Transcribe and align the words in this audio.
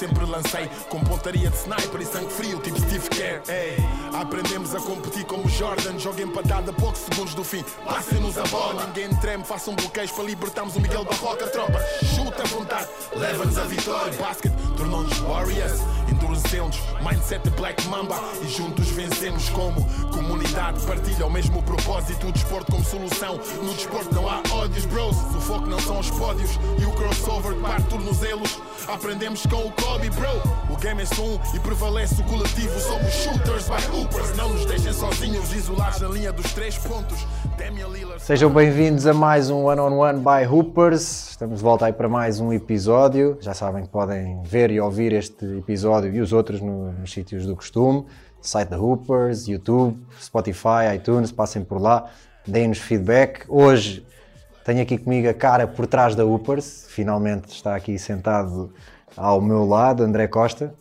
sempre 0.00 0.24
lancei 0.24 0.66
com 0.88 0.98
pontaria 1.00 1.50
de 1.50 1.56
sniper 1.58 2.00
e 2.00 2.06
sangue 2.06 2.32
frio, 2.32 2.58
tipo 2.60 2.80
Steve 2.80 3.06
Kerr. 3.10 3.42
Ei, 3.48 3.76
aprendemos 4.14 4.74
a 4.74 4.80
competir 4.80 5.26
como 5.26 5.46
Jordan, 5.46 5.98
joga 5.98 6.22
empatada 6.22 6.70
a 6.70 6.74
poucos 6.74 7.02
segundos 7.02 7.34
do 7.34 7.44
fim. 7.44 7.62
Passem-nos 7.84 8.38
a 8.38 8.44
bola, 8.44 8.86
ninguém 8.86 9.14
treme, 9.16 9.44
façam 9.44 9.74
bloqueios 9.74 10.10
para 10.10 10.24
libertarmos 10.24 10.74
o 10.74 10.80
Miguel 10.80 11.04
Barroca. 11.04 11.46
Tropa, 11.48 11.78
chuta 12.16 12.42
à 12.42 12.46
vontade, 12.46 12.88
leva-nos 13.14 13.58
a 13.58 13.64
vitória. 13.64 14.12
Basket 14.14 14.52
tornou-nos 14.78 15.18
Warriors, 15.18 15.80
endurecemos, 16.10 16.78
mindset 17.00 17.48
Black 17.50 17.86
Mamba 17.88 18.16
e 18.42 18.48
juntos 18.48 18.88
vencemos 18.90 19.48
como 19.50 19.84
comunidade. 20.10 20.84
Partilha 20.86 21.26
o 21.26 21.30
mesmo 21.30 21.62
propósito, 21.62 22.26
o 22.26 22.32
desporto 22.32 22.72
como 22.72 22.84
solução. 22.84 23.38
No 23.62 23.74
desporto 23.74 24.14
não 24.14 24.28
há 24.28 24.42
ódios, 24.52 24.84
bros. 24.86 25.16
O 25.16 25.40
foco 25.40 25.66
não 25.66 25.78
são 25.78 25.98
os 25.98 26.10
pódios 26.10 26.50
e 26.78 26.84
o 26.84 26.92
crossover. 26.92 27.50
Aprendemos 28.88 29.46
com 29.46 29.66
o 29.66 29.72
Kobe, 29.72 30.10
bro. 30.10 30.28
O 30.68 30.76
game 30.76 31.02
é 31.02 31.06
só 31.06 31.22
um 31.22 31.38
e 31.54 31.60
prevalece 31.60 32.20
o 32.20 32.24
coletivo. 32.24 32.78
Somos 32.80 33.12
shooters 33.12 33.68
by 33.68 33.96
hoopers. 33.96 34.36
Não 34.36 34.48
nos 34.48 34.66
deixem 34.66 34.92
sozinhos, 34.92 35.52
isolados 35.54 36.00
na 36.00 36.08
linha 36.08 36.32
dos 36.32 36.52
três 36.52 36.76
pontos. 36.78 37.18
Sejam 38.18 38.50
bem-vindos 38.50 39.06
a 39.06 39.12
mais 39.12 39.50
um 39.50 39.64
One 39.64 39.80
on 39.80 39.98
One 39.98 40.20
by 40.20 40.46
Hoopers. 40.46 41.30
Estamos 41.30 41.58
de 41.58 41.62
volta 41.62 41.86
aí 41.86 41.92
para 41.92 42.08
mais 42.08 42.40
um 42.40 42.52
episódio. 42.52 43.36
Já 43.40 43.52
sabem 43.52 43.82
que 43.82 43.88
podem 43.90 44.42
ver 44.42 44.70
e 44.70 44.80
ouvir 44.80 45.12
este 45.12 45.44
episódio 45.58 45.99
e 46.08 46.20
os 46.20 46.32
outros 46.32 46.60
no- 46.60 46.92
nos 46.92 47.12
sítios 47.12 47.46
do 47.46 47.54
costume. 47.56 48.06
Site 48.40 48.68
da 48.68 48.78
Hoopers, 48.78 49.46
YouTube, 49.48 49.98
Spotify, 50.20 50.94
iTunes, 50.96 51.30
passem 51.30 51.62
por 51.62 51.80
lá, 51.80 52.06
deem-nos 52.46 52.78
feedback. 52.78 53.44
Hoje 53.48 54.04
tenho 54.64 54.80
aqui 54.82 54.96
comigo 54.96 55.28
a 55.28 55.34
cara 55.34 55.66
por 55.66 55.86
trás 55.86 56.14
da 56.14 56.24
Hoopers. 56.24 56.86
Finalmente 56.88 57.48
está 57.52 57.76
aqui 57.76 57.98
sentado 57.98 58.72
ao 59.16 59.40
meu 59.40 59.66
lado, 59.66 60.02
André 60.02 60.26
Costa. 60.26 60.72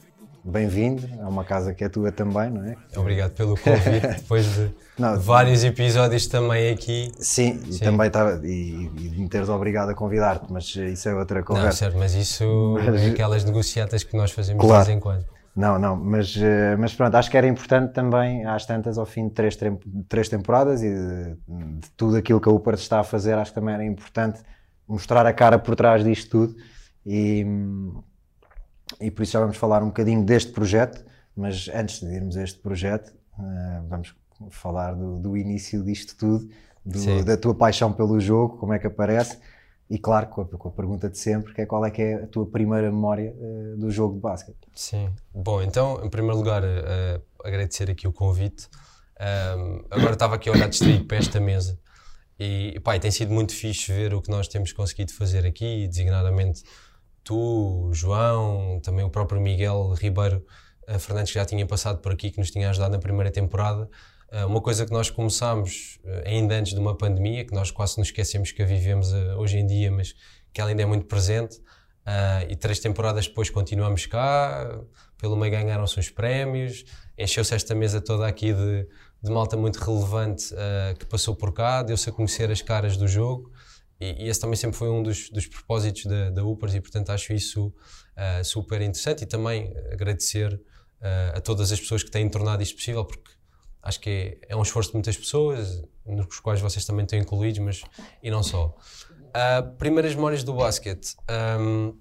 Bem-vindo, 0.44 1.06
é 1.20 1.26
uma 1.26 1.44
casa 1.44 1.74
que 1.74 1.84
é 1.84 1.90
tua 1.90 2.12
também, 2.12 2.50
não 2.50 2.64
é? 2.64 2.76
Obrigado 2.96 3.32
pelo 3.34 3.58
convite, 3.58 4.08
depois 4.22 4.46
de 4.56 4.72
Não, 4.98 5.20
vários 5.20 5.64
episódios 5.64 6.28
também 6.28 6.72
aqui. 6.72 7.12
Sim, 7.20 7.60
e 7.68 7.74
Sim. 7.74 7.84
também 7.84 8.08
estava. 8.08 8.40
E, 8.46 8.86
e 8.86 9.10
de 9.10 9.20
me 9.20 9.28
teres 9.30 9.50
obrigado 9.50 9.90
a 9.90 9.94
convidar-te, 9.94 10.52
mas 10.52 10.74
isso 10.76 11.10
é 11.10 11.14
outra 11.16 11.40
Não, 11.40 11.46
conversa. 11.46 11.78
certo, 11.80 11.98
mas 11.98 12.14
isso 12.16 12.76
Mas- 12.84 13.02
é 13.02 13.08
aquelas 13.10 13.44
negociatas 13.44 14.04
que 14.04 14.16
nós 14.16 14.32
fazemos 14.32 14.64
Claro. 14.66 14.82
de 14.82 14.88
vez 14.88 14.98
em 14.98 15.02
quando. 15.02 15.26
Não, 15.56 15.78
não, 15.78 15.96
mas, 15.98 16.34
eh, 16.38 16.76
mas 16.78 16.94
pronto, 16.94 17.16
acho 17.16 17.30
que 17.30 17.36
era 17.38 17.46
importante 17.48 17.92
também, 17.92 18.46
às 18.46 18.66
tantas, 18.66 18.98
ao 18.98 19.06
fim 19.06 19.28
de 19.28 19.34
três, 19.34 19.58
três 20.08 20.30
temporadas 20.30 20.82
e 20.82 20.90
de, 20.90 21.34
de 21.80 21.92
tudo 21.98 22.16
aquilo 22.16 22.40
que 22.40 22.48
a 22.48 22.52
Upers 22.52 22.80
está 22.80 23.02
a 23.02 23.04
fazer, 23.04 23.34
acho 23.34 23.52
que 23.52 23.56
também 23.60 23.74
era 23.74 23.84
importante 23.84 24.40
mostrar 24.88 25.26
a 25.26 25.34
cara 25.34 25.60
por 25.60 25.76
trás 25.76 26.02
disto 26.04 26.30
tudo. 26.30 26.56
E, 27.06 27.46
e 29.00 29.12
por 29.12 29.24
isso 29.24 29.34
já 29.34 29.40
vamos 29.40 29.58
falar 29.58 29.82
um 29.84 29.88
bocadinho 29.88 30.24
deste 30.24 30.52
projeto, 30.52 31.04
mas 31.36 31.70
antes 31.74 32.00
de 32.02 32.08
irmos 32.14 32.36
a 32.38 32.44
este 32.44 32.60
projeto, 32.60 33.14
eh, 33.40 33.82
vamos 33.88 34.16
falar 34.52 34.94
do, 34.94 35.20
do 35.20 35.38
início 35.38 35.84
disto 35.84 36.16
tudo, 36.18 36.50
do- 36.86 37.00
da 37.24 37.38
tua 37.38 37.54
paixão 37.56 37.92
pelo 37.94 38.20
jogo, 38.20 38.58
como 38.58 38.74
é 38.74 38.80
que 38.80 38.88
aparece. 38.88 39.38
E 39.90 39.98
claro, 39.98 40.28
com 40.28 40.42
a, 40.42 40.46
com 40.46 40.68
a 40.68 40.72
pergunta 40.72 41.10
de 41.10 41.18
sempre, 41.18 41.52
que 41.54 41.62
é 41.62 41.66
qual 41.66 41.84
é 41.84 41.90
que 41.90 42.00
é 42.02 42.14
a 42.24 42.28
tua 42.28 42.46
primeira 42.46 42.92
memória 42.92 43.36
eh, 43.40 43.76
do 43.78 43.90
jogo 43.90 44.16
de 44.16 44.22
basquete? 44.22 44.58
Sim. 44.76 45.10
Bom, 45.34 45.62
então, 45.64 46.04
em 46.06 46.10
primeiro 46.10 46.38
lugar, 46.38 46.62
eh, 46.64 47.20
agradecer 47.44 47.90
aqui 47.90 48.08
o 48.08 48.14
convite. 48.14 48.68
Ahm, 49.20 49.84
agora 49.90 50.14
estava 50.14 50.36
aqui 50.36 50.48
a 50.48 50.54
olhar 50.54 50.70
distraído 50.70 51.06
para 51.06 51.18
esta 51.18 51.40
mesa 51.40 51.78
e, 52.40 52.80
pá, 52.84 52.98
tem 53.00 53.12
sido 53.12 53.34
muito 53.34 53.54
fixe 53.54 53.92
ver 53.92 54.14
o 54.14 54.22
que 54.22 54.30
nós 54.30 54.48
temos 54.48 54.72
conseguido 54.72 55.12
fazer 55.14 55.46
aqui, 55.46 55.88
designadamente 55.88 56.64
tu, 57.24 57.90
João, 57.94 58.80
também 58.82 59.06
o 59.06 59.10
próprio 59.10 59.40
Miguel 59.42 59.94
Ribeiro 59.94 60.46
eh, 60.90 60.98
Fernandes, 60.98 61.32
que 61.32 61.40
já 61.40 61.46
tinha 61.46 61.66
passado 61.66 62.00
por 62.00 62.12
aqui, 62.12 62.32
que 62.32 62.40
nos 62.40 62.50
tinha 62.50 62.70
ajudado 62.70 62.92
na 62.94 63.00
primeira 63.00 63.32
temporada. 63.32 63.88
Eh, 64.32 64.46
uma 64.46 64.60
coisa 64.60 64.86
que 64.86 64.92
nós 64.92 65.10
começámos 65.10 66.00
eh, 66.04 66.24
ainda 66.26 66.56
antes 66.56 66.74
de 66.74 66.80
uma 66.80 66.98
pandemia, 66.98 67.46
que 67.46 67.54
nós 67.54 67.70
quase 67.70 68.00
nos 68.00 68.08
esquecemos 68.08 68.52
que 68.52 68.64
a 68.64 68.66
vivemos 68.66 69.14
hoje 69.38 69.58
em 69.60 69.68
dia, 69.68 69.92
mas 69.92 70.16
que 70.52 70.60
ela 70.60 70.72
ainda 70.72 70.82
é 70.82 70.86
muito 70.86 71.06
presente. 71.06 71.62
E 72.50 72.56
três 72.56 72.80
temporadas 72.80 73.28
depois 73.28 73.52
continuamos 73.52 74.08
cá, 74.08 74.82
pelo 75.16 75.36
meio 75.36 75.52
ganharam-se 75.52 76.00
uns 76.00 76.10
prémios, 76.10 76.84
encheu-se 77.16 77.54
esta 77.54 77.76
mesa 77.76 78.02
toda 78.02 78.26
aqui 78.26 78.52
de, 78.52 78.88
de 79.22 79.30
malta 79.30 79.56
muito 79.56 79.78
relevante 79.78 80.52
que 80.98 81.06
passou 81.06 81.36
por 81.36 81.54
cá, 81.54 81.84
deu-se 81.84 82.10
a 82.10 82.12
conhecer 82.12 82.50
as 82.50 82.64
caras 82.64 82.98
do 82.98 83.08
jogo 83.08 83.52
e, 84.00 84.28
esse 84.28 84.40
também 84.40 84.56
sempre 84.56 84.78
foi 84.78 84.90
um 84.90 85.04
dos, 85.04 85.30
dos 85.30 85.46
propósitos 85.48 86.06
da, 86.06 86.30
da 86.30 86.44
Upers 86.44 86.74
e 86.76 86.82
portanto 86.82 87.10
acho 87.12 87.34
isso 87.34 87.74
ah, 88.16 88.44
super 88.44 88.82
interessante 88.82 89.24
e 89.24 89.26
também 89.26 89.74
agradecer 89.92 90.60
ah, 91.02 91.34
a 91.38 91.42
todas 91.42 91.72
as 91.72 91.80
pessoas 91.80 92.04
que 92.04 92.12
têm 92.12 92.28
tornado 92.30 92.62
isto 92.64 92.76
possível 92.76 93.04
porque 93.06 93.32
acho 93.82 94.00
que 94.00 94.10
é, 94.10 94.38
é 94.50 94.56
um 94.56 94.62
esforço 94.62 94.90
de 94.90 94.96
muitas 94.96 95.18
pessoas, 95.18 95.84
nos 96.06 96.40
quais 96.40 96.60
vocês 96.62 96.86
também 96.86 97.04
estão 97.06 97.18
incluídos, 97.20 97.60
mas 97.60 97.82
e 98.22 98.30
não 98.32 98.44
só. 98.44 98.76
Ah, 99.34 99.62
primeiras 99.78 100.16
memórias 100.16 100.44
do 100.44 100.54
basquete. 100.54 101.16
Ahm, 101.28 101.94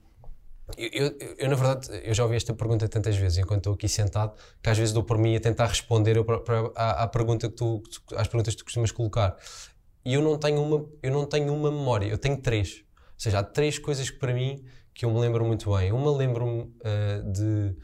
eu, 0.77 1.07
eu- 1.19 1.37
eu, 1.39 1.49
na 1.49 1.55
verdade, 1.57 1.89
eu 2.05 2.13
já 2.13 2.25
ouvi 2.25 2.37
esta 2.37 2.53
pergunta 2.53 2.87
tantas 2.89 3.17
vezes 3.17 3.39
enquanto 3.39 3.59
estou 3.61 3.75
aqui 3.75 3.89
sentado, 3.89 4.35
que 4.63 4.69
às 4.69 4.77
vezes 4.77 4.93
dou 4.93 5.03
por 5.03 5.17
mim 5.19 5.35
a 5.37 5.41
tentar 5.41 5.67
responder 5.67 6.17
eu 6.17 6.25
pra- 6.25 6.41
pra- 6.41 6.71
à, 6.75 7.05
à 7.05 7.07
pergunta 7.09 7.49
que 7.49 7.55
tu- 7.57 7.83
às 8.17 8.27
perguntas 8.29 8.55
que 8.55 8.59
tu 8.61 8.65
costumas 8.65 8.91
colocar. 8.91 9.37
E 10.09 10.15
eu 10.15 10.23
não 10.23 10.39
tenho 10.39 10.63
uma, 10.63 10.89
eu 11.03 11.13
não 11.13 11.27
tenho 11.27 11.53
uma 11.53 11.71
memória, 11.71 12.07
eu 12.07 12.17
tenho 12.17 12.41
três. 12.41 12.83
Ou 12.97 13.19
seja, 13.19 13.41
há 13.41 13.43
três 13.43 13.79
coisas 13.79 14.09
que 14.09 14.19
para 14.19 14.33
mim 14.33 14.65
que 14.95 15.05
eu 15.05 15.11
me 15.11 15.21
lembro 15.21 15.45
muito 15.45 15.71
bem. 15.77 15.93
Uma 15.93 16.11
lembro-me 16.17 16.73
ah, 16.83 17.21
de, 17.31 17.77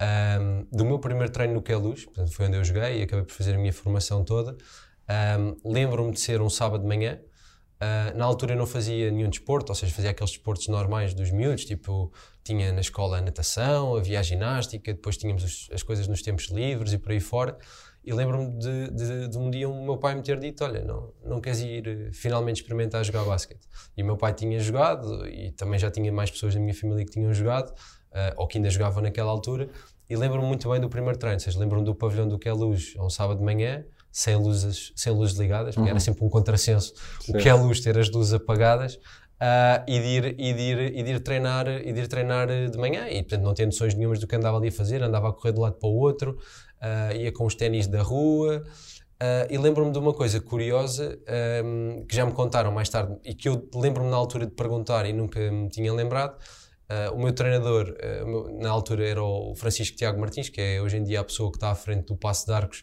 ahm, 0.00 0.66
do 0.72 0.84
meu 0.84 0.98
primeiro 0.98 1.30
treino 1.30 1.54
no 1.54 1.62
Queluz, 1.62 2.04
portanto 2.04 2.32
foi 2.32 2.46
onde 2.46 2.56
eu 2.56 2.64
joguei 2.64 2.98
e 2.98 3.02
acabei 3.04 3.24
por 3.24 3.32
fazer 3.32 3.54
a 3.54 3.58
minha 3.58 3.72
formação 3.72 4.24
toda. 4.24 4.56
Ahm, 5.06 5.54
lembro-me 5.64 6.10
de 6.10 6.18
ser 6.18 6.42
um 6.42 6.50
sábado 6.50 6.82
de 6.82 6.88
manhã, 6.88 7.20
Uh, 7.80 8.10
na 8.18 8.24
altura 8.24 8.54
eu 8.54 8.58
não 8.58 8.66
fazia 8.66 9.08
nenhum 9.08 9.30
desporto, 9.30 9.70
ou 9.70 9.74
seja, 9.76 9.94
fazia 9.94 10.10
aqueles 10.10 10.32
desportos 10.32 10.66
normais 10.66 11.14
dos 11.14 11.30
miúdos, 11.30 11.64
tipo, 11.64 12.12
tinha 12.42 12.72
na 12.72 12.80
escola 12.80 13.18
a 13.18 13.20
natação, 13.20 13.94
havia 13.94 14.18
a 14.18 14.22
ginástica, 14.22 14.92
depois 14.92 15.16
tínhamos 15.16 15.44
os- 15.44 15.68
as 15.72 15.84
coisas 15.84 16.08
nos 16.08 16.20
tempos 16.20 16.46
livres 16.46 16.92
e 16.92 16.98
por 16.98 17.12
aí 17.12 17.20
fora. 17.20 17.56
E 18.08 18.12
lembro-me 18.12 18.50
de, 18.58 18.90
de- 18.90 19.28
de 19.28 19.38
um 19.38 19.50
dia 19.50 19.68
o 19.68 19.84
meu 19.84 19.98
pai 19.98 20.14
me 20.14 20.22
ter 20.22 20.38
dito: 20.38 20.64
Olha, 20.64 20.82
não, 20.82 21.12
não 21.24 21.40
queres 21.40 21.60
ir 21.60 21.86
eh, 21.86 22.10
finalmente 22.12 22.56
experimentar 22.62 23.04
jogar 23.04 23.24
basquete? 23.24 23.60
E 23.96 24.02
o 24.02 24.06
meu 24.06 24.16
pai 24.16 24.32
tinha 24.32 24.58
jogado, 24.60 25.26
e 25.26 25.52
também 25.52 25.78
já 25.78 25.90
tinha 25.90 26.10
mais 26.12 26.30
pessoas 26.30 26.54
da 26.54 26.60
minha 26.60 26.74
família 26.74 27.04
que 27.04 27.10
tinham 27.10 27.32
jogado, 27.34 27.68
uh, 27.70 28.34
ou 28.36 28.46
que 28.46 28.56
ainda 28.58 28.70
jogavam 28.70 29.02
naquela 29.02 29.30
altura. 29.30 29.68
E 30.08 30.16
lembro-me 30.16 30.46
muito 30.46 30.70
bem 30.70 30.80
do 30.80 30.88
primeiro 30.88 31.18
treino, 31.18 31.38
seja, 31.38 31.58
lembro-me 31.60 31.84
do 31.84 31.94
pavilhão 31.94 32.26
do 32.26 32.38
Queluz, 32.38 32.94
a 32.98 33.04
um 33.04 33.10
sábado 33.10 33.38
de 33.40 33.44
manhã, 33.44 33.84
sem 34.10 34.36
luzes, 34.36 34.90
sem 34.96 35.12
luzes 35.12 35.36
ligadas, 35.38 35.74
porque 35.74 35.90
era 35.90 36.00
sempre 36.00 36.24
um 36.24 36.30
contrassenso 36.30 36.94
o 37.28 37.32
que 37.34 37.48
é 37.48 37.52
luz 37.54 37.80
ter 37.80 37.98
as 37.98 38.10
luzes 38.10 38.32
apagadas. 38.32 38.98
ah, 39.38 39.84
e, 39.86 40.00
de 40.00 40.06
ir, 40.06 40.24
e, 40.38 40.52
de 40.54 40.60
ir, 40.62 40.78
e 40.96 41.02
de 41.02 41.10
ir 41.12 41.20
treinar 41.20 41.68
e 41.68 41.92
de 41.92 42.00
ir 42.00 42.08
treinar 42.08 42.48
de 42.48 42.76
manhã 42.78 43.06
e 43.08 43.22
portanto 43.22 43.42
não 43.44 43.54
tinha 43.54 43.66
noções 43.66 43.94
nenhumas 43.94 44.18
do 44.18 44.26
que 44.26 44.34
andava 44.34 44.56
ali 44.56 44.66
a 44.68 44.72
fazer 44.72 45.00
andava 45.02 45.28
a 45.28 45.32
correr 45.32 45.52
de 45.52 45.60
um 45.60 45.62
lado 45.62 45.76
para 45.78 45.88
o 45.88 45.94
outro 45.96 46.36
ah, 46.80 47.12
ia 47.14 47.32
com 47.32 47.44
os 47.44 47.54
ténis 47.54 47.86
da 47.86 48.02
rua 48.02 48.62
ah, 49.20 49.46
e 49.50 49.58
lembro-me 49.58 49.92
de 49.92 49.98
uma 49.98 50.12
coisa 50.14 50.40
curiosa 50.40 51.18
ahm, 51.26 52.04
que 52.06 52.14
já 52.14 52.24
me 52.24 52.32
contaram 52.32 52.70
mais 52.72 52.88
tarde 52.88 53.16
e 53.24 53.34
que 53.34 53.48
eu 53.48 53.68
lembro-me 53.74 54.10
na 54.10 54.16
altura 54.16 54.46
de 54.46 54.52
perguntar 54.52 55.06
e 55.06 55.12
nunca 55.12 55.38
me 55.50 55.68
tinha 55.68 55.92
lembrado 55.92 56.36
ah, 56.88 57.10
o 57.12 57.18
meu 57.18 57.32
treinador 57.32 57.94
meu- 58.24 58.58
na 58.60 58.70
altura 58.70 59.06
era 59.08 59.22
o 59.22 59.54
Francisco 59.56 59.96
Tiago 59.96 60.20
Martins 60.20 60.48
que 60.48 60.60
é 60.60 60.80
hoje 60.80 60.96
em 60.96 61.02
dia 61.04 61.20
a 61.20 61.24
pessoa 61.24 61.50
que 61.50 61.56
está 61.56 61.70
à 61.70 61.74
frente 61.74 62.06
do 62.06 62.16
Passo 62.16 62.46
de 62.46 62.52
Arcos 62.52 62.82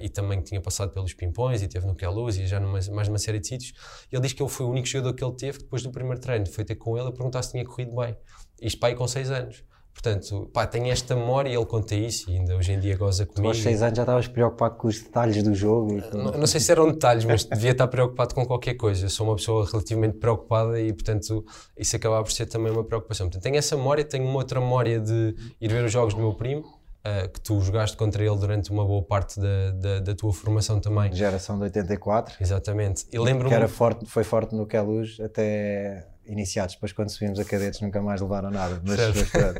e 0.00 0.08
também 0.08 0.40
que 0.40 0.44
tinha 0.46 0.60
passado 0.60 0.92
pelos 0.92 1.14
Pimpões 1.14 1.62
e 1.62 1.68
teve 1.68 1.86
no 1.86 1.94
Queluz 1.94 2.36
e 2.36 2.48
já 2.48 2.58
numa, 2.58 2.80
mais 2.90 3.06
numa 3.06 3.18
série 3.18 3.38
de 3.38 3.46
sítios. 3.46 3.72
Ele 4.10 4.20
diz 4.20 4.32
que 4.32 4.42
ele 4.42 4.50
foi 4.50 4.66
o 4.66 4.70
único 4.70 4.88
jogador 4.88 5.14
que 5.14 5.22
ele 5.22 5.36
teve 5.36 5.58
depois 5.58 5.84
do 5.84 5.92
primeiro 5.92 6.20
treino 6.20 6.46
foi 6.46 6.64
ter 6.64 6.74
com 6.74 6.98
ele 6.98 7.06
a 7.06 7.12
perguntar 7.12 7.44
se 7.44 7.52
tinha 7.52 7.64
corrido 7.64 7.94
bem. 7.94 8.16
Isto 8.60 8.80
pai 8.80 8.96
com 8.96 9.06
6 9.06 9.30
anos. 9.30 9.62
Portanto, 9.92 10.50
pá, 10.52 10.66
tem 10.66 10.90
esta 10.90 11.14
memória 11.14 11.48
e 11.50 11.54
ele 11.54 11.66
conta 11.66 11.94
isso 11.94 12.28
e 12.30 12.36
ainda 12.36 12.56
hoje 12.56 12.72
em 12.72 12.80
dia 12.80 12.96
goza 12.96 13.24
Tu 13.26 13.34
comigo. 13.34 13.48
aos 13.48 13.58
6 13.62 13.82
anos 13.82 13.96
já 13.96 14.02
estavas 14.02 14.26
preocupado 14.26 14.76
com 14.76 14.88
os 14.88 15.00
detalhes 15.00 15.42
do 15.42 15.54
jogo. 15.54 15.98
E 15.98 16.02
com- 16.02 16.18
Não, 16.18 16.32
não 16.32 16.46
sei 16.46 16.60
se 16.60 16.72
eram 16.72 16.90
detalhes, 16.90 17.24
mas 17.24 17.44
devia 17.44 17.70
estar 17.70 17.86
preocupado 17.86 18.34
com 18.34 18.44
qualquer 18.44 18.74
coisa. 18.74 19.04
Eu 19.06 19.10
sou 19.10 19.26
uma 19.28 19.36
pessoa 19.36 19.64
relativamente 19.70 20.18
preocupada 20.18 20.80
e, 20.80 20.92
portanto, 20.92 21.44
isso 21.76 21.94
acaba 21.94 22.22
por 22.22 22.32
ser 22.32 22.46
também 22.46 22.72
uma 22.72 22.82
preocupação. 22.84 23.26
Portanto, 23.26 23.42
tenho 23.42 23.56
essa 23.56 23.76
memória, 23.76 24.04
tenho 24.04 24.24
uma 24.24 24.36
outra 24.38 24.58
memória 24.60 24.98
de 24.98 25.36
ir 25.60 25.68
ver 25.68 25.84
os 25.84 25.92
jogos 25.92 26.14
do 26.14 26.20
meu 26.20 26.34
primo, 26.34 26.64
ah, 27.04 27.26
que 27.26 27.40
tu 27.40 27.60
jogaste 27.60 27.96
contra 27.96 28.22
ele 28.24 28.36
durante 28.36 28.70
uma 28.70 28.84
boa 28.84 29.02
parte 29.02 29.40
da, 29.40 29.70
da, 29.72 30.00
da 30.00 30.14
tua 30.14 30.32
formação 30.32 30.80
também. 30.80 31.12
Geração 31.12 31.58
de 31.58 31.64
84, 31.64 32.36
Exatamente. 32.40 33.04
E 33.08 33.10
que 33.10 33.18
lembro-me. 33.18 33.54
era 33.54 33.66
forte, 33.66 34.06
foi 34.06 34.22
forte 34.22 34.54
no 34.54 34.66
Queluz 34.66 35.18
até 35.20 36.06
iniciados. 36.24 36.74
Depois, 36.74 36.92
quando 36.92 37.10
subimos 37.10 37.40
a 37.40 37.44
cadetes, 37.44 37.80
nunca 37.80 38.00
mais 38.00 38.20
levaram 38.20 38.50
nada. 38.50 38.80
Mas, 38.84 38.98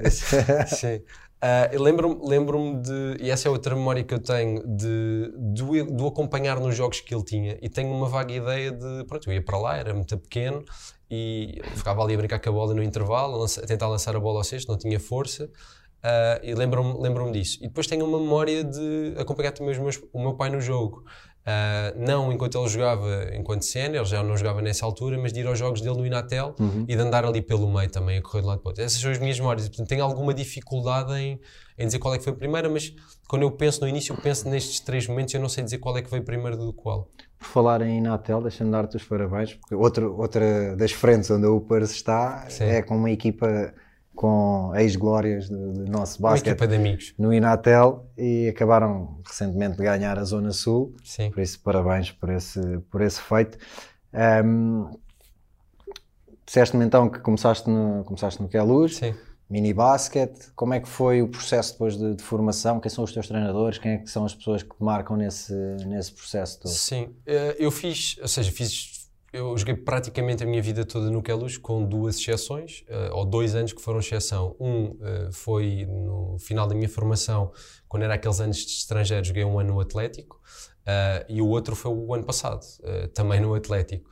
mas 0.03 0.71
Sim. 0.79 1.03
Uh, 1.43 1.83
Lembro-me 1.83 2.21
lembro 2.23 2.81
de, 2.81 3.17
e 3.21 3.29
essa 3.29 3.49
é 3.49 3.51
outra 3.51 3.75
memória 3.75 4.05
que 4.05 4.15
eu 4.15 4.21
tenho, 4.21 4.63
de, 4.65 5.35
de, 5.37 5.83
de 5.83 6.07
acompanhar 6.07 6.61
nos 6.61 6.77
jogos 6.77 7.01
que 7.01 7.13
ele 7.13 7.25
tinha. 7.25 7.59
E 7.61 7.69
tenho 7.69 7.93
uma 7.93 8.09
vaga 8.09 8.33
ideia 8.33 8.71
de, 8.71 9.05
pronto, 9.09 9.29
eu 9.29 9.35
ia 9.35 9.45
para 9.45 9.59
lá, 9.59 9.77
era 9.77 9.93
muito 9.93 10.17
pequeno, 10.17 10.65
e 11.11 11.61
ficava 11.75 12.01
ali 12.05 12.15
a 12.15 12.17
brincar 12.17 12.39
com 12.39 12.49
a 12.49 12.53
bola 12.53 12.73
no 12.73 12.83
intervalo, 12.83 13.43
a, 13.43 13.47
a 13.47 13.67
tentar 13.67 13.89
lançar 13.89 14.15
a 14.15 14.21
bola 14.21 14.39
ao 14.39 14.45
cesto, 14.45 14.71
não 14.71 14.79
tinha 14.79 15.01
força. 15.01 15.51
Uh, 16.03 16.43
e 16.43 16.53
lembro-me 16.55 17.01
lembro 17.01 17.31
disso. 17.31 17.59
E 17.61 17.69
depois 17.69 17.87
tenho 17.87 18.05
uma 18.05 18.19
memória 18.19 18.65
de 18.65 19.15
acompanhar 19.17 19.53
também 19.53 19.79
meus, 19.79 20.03
o 20.13 20.21
meu 20.21 20.35
pai 20.35 20.51
no 20.51 20.61
jogo. 20.61 21.05
Uh, 21.43 21.95
não 21.97 22.33
enquanto 22.33 22.57
ele 22.57 22.69
jogava 22.69 23.31
enquanto 23.35 23.65
sénior, 23.65 24.05
já 24.05 24.23
não 24.23 24.37
jogava 24.37 24.63
nessa 24.63 24.85
altura, 24.85 25.19
mas 25.19 25.33
de 25.33 25.41
ir 25.41 25.47
aos 25.47 25.59
jogos 25.59 25.81
dele 25.81 25.97
no 25.97 26.07
Inatel 26.07 26.55
uhum. 26.59 26.85
e 26.89 26.95
de 26.95 27.01
andar 27.01 27.25
ali 27.25 27.41
pelo 27.41 27.73
meio 27.73 27.91
também, 27.91 28.19
a 28.19 28.23
correr 28.23 28.43
de 28.43 28.47
lado 28.47 28.61
para 28.61 28.71
outro. 28.71 28.83
Essas 28.85 29.01
são 29.01 29.11
as 29.11 29.19
minhas 29.19 29.39
memórias. 29.39 29.69
Portanto, 29.69 29.89
tenho 29.89 30.05
alguma 30.05 30.35
dificuldade 30.35 31.13
em, 31.15 31.41
em 31.79 31.87
dizer 31.87 31.99
qual 32.01 32.15
é 32.15 32.19
que 32.19 32.25
foi 32.25 32.33
a 32.33 32.37
primeira, 32.37 32.69
mas 32.69 32.93
quando 33.29 33.43
eu 33.43 33.51
penso 33.53 33.81
no 33.81 33.89
início, 33.89 34.13
eu 34.13 34.21
penso 34.21 34.49
nestes 34.49 34.81
três 34.81 35.07
momentos, 35.07 35.35
eu 35.35 35.41
não 35.41 35.49
sei 35.49 35.63
dizer 35.63 35.79
qual 35.79 35.97
é 35.97 36.03
que 36.03 36.11
veio 36.11 36.25
primeiro 36.25 36.57
do 36.57 36.73
qual. 36.73 37.09
Por 37.39 37.47
falar 37.47 37.81
em 37.83 37.99
Inatel, 37.99 38.41
deixa-me 38.41 38.71
dar-te 38.71 38.97
os 38.97 39.05
parabéns, 39.05 39.55
porque 39.55 39.75
outro, 39.75 40.17
outra 40.17 40.77
das 40.77 40.93
frentes 40.93 41.31
onde 41.31 41.47
a 41.47 41.51
Upers 41.51 41.91
está 41.91 42.49
Sim. 42.49 42.65
é 42.65 42.83
com 42.83 42.97
uma 42.97 43.11
equipa 43.11 43.73
com 44.15 44.73
ex-glórias 44.77 45.49
do, 45.49 45.73
do, 45.73 45.91
nosso 45.91 46.21
basquete 46.21 47.15
no 47.19 47.33
Inatel 47.33 48.07
e 48.17 48.49
acabaram 48.49 49.21
recentemente 49.27 49.77
de 49.77 49.83
ganhar 49.83 50.19
a 50.19 50.25
Zona 50.25 50.53
Sul. 50.53 50.95
Sim. 51.03 51.31
Por 51.31 51.41
isso, 51.41 51.61
parabéns 51.61 52.11
por 52.11 52.31
esse, 52.31 52.61
por 52.91 53.01
esse 53.01 53.21
feito. 53.21 53.59
Um, 54.45 54.91
Disseste-me 56.45 56.85
então 56.85 57.09
que 57.09 57.19
começaste 57.21 57.71
no, 57.71 58.05
começaste 58.05 58.43
no 58.43 58.47
Queluz, 58.47 59.01
mini 59.49 59.73
basquete. 59.73 60.51
Como 60.55 60.75
é 60.75 60.81
que 60.81 60.89
foi 60.89 61.23
o 61.23 61.29
processo 61.29 61.73
depois 61.73 61.97
de, 61.97 62.15
de, 62.15 62.23
formação? 62.23 62.79
Quem 62.79 62.91
são 62.91 63.05
os 63.05 63.11
teus 63.11 63.27
treinadores? 63.27 63.79
Quem 63.79 63.93
é 63.93 63.97
que 63.97 64.11
são 64.11 64.27
as 64.27 64.35
pessoas 64.35 64.63
que 64.63 64.69
te 64.69 64.83
marcam 64.83 65.17
nesse, 65.17 65.55
nesse 65.87 66.13
processo 66.13 66.61
todo? 66.61 66.71
Sim, 66.71 67.09
eh, 67.25 67.57
eu 67.59 67.71
fiz, 67.71 68.19
ou 68.21 68.29
seja, 68.29 68.53
fiz 68.53 69.02
eu 69.33 69.57
joguei 69.57 69.75
praticamente 69.75 70.45
a 70.45 70.47
minha 70.47 70.61
vida 70.61 70.85
toda 70.85 71.11
no 71.11 71.23
Queluz, 71.23 71.57
com 71.57 71.83
duas 71.83 72.19
exceções, 72.19 72.85
uh, 72.89 73.15
ou 73.17 73.25
dois 73.25 73.55
anos 73.55 73.73
que 73.73 73.81
foram 73.81 73.99
exceção. 73.99 74.55
Um 74.61 74.85
uh, 74.85 75.33
foi 75.33 75.87
no 75.87 76.37
final 76.39 76.67
da 76.67 76.75
minha 76.75 76.89
formação, 76.89 77.51
quando 77.89 78.03
era 78.03 78.15
aqueles 78.15 78.41
anos 78.41 78.59
de 78.59 78.73
estrangeiro, 78.73 79.25
joguei 79.25 79.45
um 79.45 79.59
ano 79.59 79.73
no 79.73 79.81
Atlético, 79.81 80.37
uh, 80.37 81.25
e 81.29 81.41
o 81.41 81.49
outro 81.49 81.75
foi 81.75 81.91
o 81.91 82.13
ano 82.13 82.25
passado, 82.25 82.61
também 83.15 83.41
no 83.41 83.55
Atlético. 83.55 84.11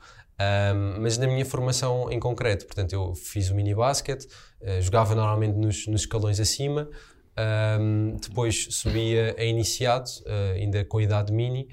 Um, 0.73 1.01
mas 1.01 1.19
na 1.19 1.27
minha 1.27 1.45
formação 1.45 2.11
em 2.11 2.19
concreto, 2.19 2.65
portanto, 2.65 2.93
eu 2.93 3.13
fiz 3.13 3.51
o 3.51 3.55
mini 3.55 3.75
basket, 3.75 4.25
jogava 4.79 5.13
normalmente 5.13 5.55
nos, 5.55 5.85
nos 5.85 6.01
escalões 6.01 6.39
acima, 6.39 6.89
um, 7.79 8.17
depois 8.19 8.69
subia 8.71 9.35
a 9.37 9.43
iniciado, 9.43 10.09
ainda 10.55 10.83
com 10.83 10.97
a 10.97 11.03
idade 11.03 11.31
mini. 11.31 11.69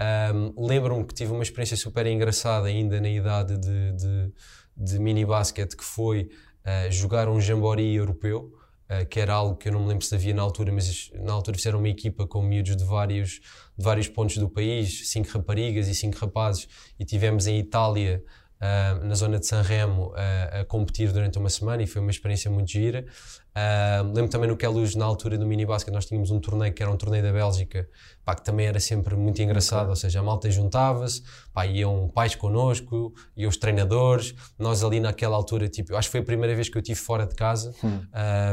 Um, 0.00 0.66
Lembro-me 0.66 1.04
que 1.04 1.12
tive 1.12 1.32
uma 1.32 1.42
experiência 1.42 1.76
super 1.76 2.06
engraçada 2.06 2.68
ainda 2.68 2.98
na 3.00 3.10
idade 3.10 3.58
de, 3.58 3.92
de, 3.92 4.32
de 4.74 4.98
mini 4.98 5.26
basquete 5.26 5.76
que 5.76 5.84
foi 5.84 6.30
uh, 6.64 6.90
jogar 6.90 7.28
um 7.28 7.38
jamboree 7.38 7.96
europeu, 7.96 8.50
uh, 8.90 9.04
que 9.06 9.20
era 9.20 9.34
algo 9.34 9.56
que 9.56 9.68
eu 9.68 9.72
não 9.72 9.80
me 9.80 9.88
lembro 9.88 10.04
se 10.04 10.14
havia 10.14 10.32
na 10.32 10.40
altura, 10.40 10.72
mas 10.72 11.10
na 11.14 11.34
altura 11.34 11.56
fizeram 11.58 11.78
uma 11.78 11.88
equipa 11.88 12.26
com 12.26 12.40
miúdos 12.42 12.76
de 12.76 12.84
vários, 12.84 13.40
de 13.76 13.84
vários 13.84 14.08
pontos 14.08 14.38
do 14.38 14.48
país, 14.48 15.10
cinco 15.10 15.28
raparigas 15.28 15.86
e 15.86 15.94
cinco 15.94 16.16
rapazes, 16.16 16.66
e 16.98 17.04
tivemos 17.04 17.46
em 17.46 17.58
Itália 17.58 18.24
uh, 18.60 19.04
na 19.04 19.14
zona 19.14 19.38
de 19.38 19.46
Sanremo 19.46 20.08
uh, 20.08 20.60
a 20.60 20.64
competir 20.64 21.12
durante 21.12 21.38
uma 21.38 21.48
semana 21.48 21.82
e 21.82 21.86
foi 21.86 22.00
uma 22.00 22.10
experiência 22.10 22.50
muito 22.50 22.70
gira. 22.70 23.04
Uh, 23.50 24.06
lembro 24.14 24.30
também 24.30 24.48
no 24.48 24.56
Queluz, 24.56 24.94
na 24.94 25.04
altura 25.04 25.36
do 25.36 25.44
mini 25.44 25.66
basket, 25.66 25.92
nós 25.92 26.06
tínhamos 26.06 26.30
um 26.30 26.38
torneio 26.38 26.72
que 26.72 26.82
era 26.82 26.90
um 26.90 26.96
torneio 26.96 27.22
da 27.22 27.32
Bélgica, 27.32 27.88
pá, 28.24 28.34
que 28.34 28.44
também 28.44 28.66
era 28.66 28.78
sempre 28.78 29.16
muito 29.16 29.42
engraçado, 29.42 29.80
okay. 29.80 29.90
ou 29.90 29.96
seja, 29.96 30.20
a 30.20 30.22
malta 30.22 30.48
juntava-se, 30.50 31.22
iam 31.72 32.08
pais 32.08 32.36
connosco, 32.36 33.12
iam 33.36 33.48
os 33.48 33.56
treinadores, 33.56 34.34
nós 34.56 34.84
ali 34.84 35.00
naquela 35.00 35.36
altura, 35.36 35.68
tipo, 35.68 35.96
acho 35.96 36.08
que 36.08 36.12
foi 36.12 36.20
a 36.20 36.24
primeira 36.24 36.54
vez 36.54 36.68
que 36.68 36.76
eu 36.76 36.80
estive 36.80 37.00
fora 37.00 37.26
de 37.26 37.34
casa, 37.34 37.74
hum. 37.82 38.00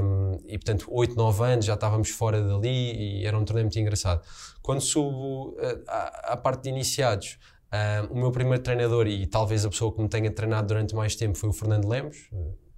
um, 0.03 0.39
e 0.47 0.57
portanto, 0.57 0.87
8, 0.89 1.15
9 1.15 1.43
anos 1.43 1.65
já 1.65 1.75
estávamos 1.75 2.09
fora 2.09 2.41
dali 2.41 3.19
e 3.19 3.25
era 3.25 3.37
um 3.37 3.45
torneio 3.45 3.65
muito 3.65 3.79
engraçado. 3.79 4.21
Quando 4.63 4.81
subo 4.81 5.55
à, 5.87 6.33
à 6.33 6.37
parte 6.37 6.63
de 6.63 6.69
iniciados, 6.69 7.37
Uh, 7.67 8.13
o 8.13 8.17
meu 8.17 8.31
primeiro 8.31 8.63
treinador 8.63 9.07
e 9.07 9.27
talvez 9.27 9.65
a 9.65 9.69
pessoa 9.69 9.93
que 9.93 10.01
me 10.01 10.07
tenha 10.07 10.31
treinado 10.31 10.67
durante 10.67 10.95
mais 10.95 11.15
tempo 11.15 11.37
foi 11.37 11.49
o 11.49 11.53
Fernando 11.53 11.85
Lemos, 11.85 12.15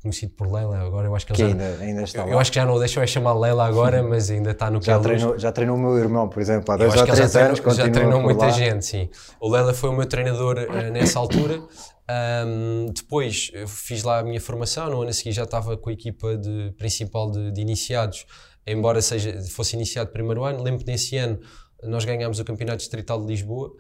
conhecido 0.01 0.33
por 0.33 0.51
Lela. 0.51 0.79
Agora 0.79 1.07
eu 1.07 1.15
acho 1.15 1.27
que, 1.27 1.33
que 1.33 1.43
ainda, 1.43 1.77
já, 1.77 1.83
ainda 1.83 2.01
está 2.01 2.21
eu. 2.23 2.29
Eu 2.29 2.39
acho 2.39 2.51
que 2.51 2.55
já 2.55 2.65
não 2.65 2.73
o 2.73 2.79
deixam 2.79 3.03
é 3.03 3.07
chamar 3.07 3.33
Lela 3.33 3.67
agora, 3.67 4.01
mas 4.03 4.31
ainda 4.31 4.49
está 4.51 4.71
no 4.71 4.81
já 4.81 4.99
treinou, 4.99 5.37
já 5.37 5.51
treinou 5.51 5.77
o 5.77 5.79
meu 5.79 5.97
irmão, 5.97 6.27
por 6.27 6.41
exemplo, 6.41 6.73
há 6.73 6.77
dois 6.77 6.95
ou 6.95 7.05
três 7.05 7.35
anos. 7.35 7.59
Já 7.75 7.89
treinou 7.89 8.19
muita 8.19 8.45
lá. 8.45 8.51
gente, 8.51 8.83
sim. 8.83 9.09
O 9.39 9.51
Lela 9.51 9.73
foi 9.73 9.89
o 9.89 9.93
meu 9.93 10.07
treinador 10.07 10.57
uh, 10.57 10.91
nessa 10.91 11.19
altura. 11.19 11.61
Um, 12.09 12.87
depois 12.91 13.51
fiz 13.67 14.01
lá 14.01 14.19
a 14.19 14.23
minha 14.23 14.41
formação, 14.41 14.89
no 14.89 15.01
ano 15.01 15.11
a 15.11 15.13
seguir 15.13 15.31
já 15.31 15.43
estava 15.43 15.77
com 15.77 15.91
a 15.91 15.93
equipa 15.93 16.35
de, 16.35 16.73
principal 16.75 17.29
de, 17.29 17.51
de 17.51 17.61
iniciados, 17.61 18.25
embora 18.65 18.99
seja, 19.03 19.39
fosse 19.51 19.75
iniciado 19.75 20.09
primeiro 20.09 20.43
ano. 20.43 20.63
Lembro 20.63 20.83
que 20.83 20.91
nesse 20.91 21.15
ano 21.17 21.39
nós 21.83 22.05
ganhámos 22.05 22.39
o 22.39 22.43
Campeonato 22.43 22.79
Distrital 22.79 23.21
de 23.21 23.27
Lisboa. 23.27 23.71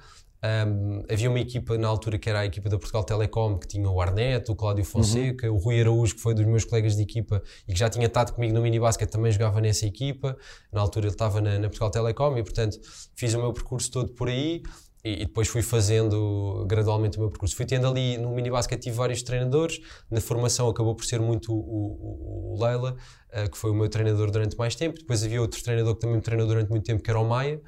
Um, 0.41 1.03
havia 1.11 1.29
uma 1.29 1.39
equipa 1.39 1.77
na 1.77 1.87
altura 1.87 2.17
que 2.17 2.29
era 2.29 2.39
a 2.39 2.45
equipa 2.45 2.69
da 2.69 2.77
Portugal 2.77 3.03
Telecom, 3.03 3.57
que 3.57 3.67
tinha 3.67 3.89
o 3.89 3.99
Arneto, 3.99 4.53
o 4.53 4.55
Cláudio 4.55 4.85
Fonseca, 4.85 5.49
uhum. 5.49 5.55
o 5.55 5.59
Rui 5.59 5.81
Araújo, 5.81 6.15
que 6.15 6.21
foi 6.21 6.33
dos 6.33 6.45
meus 6.45 6.63
colegas 6.63 6.95
de 6.95 7.03
equipa 7.03 7.43
e 7.67 7.73
que 7.73 7.79
já 7.79 7.89
tinha 7.89 8.05
estado 8.05 8.33
comigo 8.33 8.53
no 8.53 8.61
minibasket, 8.61 9.11
também 9.11 9.31
jogava 9.31 9.59
nessa 9.59 9.85
equipa. 9.85 10.37
Na 10.71 10.79
altura 10.79 11.07
ele 11.07 11.13
estava 11.13 11.41
na, 11.41 11.59
na 11.59 11.67
Portugal 11.67 11.91
Telecom 11.91 12.37
e, 12.37 12.43
portanto, 12.43 12.79
fiz 13.15 13.33
o 13.33 13.39
meu 13.39 13.51
percurso 13.51 13.91
todo 13.91 14.13
por 14.13 14.29
aí 14.29 14.63
e, 15.03 15.13
e, 15.13 15.25
depois 15.25 15.47
fui 15.47 15.61
fazendo 15.61 16.65
gradualmente 16.67 17.17
o 17.17 17.21
meu 17.21 17.29
percurso. 17.29 17.55
Fui 17.55 17.65
tendo 17.65 17.87
ali 17.87 18.17
no 18.17 18.33
minibasket, 18.33 18.81
tive 18.81 18.95
vários 18.95 19.21
treinadores. 19.21 19.81
Na 20.09 20.21
formação 20.21 20.69
acabou 20.69 20.95
por 20.95 21.05
ser 21.05 21.19
muito 21.19 21.53
o, 21.53 21.57
o, 21.57 22.53
o 22.53 22.63
Leila, 22.63 22.95
uh, 23.33 23.49
que 23.49 23.57
foi 23.57 23.71
o 23.71 23.73
meu 23.73 23.89
treinador 23.89 24.31
durante 24.31 24.57
mais 24.57 24.75
tempo. 24.75 24.99
Depois 24.99 25.23
havia 25.23 25.41
outro 25.41 25.61
treinador 25.61 25.95
que 25.95 26.01
também 26.01 26.15
me 26.15 26.21
treinou 26.21 26.47
durante 26.47 26.69
muito 26.69 26.85
tempo, 26.85 27.03
que 27.03 27.09
era 27.09 27.19
o 27.19 27.27
Maia, 27.27 27.61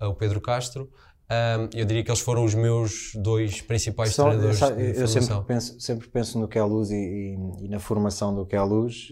uh, 0.00 0.06
o 0.06 0.14
Pedro 0.14 0.40
Castro. 0.40 0.90
Um, 1.30 1.70
eu 1.74 1.86
diria 1.86 2.04
que 2.04 2.10
eles 2.10 2.20
foram 2.20 2.44
os 2.44 2.54
meus 2.54 3.12
dois 3.14 3.62
principais 3.62 4.14
Só, 4.14 4.24
treinadores. 4.24 4.60
Eu, 4.60 4.76
de 4.76 5.00
eu 5.00 5.08
sempre 5.08 5.40
penso, 5.46 5.80
sempre 5.80 6.08
penso 6.08 6.38
no 6.38 6.46
Queluz 6.46 6.90
e, 6.90 6.94
e, 6.94 7.64
e 7.64 7.68
na 7.68 7.78
formação 7.78 8.34
do 8.34 8.44
Queluz, 8.44 9.10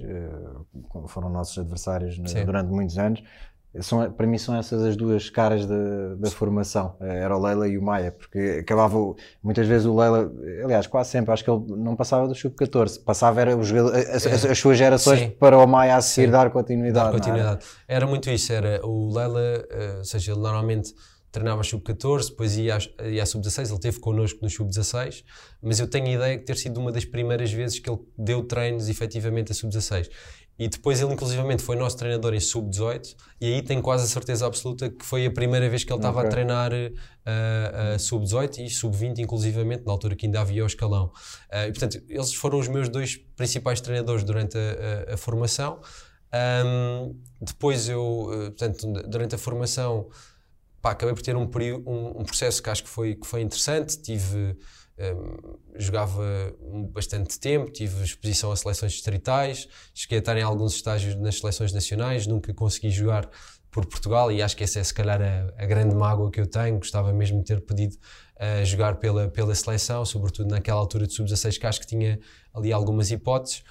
uh, 0.94 1.08
foram 1.08 1.30
nossos 1.30 1.56
adversários 1.58 2.18
durante 2.18 2.68
muitos 2.70 2.98
anos. 2.98 3.22
São, 3.80 4.12
para 4.12 4.26
mim 4.26 4.36
são 4.36 4.54
essas 4.54 4.82
as 4.82 4.96
duas 4.96 5.30
caras 5.30 5.64
da, 5.64 6.14
da 6.18 6.30
formação, 6.30 6.94
eh, 7.00 7.20
era 7.20 7.34
o 7.34 7.40
Leila 7.40 7.66
e 7.66 7.78
o 7.78 7.82
Maia, 7.82 8.12
porque 8.12 8.58
acabava 8.60 8.98
muitas 9.42 9.66
vezes 9.66 9.86
o 9.86 9.98
Leila, 9.98 10.30
aliás, 10.62 10.86
quase 10.86 11.08
sempre, 11.08 11.32
acho 11.32 11.42
que 11.42 11.50
ele 11.50 11.64
não 11.78 11.96
passava 11.96 12.28
do 12.28 12.34
sub-14, 12.34 13.02
passava 13.02 13.40
era 13.40 13.56
os, 13.56 13.72
as, 13.72 14.26
as, 14.26 14.44
as, 14.44 14.58
suas 14.58 14.76
gerações 14.76 15.20
Sim. 15.20 15.30
para 15.30 15.56
o 15.56 15.66
Maia 15.66 15.96
a 15.96 16.02
seguir 16.02 16.26
Sim. 16.26 16.32
dar 16.32 16.50
continuidade. 16.50 17.06
Dar 17.06 17.12
continuidade. 17.12 17.64
Era? 17.88 17.96
era? 18.00 18.06
muito 18.06 18.28
isso, 18.28 18.52
era 18.52 18.84
o 18.84 19.10
Leila, 19.10 19.40
uh, 19.40 19.98
ou 20.00 20.04
seja, 20.04 20.32
ele 20.32 20.40
normalmente 20.42 20.92
treinava 21.32 21.64
sub-14, 21.64 22.28
depois 22.28 22.56
ia 22.56 22.78
ia 23.10 23.22
à 23.22 23.26
sub-16, 23.26 23.66
ele 23.66 23.74
esteve 23.74 23.98
connosco 23.98 24.38
no 24.42 24.50
sub-16, 24.50 25.24
mas 25.62 25.80
eu 25.80 25.88
tenho 25.88 26.06
a 26.06 26.10
ideia 26.10 26.38
de 26.38 26.44
ter 26.44 26.56
sido 26.56 26.78
uma 26.78 26.92
das 26.92 27.06
primeiras 27.06 27.50
vezes 27.50 27.78
que 27.78 27.90
ele 27.90 27.98
deu 28.16 28.44
treinos 28.44 28.88
efetivamente 28.88 29.50
a 29.50 29.54
sub-16. 29.54 30.10
E 30.58 30.68
depois 30.68 31.00
ele 31.00 31.12
inclusivamente 31.12 31.62
foi 31.62 31.74
nosso 31.76 31.96
treinador 31.96 32.34
em 32.34 32.40
sub-18 32.40 33.16
e 33.40 33.54
aí 33.54 33.62
tenho 33.62 33.80
quase 33.80 34.04
a 34.04 34.06
certeza 34.06 34.46
absoluta 34.46 34.90
que 34.90 35.04
foi 35.04 35.24
a 35.24 35.30
primeira 35.30 35.68
vez 35.68 35.82
que 35.82 35.90
ele 35.90 35.98
estava 35.98 36.18
okay. 36.18 36.28
a 36.28 36.30
treinar 36.30 36.72
uh, 36.72 37.96
uh, 37.96 37.98
sub-18 37.98 38.58
e 38.58 38.70
sub-20 38.70 39.18
inclusivamente, 39.20 39.84
na 39.84 39.92
altura 39.92 40.14
que 40.14 40.26
ainda 40.26 40.40
havia 40.40 40.62
o 40.62 40.66
escalão. 40.66 41.06
Uh, 41.50 41.68
e 41.68 41.72
portanto, 41.72 42.02
eles 42.06 42.34
foram 42.34 42.58
os 42.58 42.68
meus 42.68 42.90
dois 42.90 43.16
principais 43.16 43.80
treinadores 43.80 44.22
durante 44.22 44.58
a, 44.58 45.10
a, 45.10 45.14
a 45.14 45.16
formação. 45.16 45.80
Um, 46.64 47.16
depois 47.40 47.88
eu, 47.88 48.28
portanto, 48.56 48.92
durante 49.08 49.34
a 49.34 49.38
formação 49.38 50.08
pá, 50.82 50.90
acabei 50.90 51.14
por 51.14 51.22
ter 51.22 51.36
um, 51.36 51.44
um, 51.44 52.20
um, 52.20 52.24
processo 52.24 52.62
que 52.62 52.68
acho 52.68 52.82
que 52.82 52.90
foi, 52.90 53.14
que 53.14 53.26
foi 53.26 53.40
interessante. 53.40 53.96
Tive, 54.02 54.58
um, 54.98 55.56
jogava 55.78 56.54
bastante 56.92 57.38
tempo, 57.38 57.70
tive 57.70 58.04
exposição 58.04 58.50
a 58.52 58.56
seleções 58.56 58.92
distritais, 58.92 59.68
cheguei 59.94 60.18
a 60.18 60.20
estar 60.20 60.36
em 60.36 60.42
alguns 60.42 60.74
estágios 60.74 61.14
nas 61.14 61.38
seleções 61.38 61.72
nacionais, 61.72 62.26
nunca 62.26 62.52
consegui 62.52 62.90
jogar 62.90 63.30
por 63.70 63.86
Portugal 63.86 64.30
e 64.30 64.42
acho 64.42 64.54
que 64.54 64.62
essa 64.62 64.80
é 64.80 64.84
se 64.84 64.92
calhar 64.92 65.20
a, 65.22 65.62
a 65.62 65.66
grande 65.66 65.94
mágoa 65.94 66.30
que 66.30 66.38
eu 66.38 66.46
tenho. 66.46 66.76
Gostava 66.76 67.10
mesmo 67.12 67.38
de 67.38 67.44
ter 67.44 67.60
pedido 67.62 67.96
uh, 68.36 68.64
jogar 68.66 68.96
pela, 68.96 69.28
pela 69.28 69.54
seleção, 69.54 70.04
sobretudo 70.04 70.50
naquela 70.50 70.78
altura 70.78 71.06
de 71.06 71.14
sub-16, 71.14 71.58
que 71.58 71.66
acho 71.66 71.80
que 71.80 71.86
tinha 71.86 72.20
ali 72.52 72.70
algumas 72.70 73.10
hipóteses. 73.10 73.62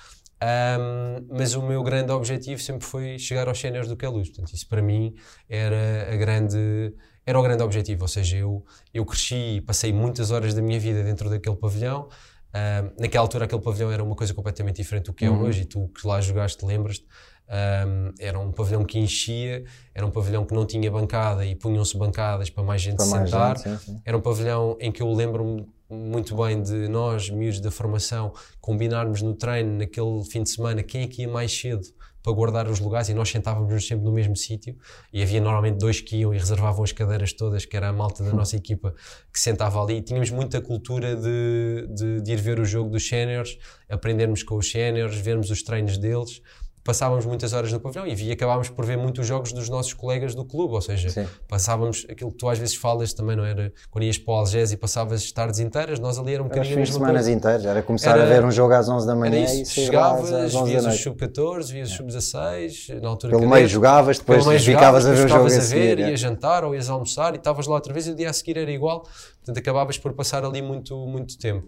Um, 0.44 1.28
mas 1.30 1.54
o 1.54 1.62
meu 1.62 1.84
grande 1.84 2.12
objetivo 2.12 2.60
sempre 2.60 2.86
foi 2.86 3.20
chegar 3.20 3.48
aos 3.48 3.60
séniores 3.60 3.88
do 3.88 3.96
Queluz. 3.96 4.30
Portanto, 4.30 4.54
isso 4.54 4.68
para 4.68 4.82
mim 4.82 5.14
era 5.48 6.12
a 6.12 6.16
grande 6.16 6.94
era 7.26 7.40
o 7.40 7.44
grande 7.44 7.62
objetivo. 7.62 8.04
Ou 8.04 8.08
seja, 8.08 8.38
eu 8.38 8.66
eu 8.94 9.06
cresci 9.06 9.58
e 9.58 9.62
passei 9.62 9.94
muitas 9.94 10.32
horas 10.32 10.54
da 10.54 10.62
minha 10.62 10.80
vida 10.80 11.04
dentro 11.04 11.30
daquele 11.30 11.56
pavilhão. 11.56 12.10
Um, 12.54 13.02
naquela 13.02 13.24
altura 13.24 13.46
aquele 13.46 13.62
pavilhão 13.62 13.92
era 13.92 14.04
uma 14.04 14.16
coisa 14.16 14.34
completamente 14.34 14.78
diferente 14.78 15.06
do 15.06 15.14
que 15.14 15.24
é 15.24 15.30
uhum. 15.30 15.44
hoje 15.44 15.62
e 15.62 15.66
tu 15.66 15.88
que 15.90 16.06
lá 16.08 16.20
jogaste 16.20 16.66
lembras-te. 16.66 17.06
Um, 17.48 18.14
era 18.18 18.40
um 18.40 18.52
pavilhão 18.52 18.84
que 18.86 18.98
enchia, 18.98 19.64
era 19.94 20.06
um 20.06 20.10
pavilhão 20.12 20.46
que 20.46 20.54
não 20.54 20.66
tinha 20.66 20.90
bancada 20.90 21.46
e 21.46 21.54
punham-se 21.54 21.98
bancadas 21.98 22.50
para 22.50 22.64
mais 22.64 22.82
gente 22.82 22.96
Para 22.96 23.06
mais 23.08 23.30
sentar. 23.30 23.58
gente, 23.58 23.70
sim, 23.70 23.78
sim. 23.92 24.02
Era 24.06 24.18
um 24.18 24.22
pavilhão 24.22 24.78
em 24.80 24.92
que 24.92 25.04
eu 25.04 25.12
lembro-me 25.12 25.68
muito 25.92 26.36
bem 26.36 26.62
de 26.62 26.88
nós, 26.88 27.30
miúdos 27.30 27.60
da 27.60 27.70
formação, 27.70 28.34
combinarmos 28.60 29.22
no 29.22 29.34
treino, 29.34 29.78
naquele 29.78 30.24
fim 30.24 30.44
de 30.44 30.50
semana, 30.50 30.82
quem 30.82 31.04
é 31.04 31.08
que 31.08 31.24
ia 31.24 31.28
mais 31.28 31.52
cedo 31.52 31.82
para 32.24 32.34
guardar 32.34 32.68
os 32.68 32.80
lugares 32.80 33.10
e 33.10 33.14
nós 33.14 33.30
sentávamos 33.30 33.88
sempre 33.88 34.06
no 34.06 34.12
mesmo 34.12 34.36
sítio 34.36 34.78
e 35.12 35.24
havia 35.24 35.42
normalmente 35.42 35.78
dois 35.80 36.00
que 36.00 36.18
iam 36.18 36.34
e 36.34 36.38
reservavam 36.38 36.84
as 36.84 36.92
cadeiras 36.92 37.34
todas, 37.34 37.66
que 37.66 37.76
era 37.76 37.90
a 37.90 37.94
malta 37.94 38.24
da 38.24 38.32
nossa 38.32 38.56
equipa 38.56 38.94
que 39.34 39.40
sentava 39.40 39.82
ali. 39.82 39.98
E 39.98 40.02
tínhamos 40.02 40.30
muita 40.30 40.62
cultura 40.62 41.16
de, 41.16 41.88
de, 41.90 42.22
de 42.22 42.32
ir 42.32 42.38
ver 42.38 42.60
o 42.60 42.66
jogo 42.66 42.90
dos 42.90 43.08
séniores, 43.08 43.58
aprendermos 43.90 44.44
com 44.44 44.56
os 44.56 44.70
séniores, 44.70 45.18
vermos 45.18 45.50
os 45.50 45.64
treinos 45.64 45.98
deles 45.98 46.42
passávamos 46.84 47.26
muitas 47.26 47.54
horas 47.54 47.72
no 47.72 47.80
pavilhão 47.80 48.08
e, 48.08 48.14
e 48.14 48.32
acabávamos 48.32 48.70
por 48.70 48.86
ver 48.86 48.98
muitos 48.98 49.26
jogos 49.28 49.52
dos 49.54 49.70
nossos 49.70 49.94
colegas 49.94 50.34
do 50.34 50.44
clube, 50.44 50.74
ou 50.74 50.82
seja, 50.82 51.10
Sim. 51.10 51.28
passávamos 51.48 52.06
aquilo 52.10 52.32
que 52.32 52.38
tu 52.38 52.50
às 52.50 52.58
vezes 52.58 52.76
falas 52.76 53.14
também, 53.14 53.36
não 53.36 53.46
era? 53.46 53.72
Quando 53.90 54.04
ias 54.06 54.18
para 54.18 54.34
o 54.34 54.38
Algés 54.38 54.72
e 54.72 54.78
passavas 54.78 55.32
tardes 55.32 55.60
inteiras, 55.60 56.00
nós 56.00 56.18
ali 56.18 56.34
era 56.34 56.42
um 56.42 56.46
Era 56.48 56.56
bocadinho 56.56 56.76
a 56.76 56.78
fins 56.80 56.88
de 56.88 56.94
mesma 56.94 57.06
semana 57.06 57.14
coisa. 57.20 57.32
inteiros, 57.32 57.66
era 57.66 57.82
começar 57.84 58.12
Era- 58.12 58.24
a 58.24 58.26
ver 58.26 58.44
um 58.46 58.52
jogo 58.52 58.74
às 58.74 58.90
11 58.90 59.06
da 59.08 59.16
manhã 59.16 59.36
Era 59.42 59.54
e 59.54 59.62
isso, 59.62 59.80
às, 59.80 59.86
chegavas, 59.86 60.32
às 60.34 60.54
11 60.54 60.54
da 60.56 60.64
vias 60.66 60.82
os 60.82 60.88
noite. 60.88 61.04
sub-14, 61.04 61.72
vias 61.72 61.90
os 61.92 61.96
sub-16, 61.98 63.02
na 63.02 63.10
altura 63.10 63.38
Pelo 63.38 63.50
meio 63.50 63.68
jogavas, 63.68 64.18
depois 64.20 64.46
meio 64.46 64.60
ficavas 64.60 65.06
a 65.06 65.10
ver 65.10 65.14
o 65.14 65.18
jogo 65.18 65.30
ficavas 65.30 65.54
a 65.54 65.56
a 65.58 65.60
ver, 65.60 65.66
seguir. 65.66 66.00
é. 66.04 66.10
ias 66.10 66.20
jantar 66.20 66.64
ou 66.64 66.74
ias 66.76 66.90
almoçar 66.90 67.34
e 67.34 67.38
estavas 67.38 67.68
lá 67.68 67.76
outra 67.76 67.94
vez 67.94 68.08
e 68.08 68.12
o 68.12 68.16
dia 68.16 68.30
a 68.30 68.34
seguir 68.34 68.58
era 68.58 68.72
igual. 68.72 69.02
Portanto, 69.38 69.58
acabavas 69.58 69.98
por 69.98 70.14
passar 70.14 70.44
ali 70.44 70.62
muito, 70.62 70.96
muito 71.08 71.38
tempo. 71.38 71.68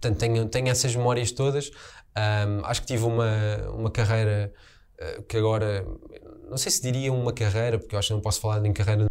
Portanto, 0.00 0.18
tenho, 0.18 0.48
tenho 0.48 0.68
essas 0.68 0.94
memórias 0.94 1.32
todas. 1.32 1.70
Ahm, 2.14 2.62
acho 2.64 2.80
que 2.82 2.86
tive 2.86 3.04
uma, 3.04 3.68
uma 3.74 3.90
carreira 3.90 4.52
eh, 4.98 5.22
que 5.28 5.36
agora, 5.36 5.84
não 6.48 6.56
sei 6.56 6.70
se 6.72 6.82
diria 6.82 7.12
uma 7.12 7.32
carreira, 7.32 7.78
porque 7.78 7.94
eu 7.94 7.98
acho 7.98 8.08
que 8.08 8.14
não 8.14 8.20
posso 8.20 8.40
falar 8.40 8.64
em 8.64 8.72
carreira 8.72 9.06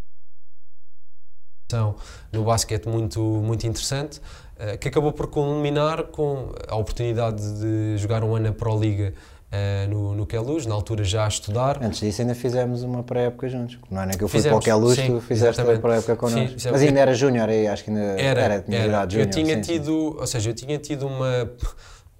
no 2.31 2.45
basquete 2.45 2.87
muito, 2.87 3.19
muito 3.19 3.67
interessante, 3.67 4.21
eh, 4.57 4.77
que 4.77 4.87
acabou 4.87 5.11
por 5.11 5.27
culminar 5.27 6.05
com 6.05 6.53
a 6.67 6.75
oportunidade 6.75 7.41
de 7.59 7.97
jogar 7.97 8.23
um 8.23 8.35
ano 8.35 8.47
na 8.47 8.53
Pro 8.53 8.79
Liga 8.79 9.13
eh, 9.51 9.87
no, 9.87 10.13
no 10.13 10.25
Queluz, 10.25 10.65
na 10.65 10.75
altura 10.75 11.03
já 11.03 11.25
a 11.25 11.27
estudar. 11.27 11.81
Antes 11.81 12.01
disso 12.01 12.21
ainda 12.21 12.35
fizemos 12.35 12.83
uma 12.83 13.01
pré-época 13.03 13.47
juntos. 13.47 13.77
Não 13.89 14.01
é 14.01 14.05
nem 14.05 14.17
que 14.17 14.23
eu 14.23 14.27
fui 14.27 14.39
Fizemos, 14.39 14.63
para 14.65 14.73
o 14.75 14.79
Queluz, 14.79 14.95
sim, 14.97 15.07
tu 15.07 15.21
fizeste 15.21 15.61
a 15.61 15.63
exatamente. 15.63 15.81
pré-época 15.81 16.15
connosco. 16.17 16.59
Sim. 16.59 16.69
Mas 16.71 16.81
ainda 16.81 16.99
era 16.99 17.13
júnior 17.13 17.47
aí, 17.49 17.67
acho 17.67 17.83
que 17.83 17.89
ainda 17.91 18.01
Era, 18.21 18.41
era, 18.41 18.61
tinha 18.61 18.77
era. 18.77 18.87
virado 18.87 19.17
Eu 19.17 19.29
tinha 19.29 19.55
sim, 19.55 19.63
sim. 19.63 19.73
tido, 19.73 20.17
ou 20.19 20.27
seja, 20.27 20.49
eu 20.49 20.53
tinha 20.53 20.77
tido 20.77 21.07
uma, 21.07 21.49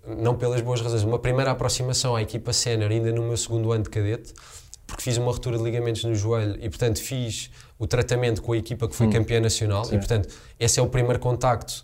não 0.06 0.36
pelas 0.36 0.62
boas 0.62 0.80
razões, 0.82 1.04
uma 1.04 1.20
primeira 1.20 1.52
aproximação 1.52 2.16
à 2.16 2.22
equipa 2.22 2.54
sénior 2.54 2.92
ainda 2.92 3.12
no 3.12 3.24
meu 3.24 3.36
segundo 3.38 3.72
ano 3.74 3.84
de 3.84 3.90
cadete, 3.90 4.34
porque 4.86 5.04
fiz 5.04 5.18
uma 5.18 5.30
ruptura 5.32 5.58
de 5.58 5.64
ligamentos 5.66 6.06
no 6.06 6.16
joelho 6.16 6.58
e, 6.62 6.70
portanto, 6.70 7.02
fiz 7.02 7.52
o 7.78 7.86
tratamento 7.86 8.42
com 8.42 8.54
a 8.54 8.58
equipa 8.58 8.88
que 8.88 8.96
foi 8.96 9.10
campeã 9.10 9.42
nacional 9.42 9.86
e, 9.92 9.98
portanto, 9.98 10.30
esse 10.58 10.80
é 10.80 10.84
o 10.84 10.88
primeiro 10.88 11.20
contacto 11.20 11.84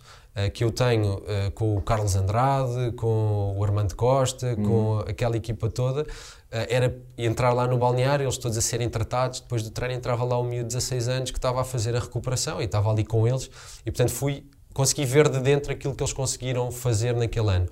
que 0.52 0.64
eu 0.64 0.70
tenho 0.72 1.22
eh, 1.28 1.50
com 1.54 1.76
o 1.76 1.80
Carlos 1.80 2.16
Andrade, 2.16 2.92
com 2.92 3.54
o 3.56 3.62
Armando 3.62 3.94
Costa, 3.94 4.56
com 4.56 4.98
aquela 5.06 5.36
equipa 5.36 5.70
toda, 5.70 6.04
eh, 6.50 6.66
era 6.70 6.98
entrar 7.16 7.52
lá 7.52 7.66
no 7.68 7.78
balneário, 7.78 8.24
eles 8.24 8.36
todos 8.36 8.58
a 8.58 8.60
serem 8.60 8.88
tratados, 8.88 9.40
depois 9.40 9.62
do 9.62 9.70
treino 9.70 9.94
entrava 9.94 10.24
lá 10.24 10.38
um 10.40 10.44
miúdo 10.44 10.68
de 10.68 10.74
16 10.74 11.08
anos 11.08 11.30
que 11.30 11.38
estava 11.38 11.60
a 11.60 11.64
fazer 11.64 11.94
a 11.94 12.00
recuperação 12.00 12.60
e 12.60 12.64
estava 12.64 12.90
ali 12.90 13.04
com 13.04 13.28
eles 13.28 13.48
e, 13.86 13.90
portanto, 13.90 14.10
fui, 14.10 14.44
consegui 14.72 15.04
ver 15.04 15.28
de 15.28 15.38
dentro 15.38 15.70
aquilo 15.72 15.94
que 15.94 16.02
eles 16.02 16.12
conseguiram 16.12 16.70
fazer 16.72 17.14
naquele 17.14 17.50
ano. 17.50 17.68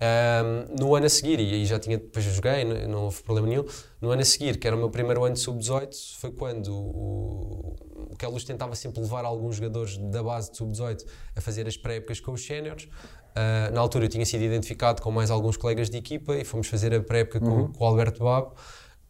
Ahm, 0.00 0.80
no 0.80 0.94
ano 0.94 1.06
a 1.06 1.08
seguir, 1.08 1.40
e 1.40 1.54
aí 1.54 1.66
já 1.66 1.78
tinha, 1.78 1.98
depois 1.98 2.24
joguei, 2.24 2.64
não, 2.64 2.88
não 2.88 3.04
houve 3.04 3.22
problema 3.22 3.48
nenhum. 3.48 3.64
No 4.00 4.10
ano 4.10 4.22
a 4.22 4.24
seguir, 4.24 4.58
que 4.58 4.66
era 4.66 4.76
o 4.76 4.78
meu 4.78 4.90
primeiro 4.90 5.24
ano 5.24 5.34
de 5.34 5.40
sub-18, 5.40 6.18
foi 6.18 6.30
quando 6.30 6.72
o, 6.72 7.74
o 8.12 8.16
Kelus 8.16 8.44
tentava 8.44 8.74
sempre 8.74 9.00
levar 9.00 9.24
alguns 9.24 9.56
jogadores 9.56 9.98
da 9.98 10.22
base 10.22 10.50
de 10.52 10.56
sub-18 10.56 11.04
a 11.34 11.40
fazer 11.40 11.66
as 11.66 11.76
pré-épocas 11.76 12.20
com 12.20 12.32
os 12.32 12.44
séniores. 12.44 12.88
Ah, 13.38 13.70
na 13.72 13.80
altura 13.80 14.06
eu 14.06 14.08
tinha 14.08 14.26
sido 14.26 14.42
identificado 14.42 15.00
com 15.00 15.12
mais 15.12 15.30
alguns 15.30 15.56
colegas 15.56 15.88
de 15.88 15.96
equipa 15.96 16.34
e 16.34 16.44
fomos 16.44 16.66
fazer 16.66 16.92
a 16.92 17.00
pré-época 17.00 17.38
com, 17.38 17.72
com 17.72 17.84
o 17.84 17.86
Alberto 17.86 18.24
Babo. 18.24 18.52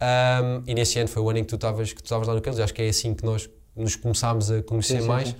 Ahm, 0.00 0.62
e 0.66 0.74
nesse 0.74 0.98
ano 0.98 1.08
foi 1.08 1.22
o 1.22 1.30
ano 1.30 1.38
em 1.38 1.44
que 1.44 1.48
tu 1.48 1.56
estavas 1.56 2.28
lá 2.28 2.34
no 2.34 2.40
Kelus. 2.42 2.60
Acho 2.60 2.74
que 2.74 2.82
é 2.82 2.88
assim 2.88 3.14
que 3.14 3.24
nós 3.24 3.48
nos 3.74 3.96
começámos 3.96 4.50
a 4.50 4.62
conhecer 4.62 4.96
Sim, 4.96 5.00
sim, 5.00 5.08
mais. 5.08 5.28
sim. 5.28 5.36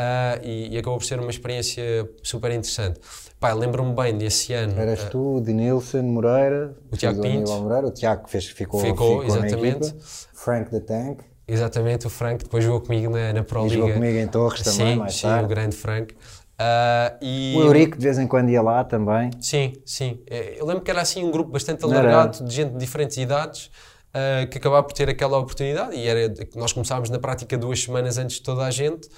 Ah, 0.00 0.38
e, 0.44 0.74
e 0.74 0.78
acabou 0.78 0.96
por 0.96 1.04
ser 1.04 1.18
uma 1.18 1.28
experiência 1.30 2.08
super 2.22 2.52
interessante. 2.52 3.00
Eu 3.42 3.56
lembro-me 3.56 3.92
bem 3.94 4.16
desse 4.16 4.52
ano. 4.52 4.78
Eras 4.80 5.00
ah, 5.04 5.08
tu, 5.10 5.36
o 5.38 5.40
Dinilson 5.40 6.02
Moreira, 6.02 6.72
O 6.92 6.96
Tiago 6.96 7.20
Pinto. 7.20 7.36
Aníbal 7.38 7.62
Moreira, 7.62 7.86
o 7.88 7.90
Tiago 7.90 8.24
que 8.24 8.30
fez, 8.30 8.46
ficou, 8.46 8.78
Ficou, 8.80 9.22
ficou 9.22 9.24
exatamente. 9.24 9.94
Frank 10.32 10.70
the 10.70 10.78
Tank, 10.80 11.18
Exatamente, 11.48 12.06
o 12.06 12.10
Frank 12.10 12.44
depois 12.44 12.62
jogou 12.62 12.80
comigo 12.82 13.10
na, 13.10 13.32
na 13.32 13.42
Pro 13.42 13.62
e 13.62 13.70
Liga. 13.70 13.74
jogou 13.76 13.94
comigo 13.94 14.18
em 14.18 14.28
Torres 14.28 14.62
também, 14.62 14.92
sim, 14.92 14.96
mais 14.96 15.14
sim, 15.14 15.22
tarde. 15.22 15.44
o 15.44 15.48
grande 15.48 15.74
Frank. 15.76 16.14
Ah, 16.58 17.16
e, 17.20 17.54
O 17.56 17.62
Eurico 17.62 17.96
de 17.98 18.04
vez 18.04 18.18
em 18.18 18.26
quando 18.28 18.50
ia 18.50 18.62
lá 18.62 18.84
também. 18.84 19.30
Sim, 19.40 19.72
sim. 19.84 20.20
Eh, 20.30 20.56
Eu 20.58 20.66
lembro 20.66 20.82
que 20.84 20.90
era 20.90 21.00
assim 21.00 21.24
um 21.24 21.30
grupo 21.32 21.50
bastante 21.50 21.84
alargado 21.84 22.44
de 22.44 22.54
gente 22.54 22.72
de 22.72 22.78
diferentes 22.78 23.16
idades 23.16 23.70
ah, 24.14 24.46
que 24.46 24.58
acabava 24.58 24.82
por 24.86 24.92
ter 24.92 25.08
aquela 25.08 25.38
oportunidade 25.38 25.96
e 25.96 26.06
era, 26.06 26.32
nós 26.54 26.72
começámos 26.72 27.08
na 27.10 27.18
prática 27.18 27.56
duas 27.58 27.82
semanas 27.82 28.16
antes 28.18 28.36
de 28.36 28.42
toda 28.42 28.64
a 28.64 28.70
gente 28.70 29.08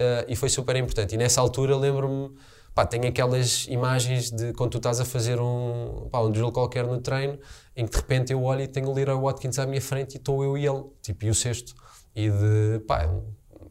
ah, 0.00 0.24
e 0.28 0.36
foi 0.36 0.48
super 0.48 0.76
importante. 0.76 1.14
E 1.14 1.18
nessa 1.18 1.40
altura 1.40 1.76
lembro-me, 1.76 2.34
pá, 2.74 2.86
tenho 2.86 3.06
aquelas 3.06 3.66
imagens 3.66 4.30
de 4.30 4.52
quando 4.54 4.72
tu 4.72 4.76
estás 4.78 5.00
a 5.00 5.04
fazer 5.04 5.40
um, 5.40 6.08
pá, 6.10 6.20
um 6.20 6.30
drill 6.30 6.50
qualquer 6.52 6.86
no 6.86 7.00
treino 7.00 7.38
em 7.76 7.84
que 7.86 7.92
de 7.92 7.96
repente 7.96 8.32
eu 8.32 8.42
olho 8.42 8.62
e 8.62 8.68
tenho 8.68 8.88
o 8.88 8.94
Leroy 8.94 9.16
Watkins 9.20 9.58
à 9.58 9.66
minha 9.66 9.80
frente 9.80 10.14
e 10.14 10.16
estou 10.18 10.42
eu 10.42 10.56
e 10.56 10.66
ele, 10.66 10.84
tipo, 11.02 11.24
e 11.24 11.30
o 11.30 11.34
sexto. 11.34 11.74
E 12.14 12.28
de, 12.30 12.80
pá, 12.86 13.08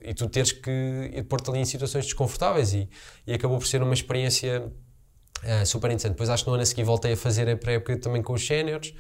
e 0.02 0.14
tu 0.14 0.30
teres 0.30 0.52
que 0.52 1.26
pôr-te 1.28 1.50
ali 1.50 1.60
em 1.60 1.66
situações 1.66 2.06
desconfortáveis 2.06 2.74
e, 2.74 2.90
e 3.28 3.34
acabou 3.34 3.58
por 3.58 3.68
ser 3.68 3.82
uma 3.82 3.94
experiência 3.94 4.72
Uh, 5.42 5.66
super 5.66 5.88
interessante. 5.88 6.12
Depois 6.12 6.30
acho 6.30 6.44
que 6.44 6.50
no 6.50 6.56
ano 6.56 6.64
a 6.64 6.66
seguir 6.66 6.84
voltei 6.84 7.14
a 7.14 7.18
fazer 7.18 7.50
a 7.50 7.56
pré-época 7.56 7.98
também 7.98 8.22
com 8.22 8.34
os 8.34 8.46
séniores. 8.46 8.94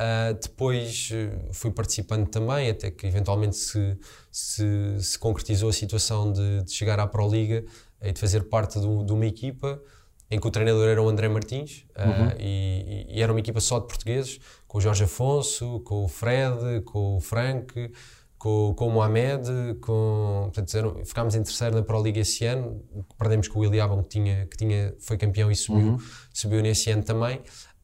Uh, 0.00 0.32
depois 0.40 1.10
uh, 1.10 1.52
fui 1.52 1.72
participando 1.72 2.28
também, 2.28 2.70
até 2.70 2.88
que 2.90 3.04
eventualmente 3.06 3.56
se, 3.56 3.98
se, 4.30 4.64
se 5.00 5.18
concretizou 5.18 5.68
a 5.70 5.72
situação 5.72 6.32
de, 6.32 6.62
de 6.62 6.70
chegar 6.72 7.00
à 7.00 7.06
Pro 7.06 7.28
Liga 7.28 7.64
e 8.00 8.12
de 8.12 8.20
fazer 8.20 8.44
parte 8.44 8.78
do- 8.78 9.04
de 9.04 9.12
uma 9.12 9.26
equipa 9.26 9.82
em 10.30 10.38
que 10.38 10.46
o 10.46 10.50
treinador 10.52 10.86
era 10.88 11.02
o 11.02 11.08
André 11.08 11.28
Martins 11.28 11.84
uh, 11.96 12.36
e, 12.38 13.06
e 13.08 13.20
era 13.22 13.32
uma 13.32 13.40
equipa 13.40 13.58
só 13.60 13.80
de 13.80 13.88
portugueses, 13.88 14.38
com 14.68 14.78
o 14.78 14.80
Jorge 14.80 15.02
Afonso, 15.02 15.80
com 15.80 16.04
o 16.04 16.08
Fred, 16.08 16.82
com 16.84 17.16
o 17.16 17.20
Frank, 17.20 17.90
com, 18.38 18.72
com 18.76 18.86
o 18.86 18.90
Mohamed, 18.92 19.74
com, 19.80 20.42
portanto, 20.44 20.76
eram- 20.76 21.04
ficámos 21.04 21.34
em 21.34 21.42
terceiro 21.42 21.74
na 21.74 21.82
Pro 21.82 22.00
Liga 22.00 22.20
esse 22.20 22.44
ano, 22.44 22.80
perdemos 23.18 23.48
com 23.48 23.58
o 23.58 23.64
Iliabon 23.64 24.00
que, 24.04 24.10
tinha, 24.10 24.46
que 24.46 24.56
tinha, 24.56 24.94
foi 25.00 25.16
campeão 25.18 25.50
e 25.50 25.56
subiu, 25.56 25.98
subiu 26.32 26.62
nesse 26.62 26.88
ano 26.90 27.02
também. 27.02 27.40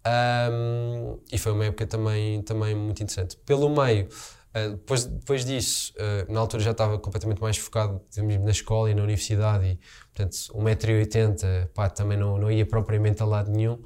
Um, 0.07 1.19
e 1.33 1.39
foi 1.39 1.53
uma 1.53 1.65
época 1.65 1.87
também, 1.87 2.43
também 2.43 2.75
muito 2.75 3.03
interessante. 3.03 3.37
Pelo 3.39 3.69
meio, 3.71 4.07
uh, 4.07 4.71
depois, 4.73 5.05
depois 5.05 5.45
disso, 5.45 5.95
uh, 5.97 6.33
na 6.33 6.41
altura 6.41 6.63
já 6.63 6.73
estava 6.73 6.99
completamente 6.99 7.41
mais 7.41 7.57
focado 7.57 8.01
na 8.19 8.51
escola 8.51 8.91
e 8.91 8.95
na 8.95 9.03
universidade, 9.03 9.67
e 9.67 9.79
portanto 10.13 10.35
1,80m 10.55 11.69
pá, 11.69 11.89
também 11.89 12.19
não, 12.19 12.37
não 12.37 12.51
ia 12.51 12.67
propriamente 12.67 13.23
a 13.23 13.27
lado 13.27 13.51
nenhum. 13.51 13.83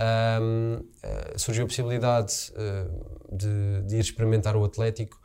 Um, 0.00 0.76
uh, 0.76 1.38
surgiu 1.38 1.64
a 1.64 1.66
possibilidade 1.66 2.52
de, 3.30 3.82
de 3.82 3.96
ir 3.96 4.00
experimentar 4.00 4.56
o 4.56 4.64
Atlético. 4.64 5.20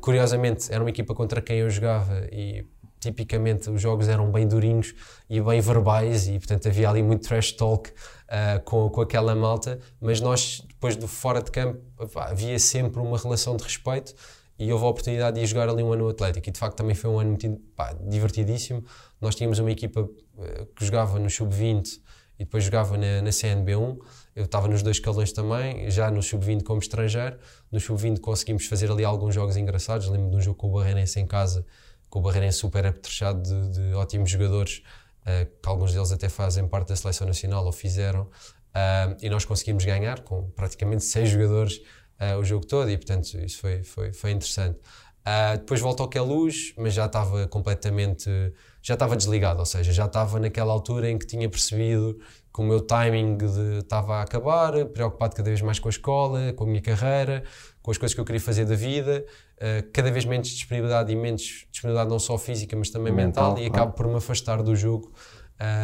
Curiosamente, 0.00 0.72
era 0.72 0.80
uma 0.80 0.90
equipa 0.90 1.12
contra 1.12 1.42
quem 1.42 1.58
eu 1.58 1.68
jogava 1.68 2.28
e 2.30 2.64
tipicamente 3.02 3.68
os 3.68 3.80
jogos 3.80 4.08
eram 4.08 4.30
bem 4.30 4.46
durinhos 4.46 4.94
e 5.28 5.40
bem 5.40 5.60
verbais 5.60 6.28
e 6.28 6.38
portanto 6.38 6.68
havia 6.68 6.88
ali 6.88 7.02
muito 7.02 7.26
trash 7.26 7.52
talk 7.52 7.90
uh, 7.90 8.62
com, 8.64 8.88
com 8.88 9.00
aquela 9.00 9.34
malta, 9.34 9.78
mas 10.00 10.20
nós 10.20 10.62
depois 10.68 10.96
do 10.96 11.08
fora 11.08 11.42
de 11.42 11.50
campo 11.50 11.80
havia 12.16 12.58
sempre 12.58 13.00
uma 13.00 13.18
relação 13.18 13.56
de 13.56 13.64
respeito 13.64 14.14
e 14.58 14.72
houve 14.72 14.84
a 14.84 14.88
oportunidade 14.88 15.40
de 15.40 15.44
jogar 15.46 15.68
ali 15.68 15.82
um 15.82 15.92
ano 15.92 16.04
no 16.04 16.10
Atlético 16.10 16.48
e 16.48 16.52
de 16.52 16.58
facto 16.58 16.76
também 16.76 16.94
foi 16.94 17.10
um 17.10 17.18
ano 17.18 17.30
muito 17.30 17.60
pá, 17.74 17.92
divertidíssimo. 18.00 18.84
Nós 19.20 19.34
tínhamos 19.34 19.58
uma 19.58 19.72
equipa 19.72 20.02
uh, 20.02 20.66
que 20.76 20.84
jogava 20.84 21.18
no 21.18 21.28
Sub-20 21.28 22.00
e 22.38 22.44
depois 22.44 22.64
jogava 22.64 22.96
na, 22.96 23.22
na 23.22 23.30
CNB1. 23.30 23.98
Eu 24.34 24.44
estava 24.44 24.68
nos 24.68 24.82
dois 24.82 24.96
escalões 24.96 25.32
também, 25.32 25.90
já 25.90 26.10
no 26.10 26.22
Sub-20 26.22 26.62
como 26.62 26.80
estrangeiro. 26.80 27.38
No 27.70 27.80
Sub-20 27.80 28.20
conseguimos 28.20 28.66
fazer 28.66 28.90
ali 28.90 29.04
alguns 29.04 29.34
jogos 29.34 29.56
engraçados. 29.56 30.08
Lembro 30.08 30.30
de 30.30 30.36
um 30.36 30.40
jogo 30.40 30.56
com 30.56 30.68
o 30.68 30.72
Barreirense 30.72 31.20
em 31.20 31.26
casa, 31.26 31.66
com 32.12 32.18
o 32.18 32.22
Barreirense 32.22 32.58
super 32.58 32.84
apetrechado 32.84 33.40
de, 33.40 33.70
de 33.70 33.94
ótimos 33.94 34.28
jogadores, 34.28 34.82
uh, 35.22 35.46
que 35.46 35.66
alguns 35.66 35.94
deles 35.94 36.12
até 36.12 36.28
fazem 36.28 36.68
parte 36.68 36.88
da 36.88 36.96
seleção 36.96 37.26
nacional 37.26 37.64
ou 37.64 37.72
fizeram. 37.72 38.24
Uh, 38.24 39.16
e 39.22 39.30
nós 39.30 39.46
conseguimos 39.46 39.82
ganhar 39.82 40.20
com 40.20 40.50
praticamente 40.50 41.04
seis 41.04 41.30
jogadores 41.30 41.80
uh, 42.20 42.38
o 42.38 42.44
jogo 42.44 42.66
todo 42.66 42.90
e 42.90 42.98
portanto 42.98 43.38
isso 43.38 43.58
foi, 43.58 43.82
foi, 43.82 44.12
foi 44.12 44.30
interessante. 44.30 44.78
Depois 45.60 45.80
volto 45.80 46.02
ao 46.02 46.08
que 46.08 46.18
é 46.18 46.22
mas 46.76 46.92
já 46.94 47.06
estava 47.06 47.46
completamente, 47.46 48.28
já 48.82 48.94
estava 48.94 49.16
desligado, 49.16 49.60
ou 49.60 49.66
seja, 49.66 49.92
já 49.92 50.06
estava 50.06 50.40
naquela 50.40 50.72
altura 50.72 51.08
em 51.08 51.16
que 51.16 51.24
tinha 51.24 51.48
percebido 51.48 52.18
que 52.52 52.60
o 52.60 52.64
meu 52.64 52.80
timing 52.80 53.38
estava 53.78 54.16
a 54.16 54.22
acabar, 54.22 54.84
preocupado 54.86 55.36
cada 55.36 55.48
vez 55.48 55.62
mais 55.62 55.78
com 55.78 55.88
a 55.88 55.90
escola, 55.90 56.52
com 56.54 56.64
a 56.64 56.66
minha 56.66 56.82
carreira, 56.82 57.44
com 57.82 57.90
as 57.90 57.98
coisas 57.98 58.14
que 58.14 58.20
eu 58.20 58.24
queria 58.24 58.40
fazer 58.40 58.64
da 58.64 58.76
vida, 58.76 59.24
uh, 59.56 59.90
cada 59.92 60.10
vez 60.10 60.24
menos 60.24 60.48
disponibilidade 60.48 61.12
e 61.12 61.16
menos 61.16 61.66
disponibilidade 61.70 62.10
não 62.10 62.18
só 62.18 62.38
física, 62.38 62.76
mas 62.76 62.90
também 62.90 63.12
mental, 63.12 63.50
mental 63.50 63.64
e 63.64 63.66
acabo 63.66 63.92
por 63.92 64.06
me 64.06 64.16
afastar 64.16 64.62
do 64.62 64.74
jogo 64.76 65.12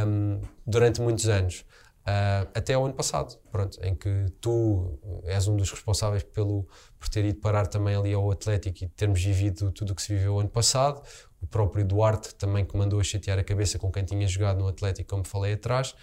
um, 0.07 0.41
durante 0.67 1.01
muitos 1.01 1.29
anos. 1.29 1.65
Uh, 2.09 2.49
até 2.55 2.73
ao 2.73 2.87
ano 2.87 2.95
passado, 2.95 3.39
pronto, 3.51 3.79
em 3.85 3.95
que 3.95 4.27
tu 4.41 4.99
és 5.25 5.47
um 5.47 5.57
dos 5.57 5.71
responsáveis 5.71 6.23
pelo, 6.23 6.67
por 6.99 7.07
ter 7.09 7.23
ido 7.23 7.39
parar 7.39 7.67
também 7.67 7.95
ali 7.95 8.15
ao 8.15 8.31
Atlético 8.31 8.85
e 8.85 8.89
termos 8.89 9.23
vivido 9.23 9.71
tudo 9.73 9.93
o 9.93 9.95
que 9.95 10.01
se 10.01 10.15
viveu 10.15 10.39
ano 10.41 10.49
passado. 10.49 11.03
O 11.43 11.47
próprio 11.47 11.85
Duarte 11.85 12.35
também 12.35 12.65
que 12.65 12.75
mandou 12.77 12.99
a 12.99 13.05
chatear 13.05 13.39
a 13.39 13.45
cabeça 13.45 13.79
com 13.79 13.93
quem 13.93 14.05
tinha 14.05 14.27
jogado 14.27 14.59
no 14.59 14.69
Atlético, 14.69 15.11
como 15.11 15.25
falei 15.25 15.53
atrás. 15.53 15.95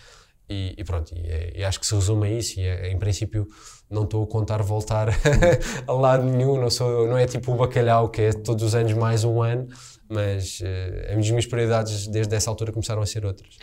E, 0.49 0.75
e 0.77 0.83
pronto, 0.83 1.11
e, 1.15 1.27
é, 1.27 1.53
e, 1.55 1.63
acho 1.63 1.79
que 1.79 1.87
se 1.87 1.95
resume 1.95 2.27
a 2.27 2.31
isso. 2.31 2.59
E 2.59 2.63
é, 2.63 2.91
em 2.91 2.97
princípio, 2.97 3.47
não 3.89 4.03
estou 4.03 4.23
a 4.23 4.27
contar 4.27 4.61
voltar 4.61 5.09
a 5.87 5.91
lado 5.91 6.23
nenhum. 6.23 6.59
Não, 6.59 6.69
sou, 6.69 7.07
não 7.07 7.17
é 7.17 7.25
tipo 7.25 7.51
o 7.51 7.55
bacalhau, 7.55 8.09
que 8.09 8.21
é 8.21 8.33
todos 8.33 8.63
os 8.63 8.75
anos 8.75 8.93
mais 8.93 9.23
um 9.23 9.41
ano. 9.41 9.67
Mas 10.07 10.59
uh, 10.61 11.17
as 11.17 11.29
minhas 11.29 11.47
prioridades 11.47 12.07
desde 12.07 12.35
essa 12.35 12.49
altura 12.49 12.71
começaram 12.71 13.01
a 13.01 13.05
ser 13.05 13.25
outras. 13.25 13.57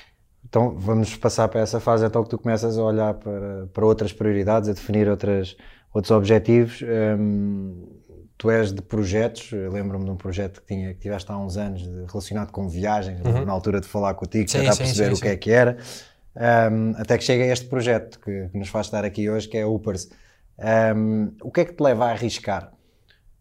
Então 0.45 0.77
vamos 0.77 1.15
passar 1.17 1.47
para 1.49 1.61
essa 1.61 1.79
fase 1.79 2.05
então 2.05 2.23
que 2.25 2.31
tu 2.31 2.37
começas 2.37 2.77
a 2.77 2.83
olhar 2.83 3.15
para, 3.15 3.69
para 3.73 3.87
outras 3.87 4.13
prioridades, 4.13 4.69
a 4.69 4.73
definir 4.73 5.09
outras, 5.09 5.57
outros 5.95 6.11
objetivos. 6.11 6.83
Um, 6.83 8.03
tu 8.37 8.51
és 8.51 8.73
de 8.73 8.83
projetos, 8.83 9.53
lembro-me 9.53 10.05
de 10.05 10.11
um 10.11 10.17
projeto 10.17 10.61
que, 10.61 10.67
tinha, 10.67 10.93
que 10.93 10.99
tiveste 10.99 11.31
há 11.31 11.39
uns 11.39 11.57
anos 11.57 11.83
de, 11.83 12.05
relacionado 12.07 12.51
com 12.51 12.69
viagens, 12.69 13.21
uhum. 13.21 13.45
na 13.45 13.53
altura 13.53 13.81
de 13.81 13.87
falar 13.87 14.15
contigo, 14.15 14.51
sim, 14.51 14.59
tentar 14.59 14.73
sim, 14.73 14.83
perceber 14.83 15.15
sim, 15.15 15.21
o 15.21 15.23
que 15.23 15.29
é 15.29 15.37
que 15.37 15.51
era, 15.53 15.79
um, 16.35 16.95
até 16.97 17.19
que 17.19 17.25
chega 17.25 17.45
a 17.45 17.49
este 17.49 17.67
projeto 17.67 18.19
que, 18.19 18.49
que, 18.49 18.59
nos 18.59 18.69
faz 18.69 18.87
estar 18.87 19.05
aqui 19.05 19.29
hoje, 19.29 19.49
que 19.49 19.59
é 19.59 19.67
o 19.67 19.75
Upers. 19.75 20.11
Um, 20.97 21.35
o 21.43 21.51
que 21.51 21.61
é 21.61 21.65
que 21.65 21.73
te 21.73 21.83
leva 21.83 22.07
a 22.07 22.11
arriscar? 22.11 22.73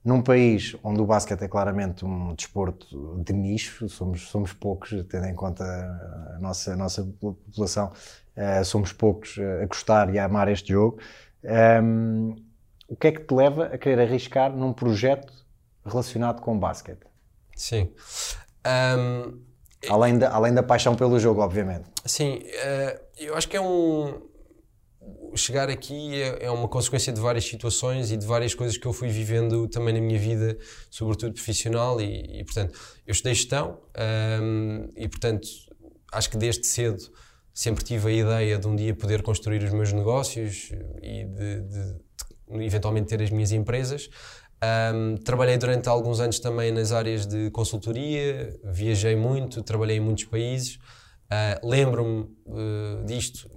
Num 0.03 0.21
país 0.21 0.75
onde 0.83 0.99
o 0.99 1.05
basquete 1.05 1.43
é 1.43 1.47
claramente 1.47 2.03
um 2.03 2.33
desporto 2.33 3.21
de 3.23 3.33
nicho, 3.33 3.87
somos, 3.87 4.29
somos 4.29 4.51
poucos, 4.51 4.89
tendo 5.07 5.27
em 5.27 5.35
conta 5.35 5.63
a 5.63 6.39
nossa, 6.39 6.73
a 6.73 6.75
nossa 6.75 7.03
população, 7.19 7.91
uh, 8.35 8.65
somos 8.65 8.91
poucos 8.91 9.37
a 9.61 9.65
gostar 9.67 10.13
e 10.13 10.17
a 10.17 10.25
amar 10.25 10.47
este 10.47 10.73
jogo. 10.73 10.99
Um, 11.43 12.35
o 12.87 12.95
que 12.95 13.07
é 13.07 13.11
que 13.11 13.21
te 13.21 13.33
leva 13.33 13.67
a 13.67 13.77
querer 13.77 14.01
arriscar 14.01 14.51
num 14.51 14.73
projeto 14.73 15.31
relacionado 15.85 16.41
com 16.41 16.57
basquete? 16.57 17.05
Sim. 17.55 17.93
Um, 18.65 19.39
além, 19.89 20.17
da, 20.17 20.31
além 20.31 20.53
da 20.53 20.63
paixão 20.63 20.95
pelo 20.95 21.19
jogo, 21.19 21.41
obviamente. 21.41 21.85
Sim, 22.05 22.37
uh, 22.37 22.99
eu 23.17 23.35
acho 23.35 23.47
que 23.47 23.57
é 23.57 23.61
um 23.61 24.29
chegar 25.35 25.69
aqui 25.69 26.21
é, 26.21 26.45
é, 26.45 26.51
uma 26.51 26.67
consequência 26.67 27.11
de 27.11 27.19
várias 27.19 27.45
situações 27.45 28.11
e 28.11 28.17
de 28.17 28.25
várias 28.25 28.53
coisas 28.53 28.77
que 28.77 28.85
eu 28.85 28.93
fui 28.93 29.07
vivendo 29.07 29.67
também 29.67 29.93
na 29.93 30.01
minha 30.01 30.19
vida, 30.19 30.57
sobretudo 30.89 31.33
profissional, 31.33 32.01
e, 32.01 32.39
e 32.39 32.43
portanto, 32.43 32.77
eu 33.05 33.11
estudei 33.11 33.33
gestão 33.33 33.79
um, 34.41 34.89
e, 34.95 35.07
portanto, 35.07 35.47
acho 36.11 36.29
que 36.29 36.37
desde 36.37 36.67
cedo 36.67 37.01
sempre 37.53 37.83
tive 37.83 38.09
a 38.09 38.11
ideia 38.11 38.57
de 38.57 38.67
um 38.67 38.75
dia 38.75 38.93
poder 38.93 39.21
construir 39.21 39.63
os 39.63 39.71
meus 39.71 39.91
negócios 39.91 40.71
e 41.01 41.25
de, 41.25 41.61
de, 41.61 41.93
de 41.93 42.65
eventualmente 42.65 43.07
ter 43.07 43.21
as 43.21 43.29
minhas 43.29 43.51
empresas. 43.51 44.09
Um, 44.63 45.17
trabalhei 45.17 45.57
durante 45.57 45.89
alguns 45.89 46.19
anos 46.19 46.39
também 46.39 46.71
nas 46.71 46.91
áreas 46.91 47.25
de 47.25 47.49
consultoria, 47.49 48.55
viajei 48.63 49.15
muito, 49.15 49.63
trabalhei 49.63 49.97
em 49.97 49.99
muitos 49.99 50.25
países. 50.25 50.75
Uh, 50.75 51.67
Lembro-me 51.67 52.21
uh, 52.45 53.03
disto 53.05 53.49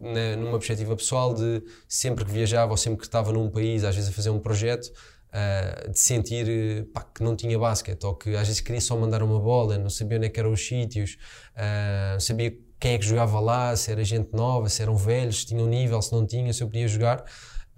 na, 0.00 0.36
numa 0.36 0.58
perspectiva 0.58 0.96
pessoal 0.96 1.32
de 1.32 1.62
sempre 1.86 2.24
que 2.24 2.32
viajava 2.32 2.72
ou 2.72 2.76
sempre 2.76 2.98
que 2.98 3.04
estava 3.04 3.32
num 3.32 3.48
país, 3.48 3.84
às 3.84 3.94
vezes 3.94 4.10
a 4.10 4.12
fazer 4.12 4.30
um 4.30 4.38
projeto, 4.40 4.86
uh, 4.86 5.90
de 5.90 5.98
sentir 5.98 6.88
pá, 6.92 7.02
que 7.02 7.22
não 7.22 7.36
tinha 7.36 7.58
basquete 7.58 8.02
ou 8.04 8.14
que 8.14 8.30
às 8.30 8.48
vezes 8.48 8.60
queria 8.60 8.80
só 8.80 8.96
mandar 8.96 9.22
uma 9.22 9.38
bola, 9.38 9.78
não 9.78 9.90
sabia 9.90 10.18
onde 10.18 10.26
é 10.26 10.30
que 10.30 10.40
eram 10.40 10.52
os 10.52 10.66
sítios, 10.66 11.16
uh, 11.54 12.20
sabia 12.20 12.52
quem 12.80 12.94
é 12.94 12.98
que 12.98 13.04
jogava 13.04 13.40
lá, 13.40 13.74
se 13.76 13.90
era 13.90 14.04
gente 14.04 14.32
nova, 14.32 14.68
se 14.68 14.82
eram 14.82 14.96
velhos, 14.96 15.40
se 15.40 15.46
tinham 15.46 15.66
nível, 15.66 16.00
se 16.00 16.12
não 16.12 16.26
tinha, 16.26 16.52
se 16.52 16.62
eu 16.62 16.68
podia 16.68 16.86
jogar. 16.86 17.24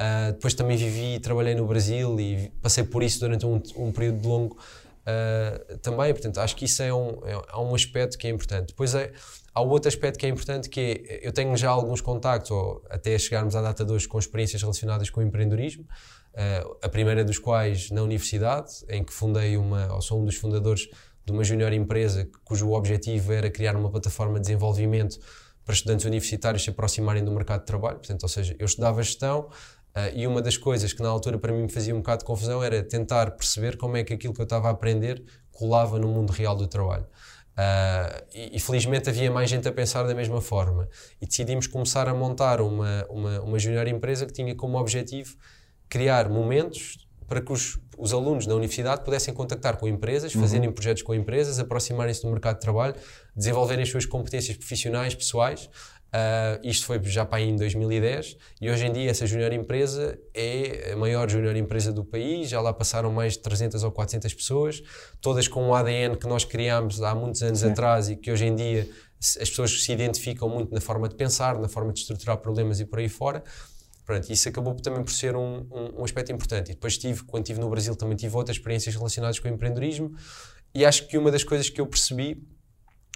Uh, 0.01 0.33
depois 0.33 0.55
também 0.55 0.79
vivi 0.79 1.17
e 1.17 1.21
trabalhei 1.21 1.55
no 1.55 1.67
Brasil 1.67 2.19
e 2.19 2.51
passei 2.63 2.85
por 2.85 3.03
isso 3.03 3.21
durante 3.21 3.45
um, 3.45 3.61
um 3.77 3.93
período 3.93 4.27
longo 4.27 4.57
uh, 4.57 5.79
também. 5.79 6.13
Portanto, 6.15 6.39
acho 6.39 6.57
que 6.57 6.65
isso 6.65 6.83
é 6.83 6.93
um, 6.93 7.21
é, 7.27 7.57
um 7.59 7.75
aspecto 7.75 8.17
que 8.17 8.27
é 8.27 8.31
importante. 8.31 8.69
Depois 8.69 8.95
é, 8.95 9.13
Há 9.53 9.63
outro 9.63 9.89
aspecto 9.89 10.19
que 10.19 10.27
é 10.27 10.29
importante 10.29 10.69
que 10.69 10.81
é, 10.81 11.27
eu 11.27 11.33
tenho 11.33 11.57
já 11.57 11.71
alguns 11.71 12.01
contactos, 12.01 12.51
ou 12.51 12.83
até 12.89 13.19
chegarmos 13.19 13.57
à 13.57 13.63
data 13.63 13.85
de 13.85 13.93
hoje, 13.93 14.07
com 14.07 14.19
experiências 14.19 14.63
relacionadas 14.63 15.11
com 15.11 15.21
o 15.21 15.23
empreendedorismo, 15.23 15.83
uh, 15.83 16.77
a 16.83 16.89
primeira 16.89 17.25
dos 17.25 17.39
quais 17.39 17.91
na 17.91 18.03
universidade, 18.03 18.71
em 18.89 19.03
que 19.03 19.13
fundei 19.13 19.57
uma, 19.57 19.93
ou 19.93 20.01
sou 20.01 20.23
um 20.23 20.25
dos 20.25 20.37
fundadores 20.37 20.89
de 21.25 21.33
uma 21.33 21.43
junior 21.43 21.73
empresa 21.73 22.29
cujo 22.45 22.71
objetivo 22.71 23.33
era 23.33 23.51
criar 23.51 23.77
uma 23.77 23.91
plataforma 23.91 24.35
de 24.35 24.43
desenvolvimento 24.43 25.19
para 25.65 25.75
estudantes 25.75 26.07
universitários 26.07 26.65
se 26.65 26.71
aproximarem 26.71 27.25
do 27.25 27.33
mercado 27.33 27.61
de 27.61 27.67
trabalho. 27.67 27.99
Portanto, 27.99 28.23
ou 28.23 28.29
seja, 28.29 28.55
eu 28.59 28.67
estudava 28.67 29.03
gestão 29.03 29.49
uh, 29.97 30.15
e 30.15 30.27
uma 30.27 30.43
das 30.43 30.57
coisas 30.57 30.93
que 30.93 31.03
na 31.03 31.09
altura 31.09 31.39
para 31.39 31.53
mim 31.53 31.63
me 31.63 31.69
fazia 31.71 31.95
um 31.95 31.99
bocado 31.99 32.21
de 32.21 32.25
confusão 32.25 32.63
era 32.63 32.83
tentar 32.83 33.33
perceber 33.33 33.77
como 33.77 33.97
é 33.97 34.05
que 34.05 34.13
aquilo 34.13 34.35
que 34.35 34.41
eu 34.41 34.45
estava 34.45 34.69
a 34.69 34.71
aprender 34.71 35.23
colava 35.51 35.99
no 35.99 36.09
mundo 36.09 36.33
real 36.33 36.57
do 36.57 36.67
trabalho. 36.67 37.07
Uh, 37.53 38.25
e, 38.33 38.57
e, 38.57 38.61
felizmente 38.61 39.11
havia 39.11 39.31
mais 39.31 39.51
gente 39.51 39.69
a 39.69 39.73
pensar 39.73 40.05
da 40.05 40.15
mesma 40.15 40.41
forma. 40.41 40.89
E 41.21 41.27
decidimos 41.27 41.67
começar 41.67 42.09
a 42.09 42.15
montar 42.15 42.61
uma, 42.61 43.05
uma, 43.11 43.41
uma 43.43 43.59
junior 43.59 43.87
empresa 43.87 44.25
que 44.25 44.33
tinha 44.33 44.55
como 44.55 44.79
objetivo 44.79 45.37
criar 45.87 46.31
momentos 46.31 47.07
para 47.31 47.41
que 47.41 47.53
os, 47.53 47.79
os 47.99 48.13
alunos 48.13 48.47
da 48.47 48.55
universidade 48.55 49.05
pudessem 49.05 49.35
contactar 49.35 49.77
com 49.77 49.87
empresas, 49.87 50.35
uhum. 50.35 50.41
fazerem 50.41 50.73
projetos 50.73 51.03
com 51.03 51.15
empresas, 51.15 51.59
aproximarem-se 51.59 52.23
do 52.23 52.29
mercado 52.29 52.57
de 52.57 52.61
trabalho, 52.61 52.95
desenvolverem 53.37 53.83
as 53.83 53.89
suas 53.89 54.07
competências 54.07 54.57
profissionais, 54.57 55.15
pessoais, 55.15 55.69
Uh, 56.11 56.59
isto 56.67 56.87
foi 56.87 57.01
já 57.05 57.25
para 57.25 57.39
aí 57.39 57.49
em 57.49 57.55
2010 57.55 58.37
e 58.61 58.69
hoje 58.69 58.85
em 58.85 58.93
dia 58.93 59.09
essa 59.09 59.25
junior 59.27 59.53
empresa 59.53 60.19
é 60.35 60.91
a 60.93 60.97
maior 60.97 61.31
junior 61.31 61.55
empresa 61.55 61.93
do 61.93 62.05
país, 62.05 62.49
já 62.49 62.61
lá 62.61 62.73
passaram 62.73 63.13
mais 63.13 63.35
de 63.35 63.39
300 63.39 63.85
ou 63.85 63.93
400 63.93 64.35
pessoas, 64.35 64.83
todas 65.21 65.47
com 65.47 65.69
um 65.69 65.73
ADN 65.73 66.17
que 66.17 66.27
nós 66.27 66.45
criámos 66.45 67.01
há 67.01 67.15
muitos 67.15 67.45
anos 67.45 67.61
Sim. 67.61 67.71
atrás 67.71 68.09
e 68.09 68.17
que 68.17 68.33
hoje 68.33 68.45
em 68.45 68.57
dia 68.57 68.89
as 69.21 69.49
pessoas 69.51 69.85
se 69.85 69.93
identificam 69.93 70.49
muito 70.49 70.75
na 70.75 70.81
forma 70.81 71.09
de 71.09 71.15
pensar, 71.15 71.57
na 71.61 71.69
forma 71.69 71.93
de 71.93 72.01
estruturar 72.01 72.39
problemas 72.39 72.81
e 72.81 72.85
por 72.85 72.99
aí 72.99 73.09
fora. 73.09 73.45
Pronto, 74.05 74.33
isso 74.33 74.49
acabou 74.49 74.75
também 74.75 75.05
por 75.05 75.13
ser 75.13 75.37
um, 75.37 75.67
um, 75.71 76.01
um 76.01 76.05
aspecto 76.05 76.33
importante. 76.33 76.73
E 76.73 76.75
depois 76.75 76.99
tive, 76.99 77.23
quando 77.23 77.45
estive 77.45 77.61
no 77.61 77.71
Brasil, 77.71 77.95
também 77.95 78.17
tive 78.17 78.35
outras 78.35 78.57
experiências 78.57 78.97
relacionadas 78.97 79.39
com 79.39 79.47
o 79.47 79.53
empreendedorismo 79.53 80.13
e 80.75 80.85
acho 80.85 81.07
que 81.07 81.17
uma 81.17 81.31
das 81.31 81.45
coisas 81.45 81.69
que 81.69 81.81
eu 81.81 81.87
percebi 81.87 82.43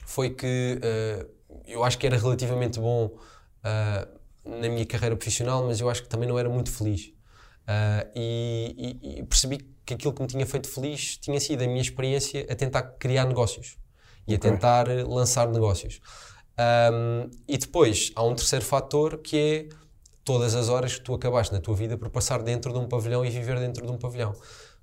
foi 0.06 0.30
que 0.30 0.78
uh, 0.78 1.34
eu 1.66 1.84
acho 1.84 1.98
que 1.98 2.06
era 2.06 2.16
relativamente 2.16 2.78
bom 2.78 3.06
uh, 3.06 4.50
na 4.60 4.68
minha 4.68 4.84
carreira 4.84 5.16
profissional, 5.16 5.64
mas 5.66 5.80
eu 5.80 5.88
acho 5.88 6.02
que 6.02 6.08
também 6.08 6.28
não 6.28 6.38
era 6.38 6.48
muito 6.48 6.70
feliz. 6.70 7.12
Uh, 7.66 8.10
e, 8.14 8.98
e, 9.02 9.20
e, 9.20 9.22
percebi 9.22 9.58
que 9.86 9.94
aquilo 9.94 10.12
que 10.12 10.20
me 10.20 10.28
tinha 10.28 10.46
feito 10.46 10.68
feliz 10.68 11.16
tinha 11.16 11.40
sido 11.40 11.62
a 11.62 11.66
minha 11.66 11.80
experiência 11.80 12.46
a 12.50 12.54
tentar 12.54 12.82
criar 12.98 13.24
negócios 13.24 13.78
e 14.26 14.34
okay. 14.34 14.50
a 14.50 14.52
tentar 14.52 14.88
lançar 15.06 15.48
negócios. 15.48 16.00
Um, 16.58 17.30
e 17.48 17.58
depois 17.58 18.12
há 18.14 18.22
um 18.22 18.34
terceiro 18.34 18.64
fator 18.64 19.18
que 19.18 19.36
é 19.36 19.68
todas 20.24 20.54
as 20.54 20.68
horas 20.68 20.94
que 20.96 21.00
tu 21.02 21.14
acabaste 21.14 21.52
na 21.52 21.60
tua 21.60 21.74
vida 21.74 21.98
por 21.98 22.08
passar 22.10 22.42
dentro 22.42 22.72
de 22.72 22.78
um 22.78 22.86
pavilhão 22.86 23.24
e 23.24 23.30
viver 23.30 23.58
dentro 23.58 23.84
de 23.84 23.92
um 23.92 23.98
pavilhão. 23.98 24.34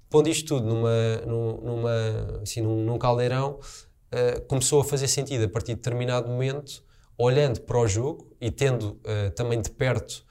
Pondo 0.09 0.27
isto 0.27 0.47
tudo 0.47 0.67
numa, 0.67 1.17
numa, 1.25 2.41
assim, 2.41 2.61
num, 2.61 2.83
num 2.83 2.97
caldeirão, 2.97 3.59
uh, 4.11 4.41
começou 4.47 4.81
a 4.81 4.83
fazer 4.83 5.07
sentido 5.07 5.45
a 5.45 5.49
partir 5.49 5.73
de 5.73 5.75
determinado 5.75 6.29
momento, 6.29 6.83
olhando 7.17 7.61
para 7.61 7.77
o 7.77 7.87
jogo 7.87 8.27
e 8.39 8.49
tendo 8.51 8.99
uh, 9.05 9.31
também 9.35 9.61
de 9.61 9.69
perto 9.69 10.25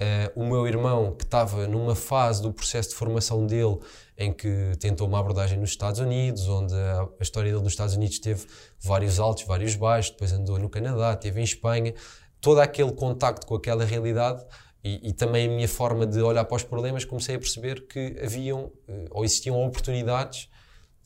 uh, 0.00 0.40
o 0.40 0.46
meu 0.46 0.66
irmão 0.66 1.14
que 1.14 1.24
estava 1.24 1.66
numa 1.66 1.94
fase 1.94 2.42
do 2.42 2.52
processo 2.52 2.90
de 2.90 2.94
formação 2.94 3.46
dele 3.46 3.78
em 4.16 4.32
que 4.32 4.72
tentou 4.78 5.06
uma 5.06 5.18
abordagem 5.18 5.58
nos 5.58 5.70
Estados 5.70 6.00
Unidos, 6.00 6.48
onde 6.48 6.74
a, 6.74 7.02
a 7.02 7.22
história 7.22 7.50
dele 7.50 7.62
nos 7.62 7.72
Estados 7.72 7.94
Unidos 7.94 8.18
teve 8.18 8.46
vários 8.80 9.20
altos, 9.20 9.44
vários 9.44 9.74
baixos, 9.74 10.12
depois 10.12 10.32
andou 10.32 10.58
no 10.58 10.68
Canadá, 10.68 11.14
teve 11.14 11.40
em 11.40 11.44
Espanha, 11.44 11.94
todo 12.40 12.60
aquele 12.60 12.92
contacto 12.92 13.46
com 13.46 13.54
aquela 13.54 13.84
realidade 13.84 14.44
e, 14.82 15.08
e, 15.08 15.12
também 15.12 15.48
a 15.48 15.50
minha 15.50 15.68
forma 15.68 16.06
de 16.06 16.20
olhar 16.20 16.44
para 16.44 16.56
os 16.56 16.62
problemas, 16.62 17.04
comecei 17.04 17.34
a 17.34 17.38
perceber 17.38 17.88
que 17.88 18.16
haviam 18.22 18.70
ou 19.10 19.24
existiam 19.24 19.60
oportunidades 19.66 20.48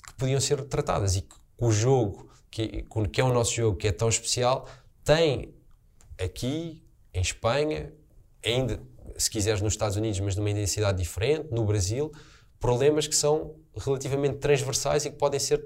que 0.06 0.14
podiam 0.14 0.38
ser 0.38 0.62
tratadas 0.64 1.16
e 1.16 1.22
que 1.22 1.39
o 1.60 1.70
jogo, 1.70 2.28
que, 2.50 2.84
que 3.12 3.20
é 3.20 3.24
o 3.24 3.32
nosso 3.32 3.54
jogo, 3.54 3.76
que 3.76 3.86
é 3.86 3.92
tão 3.92 4.08
especial, 4.08 4.66
tem 5.04 5.54
aqui, 6.18 6.82
em 7.12 7.20
Espanha, 7.20 7.92
ainda, 8.44 8.80
se 9.16 9.30
quiseres, 9.30 9.60
nos 9.60 9.72
Estados 9.72 9.96
Unidos, 9.96 10.18
mas 10.20 10.36
numa 10.36 10.50
intensidade 10.50 10.98
diferente, 10.98 11.48
no 11.50 11.64
Brasil, 11.64 12.10
problemas 12.58 13.06
que 13.06 13.14
são 13.14 13.54
relativamente 13.76 14.38
transversais 14.38 15.04
e 15.04 15.10
que 15.10 15.16
podem 15.16 15.38
ser 15.38 15.64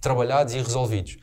trabalhados 0.00 0.54
e 0.54 0.58
resolvidos. 0.58 1.16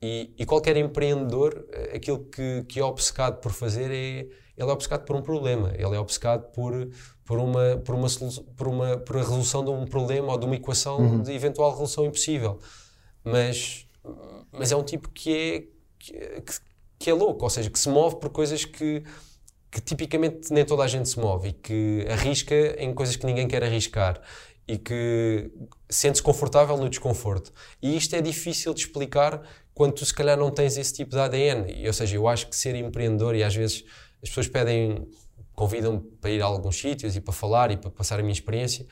E, 0.00 0.34
e 0.38 0.44
qualquer 0.44 0.76
empreendedor, 0.76 1.66
eh, 1.72 1.96
aquilo 1.96 2.24
que, 2.26 2.64
que 2.68 2.78
é 2.78 2.84
obcecado 2.84 3.40
por 3.40 3.52
fazer 3.52 3.90
é 3.90 4.28
ele 4.56 4.70
é 4.70 4.72
obcecado 4.72 5.04
por 5.04 5.16
um 5.16 5.22
problema, 5.22 5.72
ele 5.74 5.96
é 5.96 5.98
obcecado 5.98 6.52
por, 6.52 6.72
por, 7.24 7.38
uma, 7.38 7.76
por, 7.78 7.94
uma, 7.94 8.06
por, 8.56 8.68
uma, 8.68 8.96
por 8.98 9.16
a 9.16 9.20
resolução 9.20 9.64
de 9.64 9.70
um 9.70 9.84
problema 9.84 10.32
ou 10.32 10.38
de 10.38 10.46
uma 10.46 10.54
equação 10.54 10.98
uhum. 10.98 11.22
de 11.22 11.32
eventual 11.32 11.70
resolução 11.70 12.04
impossível. 12.04 12.60
Mas, 13.24 13.86
mas 14.52 14.70
é 14.70 14.76
um 14.76 14.82
tipo 14.82 15.08
que 15.08 15.34
é, 15.34 15.60
que, 15.98 16.12
que, 16.98 17.10
é 17.10 17.14
louco, 17.14 17.44
ou 17.44 17.50
seja, 17.50 17.70
que 17.70 17.78
se 17.78 17.88
move 17.88 18.16
por 18.16 18.30
coisas 18.30 18.64
que, 18.64 19.02
que 19.70 19.80
tipicamente 19.80 20.52
nem 20.52 20.64
toda 20.64 20.82
a 20.82 20.88
gente 20.88 21.08
se 21.08 21.18
move 21.18 21.48
e 21.48 21.52
que 21.52 22.06
arrisca 22.10 22.54
em 22.78 22.92
coisas 22.92 23.16
que 23.16 23.24
ninguém 23.24 23.48
quer 23.48 23.64
arriscar 23.64 24.20
e 24.66 24.78
que 24.78 25.50
sente-se 25.88 26.22
confortável 26.22 26.76
no 26.76 26.88
desconforto. 26.88 27.52
E 27.82 27.96
isto 27.96 28.14
é 28.14 28.20
difícil 28.20 28.72
de 28.72 28.80
explicar 28.80 29.42
quando 29.74 29.94
tu 29.94 30.06
se 30.06 30.14
calhar 30.14 30.38
não 30.38 30.50
tens 30.50 30.76
esse 30.76 30.92
tipo 30.92 31.10
de 31.10 31.18
ADN. 31.18 31.72
E, 31.72 31.86
ou 31.86 31.92
seja, 31.92 32.16
eu 32.16 32.26
acho 32.28 32.48
que 32.48 32.56
ser 32.56 32.74
empreendedor 32.74 33.34
e 33.34 33.42
às 33.42 33.54
vezes 33.54 33.84
as 34.22 34.28
pessoas 34.28 34.48
pedem, 34.48 35.06
convidam-me 35.54 36.00
para 36.20 36.30
ir 36.30 36.40
a 36.40 36.46
alguns 36.46 36.76
sítios 36.76 37.16
e 37.16 37.20
para 37.20 37.32
falar 37.32 37.70
e 37.70 37.76
para 37.76 37.90
passar 37.90 38.18
a 38.18 38.22
minha 38.22 38.32
experiência. 38.32 38.86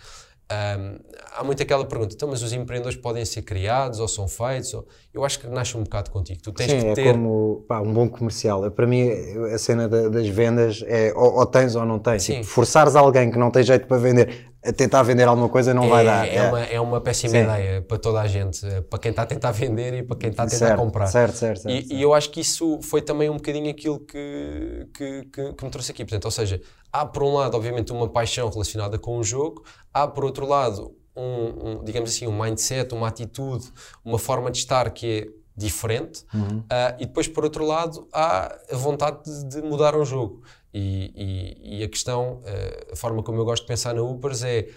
Um, 0.52 0.98
há 1.36 1.44
muito 1.44 1.62
aquela 1.62 1.84
pergunta, 1.84 2.14
então, 2.14 2.28
mas 2.28 2.42
os 2.42 2.52
empreendedores 2.52 2.96
podem 2.98 3.24
ser 3.24 3.42
criados 3.42 4.00
ou 4.00 4.08
são 4.08 4.28
feitos? 4.28 4.74
Ou... 4.74 4.86
Eu 5.12 5.24
acho 5.24 5.40
que 5.40 5.46
nasce 5.46 5.76
um 5.76 5.82
bocado 5.82 6.10
contigo. 6.10 6.40
Tu 6.42 6.52
tens 6.52 6.70
Sim, 6.70 6.80
que 6.80 6.86
é 6.86 6.94
ter... 6.94 7.06
é 7.06 7.12
como 7.12 7.64
pá, 7.68 7.80
um 7.80 7.92
bom 7.92 8.08
comercial. 8.08 8.70
Para 8.70 8.86
mim, 8.86 9.10
a 9.52 9.58
cena 9.58 9.88
da, 9.88 10.08
das 10.08 10.28
vendas 10.28 10.84
é 10.86 11.12
ou, 11.14 11.38
ou, 11.38 11.46
tens 11.46 11.74
ou 11.74 11.84
não 11.84 11.98
tens. 11.98 12.24
Tipo, 12.24 12.44
forçares 12.44 12.96
alguém 12.96 13.30
que 13.30 13.38
não 13.38 13.50
tem 13.50 13.62
jeito 13.62 13.86
para 13.86 13.96
vender 13.96 14.51
a 14.64 14.72
tentar 14.72 15.02
vender 15.02 15.26
alguma 15.26 15.48
coisa 15.48 15.74
não 15.74 15.84
é, 15.84 15.88
vai 15.88 16.04
dar. 16.04 16.28
É, 16.28 16.36
é, 16.36 16.48
uma, 16.48 16.60
é 16.60 16.80
uma 16.80 17.00
péssima 17.00 17.30
Sim. 17.32 17.42
ideia 17.42 17.82
para 17.82 17.98
toda 17.98 18.20
a 18.20 18.26
gente, 18.28 18.60
para 18.88 18.98
quem 18.98 19.10
está 19.10 19.22
a 19.22 19.26
tentar 19.26 19.50
vender 19.50 19.94
e 19.94 20.02
para 20.02 20.16
quem 20.16 20.30
está 20.30 20.44
a 20.44 20.46
tentar 20.46 20.66
certo, 20.66 20.78
comprar. 20.78 21.06
Certo, 21.06 21.34
certo, 21.34 21.62
certo, 21.62 21.74
e, 21.74 21.80
certo. 21.80 21.92
e, 21.92 22.00
eu 22.02 22.14
acho 22.14 22.30
que 22.30 22.40
isso 22.40 22.78
foi 22.82 23.02
também 23.02 23.28
um 23.28 23.36
bocadinho 23.36 23.68
aquilo 23.68 23.98
que, 23.98 24.86
que, 24.94 25.24
que, 25.32 25.52
que, 25.52 25.64
me 25.64 25.70
trouxe 25.70 25.90
aqui. 25.90 26.04
Portanto, 26.04 26.26
ou 26.26 26.30
seja, 26.30 26.60
há 26.92 27.04
por 27.04 27.24
um 27.24 27.34
lado, 27.34 27.56
obviamente, 27.56 27.92
uma 27.92 28.08
paixão 28.08 28.48
relacionada 28.48 28.98
com 28.98 29.18
o 29.18 29.24
jogo, 29.24 29.64
há 29.92 30.06
por 30.06 30.24
outro 30.24 30.46
lado, 30.46 30.94
um, 31.16 31.80
um 31.80 31.84
digamos 31.84 32.10
assim, 32.10 32.28
um 32.28 32.38
mindset, 32.38 32.94
uma 32.94 33.08
atitude, 33.08 33.66
uma 34.04 34.18
forma 34.18 34.50
de 34.50 34.58
estar 34.58 34.88
que 34.90 35.06
é 35.06 35.42
diferente, 35.56 36.24
uhum. 36.32 36.60
uh, 36.60 36.96
e 36.98 37.06
depois, 37.06 37.28
por 37.28 37.44
outro 37.44 37.64
lado, 37.64 38.08
há 38.12 38.56
a 38.70 38.76
vontade 38.76 39.18
de, 39.24 39.60
de 39.60 39.62
mudar 39.62 39.94
um 39.96 40.04
jogo. 40.04 40.42
E, 40.74 41.12
e, 41.14 41.78
e 41.78 41.84
a 41.84 41.88
questão, 41.88 42.40
uh, 42.40 42.92
a 42.92 42.96
forma 42.96 43.22
como 43.22 43.38
eu 43.38 43.44
gosto 43.44 43.62
de 43.62 43.68
pensar 43.68 43.94
na 43.94 44.02
Ubers 44.02 44.42
é 44.42 44.68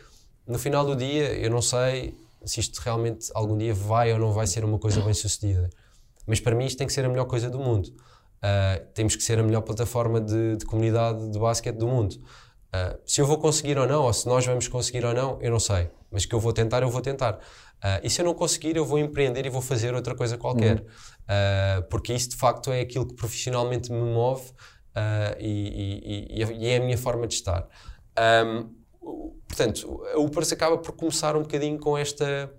no 0.48 0.60
final 0.60 0.86
do 0.86 0.96
dia, 0.96 1.34
eu 1.34 1.50
não 1.50 1.62
sei 1.62 2.16
se 2.46 2.60
isto 2.60 2.80
realmente 2.80 3.32
algum 3.34 3.58
dia 3.58 3.74
vai 3.74 4.14
ou 4.14 4.20
não 4.20 4.32
vai 4.32 4.46
ser 4.46 4.64
uma 4.64 4.78
coisa 4.78 5.02
bem 5.02 5.14
sucedida. 5.14 5.70
Mas 6.28 6.40
para 6.40 6.56
mim 6.56 6.66
isto 6.66 6.78
tem 6.78 6.86
que 6.88 6.94
ser 6.94 7.06
a 7.06 7.10
melhor 7.10 7.26
coisa 7.26 7.50
do 7.50 7.60
mundo. 7.60 7.88
Uh, 7.88 8.86
temos 8.94 9.16
que 9.16 9.24
ser 9.24 9.40
a 9.40 9.44
melhor 9.44 9.62
plataforma 9.62 10.22
de, 10.22 10.58
de 10.58 10.66
comunidade 10.66 11.30
de 11.32 11.40
basquete 11.40 11.78
do 11.78 11.88
mundo. 11.88 12.14
Uh, 12.14 13.00
se 13.06 13.22
eu 13.22 13.26
vou 13.26 13.40
conseguir 13.40 13.78
ou 13.78 13.88
não, 13.88 14.04
ou 14.04 14.14
se 14.14 14.28
nós 14.28 14.46
vamos 14.46 14.68
conseguir 14.68 15.04
ou 15.06 15.14
não, 15.14 15.40
eu 15.42 15.50
não 15.50 15.60
sei. 15.60 15.90
Mas 16.12 16.26
que 16.26 16.36
eu 16.36 16.40
vou 16.40 16.54
tentar, 16.54 16.84
eu 16.84 16.90
vou 16.90 17.02
tentar. 17.02 17.34
Uh, 17.34 18.02
e 18.04 18.10
se 18.10 18.22
eu 18.22 18.26
não 18.26 18.34
conseguir, 18.34 18.76
eu 18.76 18.86
vou 18.86 19.00
empreender 19.00 19.46
e 19.46 19.50
vou 19.50 19.62
fazer 19.62 19.96
outra 19.96 20.14
coisa 20.16 20.38
qualquer. 20.38 20.82
Uhum. 20.82 21.84
porque 21.90 22.14
isso 22.14 22.30
de 22.30 22.36
facto 22.36 22.72
é 22.72 22.82
aquilo 22.82 23.08
que 23.08 23.16
profissionalmente 23.16 23.92
me 23.92 24.00
move 24.00 24.52
e, 25.40 26.28
e, 26.30 26.44
e, 26.44 26.68
é 26.68 26.78
a 26.78 26.80
minha 26.80 26.98
forma 26.98 27.28
de 27.28 27.34
estar. 27.34 27.68
Um, 28.18 28.74
portanto, 29.48 30.04
a 30.14 30.20
Upers 30.20 30.52
acaba 30.52 30.78
por 30.78 30.94
começar 30.94 31.36
um 31.36 31.42
bocadinho 31.42 31.78
com 31.80 31.98
esta, 31.98 32.52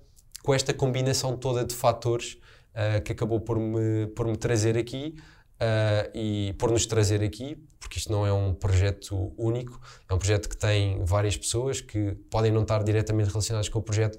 com 0.43 0.55
esta 0.55 0.73
combinação 0.75 1.37
toda 1.37 1.65
de 1.65 1.75
fatores 1.75 2.39
uh, 2.75 3.03
que 3.03 3.13
acabou 3.13 3.41
por 3.41 3.59
me, 3.59 4.07
por 4.09 4.27
me 4.27 4.37
trazer 4.37 4.77
aqui 4.77 5.15
uh, 5.57 6.11
e 6.15 6.55
por 6.59 6.71
nos 6.71 6.87
trazer 6.87 7.23
aqui, 7.23 7.57
porque 7.81 7.99
isto 7.99 8.13
não 8.13 8.27
é 8.27 8.33
um 8.33 8.55
projeto 8.55 9.33
único, 9.37 9.81
é 10.09 10.15
um 10.15 10.19
projeto 10.19 10.49
que 10.49 10.57
tem 10.57 11.03
várias 11.05 11.37
pessoas 11.37 11.81
que 11.81 12.13
podem 12.31 12.53
não 12.53 12.63
estar 12.63 12.83
diretamente 12.83 13.31
relacionadas 13.31 13.69
com 13.69 13.79
o 13.79 13.83
projeto, 13.83 14.19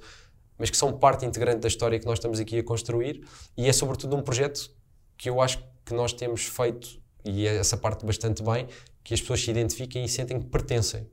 mas 0.58 0.70
que 0.70 0.78
são 0.78 0.98
parte 0.98 1.26
integrante 1.26 1.60
da 1.60 1.68
história 1.68 2.00
que 2.00 2.06
nós 2.06 2.18
estamos 2.18 2.40
aqui 2.40 2.58
a 2.58 2.64
construir 2.64 3.24
e 3.56 3.68
é 3.68 3.74
sobretudo 3.74 4.16
um 4.16 4.22
projeto 4.22 4.72
que 5.16 5.30
eu 5.30 5.40
acho 5.40 5.64
que 5.86 5.94
nós 5.94 6.14
temos 6.14 6.46
feito 6.46 7.00
e 7.30 7.48
é 7.48 7.58
essa 7.58 7.78
parte 7.78 8.06
bastante 8.06 8.44
bem, 8.44 8.68
que 9.04 9.14
as 9.14 9.22
pessoas 9.22 9.42
se 9.42 9.52
identifiquem 9.52 10.04
e 10.04 10.10
sentem 10.10 10.40
que 10.40 10.48
pertencem. 10.48 11.08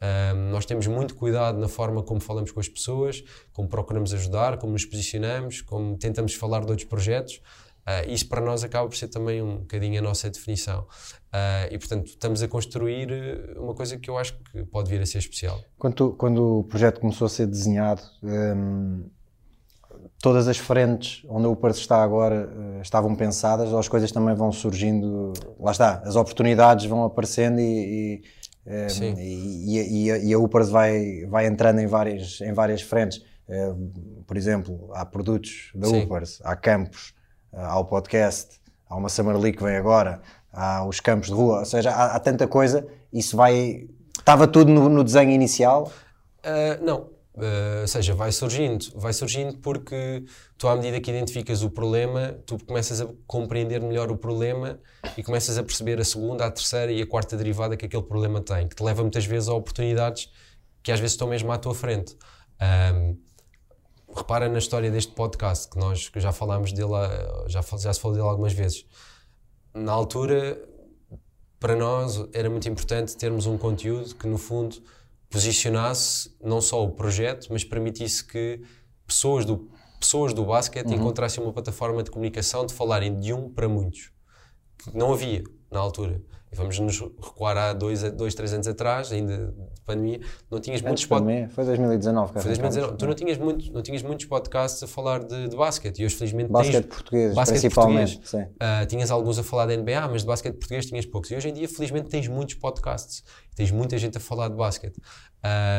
Um, 0.00 0.50
nós 0.50 0.64
temos 0.64 0.86
muito 0.86 1.14
cuidado 1.14 1.58
na 1.58 1.68
forma 1.68 2.02
como 2.02 2.20
falamos 2.20 2.50
com 2.50 2.60
as 2.60 2.68
pessoas, 2.68 3.22
como 3.52 3.68
procuramos 3.68 4.14
ajudar, 4.14 4.56
como 4.56 4.72
nos 4.72 4.84
posicionamos, 4.84 5.60
como 5.60 5.96
tentamos 5.98 6.34
falar 6.34 6.64
de 6.64 6.70
outros 6.70 6.88
projetos. 6.88 7.40
Uh, 7.80 8.10
isso 8.10 8.28
para 8.28 8.40
nós 8.40 8.62
acaba 8.62 8.88
por 8.88 8.96
ser 8.96 9.08
também 9.08 9.42
um 9.42 9.58
bocadinho 9.58 9.98
a 9.98 10.02
nossa 10.02 10.30
definição. 10.30 10.82
Uh, 11.32 11.72
e 11.72 11.78
portanto, 11.78 12.06
estamos 12.06 12.42
a 12.42 12.48
construir 12.48 13.10
eh, 13.10 13.58
uma 13.58 13.74
coisa 13.74 13.96
que 13.98 14.08
eu 14.08 14.18
acho 14.18 14.36
que 14.38 14.64
pode 14.64 14.90
vir 14.90 15.00
a 15.00 15.06
ser 15.06 15.18
especial. 15.18 15.60
Quando, 15.78 16.12
quando 16.14 16.60
o 16.60 16.64
projeto 16.64 17.00
começou 17.00 17.26
a 17.26 17.28
ser 17.28 17.46
desenhado, 17.46 18.02
um, 18.22 19.04
todas 20.20 20.48
as 20.48 20.58
frentes 20.58 21.24
onde 21.28 21.46
o 21.46 21.52
Upers 21.52 21.78
está 21.78 22.02
agora 22.02 22.48
uh, 22.48 22.82
estavam 22.82 23.14
pensadas 23.14 23.72
ou 23.72 23.78
as 23.78 23.88
coisas 23.88 24.12
também 24.12 24.34
vão 24.34 24.52
surgindo? 24.52 25.32
Lá 25.58 25.72
está, 25.72 26.02
as 26.04 26.16
oportunidades 26.16 26.86
vão 26.86 27.04
aparecendo 27.04 27.60
e, 27.60 28.22
e 28.22 28.88
Sim. 28.88 29.14
E, 29.18 29.78
e, 29.78 30.28
e, 30.28 30.34
a 30.34 30.38
Upers 30.38 30.68
vai, 30.68 31.26
vai 31.26 31.46
entrando 31.46 31.80
em 31.80 31.86
várias, 31.86 32.40
em 32.40 32.52
várias 32.52 32.82
frentes. 32.82 33.24
Por 34.26 34.36
exemplo, 34.36 34.90
há 34.92 35.04
produtos 35.04 35.70
da 35.74 35.88
Sim. 35.88 36.04
Upers, 36.04 36.40
há 36.44 36.54
campos, 36.54 37.14
há 37.52 37.78
o 37.78 37.84
podcast, 37.84 38.60
há 38.88 38.96
uma 38.96 39.08
Summer 39.08 39.36
League 39.36 39.56
que 39.56 39.64
vem 39.64 39.76
agora, 39.76 40.20
há 40.52 40.84
os 40.86 41.00
campos 41.00 41.28
de 41.28 41.34
rua, 41.34 41.60
ou 41.60 41.64
seja, 41.64 41.90
há, 41.90 42.16
há 42.16 42.20
tanta 42.20 42.46
coisa. 42.46 42.86
Isso 43.12 43.36
vai. 43.36 43.88
Estava 44.16 44.46
tudo 44.46 44.70
no, 44.70 44.88
no 44.88 45.02
desenho 45.02 45.30
inicial? 45.30 45.90
Uh, 46.44 46.84
não, 46.84 47.08
Uh, 47.40 47.80
ou 47.80 47.88
seja, 47.88 48.14
vai 48.14 48.30
surgindo, 48.32 48.84
vai 48.96 49.14
surgindo 49.14 49.56
porque 49.58 50.24
tu, 50.58 50.68
à 50.68 50.76
medida 50.76 51.00
que 51.00 51.10
identificas 51.10 51.62
o 51.62 51.70
problema, 51.70 52.38
tu 52.44 52.62
começas 52.66 53.00
a 53.00 53.08
compreender 53.26 53.80
melhor 53.80 54.10
o 54.10 54.16
problema 54.16 54.78
e 55.16 55.22
começas 55.22 55.56
a 55.56 55.62
perceber 55.62 55.98
a 55.98 56.04
segunda, 56.04 56.44
a 56.44 56.50
terceira 56.50 56.92
e 56.92 57.00
a 57.00 57.06
quarta 57.06 57.38
derivada 57.38 57.78
que 57.78 57.86
aquele 57.86 58.02
problema 58.02 58.42
tem, 58.42 58.68
que 58.68 58.76
te 58.76 58.82
leva 58.82 59.00
muitas 59.00 59.24
vezes 59.24 59.48
a 59.48 59.54
oportunidades 59.54 60.30
que 60.82 60.92
às 60.92 61.00
vezes 61.00 61.14
estão 61.14 61.28
mesmo 61.28 61.50
à 61.50 61.56
tua 61.56 61.74
frente. 61.74 62.14
Um, 62.94 63.16
repara 64.14 64.48
na 64.48 64.58
história 64.58 64.90
deste 64.90 65.12
podcast, 65.12 65.68
que 65.70 65.78
nós 65.78 66.08
que 66.08 66.20
já 66.20 66.32
falámos 66.32 66.72
dele, 66.72 66.92
já, 67.46 67.62
já 67.62 67.92
se 67.92 68.00
falou 68.00 68.16
dele 68.16 68.28
algumas 68.28 68.52
vezes. 68.52 68.84
Na 69.72 69.92
altura, 69.92 70.60
para 71.58 71.76
nós, 71.76 72.22
era 72.32 72.50
muito 72.50 72.68
importante 72.68 73.16
termos 73.16 73.46
um 73.46 73.56
conteúdo 73.56 74.14
que, 74.14 74.26
no 74.26 74.36
fundo, 74.36 74.76
posicionasse 75.30 76.36
não 76.42 76.60
só 76.60 76.84
o 76.84 76.90
projeto, 76.90 77.46
mas 77.50 77.62
permitisse 77.64 78.24
que 78.24 78.60
pessoas 79.06 79.44
do, 79.44 79.70
pessoas 79.98 80.34
do 80.34 80.44
basquete 80.44 80.88
uhum. 80.88 80.94
encontrassem 80.94 81.42
uma 81.42 81.52
plataforma 81.52 82.02
de 82.02 82.10
comunicação 82.10 82.66
de 82.66 82.74
falarem 82.74 83.18
de 83.18 83.32
um 83.32 83.48
para 83.48 83.68
muitos. 83.68 84.10
Que 84.76 84.96
não 84.96 85.12
havia 85.12 85.44
na 85.70 85.78
altura. 85.78 86.20
E 86.52 86.56
vamos 86.56 86.78
nos 86.80 86.98
recuar 86.98 87.56
há 87.56 87.72
dois, 87.72 88.02
dois, 88.12 88.34
três 88.34 88.52
anos 88.52 88.66
atrás, 88.66 89.12
ainda 89.12 89.36
de 89.36 89.80
pandemia, 89.84 90.20
não 90.50 90.60
tinhas 90.60 90.82
muitos 90.82 91.06
podcasts. 91.06 91.54
Foi 91.54 91.64
2019, 91.64 92.32
Foi 92.32 92.42
2019. 92.42 92.96
Tu 92.96 93.06
não 93.06 93.14
tinhas, 93.14 93.38
muito, 93.38 93.72
não 93.72 93.82
tinhas 93.82 94.02
muitos 94.02 94.26
podcasts 94.26 94.82
a 94.82 94.86
falar 94.88 95.22
de, 95.22 95.48
de 95.48 95.56
basquete 95.56 96.00
e 96.00 96.04
hoje, 96.04 96.16
felizmente, 96.16 96.50
basquete 96.50 96.82
tens. 96.82 96.94
Português, 96.94 97.34
basquete 97.34 97.60
principalmente. 97.60 98.18
Português. 98.18 98.48
Uh, 98.48 98.86
tinhas 98.88 99.10
alguns 99.12 99.38
a 99.38 99.44
falar 99.44 99.66
da 99.66 99.76
NBA, 99.76 100.08
mas 100.08 100.22
de 100.22 100.26
basquete 100.26 100.54
português 100.54 100.86
tinhas 100.86 101.06
poucos. 101.06 101.30
E 101.30 101.36
hoje 101.36 101.48
em 101.48 101.52
dia, 101.52 101.68
felizmente, 101.68 102.08
tens 102.08 102.26
muitos 102.26 102.56
podcasts. 102.56 103.22
Tens 103.54 103.70
muita 103.70 103.96
gente 103.96 104.16
a 104.16 104.20
falar 104.20 104.48
de 104.48 104.56
basquete. 104.56 105.00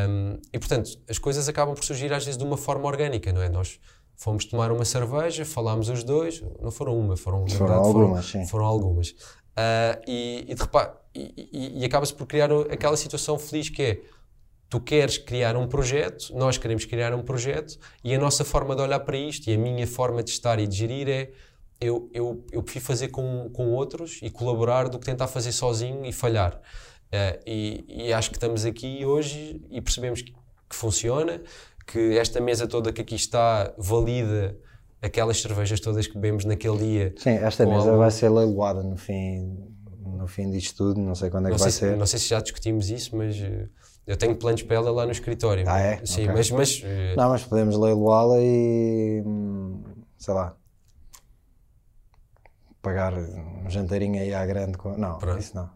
Um, 0.08 0.38
e, 0.54 0.58
portanto, 0.58 0.90
as 1.10 1.18
coisas 1.18 1.50
acabam 1.50 1.76
por 1.76 1.84
surgir 1.84 2.14
às 2.14 2.24
vezes 2.24 2.38
de 2.38 2.44
uma 2.46 2.58
forma 2.58 2.88
orgânica, 2.88 3.34
não 3.34 3.42
é? 3.42 3.50
Nós 3.50 3.80
fomos 4.16 4.46
tomar 4.46 4.72
uma 4.72 4.86
cerveja, 4.86 5.44
falámos 5.44 5.90
os 5.90 6.04
dois, 6.04 6.44
não 6.62 6.70
foram 6.70 6.98
uma, 6.98 7.18
foram, 7.18 7.48
foram 7.48 7.58
verdade, 7.58 7.88
algumas. 7.88 8.32
Foram, 8.32 8.48
foram 8.48 8.66
algumas. 8.66 9.16
Uh, 9.62 10.02
e, 10.08 10.46
e, 10.48 10.56
de 10.56 10.62
repente, 10.62 10.92
e, 11.14 11.50
e, 11.52 11.82
e 11.82 11.86
acaba-se 11.86 12.14
por 12.14 12.26
criar 12.26 12.50
aquela 12.72 12.98
situação 12.98 13.38
feliz 13.38 13.70
que 13.70 13.82
é 13.84 14.02
tu 14.70 14.80
queres 14.80 15.18
criar 15.18 15.58
um 15.58 15.68
projeto, 15.68 16.34
nós 16.34 16.58
queremos 16.58 16.86
criar 16.86 17.14
um 17.14 17.22
projeto 17.22 17.78
e 18.04 18.16
a 18.16 18.18
nossa 18.18 18.46
forma 18.46 18.74
de 18.74 18.82
olhar 18.82 19.02
para 19.02 19.18
isto 19.18 19.50
e 19.50 19.54
a 19.54 19.58
minha 19.58 19.86
forma 19.86 20.24
de 20.24 20.32
estar 20.32 20.60
e 20.60 20.66
de 20.66 20.76
gerir 20.76 21.10
é 21.10 21.32
eu, 21.82 22.10
eu, 22.14 22.46
eu 22.52 22.64
prefiro 22.64 22.86
fazer 22.86 23.10
com, 23.10 23.50
com 23.50 23.72
outros 23.72 24.20
e 24.22 24.30
colaborar 24.30 24.88
do 24.88 25.00
que 25.00 25.06
tentar 25.06 25.28
fazer 25.28 25.52
sozinho 25.52 26.06
e 26.06 26.14
falhar. 26.14 26.56
Uh, 26.56 27.42
e, 27.46 27.86
e, 28.06 28.14
acho 28.14 28.30
que 28.30 28.38
estamos 28.38 28.64
aqui 28.64 29.04
hoje 29.04 29.60
e 29.70 29.82
percebemos 29.82 30.22
que, 30.22 30.32
que, 30.32 30.76
funciona, 30.76 31.42
que 31.86 32.18
esta 32.18 32.40
mesa 32.40 32.68
toda 32.68 32.94
que 32.94 33.02
aqui 33.02 33.16
está 33.16 33.74
valida 33.78 34.58
aquelas 35.02 35.42
cervejas 35.42 35.80
todas 35.80 36.08
que 36.08 36.14
bebemos 36.14 36.46
naquele 36.46 36.78
dia. 36.78 37.14
Sim, 37.18 37.32
esta 37.32 37.66
mesa 37.66 37.88
algum... 37.88 37.98
vai 37.98 38.12
ser 38.12 38.30
leiloada 38.30 38.84
no 38.84 38.96
fim, 38.96 39.58
no 40.06 40.28
fim 40.28 40.50
disto 40.52 40.78
tudo, 40.78 41.00
não 41.02 41.16
sei 41.16 41.30
quando 41.30 41.48
é 41.48 41.50
não 41.50 41.56
que 41.56 41.62
vai 41.62 41.72
se, 41.72 41.80
ser. 41.80 41.98
Não 41.98 42.06
sei 42.06 42.20
se 42.20 42.28
já 42.28 42.40
discutimos 42.40 42.90
isso, 42.90 43.16
mas 43.16 43.36
uh, 43.40 43.68
Eu 44.06 44.16
tenho 44.16 44.36
planos 44.36 44.62
para 44.62 44.76
ela 44.76 44.92
lá 44.92 45.06
no 45.06 45.12
escritório. 45.12 45.64
Ah, 45.68 45.80
é? 45.80 46.06
Sim, 46.06 46.24
Ok. 46.24 46.34
mas, 46.36 46.52
mas 46.52 46.82
eh, 46.84 47.16
Não, 47.16 47.30
mas 47.30 47.44
podemos 47.44 47.76
leiloá-la 47.78 48.40
e. 48.40 49.24
sei 50.18 50.34
lá. 50.34 50.56
Pagar 52.82 53.14
um 53.14 53.70
janteirinho 53.70 54.20
aí 54.20 54.34
à 54.34 54.46
grande. 54.46 54.78
Não, 54.98 55.18
Pronto. 55.18 55.40
isso 55.40 55.56
não. 55.56 55.70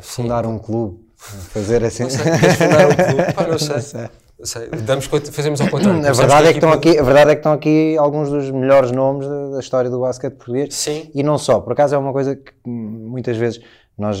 Fundar 0.02 0.46
um 0.46 0.58
clube. 0.58 1.06
Fazer 1.16 1.84
assim. 1.84 2.04
Não 2.04 2.10
sei, 2.10 2.20
fundar 2.20 2.88
um 2.90 2.94
clube? 2.94 3.32
Pá, 3.34 3.46
não 3.46 3.58
sei. 3.58 3.74
Não 3.74 3.82
sei. 3.82 4.08
Sei. 4.44 4.68
Damos, 4.68 5.06
fazemos 5.06 5.60
ao 5.60 5.68
contrário. 5.70 6.06
A 6.06 6.12
verdade, 6.12 6.46
é 6.46 6.52
que 6.52 6.58
estão 6.58 6.72
aqui, 6.72 6.98
a 6.98 7.02
verdade 7.02 7.30
é 7.30 7.34
que 7.34 7.40
estão 7.40 7.52
aqui 7.52 7.96
alguns 7.98 8.30
dos 8.30 8.50
melhores 8.50 8.92
nomes 8.92 9.26
da, 9.26 9.48
da 9.50 9.60
história 9.60 9.90
do 9.90 10.00
basquete 10.00 10.34
português. 10.34 10.74
Sim. 10.74 11.10
E 11.14 11.22
não 11.22 11.38
só, 11.38 11.60
por 11.60 11.72
acaso 11.72 11.94
é 11.94 11.98
uma 11.98 12.12
coisa 12.12 12.36
que 12.36 12.52
muitas 12.64 13.36
vezes 13.36 13.60
nós 13.96 14.18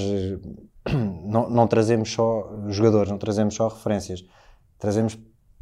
não, 1.24 1.48
não 1.48 1.66
trazemos 1.66 2.10
só 2.12 2.50
jogadores, 2.68 3.10
não 3.10 3.18
trazemos 3.18 3.54
só 3.54 3.68
referências, 3.68 4.24
trazemos 4.78 5.18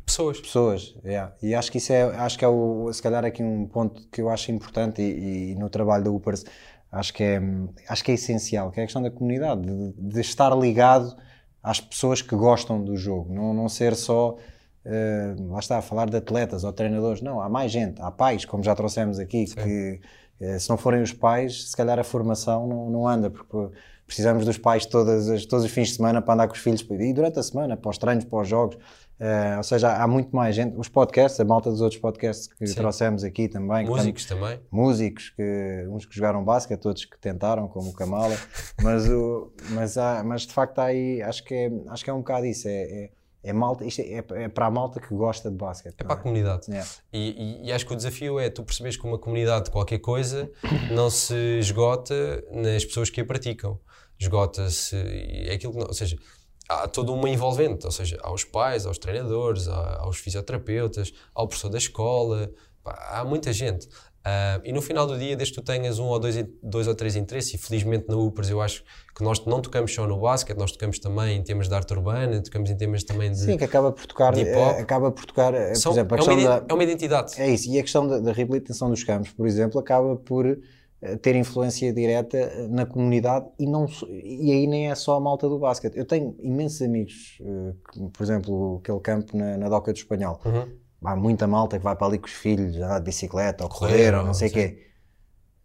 Pessoas. 0.06 0.40
pessoas. 0.40 0.94
yeah. 1.04 1.32
E 1.42 1.52
acho 1.52 1.70
que 1.70 1.78
isso 1.78 1.92
é, 1.92 2.02
acho 2.02 2.38
que 2.38 2.44
é 2.44 2.48
o, 2.48 2.90
se 2.92 3.02
calhar 3.02 3.24
aqui 3.24 3.42
um 3.42 3.66
ponto 3.66 4.08
que 4.08 4.20
eu 4.22 4.30
acho 4.30 4.52
importante 4.52 5.02
e, 5.02 5.50
e 5.50 5.54
no 5.56 5.68
trabalho 5.68 6.04
da 6.04 6.10
Upers 6.12 6.44
acho 6.92 7.12
que 7.12 7.24
é, 7.24 7.42
acho 7.88 8.04
que 8.04 8.12
é 8.12 8.14
essencial, 8.14 8.70
que 8.70 8.78
é 8.78 8.84
a 8.84 8.86
questão 8.86 9.02
da 9.02 9.10
comunidade, 9.10 9.62
de, 9.62 9.92
de 9.98 10.20
estar 10.20 10.56
ligado 10.56 11.14
às 11.66 11.80
pessoas 11.80 12.22
que 12.22 12.36
gostam 12.36 12.80
do 12.80 12.96
jogo, 12.96 13.34
não, 13.34 13.52
não 13.52 13.68
ser 13.68 13.96
só 13.96 14.36
eh, 14.84 15.34
lá 15.48 15.58
está, 15.58 15.78
a 15.78 15.82
falar 15.82 16.08
de 16.08 16.16
atletas 16.16 16.62
ou 16.62 16.72
treinadores, 16.72 17.20
não, 17.20 17.40
há 17.40 17.48
mais 17.48 17.72
gente, 17.72 18.00
há 18.00 18.08
pais, 18.08 18.44
como 18.44 18.62
já 18.62 18.72
trouxemos 18.72 19.18
aqui, 19.18 19.46
que 19.46 20.00
eh, 20.40 20.60
se 20.60 20.70
não 20.70 20.76
forem 20.76 21.02
os 21.02 21.12
pais, 21.12 21.70
se 21.70 21.76
calhar 21.76 21.98
a 21.98 22.04
formação 22.04 22.68
não, 22.68 22.88
não 22.88 23.08
anda, 23.08 23.30
porque 23.30 23.76
precisamos 24.06 24.44
dos 24.44 24.56
pais 24.56 24.86
todas 24.86 25.28
as, 25.28 25.44
todos 25.44 25.64
os 25.64 25.72
fins 25.72 25.88
de 25.88 25.96
semana 25.96 26.22
para 26.22 26.34
andar 26.34 26.46
com 26.46 26.54
os 26.54 26.60
filhos. 26.60 26.86
E 26.88 27.12
durante 27.12 27.40
a 27.40 27.42
semana, 27.42 27.76
para 27.76 27.90
os 27.90 27.98
treinos, 27.98 28.24
para 28.24 28.38
os 28.38 28.48
jogos. 28.48 28.78
Eh, 29.18 29.56
ou 29.56 29.62
seja, 29.62 29.96
há 29.96 30.06
muito 30.06 30.34
mais 30.36 30.54
gente. 30.54 30.76
Os 30.76 30.88
podcasts, 30.88 31.40
a 31.40 31.44
malta 31.44 31.70
dos 31.70 31.80
outros 31.80 32.00
podcasts 32.00 32.46
que 32.48 32.66
Sim. 32.66 32.74
trouxemos 32.74 33.24
aqui 33.24 33.48
também. 33.48 33.86
Músicos 33.86 34.26
também. 34.26 34.60
músicos, 34.70 35.30
que, 35.30 35.86
uns 35.88 36.04
que 36.04 36.14
jogaram 36.14 36.44
basquete, 36.44 36.84
outros 36.86 37.04
que 37.06 37.18
tentaram, 37.18 37.66
como 37.68 37.90
o 37.90 37.92
Kamala, 37.94 38.36
mas, 38.82 39.08
o, 39.08 39.52
mas, 39.70 39.96
há, 39.96 40.22
mas 40.22 40.42
de 40.42 40.52
facto 40.52 40.78
aí, 40.80 41.22
acho 41.22 41.42
que 41.44 41.54
é, 41.54 41.70
acho 41.88 42.04
que 42.04 42.10
é 42.10 42.12
um 42.12 42.18
bocado 42.18 42.44
isso, 42.44 42.68
é, 42.68 42.72
é, 42.72 43.10
é 43.44 43.52
malta, 43.54 43.84
isto 43.86 44.00
é, 44.02 44.22
é 44.34 44.48
para 44.48 44.66
a 44.66 44.70
malta 44.70 45.00
que 45.00 45.14
gosta 45.14 45.50
de 45.50 45.56
basquete. 45.56 45.94
É 45.98 46.04
para 46.04 46.14
a 46.14 46.18
comunidade. 46.18 46.66
Yeah. 46.68 46.86
E, 47.12 47.62
e- 47.62 47.66
e 47.68 47.72
acho 47.72 47.86
que 47.86 47.92
o 47.94 47.96
desafio 47.96 48.38
é 48.38 48.50
tu 48.50 48.62
perceberes 48.64 48.98
que 48.98 49.06
uma 49.06 49.18
comunidade 49.18 49.66
de 49.66 49.70
qualquer 49.70 49.98
coisa 50.00 50.50
não 50.90 51.08
se 51.08 51.34
esgota 51.58 52.44
nas 52.52 52.84
pessoas 52.84 53.08
que 53.08 53.20
a 53.20 53.24
praticam. 53.24 53.78
Esgota-se. 54.18 54.96
É 55.48 55.54
aquilo 55.54 55.72
que 55.74 55.78
não, 55.78 55.86
ou 55.86 55.92
seja, 55.94 56.16
há 56.68 56.86
toda 56.88 57.12
uma 57.12 57.28
envolvente, 57.28 57.86
ou 57.86 57.92
seja, 57.92 58.18
aos 58.22 58.44
pais, 58.44 58.86
aos 58.86 58.98
treinadores, 58.98 59.68
aos 59.68 60.16
fisioterapeutas, 60.18 61.12
ao 61.34 61.46
professor 61.46 61.68
da 61.68 61.78
escola, 61.78 62.50
há 62.84 63.24
muita 63.24 63.52
gente. 63.52 63.88
Ah, 64.28 64.60
e 64.64 64.72
no 64.72 64.82
final 64.82 65.06
do 65.06 65.16
dia, 65.16 65.36
desde 65.36 65.54
que 65.54 65.60
tu 65.60 65.64
tenhas 65.64 66.00
um 66.00 66.06
ou 66.06 66.18
dois, 66.18 66.34
dois 66.60 66.88
ou 66.88 66.96
três 66.96 67.14
interesses, 67.14 67.54
e 67.54 67.58
felizmente 67.58 68.06
na 68.08 68.16
UPERS 68.16 68.50
eu 68.50 68.60
acho 68.60 68.82
que 69.16 69.22
nós 69.22 69.44
não 69.46 69.60
tocamos 69.62 69.94
só 69.94 70.04
no 70.04 70.18
basquete, 70.18 70.58
nós 70.58 70.72
tocamos 70.72 70.98
também 70.98 71.36
em 71.38 71.42
temas 71.44 71.68
de 71.68 71.74
arte 71.76 71.92
urbana, 71.94 72.42
tocamos 72.42 72.68
em 72.68 72.76
temas 72.76 73.04
também 73.04 73.30
de. 73.30 73.38
Sim, 73.38 73.56
que 73.56 73.62
acaba 73.62 73.92
por 73.92 74.04
tocar, 74.04 74.36
eh, 74.36 74.80
acaba 74.80 75.12
por 75.12 75.24
tocar, 75.24 75.54
eh, 75.54 75.68
por 75.68 75.76
São- 75.76 75.92
exemplo, 75.92 76.16
a 76.16 76.18
é, 76.18 76.22
uma, 76.24 76.42
da, 76.60 76.64
é 76.68 76.74
uma 76.74 76.82
identidade. 76.82 77.40
É 77.40 77.48
isso, 77.48 77.70
e 77.70 77.78
a 77.78 77.82
questão 77.82 78.04
da, 78.04 78.18
da 78.18 78.32
reabilitação 78.32 78.90
dos 78.90 79.04
campos, 79.04 79.30
por 79.32 79.46
exemplo, 79.46 79.78
acaba 79.78 80.16
por 80.16 80.58
ter 81.16 81.36
influência 81.36 81.92
direta 81.92 82.36
eh, 82.36 82.66
na 82.68 82.84
comunidade 82.86 83.46
e, 83.58 83.66
não, 83.66 83.86
e 84.08 84.52
aí 84.52 84.66
nem 84.66 84.90
é 84.90 84.94
só 84.94 85.16
a 85.16 85.20
malta 85.20 85.48
do 85.48 85.58
basquete. 85.58 85.96
Eu 85.96 86.04
tenho 86.04 86.36
imensos 86.40 86.82
amigos, 86.82 87.38
eh, 87.40 87.74
por 88.12 88.22
exemplo, 88.22 88.80
aquele 88.82 89.00
campo 89.00 89.36
na, 89.36 89.56
na 89.56 89.68
Doca 89.68 89.92
do 89.92 89.96
Espanhol. 89.96 90.40
Uhum. 90.44 90.66
Há 91.04 91.14
muita 91.14 91.46
malta 91.46 91.78
que 91.78 91.84
vai 91.84 91.94
para 91.94 92.06
ali 92.06 92.18
com 92.18 92.26
os 92.26 92.32
filhos, 92.32 92.76
andar 92.76 92.98
de 92.98 93.04
bicicleta 93.04 93.64
ou 93.64 93.70
Correr, 93.70 93.92
correr, 93.92 94.14
ou 94.14 94.20
ou 94.20 94.26
não 94.26 94.34
sei 94.34 94.48
o 94.48 94.52
quê. 94.52 94.82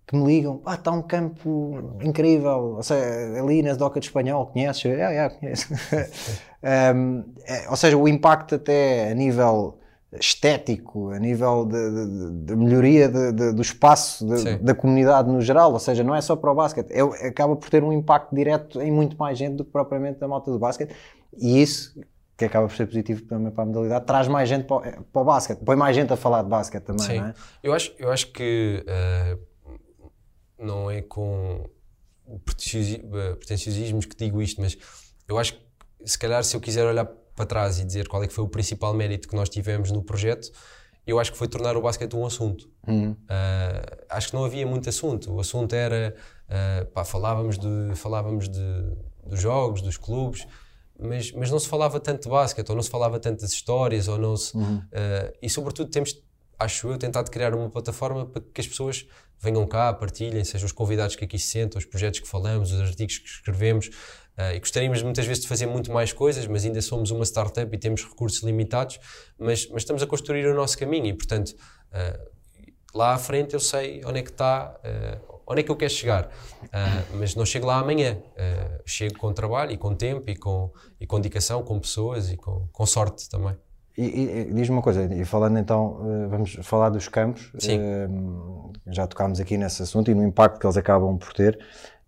Que 0.06 0.16
me 0.16 0.26
ligam, 0.26 0.62
ah, 0.66 0.76
está 0.76 0.92
um 0.92 1.02
campo 1.02 1.98
incrível, 2.04 2.76
ou 2.76 2.84
seja, 2.84 3.42
ali 3.42 3.64
na 3.64 3.74
Doca 3.74 4.00
do 4.00 4.04
Espanhol, 4.04 4.48
conheces? 4.48 4.86
É, 4.86 5.26
é, 5.26 5.30
conheço. 5.30 5.68
Um, 6.64 7.34
é, 7.44 7.68
ou 7.72 7.76
seja, 7.76 7.98
o 7.98 8.08
impacto 8.08 8.54
até 8.54 9.10
a 9.12 9.16
nível 9.16 9.81
estético, 10.19 11.10
a 11.12 11.19
nível 11.19 11.65
de 11.65 12.56
melhoria 12.56 13.08
de- 13.08 13.32
de- 13.32 13.54
do 13.54 13.62
espaço 13.62 14.26
de- 14.28 14.58
da 14.58 14.76
comunidade 14.76 15.30
no 15.30 15.39
geral, 15.41 15.71
ou 15.71 15.80
seja, 15.80 16.04
não 16.04 16.13
é 16.13 16.19
só 16.21 16.36
para 16.36 16.52
o 16.52 16.56
basquete, 16.56 16.91
é- 16.91 17.28
acaba 17.28 17.56
por 17.56 17.69
ter 17.69 17.82
um 17.84 17.93
impacto 17.93 18.36
direto 18.36 18.82
em 18.82 18.91
muito 18.91 19.15
mais 19.17 19.38
gente 19.38 19.56
do 19.56 19.63
que 19.65 19.71
propriamente 19.71 20.19
da 20.19 20.28
malta 20.28 20.52
do 20.52 20.60
basquete, 20.60 20.93
e 21.38 21.62
isso, 21.62 21.97
que 22.38 22.43
acaba 22.45 22.67
por 22.67 22.76
ser 22.76 22.88
positivo 22.88 23.21
também 23.24 23.52
para 23.52 23.63
a 23.63 23.65
modalidade, 23.67 24.06
traz 24.06 24.28
mais 24.28 24.50
gente 24.50 24.65
para 24.65 24.76
o, 24.78 24.82
para 25.06 25.21
o 25.21 25.26
basquete, 25.26 25.60
põe 25.60 25.76
mais 25.78 25.95
gente 25.95 26.12
a 26.12 26.17
falar 26.17 26.41
de 26.43 26.50
basquete 26.50 26.84
também, 26.84 27.06
Sim. 27.06 27.19
não 27.19 27.28
é? 27.28 27.34
Eu 27.63 27.74
acho, 27.74 27.93
eu 27.97 28.12
acho 28.12 28.32
que 28.34 28.84
eh, 28.88 29.38
não 30.60 30.91
é 30.91 31.02
com 31.02 31.63
eh, 32.28 32.39
pretenciosismos 33.36 34.06
que 34.06 34.15
digo 34.15 34.41
isto, 34.41 34.60
mas 34.60 34.78
eu 35.28 35.38
acho 35.38 35.54
que 35.54 35.62
se 36.04 36.17
calhar 36.17 36.43
se 36.43 36.56
eu 36.56 36.60
quiser 36.60 36.86
olhar 36.86 37.06
para 37.42 37.46
trás 37.46 37.80
e 37.80 37.86
dizer 37.86 38.08
qual 38.08 38.24
é 38.24 38.28
que 38.28 38.34
foi 38.34 38.44
o 38.44 38.48
principal 38.48 38.94
mérito 38.94 39.28
que 39.28 39.36
nós 39.36 39.50
tivemos 39.50 39.92
no 39.92 40.04
projeto, 40.04 40.52
eu 41.06 41.20
acho 41.20 41.32
que 41.32 41.38
foi 41.38 41.48
tornar 41.48 41.76
o 41.76 41.82
basquete 41.82 42.16
um 42.16 42.26
assunto. 42.26 42.70
Eh, 43.28 44.06
acho 44.10 44.30
que 44.30 44.36
não 44.36 44.46
havia 44.46 44.66
muito 44.68 44.88
assunto. 44.88 45.34
O 45.34 45.40
assunto 45.40 45.74
era, 45.74 46.16
eh, 46.48 46.84
pá, 46.94 47.04
falávamos, 47.04 47.58
de, 47.58 47.96
falávamos 47.96 48.48
de, 48.48 48.84
dos 49.26 49.40
jogos, 49.40 49.82
dos 49.82 49.98
clubes, 49.98 50.48
mas, 51.00 51.32
mas 51.32 51.50
não 51.50 51.58
se 51.58 51.68
falava 51.68 52.00
tanto 52.00 52.24
de 52.24 52.30
basquete, 52.30 52.70
ou 52.70 52.76
não 52.76 52.84
se 52.84 52.90
falava 52.90 53.20
tanto 53.20 53.42
das 53.42 53.52
histórias, 53.52 54.08
ou 54.08 54.18
não 54.20 54.38
se, 54.38 54.56
eh, 54.92 55.34
e 55.42 55.50
sobretudo 55.50 55.90
temos, 55.90 56.22
acho 56.60 56.88
eu, 56.88 56.98
tentado 57.00 57.32
criar 57.32 57.56
uma 57.56 57.70
plataforma 57.70 58.28
para 58.28 58.42
que 58.54 58.62
as 58.62 58.68
pessoas 58.68 59.08
venham 59.40 59.66
cá, 59.66 59.92
partilhem, 59.92 60.44
sejam 60.44 60.68
os 60.68 60.72
convidados 60.72 61.16
que 61.16 61.26
aqui 61.26 61.40
se 61.40 61.48
sentam, 61.48 61.80
os 61.80 61.86
projetos 61.86 62.20
que 62.20 62.28
falamos, 62.28 62.72
os 62.72 62.80
artigos 62.80 63.18
que 63.18 63.28
escrevemos, 63.28 63.90
eh, 64.42 64.56
e 64.56 64.60
gostaríamos 64.60 65.04
muitas 65.04 65.26
vezes 65.26 65.44
de 65.44 65.48
fazer 65.48 65.68
muito 65.68 65.92
mais 65.92 66.12
coisas, 66.12 66.48
mas 66.48 66.66
ainda 66.66 66.82
somos 66.82 67.12
uma 67.12 67.24
startup 67.26 67.74
e 67.74 67.78
temos 67.78 68.04
recursos 68.04 68.42
limitados, 68.44 69.00
mas, 69.38 69.68
mas 69.70 69.84
estamos 69.84 70.02
a 70.02 70.08
construir 70.08 70.46
o 70.48 70.56
nosso 70.56 70.78
caminho 70.78 71.06
e, 71.08 71.14
portanto, 71.14 71.54
eh, 71.94 72.20
lá 72.94 73.14
à 73.14 73.18
frente 73.18 73.54
eu 73.54 73.60
sei 73.60 74.02
onde 74.06 74.20
é 74.20 74.24
que 74.24 74.32
está, 74.32 74.80
eh, 74.84 75.20
onde 75.46 75.62
é 75.62 75.64
que 75.64 75.72
eu 75.72 75.76
quero 75.76 75.92
chegar, 75.92 76.30
mas 77.14 77.36
não 77.36 77.46
chego 77.46 77.68
lá 77.68 77.80
amanhã. 77.80 78.18
Chego 78.86 79.18
com 79.18 79.34
trabalho 79.34 79.72
e 79.74 79.78
com 79.78 79.94
tempo 79.94 80.30
e 80.30 80.36
com, 80.36 80.72
e 80.98 81.06
com 81.06 81.18
dedicação, 81.18 81.62
com 81.62 81.78
pessoas 81.78 82.32
e 82.32 82.38
com, 82.38 82.70
com 82.72 82.86
sorte 82.86 83.30
também. 83.30 83.58
E, 83.98 84.06
e- 84.06 84.54
diz-me 84.54 84.78
uma 84.78 84.82
coisa, 84.82 85.04
e 85.14 85.26
falando 85.26 85.58
então, 85.60 86.28
vamos 86.30 86.58
falar 86.62 86.90
dos 86.90 87.10
campos, 87.10 87.52
Sim. 87.60 87.80
já 88.88 89.06
tocámos 89.08 89.42
aqui 89.42 89.58
nesse 89.58 89.84
assunto 89.84 90.10
e 90.10 90.14
no 90.16 90.24
impacto 90.24 90.58
que 90.58 90.66
eles 90.66 90.78
acabam 90.78 91.18
por 91.18 91.34
ter. 91.34 91.60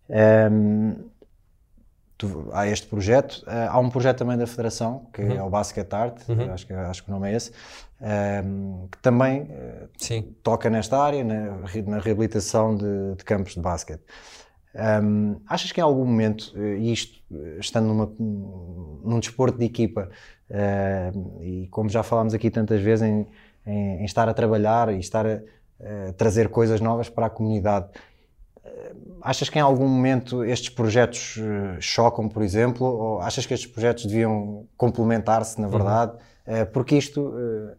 Ehm, 0.09 0.95
tu- 2.17 2.49
há 2.53 2.67
este 2.67 2.87
projeto, 2.87 3.43
eh, 3.47 3.67
há 3.69 3.79
um 3.79 3.89
projeto 3.89 4.17
também 4.19 4.37
da 4.37 4.47
Federação, 4.47 5.07
que 5.13 5.21
é 5.21 5.41
o 5.43 5.49
Basket 5.49 5.91
Art, 5.93 6.21
acho, 6.51 6.67
que, 6.67 6.73
acho 6.73 7.03
que 7.03 7.09
o 7.09 7.13
nome 7.13 7.31
é 7.31 7.35
esse, 7.35 7.51
ehm, 8.01 8.87
que 8.91 8.97
também 8.99 9.47
eh, 9.49 9.87
Sim, 9.97 10.35
toca 10.43 10.69
nesta 10.69 10.97
área, 10.97 11.23
na, 11.23 11.57
na 11.87 11.99
reabilitação 11.99 12.75
de, 12.75 13.15
de 13.15 13.23
campos 13.23 13.53
de 13.53 13.59
basquete. 13.61 14.01
Hum, 14.75 15.39
achas 15.47 15.71
que 15.71 15.79
em 15.79 15.83
algum 15.83 16.03
momento, 16.05 16.51
eh, 16.55 16.77
isto 16.77 17.21
estando 17.59 17.87
numa, 17.87 18.11
num 18.17 19.19
desporto 19.19 19.57
de 19.57 19.65
equipa, 19.65 20.09
eh, 20.49 21.11
e 21.41 21.67
como 21.69 21.89
já 21.89 22.01
falámos 22.03 22.33
aqui 22.33 22.49
tantas 22.49 22.81
vezes, 22.81 23.07
em, 23.07 23.27
em- 23.65 24.01
em 24.01 24.05
estar 24.05 24.27
a 24.27 24.33
trabalhar 24.33 24.91
e 24.93 24.99
estar 24.99 25.25
a, 25.27 25.39
trazer 26.17 26.47
coisas 26.49 26.79
novas 26.79 27.09
para 27.09 27.25
a 27.25 27.29
comunidade, 27.29 27.87
achas 29.23 29.49
que 29.49 29.57
em 29.57 29.61
algum 29.61 29.87
momento 29.87 30.43
estes 30.43 30.69
projetos 30.69 31.37
eh, 31.39 31.77
chocam, 31.79 32.27
por 32.29 32.43
exemplo, 32.43 32.85
ou 32.85 33.19
achas 33.21 33.45
que 33.45 33.53
estes 33.53 33.71
projetos 33.71 34.05
deviam 34.05 34.67
complementar-se, 34.77 35.59
na 35.61 35.67
verdade? 35.67 36.13
Eh, 36.45 36.65
porque 36.65 36.95
isto. 36.97 37.33
eh, 37.37 37.75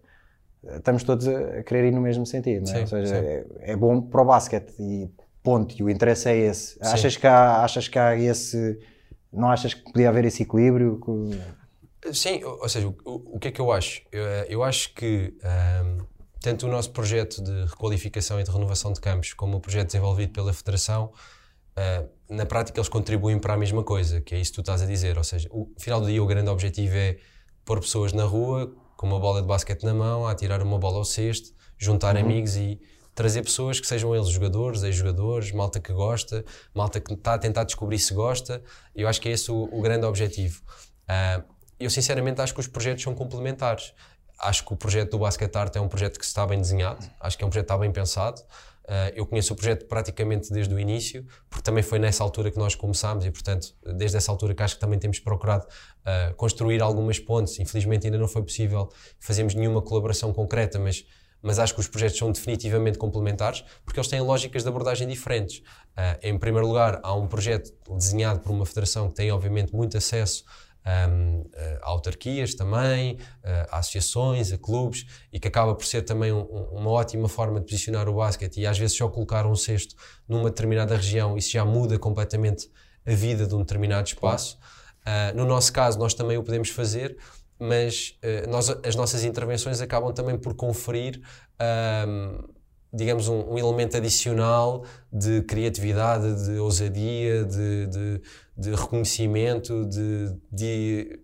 estamos 0.76 1.02
todos 1.04 1.28
a 1.28 1.62
querer 1.62 1.88
ir 1.88 1.92
no 1.92 2.00
mesmo 2.00 2.24
sentido, 2.24 2.64
não 2.64 2.70
é? 2.72 2.74
Sim, 2.76 2.80
ou 2.82 2.86
seja, 2.86 3.16
é, 3.16 3.46
é 3.60 3.76
bom 3.76 4.00
para 4.00 4.22
o 4.22 4.24
basquete 4.24 4.74
e 4.80 5.10
ponto, 5.42 5.74
e 5.78 5.82
o 5.82 5.90
interesse 5.90 6.28
é 6.30 6.36
esse. 6.38 6.78
Achas 6.82 7.16
que, 7.18 7.26
há, 7.26 7.62
achas 7.62 7.86
que 7.86 7.98
há 7.98 8.16
esse. 8.16 8.78
Não 9.32 9.50
achas 9.50 9.74
que 9.74 9.82
podia 9.92 10.08
haver 10.08 10.24
esse 10.24 10.42
equilíbrio? 10.42 10.98
Sim, 12.12 12.42
ou 12.44 12.68
seja, 12.68 12.86
o, 12.88 13.36
o- 13.36 13.38
que 13.38 13.48
é 13.48 13.50
que 13.50 13.60
eu 13.60 13.72
acho? 13.72 14.02
Eu, 14.12 14.24
eu 14.48 14.62
acho 14.62 14.94
que 14.94 15.34
ahm, 15.42 15.98
tanto 16.44 16.66
o 16.66 16.68
nosso 16.70 16.90
projeto 16.90 17.42
de 17.42 17.64
requalificação 17.64 18.38
e 18.38 18.44
de 18.44 18.50
renovação 18.50 18.92
de 18.92 19.00
campos 19.00 19.32
como 19.32 19.56
o 19.56 19.60
projeto 19.60 19.86
desenvolvido 19.86 20.30
pela 20.30 20.52
Federação, 20.52 21.10
ah, 21.74 22.04
na 22.28 22.44
prática 22.44 22.78
eles 22.78 22.88
contribuem 22.90 23.38
para 23.38 23.54
a 23.54 23.56
mesma 23.56 23.82
coisa, 23.82 24.20
que 24.20 24.34
é 24.34 24.38
isso 24.38 24.50
que 24.50 24.56
tu 24.56 24.60
estás 24.60 24.82
a 24.82 24.86
dizer. 24.86 25.16
Ou 25.16 25.24
seja, 25.24 25.48
o 25.50 25.70
no 25.74 25.80
final 25.80 26.02
do 26.02 26.06
dia 26.06 26.22
o 26.22 26.26
grande 26.26 26.50
objetivo 26.50 26.96
é 26.96 27.16
pôr 27.64 27.80
pessoas 27.80 28.12
na 28.12 28.24
rua 28.24 28.70
com 28.94 29.06
uma 29.06 29.18
bola 29.18 29.40
de 29.40 29.48
basquete 29.48 29.84
na 29.84 29.94
mão, 29.94 30.26
a 30.26 30.34
tirar 30.34 30.60
uma 30.62 30.78
bola 30.78 30.98
ao 30.98 31.04
cesto, 31.06 31.54
juntar 31.78 32.14
amigos 32.14 32.56
e 32.56 32.78
trazer 33.14 33.42
pessoas 33.42 33.80
que 33.80 33.86
sejam 33.86 34.14
eles 34.14 34.28
jogadores, 34.28 34.82
ex-jogadores, 34.82 35.50
malta 35.50 35.80
que 35.80 35.94
gosta, 35.94 36.44
malta 36.74 37.00
que 37.00 37.14
está 37.14 37.34
a 37.34 37.38
tentar 37.38 37.64
descobrir 37.64 37.98
se 37.98 38.12
gosta. 38.12 38.62
Eu 38.94 39.08
acho 39.08 39.18
que 39.18 39.30
é 39.30 39.32
esse 39.32 39.50
o, 39.50 39.66
o 39.72 39.80
grande 39.80 40.04
objetivo. 40.04 40.60
Ah, 41.08 41.42
eu 41.80 41.88
sinceramente 41.88 42.38
acho 42.42 42.52
que 42.52 42.60
os 42.60 42.66
projetos 42.66 43.02
são 43.02 43.14
complementares. 43.14 43.94
Acho 44.38 44.64
que 44.64 44.72
o 44.72 44.76
projeto 44.76 45.12
do 45.12 45.18
Basket 45.18 45.54
Art 45.56 45.74
é 45.76 45.80
um 45.80 45.88
projeto 45.88 46.18
que 46.18 46.24
está 46.24 46.46
bem 46.46 46.60
desenhado, 46.60 47.04
acho 47.20 47.38
que 47.38 47.44
é 47.44 47.46
um 47.46 47.50
projeto 47.50 47.66
que 47.66 47.72
está 47.72 47.78
bem 47.78 47.92
pensado. 47.92 48.40
Uh, 48.84 49.08
eu 49.14 49.24
conheço 49.24 49.54
o 49.54 49.56
projeto 49.56 49.86
praticamente 49.86 50.52
desde 50.52 50.74
o 50.74 50.78
início, 50.78 51.26
porque 51.48 51.62
também 51.62 51.82
foi 51.82 51.98
nessa 51.98 52.22
altura 52.22 52.50
que 52.50 52.58
nós 52.58 52.74
começámos 52.74 53.24
e, 53.24 53.30
portanto, 53.30 53.74
desde 53.96 54.18
essa 54.18 54.30
altura 54.30 54.54
que 54.54 54.62
acho 54.62 54.74
que 54.74 54.80
também 54.80 54.98
temos 54.98 55.18
procurado 55.18 55.64
uh, 55.64 56.34
construir 56.34 56.82
algumas 56.82 57.18
pontes. 57.18 57.58
Infelizmente 57.58 58.06
ainda 58.06 58.18
não 58.18 58.28
foi 58.28 58.42
possível 58.42 58.92
fazermos 59.18 59.54
nenhuma 59.54 59.80
colaboração 59.80 60.32
concreta, 60.32 60.78
mas 60.78 61.04
mas 61.44 61.58
acho 61.58 61.74
que 61.74 61.80
os 61.80 61.86
projetos 61.86 62.16
são 62.16 62.32
definitivamente 62.32 62.96
complementares 62.96 63.62
porque 63.84 64.00
eles 64.00 64.08
têm 64.08 64.18
lógicas 64.22 64.62
de 64.62 64.68
abordagem 64.68 65.06
diferentes. 65.06 65.58
Uh, 65.58 66.18
em 66.22 66.38
primeiro 66.38 66.66
lugar, 66.66 67.00
há 67.02 67.14
um 67.14 67.26
projeto 67.26 67.70
desenhado 67.94 68.40
por 68.40 68.50
uma 68.50 68.64
federação 68.64 69.10
que 69.10 69.14
tem, 69.14 69.30
obviamente, 69.30 69.74
muito 69.74 69.94
acesso 69.94 70.42
um, 70.86 71.44
a 71.82 71.88
autarquias 71.88 72.54
também, 72.54 73.18
a 73.70 73.78
associações, 73.78 74.52
a 74.52 74.58
clubes, 74.58 75.06
e 75.32 75.40
que 75.40 75.48
acaba 75.48 75.74
por 75.74 75.84
ser 75.84 76.02
também 76.02 76.32
um, 76.32 76.42
uma 76.42 76.90
ótima 76.90 77.28
forma 77.28 77.58
de 77.60 77.66
posicionar 77.66 78.08
o 78.08 78.14
basquete. 78.14 78.60
E 78.60 78.66
às 78.66 78.78
vezes 78.78 78.96
só 78.96 79.08
colocar 79.08 79.46
um 79.46 79.54
cesto 79.54 79.94
numa 80.28 80.50
determinada 80.50 80.94
região, 80.96 81.36
isso 81.36 81.50
já 81.50 81.64
muda 81.64 81.98
completamente 81.98 82.68
a 83.06 83.14
vida 83.14 83.46
de 83.46 83.54
um 83.54 83.58
determinado 83.58 84.06
espaço. 84.06 84.58
Uh, 85.04 85.36
no 85.36 85.44
nosso 85.44 85.72
caso, 85.72 85.98
nós 85.98 86.14
também 86.14 86.38
o 86.38 86.42
podemos 86.42 86.70
fazer, 86.70 87.16
mas 87.58 88.18
uh, 88.22 88.50
nós, 88.50 88.70
as 88.70 88.96
nossas 88.96 89.24
intervenções 89.24 89.80
acabam 89.80 90.12
também 90.12 90.38
por 90.38 90.54
conferir, 90.54 91.20
um, 92.08 92.38
digamos, 92.92 93.28
um, 93.28 93.52
um, 93.52 93.58
elemento 93.58 93.96
adicional 93.96 94.84
de 95.12 95.42
criatividade, 95.42 96.46
de 96.46 96.58
ousadia, 96.58 97.44
de, 97.44 97.86
de, 97.86 98.22
de 98.56 98.70
reconhecimento, 98.70 99.84
de, 99.86 100.36
de 100.50 101.20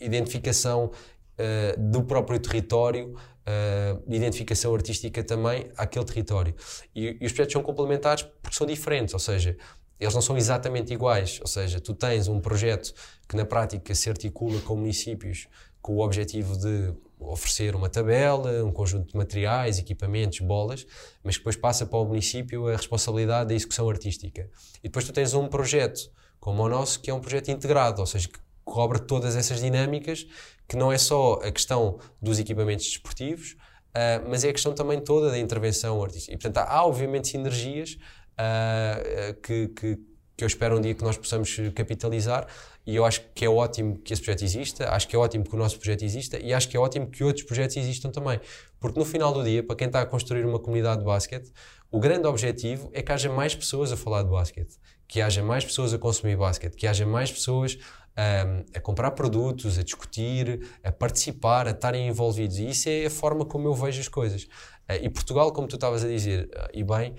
identificação 0.00 0.86
uh, 0.86 1.80
do 1.80 2.02
próprio 2.02 2.38
território. 2.38 3.14
Uh, 3.42 4.00
identificação 4.14 4.72
artística 4.72 5.24
também 5.24 5.68
àquele 5.76 6.04
território. 6.04 6.54
E, 6.94 7.16
e 7.20 7.26
os 7.26 7.32
projetos 7.32 7.54
são 7.54 7.62
complementares 7.62 8.22
porque 8.40 8.56
são 8.56 8.64
diferentes, 8.64 9.12
ou 9.14 9.18
seja, 9.18 9.56
eles 9.98 10.14
não 10.14 10.22
são 10.22 10.36
exatamente 10.36 10.92
iguais. 10.92 11.40
Ou 11.40 11.46
seja, 11.46 11.80
tu 11.80 11.92
tens 11.94 12.28
um 12.28 12.40
projeto 12.40 12.94
que 13.28 13.36
na 13.36 13.44
prática 13.44 13.94
se 13.94 14.08
articula 14.08 14.60
com 14.60 14.76
municípios 14.76 15.48
com 15.80 15.96
o 15.96 16.04
objetivo 16.04 16.56
de 16.56 16.94
oferecer 17.18 17.74
uma 17.74 17.88
tabela, 17.88 18.64
um 18.64 18.72
conjunto 18.72 19.10
de 19.10 19.16
materiais, 19.16 19.78
equipamentos, 19.78 20.38
bolas, 20.40 20.86
mas 21.22 21.36
que 21.36 21.40
depois 21.40 21.56
passa 21.56 21.84
para 21.84 21.98
o 21.98 22.04
município 22.04 22.68
a 22.68 22.76
responsabilidade 22.76 23.48
da 23.48 23.54
execução 23.54 23.88
artística. 23.88 24.48
E 24.78 24.88
depois 24.88 25.04
tu 25.04 25.12
tens 25.12 25.34
um 25.34 25.48
projeto 25.48 26.10
como 26.42 26.64
o 26.64 26.68
nosso, 26.68 26.98
que 26.98 27.08
é 27.08 27.14
um 27.14 27.20
projeto 27.20 27.52
integrado, 27.52 28.00
ou 28.00 28.06
seja, 28.06 28.26
que 28.26 28.40
cobre 28.64 28.98
todas 28.98 29.36
essas 29.36 29.60
dinâmicas, 29.60 30.26
que 30.66 30.74
não 30.74 30.92
é 30.92 30.98
só 30.98 31.34
a 31.34 31.52
questão 31.52 32.00
dos 32.20 32.40
equipamentos 32.40 32.84
desportivos, 32.84 33.52
uh, 33.52 34.28
mas 34.28 34.42
é 34.42 34.48
a 34.48 34.52
questão 34.52 34.74
também 34.74 35.00
toda 35.00 35.30
da 35.30 35.38
intervenção 35.38 36.02
artística. 36.02 36.34
E, 36.34 36.36
portanto, 36.36 36.58
há, 36.58 36.68
há 36.68 36.84
obviamente 36.84 37.28
sinergias 37.28 37.96
uh, 38.32 39.40
que, 39.40 39.68
que, 39.68 39.96
que 40.36 40.42
eu 40.42 40.46
espero 40.48 40.76
um 40.76 40.80
dia 40.80 40.94
que 40.94 41.04
nós 41.04 41.16
possamos 41.16 41.56
capitalizar 41.76 42.48
e 42.84 42.96
eu 42.96 43.04
acho 43.04 43.22
que 43.32 43.44
é 43.44 43.48
ótimo 43.48 43.98
que 43.98 44.12
esse 44.12 44.20
projeto 44.20 44.42
exista, 44.42 44.90
acho 44.92 45.06
que 45.06 45.14
é 45.14 45.18
ótimo 45.20 45.44
que 45.44 45.54
o 45.54 45.56
nosso 45.56 45.78
projeto 45.78 46.02
exista 46.02 46.40
e 46.40 46.52
acho 46.52 46.68
que 46.68 46.76
é 46.76 46.80
ótimo 46.80 47.06
que 47.06 47.22
outros 47.22 47.46
projetos 47.46 47.76
existam 47.76 48.10
também. 48.10 48.40
Porque 48.80 48.98
no 48.98 49.04
final 49.04 49.32
do 49.32 49.44
dia, 49.44 49.62
para 49.62 49.76
quem 49.76 49.86
está 49.86 50.00
a 50.00 50.06
construir 50.06 50.44
uma 50.44 50.58
comunidade 50.58 50.98
de 50.98 51.06
basquete, 51.06 51.52
o 51.88 52.00
grande 52.00 52.26
objetivo 52.26 52.90
é 52.92 53.00
que 53.00 53.12
haja 53.12 53.32
mais 53.32 53.54
pessoas 53.54 53.92
a 53.92 53.96
falar 53.96 54.24
de 54.24 54.30
basquete, 54.30 54.76
que 55.06 55.20
haja 55.20 55.42
mais 55.42 55.64
pessoas 55.64 55.92
a 55.92 55.98
consumir 55.98 56.36
basquete, 56.36 56.74
que 56.74 56.86
haja 56.86 57.06
mais 57.06 57.30
pessoas 57.30 57.78
um, 58.16 58.64
a 58.74 58.80
comprar 58.80 59.10
produtos, 59.12 59.78
a 59.78 59.82
discutir, 59.82 60.68
a 60.82 60.92
participar, 60.92 61.66
a 61.66 61.70
estarem 61.70 62.08
envolvidos. 62.08 62.58
E 62.58 62.68
isso 62.68 62.88
é 62.88 63.06
a 63.06 63.10
forma 63.10 63.44
como 63.44 63.68
eu 63.68 63.74
vejo 63.74 64.00
as 64.00 64.08
coisas. 64.08 64.44
Uh, 64.44 65.02
e 65.02 65.08
Portugal, 65.08 65.52
como 65.52 65.66
tu 65.66 65.76
estavas 65.76 66.04
a 66.04 66.08
dizer, 66.08 66.48
uh, 66.54 66.68
e 66.72 66.84
bem, 66.84 67.14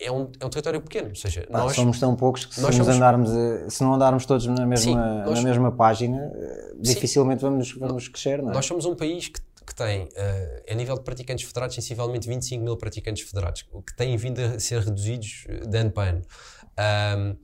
é 0.00 0.10
um, 0.10 0.30
é 0.40 0.46
um 0.46 0.48
território 0.48 0.80
pequeno, 0.80 1.10
ou 1.10 1.14
seja, 1.14 1.46
Pá, 1.50 1.58
nós 1.58 1.74
somos 1.74 2.00
tão 2.00 2.16
poucos 2.16 2.46
que 2.46 2.54
se, 2.54 2.60
somos... 2.60 2.88
andarmos, 2.88 3.30
se 3.68 3.84
não 3.84 3.94
andarmos 3.94 4.24
todos 4.24 4.46
na 4.46 4.64
mesma, 4.64 4.76
Sim, 4.76 4.94
nós... 4.94 5.38
na 5.38 5.42
mesma 5.42 5.70
página, 5.72 6.32
eh, 6.34 6.72
dificilmente 6.80 7.42
vamos, 7.42 7.72
vamos 7.72 8.08
crescer, 8.08 8.42
não 8.42 8.50
é? 8.50 8.54
Nós 8.54 8.64
somos 8.64 8.86
um 8.86 8.94
país 8.94 9.28
que, 9.28 9.38
que 9.66 9.74
tem, 9.74 10.04
uh, 10.04 10.08
a 10.70 10.74
nível 10.74 10.94
de 10.94 11.02
praticantes 11.02 11.46
federados, 11.46 11.74
sensivelmente 11.74 12.26
25 12.26 12.64
mil 12.64 12.78
praticantes 12.78 13.28
federados, 13.28 13.60
que 13.60 13.94
têm 13.94 14.16
vindo 14.16 14.40
a 14.40 14.58
ser 14.58 14.80
reduzidos 14.80 15.44
de 15.68 15.76
ano 15.76 15.90
para 15.90 16.12
ano. 16.12 16.22
Um, 16.78 17.36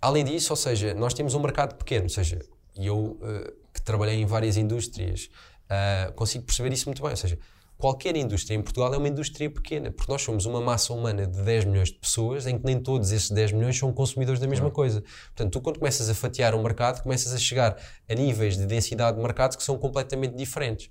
além 0.00 0.24
disso, 0.24 0.52
ou 0.52 0.56
seja, 0.56 0.94
nós 0.94 1.14
temos 1.14 1.34
um 1.34 1.40
mercado 1.40 1.74
pequeno, 1.76 2.04
ou 2.04 2.10
seja, 2.10 2.38
eu 2.76 2.96
uh, 2.96 3.52
que 3.72 3.82
trabalhei 3.82 4.20
em 4.20 4.26
várias 4.26 4.56
indústrias, 4.56 5.30
uh, 5.70 6.12
consigo 6.12 6.44
perceber 6.44 6.72
isso 6.72 6.86
muito 6.86 7.02
bem, 7.02 7.10
ou 7.10 7.16
seja, 7.16 7.38
qualquer 7.78 8.16
indústria 8.16 8.54
em 8.54 8.62
Portugal 8.62 8.94
é 8.94 8.96
uma 8.96 9.08
indústria 9.08 9.50
pequena, 9.50 9.90
porque 9.90 10.10
nós 10.10 10.22
somos 10.22 10.46
uma 10.46 10.60
massa 10.60 10.92
humana 10.92 11.26
de 11.26 11.42
10 11.42 11.64
milhões 11.66 11.88
de 11.88 11.98
pessoas, 11.98 12.46
em 12.46 12.58
que 12.58 12.64
nem 12.64 12.80
todos 12.80 13.12
esses 13.12 13.30
10 13.30 13.52
milhões 13.52 13.78
são 13.78 13.92
consumidores 13.92 14.40
da 14.40 14.46
mesma 14.46 14.70
coisa. 14.70 15.02
Portanto, 15.26 15.52
tu 15.52 15.60
quando 15.60 15.78
começas 15.78 16.08
a 16.08 16.14
fatiar 16.14 16.54
um 16.54 16.62
mercado, 16.62 17.02
começas 17.02 17.34
a 17.34 17.38
chegar 17.38 17.76
a 18.08 18.14
níveis 18.14 18.56
de 18.56 18.66
densidade 18.66 19.16
de 19.16 19.22
mercados 19.22 19.56
que 19.56 19.62
são 19.62 19.76
completamente 19.76 20.34
diferentes. 20.34 20.86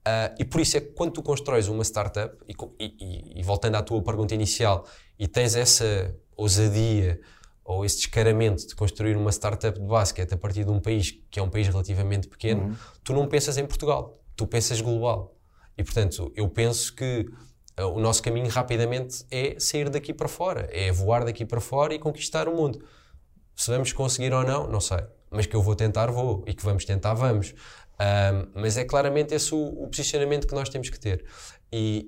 Uh, 0.00 0.32
e 0.38 0.44
por 0.46 0.62
isso 0.62 0.78
é 0.78 0.80
que 0.80 0.92
quando 0.92 1.12
tu 1.12 1.22
constróis 1.22 1.68
uma 1.68 1.84
startup, 1.84 2.34
e, 2.48 2.54
e, 2.78 3.40
e, 3.40 3.42
voltando 3.42 3.74
à 3.74 3.82
tua 3.82 4.02
pergunta 4.02 4.34
inicial, 4.34 4.86
e 5.18 5.28
tens 5.28 5.54
essa 5.54 6.16
ousadia 6.34 7.20
ou 7.70 7.84
esse 7.84 7.98
descaramento 7.98 8.66
de 8.66 8.74
construir 8.74 9.16
uma 9.16 9.30
startup 9.30 9.78
de 9.78 9.86
basquete 9.86 10.34
a 10.34 10.36
partir 10.36 10.64
de 10.64 10.70
um 10.72 10.80
país 10.80 11.16
que 11.30 11.38
é 11.38 11.42
um 11.42 11.48
país 11.48 11.68
relativamente 11.68 12.26
pequeno, 12.26 12.62
uhum. 12.62 12.74
tu 13.04 13.12
não 13.12 13.28
pensas 13.28 13.56
em 13.58 13.64
Portugal, 13.64 14.20
tu 14.34 14.44
pensas 14.44 14.80
global. 14.80 15.36
E 15.78 15.84
portanto, 15.84 16.32
eu 16.34 16.48
penso 16.48 16.92
que 16.92 17.28
uh, 17.78 17.84
o 17.84 18.00
nosso 18.00 18.20
caminho 18.24 18.48
rapidamente 18.48 19.24
é 19.30 19.54
sair 19.60 19.88
daqui 19.88 20.12
para 20.12 20.26
fora, 20.26 20.68
é 20.72 20.90
voar 20.90 21.24
daqui 21.24 21.44
para 21.44 21.60
fora 21.60 21.94
e 21.94 21.98
conquistar 22.00 22.48
o 22.48 22.56
mundo. 22.56 22.84
Se 23.54 23.70
vamos 23.70 23.92
conseguir 23.92 24.32
ou 24.32 24.42
não, 24.42 24.68
não 24.68 24.80
sei. 24.80 25.04
Mas 25.30 25.46
que 25.46 25.54
eu 25.54 25.62
vou 25.62 25.76
tentar, 25.76 26.10
vou. 26.10 26.42
E 26.48 26.54
que 26.54 26.64
vamos 26.64 26.84
tentar, 26.84 27.14
vamos. 27.14 27.54
Mas 28.52 28.76
é 28.76 28.84
claramente 28.84 29.32
esse 29.32 29.54
o, 29.54 29.84
o, 29.84 29.86
posicionamento 29.86 30.48
que 30.48 30.54
nós 30.54 30.68
temos 30.68 30.88
que 30.88 30.98
ter. 30.98 31.24
E, 31.70 32.04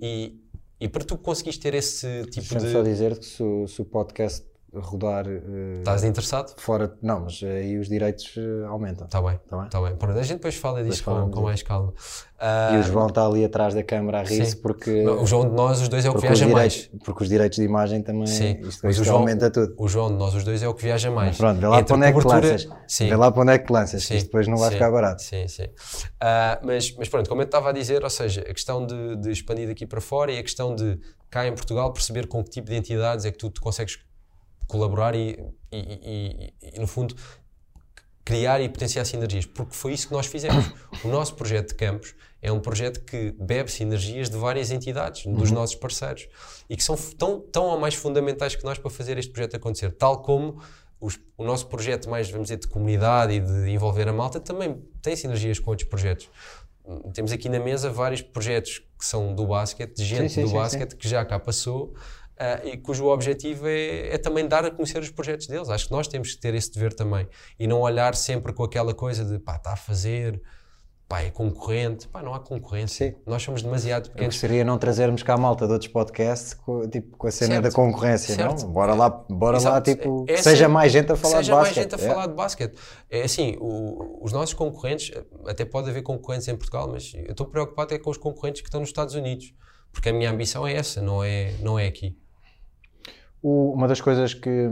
e, 0.81 0.87
e 0.87 0.89
para 0.89 1.05
tu 1.05 1.17
conseguires 1.17 1.59
ter 1.59 1.75
esse 1.75 2.25
tipo 2.31 2.49
Deixa 2.49 2.67
de. 2.67 2.73
só 2.73 2.83
dizer 2.83 3.17
que 3.17 3.27
se 3.27 3.69
se 3.69 3.81
o 3.81 3.85
podcast 3.85 4.45
rodar. 4.75 5.27
Uh, 5.27 5.79
Estás 5.79 6.05
interessado? 6.05 6.55
Fora, 6.57 6.97
não, 7.03 7.21
mas 7.21 7.43
aí 7.43 7.79
os 7.79 7.89
direitos 7.89 8.35
uh, 8.37 8.67
aumentam. 8.69 9.07
Está 9.07 9.21
bem, 9.21 9.39
está 9.45 9.59
bem. 9.59 9.69
Tá 9.69 9.81
bem. 9.83 9.97
Pronto, 9.97 10.19
a 10.19 10.23
gente 10.23 10.37
depois 10.37 10.57
fala 10.57 10.83
disso 10.83 11.05
com, 11.05 11.31
com, 11.31 11.43
mais 11.43 11.63
calma. 11.63 11.91
Uh, 11.91 12.75
e 12.75 12.77
o 12.77 12.79
ah, 12.79 12.83
João 12.83 13.07
está 13.07 13.27
ali 13.27 13.45
atrás 13.45 13.75
da 13.75 13.83
câmara 13.83 14.21
a 14.21 14.23
rir-se 14.23 14.57
porque. 14.57 15.07
O 15.07 15.27
João 15.27 15.49
de 15.49 15.55
nós, 15.55 15.81
os 15.81 15.89
dois, 15.89 16.05
é 16.05 16.11
o 16.11 16.15
que 16.15 16.23
viaja 16.23 16.47
direitos, 16.47 16.89
mais. 16.91 17.03
Porque 17.05 17.23
os 17.23 17.29
direitos 17.29 17.57
de 17.57 17.65
imagem 17.65 18.03
também. 18.03 18.27
Sim, 18.27 18.61
isto, 18.63 18.81
mas 18.83 18.97
isto 18.97 19.03
o 19.03 19.05
João, 19.05 19.19
aumenta 19.19 19.51
tudo. 19.51 19.75
O 19.79 19.89
João 19.89 20.09
de 20.09 20.17
nós, 20.17 20.35
os 20.35 20.43
dois, 20.43 20.63
é 20.63 20.69
o 20.69 20.75
que 20.75 20.83
viaja 20.83 21.11
mais. 21.11 21.29
Mas 21.29 21.39
pronto, 21.39 21.61
vê 21.61 21.67
lá 21.67 21.79
Entre 21.79 21.87
para 21.87 21.97
onde 21.97 22.07
é 22.07 22.13
que 22.13 22.27
lanças. 22.27 22.69
Sim. 22.89 23.09
Vê 23.09 23.17
lá 23.17 23.31
para 23.31 23.43
onde 23.43 23.53
é 23.53 23.59
que 23.59 23.73
lanças, 23.73 24.03
sim. 24.05 24.19
depois 24.19 24.49
não 24.49 24.57
vai 24.57 24.69
sim. 24.69 24.75
ficar 24.75 24.91
barato. 24.91 25.23
Sim, 25.23 25.47
sim. 25.49 25.69
mas, 26.65 26.95
mas 26.97 27.09
pronto, 27.09 27.29
como 27.29 27.43
eu 27.43 27.47
estava 27.47 27.69
a 27.69 27.73
dizer, 27.73 28.03
ou 28.03 28.11
seja, 28.11 28.41
a 28.41 28.55
questão 28.55 28.85
de, 28.87 29.17
de 29.17 29.31
expandir 29.31 29.69
daqui 29.69 29.87
para 29.87 30.01
fora 30.01 30.33
e 30.33 30.39
a 30.39 30.43
questão 30.43 30.75
de 30.75 30.99
cá 31.31 31.47
em 31.47 31.55
Portugal 31.55 31.93
perceber 31.93 32.27
com 32.27 32.43
que 32.43 32.51
tipo 32.51 32.69
de 32.69 32.77
entidades 32.77 33.25
é 33.25 33.31
que 33.31 33.39
tu 33.39 33.51
te 33.51 33.61
consegues 33.61 33.99
colaborar 34.73 35.15
e, 35.15 35.39
e, 35.71 35.79
e, 35.79 36.55
e, 36.75 36.81
no 36.81 36.87
fundo, 36.87 37.15
criar 38.25 38.61
e 38.61 38.69
potenciar 38.69 39.05
sinergias, 39.05 39.45
porque 39.45 39.75
foi 39.75 39.93
isso 39.93 40.09
que 40.09 40.15
nós 40.15 40.27
fizemos. 40.27 40.73
O 41.05 41.09
nosso 41.09 41.35
projeto 41.35 41.69
de 41.69 41.75
campos 41.75 42.15
é 42.41 42.51
um 42.51 42.61
projeto 42.61 43.05
que 43.05 43.33
bebe 43.33 43.71
sinergias 43.71 44.31
de 44.31 44.37
várias 44.37 44.71
entidades, 44.71 45.27
dos 45.27 45.51
uhum. 45.51 45.57
nossos 45.57 45.77
parceiros, 45.77 46.29
e 46.71 46.77
que 46.77 46.83
são 46.83 46.97
tão, 47.19 47.41
tão 47.41 47.65
ou 47.65 47.79
mais 47.79 47.95
fundamentais 47.95 48.57
que 48.57 48.65
nós 48.65 48.79
para 48.79 48.91
fazer 48.91 49.19
este 49.19 49.31
projeto 49.31 49.57
acontecer, 49.57 49.93
tal 49.93 50.23
como 50.23 50.61
os, 51.01 51.19
o 51.37 51.45
nosso 51.45 51.67
projeto 51.67 52.09
mais, 52.09 52.31
vamos 52.31 52.47
dizer, 52.47 52.59
de 52.59 52.69
comunidade 52.69 53.35
e 53.35 53.41
de 53.41 53.71
envolver 53.71 54.09
a 54.09 54.13
malta 54.13 54.41
também 54.41 54.81
tem 55.03 55.17
sinergias 55.17 55.59
com 55.59 55.71
outros 55.71 55.89
projetos. 55.89 56.31
Temos 57.13 57.33
aqui 57.33 57.49
na 57.49 57.61
mesa 57.61 57.91
vários 57.91 58.23
projetos 58.23 58.79
que 58.99 59.05
são 59.05 59.35
do 59.35 59.47
basquete, 59.47 59.97
de 59.97 60.05
gente 60.05 60.29
sim, 60.29 60.29
sim, 60.29 60.43
do 60.43 60.49
sim, 60.49 60.55
basquete 60.55 60.97
que 60.97 61.09
já 61.09 61.25
cá 61.25 61.39
passou, 61.39 61.95
Uh, 62.43 62.67
e 62.67 62.77
cujo 62.77 63.07
objetivo 63.07 63.69
é, 63.69 64.15
é, 64.15 64.19
também 64.19 64.49
dar 64.49 64.65
a 64.65 64.71
conhecer 64.71 64.99
os 64.99 65.11
projetos 65.11 65.47
deles. 65.47 65.69
Acho 65.69 65.87
que 65.87 65.93
nós 65.93 66.09
temos 66.09 66.35
que 66.35 66.41
ter 66.41 66.53
esse 66.55 66.73
dever 66.73 66.93
também 66.93 67.29
e 67.57 67.69
não 67.69 67.81
olhar 67.81 68.17
sempre 68.17 68.53
com 68.53 68.65
aquela 68.65 68.93
coisa 68.93 69.25
de 69.25 69.39
pá, 69.39 69.55
está 69.55 69.75
a 69.75 69.77
fazer, 69.77 70.43
pá, 71.07 71.21
é 71.23 71.31
concorrente. 71.31 72.09
Pá, 72.09 72.21
não 72.21 72.35
há 72.35 72.41
concorrência. 72.41 73.11
Sim. 73.11 73.17
Nós 73.25 73.45
somos 73.45 73.63
demasiado 73.63 74.09
pequenos. 74.09 74.35
Eu 74.35 74.41
gostaria 74.41 74.65
não 74.65 74.77
trazermos 74.77 75.23
cá 75.23 75.35
a 75.35 75.37
malta 75.37 75.69
de 75.69 75.73
outros 75.73 75.93
podcasts 75.93 76.55
com, 76.55 76.89
tipo, 76.89 77.17
com 77.17 77.29
a 77.29 77.31
cena 77.31 77.53
certo. 77.53 77.65
da 77.65 77.71
concorrência, 77.71 78.35
certo. 78.35 78.63
não? 78.63 78.73
Bora 78.73 78.95
lá, 78.95 79.09
bora 79.09 79.61
lá 79.61 79.81
tipo, 79.81 80.25
é, 80.27 80.39
seja 80.39 80.65
assim, 80.65 80.75
mais 80.75 80.91
gente 80.91 81.13
a 81.13 81.17
falar 81.17 81.43
de 81.43 81.51
basquete. 81.51 81.75
Seja 81.75 81.81
mais 81.81 81.93
gente 81.93 81.95
a 81.95 82.05
é. 82.05 82.09
falar 82.09 82.27
de 82.27 82.35
basquete. 82.35 82.75
É 83.09 83.23
assim, 83.23 83.57
o, 83.61 84.19
os 84.21 84.33
nossos 84.33 84.55
concorrentes, 84.55 85.13
até 85.47 85.65
pode 85.65 85.89
haver 85.89 86.03
concorrentes 86.03 86.49
em 86.49 86.57
Portugal, 86.57 86.89
mas 86.91 87.13
eu 87.15 87.31
estou 87.31 87.47
preocupado 87.47 87.95
é 87.95 88.01
com 88.01 88.11
os 88.11 88.17
concorrentes 88.17 88.63
que 88.63 88.69
estão 88.69 88.81
nos 88.81 88.89
Estados 88.89 89.15
Unidos. 89.15 89.55
Porque 89.93 90.09
a 90.09 90.13
minha 90.13 90.31
ambição 90.31 90.67
é 90.67 90.75
essa, 90.75 91.01
não 91.03 91.23
é, 91.23 91.53
não 91.61 91.79
é 91.79 91.87
aqui. 91.87 92.17
O, 93.43 93.73
uma 93.73 93.89
das 93.89 94.01
coisas 94.01 94.35
que, 94.35 94.69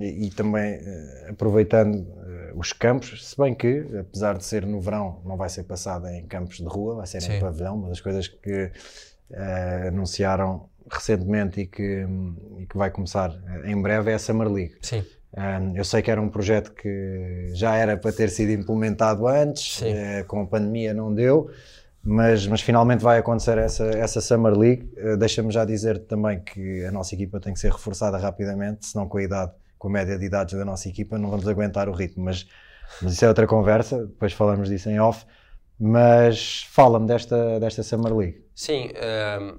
e, 0.00 0.26
e 0.26 0.30
também 0.30 0.76
uh, 0.76 1.30
aproveitando 1.30 2.00
uh, 2.00 2.58
os 2.58 2.72
campos, 2.72 3.28
se 3.28 3.36
bem 3.36 3.54
que, 3.54 3.86
apesar 4.00 4.36
de 4.36 4.44
ser 4.44 4.66
no 4.66 4.80
verão, 4.80 5.22
não 5.24 5.36
vai 5.36 5.48
ser 5.48 5.62
passada 5.62 6.12
em 6.12 6.26
campos 6.26 6.56
de 6.56 6.64
rua, 6.64 6.96
vai 6.96 7.06
ser 7.06 7.22
Sim. 7.22 7.34
em 7.34 7.40
pavilhão, 7.40 7.76
uma 7.76 7.88
das 7.88 8.00
coisas 8.00 8.26
que 8.26 8.72
eh, 9.30 9.88
anunciaram 9.88 10.70
recentemente 10.90 11.60
e 11.60 11.66
que, 11.66 12.06
e 12.60 12.66
que 12.66 12.78
vai 12.78 12.90
começar 12.90 13.30
eh, 13.46 13.70
em 13.70 13.80
breve 13.80 14.10
é 14.10 14.14
a 14.14 14.18
Summer 14.18 14.48
League. 14.48 14.74
Sim. 14.80 15.04
Um, 15.36 15.76
eu 15.76 15.84
sei 15.84 16.00
que 16.00 16.10
era 16.10 16.18
um 16.20 16.30
projeto 16.30 16.72
que 16.72 17.50
já 17.52 17.76
era 17.76 17.98
para 17.98 18.10
ter 18.10 18.30
sido 18.30 18.50
implementado 18.50 19.28
antes, 19.28 19.82
eh, 19.82 20.24
com 20.26 20.40
a 20.40 20.46
pandemia 20.46 20.94
não 20.94 21.14
deu, 21.14 21.50
mas, 22.08 22.46
mas 22.46 22.62
finalmente 22.62 23.02
vai 23.02 23.18
acontecer 23.18 23.58
essa, 23.58 23.84
essa 23.84 24.18
Summer 24.22 24.56
League. 24.56 24.90
Eh, 24.96 25.16
Deixa-me 25.18 25.52
já 25.52 25.66
dizer 25.66 25.98
também 26.06 26.40
que 26.40 26.82
a 26.86 26.90
nossa 26.90 27.14
equipa 27.14 27.38
tem 27.38 27.52
que 27.52 27.60
ser 27.60 27.70
reforçada 27.70 28.16
rapidamente, 28.16 28.86
senão 28.86 29.06
com 29.06 29.18
a 29.18 29.22
idade, 29.22 29.52
com 29.78 29.88
a 29.88 29.90
média 29.90 30.18
de 30.18 30.24
idades 30.24 30.56
da 30.58 30.64
nossa 30.64 30.88
equipa, 30.88 31.18
não 31.18 31.28
vamos 31.28 31.46
aguentar 31.46 31.86
o 31.86 31.92
ritmo. 31.92 32.24
Mas, 32.24 32.46
mas 33.02 33.12
isso 33.12 33.26
é 33.26 33.28
outra 33.28 33.46
conversa, 33.46 34.06
depois 34.06 34.32
falamos 34.32 34.70
disso 34.70 34.88
em 34.88 34.98
off. 34.98 35.26
Mas 35.78 36.62
fala-me 36.70 37.06
desta, 37.06 37.60
desta 37.60 37.82
Summer 37.82 38.16
League. 38.16 38.42
Sim, 38.54 38.90
ehm, 38.94 39.58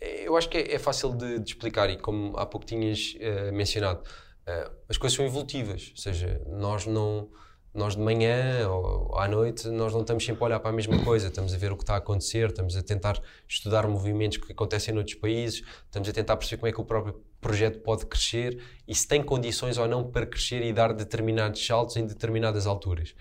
eu 0.00 0.36
acho 0.36 0.50
que 0.50 0.58
é, 0.58 0.74
é 0.74 0.78
fácil 0.78 1.14
de, 1.14 1.38
de 1.38 1.50
explicar 1.50 1.88
e 1.88 1.96
como 1.96 2.36
há 2.36 2.44
pouco 2.44 2.66
tinhas 2.66 3.16
eh, 3.18 3.50
mencionado, 3.52 4.02
eh, 4.46 4.70
as 4.86 4.98
coisas 4.98 5.16
são 5.16 5.24
evolutivas, 5.24 5.92
ou 5.92 5.96
seja, 5.96 6.42
nós 6.46 6.84
não, 6.84 7.30
nós 7.74 7.94
de 7.94 8.02
manhã 8.02 8.68
ou 8.68 9.18
à 9.18 9.28
noite, 9.28 9.68
nós 9.68 9.92
não 9.92 10.00
estamos 10.00 10.24
sempre 10.24 10.42
a 10.42 10.46
olhar 10.46 10.60
para 10.60 10.70
a 10.70 10.72
mesma 10.72 11.02
coisa, 11.04 11.28
estamos 11.28 11.54
a 11.54 11.58
ver 11.58 11.72
o 11.72 11.76
que 11.76 11.82
está 11.82 11.94
a 11.94 11.98
acontecer, 11.98 12.48
estamos 12.48 12.76
a 12.76 12.82
tentar 12.82 13.20
estudar 13.46 13.86
movimentos 13.86 14.38
que 14.38 14.52
acontecem 14.52 14.94
noutros 14.94 15.16
países, 15.16 15.62
estamos 15.84 16.08
a 16.08 16.12
tentar 16.12 16.36
perceber 16.36 16.60
como 16.60 16.68
é 16.68 16.72
que 16.72 16.80
o 16.80 16.84
próprio 16.84 17.22
projeto 17.40 17.80
pode 17.80 18.06
crescer 18.06 18.62
e 18.86 18.94
se 18.94 19.06
tem 19.06 19.22
condições 19.22 19.78
ou 19.78 19.86
não 19.86 20.10
para 20.10 20.26
crescer 20.26 20.62
e 20.62 20.72
dar 20.72 20.92
determinados 20.92 21.64
saltos 21.64 21.96
em 21.96 22.06
determinadas 22.06 22.66
alturas. 22.66 23.14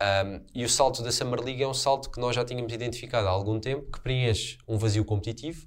Um, 0.00 0.46
e 0.54 0.64
o 0.64 0.68
salto 0.68 1.02
da 1.02 1.10
Summer 1.10 1.40
League 1.40 1.60
é 1.60 1.66
um 1.66 1.74
salto 1.74 2.08
que 2.08 2.20
nós 2.20 2.34
já 2.36 2.44
tínhamos 2.44 2.72
identificado 2.72 3.26
há 3.26 3.30
algum 3.30 3.58
tempo, 3.58 3.90
que 3.90 4.00
preenche 4.00 4.56
um 4.66 4.78
vazio 4.78 5.04
competitivo, 5.04 5.66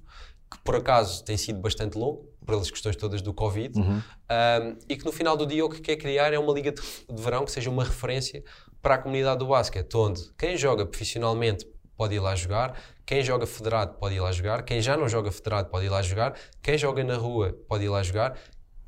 que 0.50 0.58
por 0.64 0.74
acaso 0.74 1.22
tem 1.22 1.36
sido 1.36 1.60
bastante 1.60 1.98
longo, 1.98 2.31
pelas 2.46 2.70
questões 2.70 2.96
todas 2.96 3.22
do 3.22 3.32
Covid, 3.32 3.78
um, 3.78 4.02
e 4.88 4.96
que 4.96 5.04
no 5.04 5.12
final 5.12 5.36
do 5.36 5.46
dia 5.46 5.64
o 5.64 5.68
que 5.68 5.80
quer 5.80 5.96
criar 5.96 6.32
é 6.32 6.38
uma 6.38 6.52
liga 6.52 6.72
de, 6.72 6.80
de 6.80 7.22
verão 7.22 7.44
que 7.44 7.52
seja 7.52 7.70
uma 7.70 7.84
referência 7.84 8.42
para 8.80 8.96
a 8.96 8.98
comunidade 8.98 9.38
do 9.38 9.46
basquete, 9.46 9.94
onde 9.94 10.30
quem 10.36 10.56
joga 10.56 10.84
profissionalmente 10.84 11.66
pode 11.96 12.14
ir 12.14 12.20
lá 12.20 12.34
jogar, 12.34 12.76
quem 13.06 13.22
joga 13.22 13.46
federado 13.46 13.94
pode 13.94 14.14
ir 14.14 14.20
lá 14.20 14.32
jogar, 14.32 14.62
quem 14.62 14.80
já 14.80 14.96
não 14.96 15.08
joga 15.08 15.30
federado 15.30 15.68
pode 15.68 15.86
ir 15.86 15.88
lá 15.88 16.02
jogar, 16.02 16.34
quem 16.60 16.76
joga 16.76 17.04
na 17.04 17.16
rua 17.16 17.56
pode 17.68 17.84
ir 17.84 17.88
lá 17.88 18.02
jogar, 18.02 18.36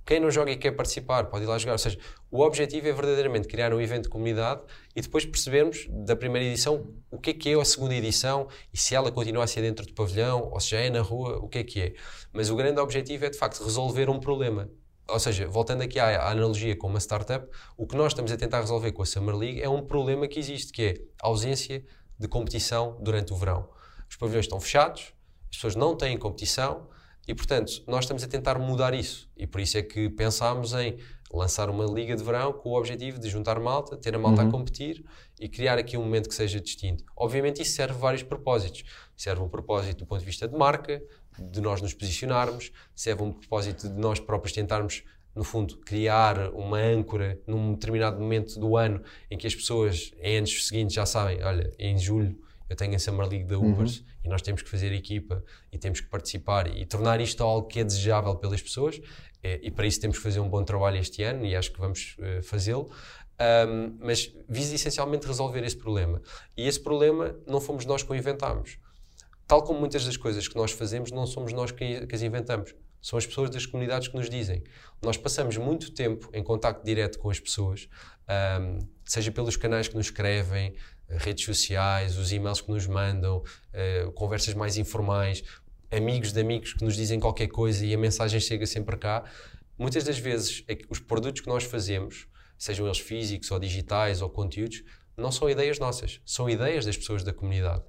quem 0.04 0.20
não 0.20 0.30
joga 0.30 0.50
e 0.50 0.56
quer 0.56 0.72
participar 0.72 1.24
pode 1.26 1.44
ir 1.44 1.46
lá 1.46 1.56
jogar. 1.58 1.72
Ou 1.72 1.78
seja, 1.78 1.98
o 2.30 2.40
objetivo 2.40 2.88
é 2.88 2.92
verdadeiramente 2.92 3.48
criar 3.48 3.72
um 3.72 3.80
evento 3.80 4.04
de 4.04 4.08
comunidade 4.08 4.62
e 4.94 5.00
depois 5.00 5.24
percebermos 5.24 5.86
da 5.90 6.14
primeira 6.14 6.46
edição 6.46 6.94
o 7.10 7.18
que 7.18 7.30
é 7.30 7.34
que 7.34 7.50
é 7.50 7.60
a 7.60 7.64
segunda 7.64 7.94
edição 7.94 8.48
e 8.72 8.78
se 8.78 8.94
ela 8.94 9.10
continua 9.10 9.44
a 9.44 9.46
ser 9.46 9.62
dentro 9.62 9.84
do 9.84 9.92
pavilhão 9.92 10.50
ou 10.52 10.60
se 10.60 10.70
já 10.70 10.78
é 10.78 10.90
na 10.90 11.00
rua, 11.00 11.38
o 11.38 11.48
que 11.48 11.58
é 11.58 11.64
que 11.64 11.80
é. 11.80 11.94
Mas 12.32 12.50
o 12.50 12.56
grande 12.56 12.80
objetivo 12.80 13.24
é 13.24 13.30
de 13.30 13.38
facto 13.38 13.62
resolver 13.64 14.08
um 14.08 14.20
problema. 14.20 14.70
Ou 15.08 15.18
seja, 15.18 15.46
voltando 15.46 15.82
aqui 15.82 15.98
à, 15.98 16.22
à 16.22 16.30
analogia 16.30 16.76
com 16.76 16.86
uma 16.86 17.00
startup, 17.00 17.46
o 17.76 17.86
que 17.86 17.96
nós 17.96 18.12
estamos 18.12 18.32
a 18.32 18.36
tentar 18.36 18.60
resolver 18.60 18.92
com 18.92 19.02
a 19.02 19.06
Summer 19.06 19.36
League 19.36 19.60
é 19.60 19.68
um 19.68 19.84
problema 19.84 20.26
que 20.26 20.38
existe, 20.38 20.72
que 20.72 20.82
é 20.82 20.94
a 21.22 21.28
ausência 21.28 21.84
de 22.18 22.28
competição 22.28 22.98
durante 23.02 23.32
o 23.32 23.36
verão. 23.36 23.68
Os 24.08 24.16
pavilhões 24.16 24.46
estão 24.46 24.60
fechados, 24.60 25.12
as 25.50 25.56
pessoas 25.56 25.76
não 25.76 25.94
têm 25.96 26.16
competição, 26.16 26.88
e, 27.26 27.34
portanto, 27.34 27.82
nós 27.86 28.04
estamos 28.04 28.22
a 28.22 28.28
tentar 28.28 28.58
mudar 28.58 28.94
isso. 28.94 29.30
E 29.36 29.46
por 29.46 29.60
isso 29.60 29.78
é 29.78 29.82
que 29.82 30.10
pensámos 30.10 30.74
em 30.74 30.98
lançar 31.36 31.68
uma 31.68 31.84
liga 31.84 32.14
de 32.16 32.22
verão 32.22 32.52
com 32.52 32.70
o 32.70 32.78
objetivo 32.78 33.18
de 33.18 33.28
juntar 33.28 33.58
malta, 33.60 33.96
ter 33.96 34.14
a 34.14 34.18
malta 34.18 34.42
a 34.42 34.50
competir 34.50 35.04
e 35.40 35.48
criar 35.48 35.78
aqui 35.78 35.96
um 35.96 36.02
momento 36.02 36.28
que 36.28 36.34
seja 36.34 36.60
distinto. 36.60 37.04
Obviamente 37.16 37.62
isso 37.62 37.72
serve 37.72 37.98
vários 37.98 38.22
propósitos. 38.22 38.84
Serve 39.16 39.42
um 39.42 39.48
propósito 39.48 39.98
do 39.98 40.06
ponto 40.06 40.20
de 40.20 40.26
vista 40.26 40.46
de 40.46 40.56
marca, 40.56 41.02
de 41.38 41.60
nós 41.60 41.80
nos 41.82 41.92
posicionarmos, 41.94 42.70
serve 42.94 43.22
um 43.22 43.32
propósito 43.32 43.88
de 43.88 43.98
nós 43.98 44.20
próprios 44.20 44.52
tentarmos 44.52 45.02
no 45.34 45.42
fundo, 45.42 45.78
criar 45.78 46.50
uma 46.54 46.78
âncora 46.78 47.40
num 47.46 47.72
determinado 47.72 48.20
momento 48.20 48.58
do 48.58 48.76
ano 48.76 49.02
em 49.28 49.36
que 49.36 49.46
as 49.46 49.54
pessoas, 49.54 50.12
em 50.20 50.38
anos 50.38 50.68
seguintes, 50.68 50.94
já 50.94 51.04
sabem: 51.04 51.42
olha, 51.42 51.72
em 51.78 51.98
julho 51.98 52.38
eu 52.68 52.76
tenho 52.76 52.94
a 52.94 52.98
Summer 52.98 53.28
League 53.28 53.44
da 53.44 53.58
Ubers 53.58 53.98
Uhum. 53.98 54.04
e 54.24 54.28
nós 54.28 54.40
temos 54.42 54.62
que 54.62 54.70
fazer 54.70 54.92
equipa 54.92 55.44
e 55.72 55.76
temos 55.78 56.00
que 56.00 56.08
participar 56.08 56.66
e 56.74 56.86
tornar 56.86 57.20
isto 57.20 57.42
algo 57.42 57.66
que 57.66 57.80
é 57.80 57.84
desejável 57.84 58.36
pelas 58.36 58.62
pessoas. 58.62 59.00
Eh, 59.44 59.60
E, 59.62 59.70
para 59.70 59.86
isso 59.86 60.00
temos 60.00 60.16
que 60.16 60.22
fazer 60.22 60.40
um 60.40 60.48
bom 60.48 60.64
trabalho 60.64 60.96
este 60.96 61.22
ano 61.22 61.44
e 61.44 61.54
acho 61.54 61.70
que 61.70 61.78
vamos 61.78 62.16
eh, 62.18 62.40
fazê-lo. 62.42 62.90
Ahm, 63.38 63.96
mas 64.00 64.32
visa 64.48 64.74
essencialmente 64.74 65.26
resolver 65.26 65.62
esse 65.64 65.76
problema. 65.76 66.22
E 66.56 66.66
esse 66.66 66.80
problema 66.80 67.36
não 67.46 67.60
fomos 67.60 67.84
nós 67.84 68.02
que 68.02 68.10
o 68.10 68.14
inventámos. 68.14 68.78
Tal 69.46 69.62
como 69.62 69.78
muitas 69.78 70.04
das 70.06 70.16
coisas 70.16 70.48
que 70.48 70.56
nós 70.56 70.72
fazemos, 70.72 71.10
não 71.10 71.26
somos 71.26 71.52
nós 71.52 71.70
que, 71.70 72.06
que 72.06 72.14
as 72.14 72.22
inventamos. 72.22 72.74
São 73.02 73.18
as 73.18 73.26
pessoas 73.26 73.50
das 73.50 73.66
comunidades 73.66 74.08
que 74.08 74.16
nos 74.16 74.30
dizem. 74.30 74.62
Nós 75.02 75.18
passamos 75.18 75.58
muito 75.58 75.92
tempo 75.92 76.30
em 76.32 76.42
contacto 76.42 76.82
direto 76.82 77.18
com 77.18 77.28
as 77.28 77.38
pessoas, 77.38 77.88
ahm, 78.26 78.78
seja 79.04 79.30
pelos 79.30 79.56
canais 79.56 79.88
que 79.88 79.96
nos 79.96 80.06
escrevem, 80.06 80.74
redes 81.08 81.44
sociais, 81.44 82.16
os 82.16 82.32
e-mails 82.32 82.62
que 82.62 82.70
nos 82.70 82.86
mandam, 82.86 83.42
eh, 83.72 84.10
conversas 84.14 84.54
mais 84.54 84.78
informais, 84.78 85.44
amigos 85.96 86.32
de 86.32 86.40
amigos 86.40 86.72
que 86.72 86.84
nos 86.84 86.96
dizem 86.96 87.20
qualquer 87.20 87.48
coisa 87.48 87.84
e 87.84 87.94
a 87.94 87.98
mensagem 87.98 88.40
chega 88.40 88.66
sempre 88.66 88.96
cá. 88.96 89.24
Muitas 89.78 90.04
das 90.04 90.18
vezes, 90.18 90.64
é 90.68 90.74
que 90.74 90.86
os 90.88 91.00
produtos 91.00 91.40
que 91.40 91.48
nós 91.48 91.64
fazemos, 91.64 92.26
sejam 92.56 92.86
eles 92.86 92.98
físicos 92.98 93.50
ou 93.50 93.58
digitais 93.58 94.22
ou 94.22 94.30
conteúdos, 94.30 94.82
não 95.16 95.30
são 95.30 95.48
ideias 95.48 95.78
nossas, 95.78 96.20
são 96.24 96.48
ideias 96.48 96.84
das 96.84 96.96
pessoas 96.96 97.22
da 97.22 97.32
comunidade. 97.32 97.82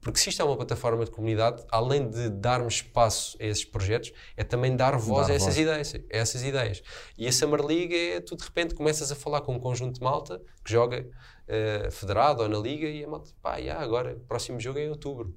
Porque 0.00 0.18
se 0.18 0.30
isto 0.30 0.42
é 0.42 0.44
uma 0.44 0.56
plataforma 0.56 1.04
de 1.04 1.12
comunidade, 1.12 1.62
além 1.70 2.10
de 2.10 2.28
darmos 2.28 2.74
espaço 2.74 3.36
a 3.40 3.44
esses 3.44 3.64
projetos, 3.64 4.12
é 4.36 4.42
também 4.42 4.74
dar 4.74 4.96
voz 4.98 5.28
Dar 5.28 5.32
a 5.32 5.36
essas 5.36 5.54
voz. 5.54 5.58
ideias, 5.58 5.94
a 5.94 5.98
essas 6.10 6.42
ideias. 6.42 6.82
E 7.16 7.28
a 7.28 7.32
Summer 7.32 7.64
League 7.64 7.94
é 7.94 8.20
tu 8.20 8.36
de 8.36 8.42
repente 8.42 8.74
começas 8.74 9.12
a 9.12 9.14
falar 9.14 9.42
com 9.42 9.54
um 9.54 9.60
conjunto 9.60 10.00
de 10.00 10.04
malta 10.04 10.42
que 10.64 10.72
joga 10.72 11.08
eh, 11.46 11.88
federado 11.92 12.42
ou 12.42 12.48
na 12.48 12.58
liga 12.58 12.88
e 12.88 13.04
a 13.04 13.08
malta, 13.08 13.30
pá, 13.40 13.60
já, 13.60 13.78
agora, 13.78 14.16
o 14.16 14.20
próximo 14.20 14.58
jogo 14.58 14.80
é 14.80 14.86
em 14.86 14.88
outubro. 14.90 15.36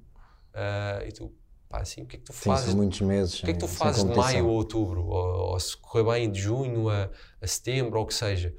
Ah, 0.52 1.00
e 1.06 1.12
tu, 1.12 1.32
pá, 1.68 1.80
assim, 1.80 2.02
o 2.02 2.06
que 2.06 2.16
é 2.16 2.18
que 2.18 2.24
tu 2.24 2.32
Sim, 2.32 2.42
fazes? 2.42 2.68
são 2.68 2.76
muitos 2.76 3.00
meses. 3.00 3.40
O 3.40 3.44
que 3.44 3.50
é 3.50 3.54
que 3.54 3.60
tu 3.60 3.68
fazes 3.68 4.04
de 4.04 4.14
maio 4.16 4.46
a 4.46 4.50
outubro? 4.50 5.04
Ou, 5.06 5.52
ou 5.52 5.60
se 5.60 5.76
correr 5.76 6.04
bem 6.04 6.30
de 6.30 6.40
junho 6.40 6.88
a, 6.88 7.10
a 7.40 7.46
setembro 7.46 7.98
ou 7.98 8.04
o 8.04 8.06
que 8.06 8.14
seja? 8.14 8.54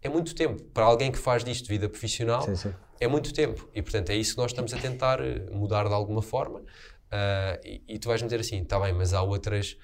É 0.00 0.08
muito 0.08 0.34
tempo. 0.34 0.62
Para 0.72 0.84
alguém 0.84 1.12
que 1.12 1.18
faz 1.18 1.44
disto 1.44 1.68
vida 1.68 1.88
profissional, 1.88 2.46
Sim, 2.46 2.56
sim. 2.56 2.74
é 3.00 3.06
muito 3.08 3.32
tempo. 3.32 3.68
E 3.74 3.82
portanto 3.82 4.10
é 4.10 4.16
isso 4.16 4.32
que 4.34 4.38
nós 4.38 4.50
estamos 4.50 4.72
a 4.74 4.78
tentar 4.78 5.20
eh, 5.20 5.46
mudar 5.50 5.86
de 5.88 5.94
alguma 5.94 6.22
forma. 6.22 6.62
Ah, 7.10 7.58
e, 7.64 7.82
e 7.88 7.98
tu 7.98 8.08
vais-me 8.08 8.26
dizer 8.28 8.40
assim, 8.40 8.62
está 8.62 8.80
bem, 8.80 8.92
mas 8.92 9.12
há 9.14 9.22
outras. 9.22 9.76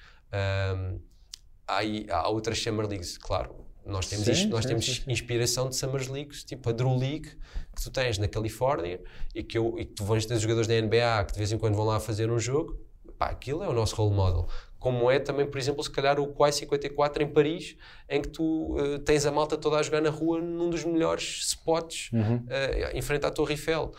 há, 1.67 1.79
há 2.11 2.29
outras 2.29 2.59
Summer 2.61 2.87
Leagues, 2.87 3.17
claro. 3.17 3.65
Nós 3.85 4.07
temos, 4.07 4.27
Sim, 4.27 4.33
isto- 4.33 4.49
nós 4.51 4.65
sim, 4.65 4.69
temos 4.69 4.85
sim, 4.85 4.93
sim. 4.93 5.11
inspiração 5.11 5.69
de 5.69 5.75
Summers 5.75 6.07
Leagues, 6.07 6.43
tipo 6.43 6.69
a 6.69 6.73
Drew 6.73 6.95
League, 6.97 7.31
que 7.79 7.85
tu 7.85 7.91
tens 7.91 8.17
na 8.17 8.27
Califórnia 8.27 9.01
e 9.33 9.41
que, 9.43 9.57
eu, 9.57 9.75
e 9.79 9.85
que 9.85 9.93
tu 9.93 10.03
vais 10.03 10.25
ter 10.25 10.37
jogadores 10.37 10.67
da 10.67 10.79
NBA 10.79 11.25
que 11.25 11.33
de 11.33 11.37
vez 11.39 11.51
em 11.51 11.57
quando 11.57 11.75
vão 11.75 11.85
lá 11.85 11.99
fazer 11.99 12.29
um 12.29 12.37
jogo. 12.39 12.77
Pá, 13.17 13.27
aquilo 13.27 13.63
é 13.63 13.67
o 13.67 13.73
nosso 13.73 13.95
role 13.95 14.13
model. 14.15 14.47
Como 14.79 15.11
é 15.11 15.19
também, 15.19 15.45
por 15.45 15.57
exemplo, 15.57 15.83
se 15.83 15.91
calhar 15.91 16.19
o 16.21 16.27
Quai 16.27 16.53
54 16.53 17.21
em 17.21 17.27
Paris, 17.27 17.75
em 18.07 18.21
que 18.21 18.29
tu 18.29 18.77
eh, 18.79 18.97
tens 18.99 19.25
a 19.25 19.31
malta 19.31 19.57
toda 19.57 19.77
a 19.77 19.83
jogar 19.83 20.01
na 20.01 20.09
rua 20.09 20.39
num 20.39 20.69
dos 20.69 20.85
melhores 20.85 21.41
spots 21.47 22.09
Uhum. 22.13 22.45
eh, 22.49 22.91
em 22.93 23.01
frente 23.01 23.25
à 23.25 23.31
Torre 23.31 23.53
Eiffel. 23.55 23.91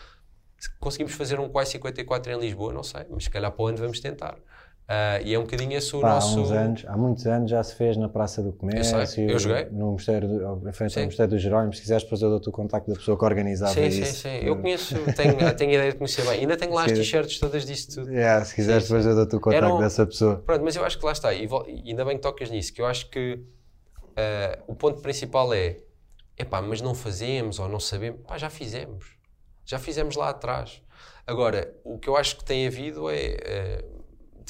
Se 0.57 0.69
conseguimos 0.79 1.13
fazer 1.13 1.39
um 1.39 1.47
Quai 1.49 1.65
54 1.67 2.31
em 2.31 2.39
Lisboa, 2.39 2.73
não 2.73 2.81
sei, 2.83 3.05
mas 3.11 3.25
se 3.25 3.29
calhar 3.29 3.51
para 3.51 3.63
onde 3.65 3.79
vamos 3.79 3.99
tentar. 3.99 4.37
Ah, 4.93 5.21
e 5.23 5.33
é 5.33 5.39
um 5.39 5.43
bocadinho 5.43 5.71
esse 5.77 5.95
o 5.95 6.01
Pá, 6.01 6.15
nosso. 6.15 6.53
há, 6.53 6.57
anos, 6.59 6.83
há 6.85 6.97
muitos 6.97 7.25
anos 7.25 7.49
já 7.49 7.63
se 7.63 7.75
fez 7.75 7.95
na 7.95 8.09
Praça 8.09 8.43
do 8.43 8.51
Comércio, 8.51 9.07
sei, 9.07 9.31
eu 9.31 9.39
joguei. 9.39 9.67
no 9.71 9.93
Mosteiro, 9.93 10.27
do- 10.27 10.67
em 10.67 10.73
frente 10.73 10.93
Sim. 10.93 10.99
ao 10.99 11.05
Mosteiro 11.05 11.31
dos 11.31 11.41
Jerónimos. 11.41 11.77
Se 11.77 11.83
quiseres, 11.83 12.03
depois 12.03 12.21
eu 12.21 12.29
dou-te 12.29 12.49
o 12.49 12.51
contacto 12.51 12.91
da 12.91 12.97
pessoa 12.97 13.17
que 13.17 13.23
organizava 13.23 13.73
Sim, 13.73 13.85
isso. 13.87 14.05
sim, 14.05 14.13
sim. 14.39 14.45
Eu 14.45 14.57
conheço, 14.57 14.93
tenho, 15.15 15.37
tenho 15.55 15.71
ideia 15.71 15.91
de 15.93 15.97
conhecer 15.97 16.25
bem. 16.25 16.41
Ainda 16.41 16.57
tenho 16.57 16.73
lá 16.73 16.83
as 16.83 16.91
Sim. 16.91 16.97
t-shirts 16.97 17.39
todas 17.39 17.65
disto 17.65 17.95
tudo. 17.95 18.11
Yeah, 18.11 18.43
se 18.43 18.53
quiseres, 18.53 18.83
Sim, 18.83 18.89
depois 18.89 19.05
eu 19.05 19.15
dou-te 19.15 19.35
o 19.37 19.39
contacto 19.39 19.75
um- 19.75 19.79
dessa 19.79 20.05
pessoa. 20.05 20.43
Pronto, 20.45 20.61
mas 20.65 20.75
eu 20.75 20.83
acho 20.83 20.99
que 20.99 21.05
lá 21.05 21.13
está, 21.13 21.33
e, 21.33 21.47
ainda 21.87 22.03
bem 22.03 22.17
que 22.17 22.21
tocas 22.23 22.49
nisso, 22.51 22.73
que 22.73 22.81
eu 22.81 22.85
acho 22.85 23.09
que 23.09 23.39
ah, 24.17 24.59
o 24.67 24.75
ponto 24.75 25.01
principal 25.01 25.53
é 25.53 25.77
epá, 26.37 26.61
mas 26.61 26.81
não 26.81 26.93
fazemos 26.93 27.59
ou 27.59 27.69
não 27.69 27.79
sabemos, 27.79 28.19
pá, 28.27 28.37
já 28.37 28.49
fizemos, 28.49 29.15
já 29.63 29.79
fizemos 29.79 30.17
lá 30.17 30.29
atrás. 30.29 30.81
Agora, 31.25 31.73
o 31.85 31.97
que 31.97 32.09
eu 32.09 32.17
acho 32.17 32.35
que 32.37 32.43
tem 32.43 32.67
havido 32.67 33.09
é 33.09 33.37
ah, 33.85 33.90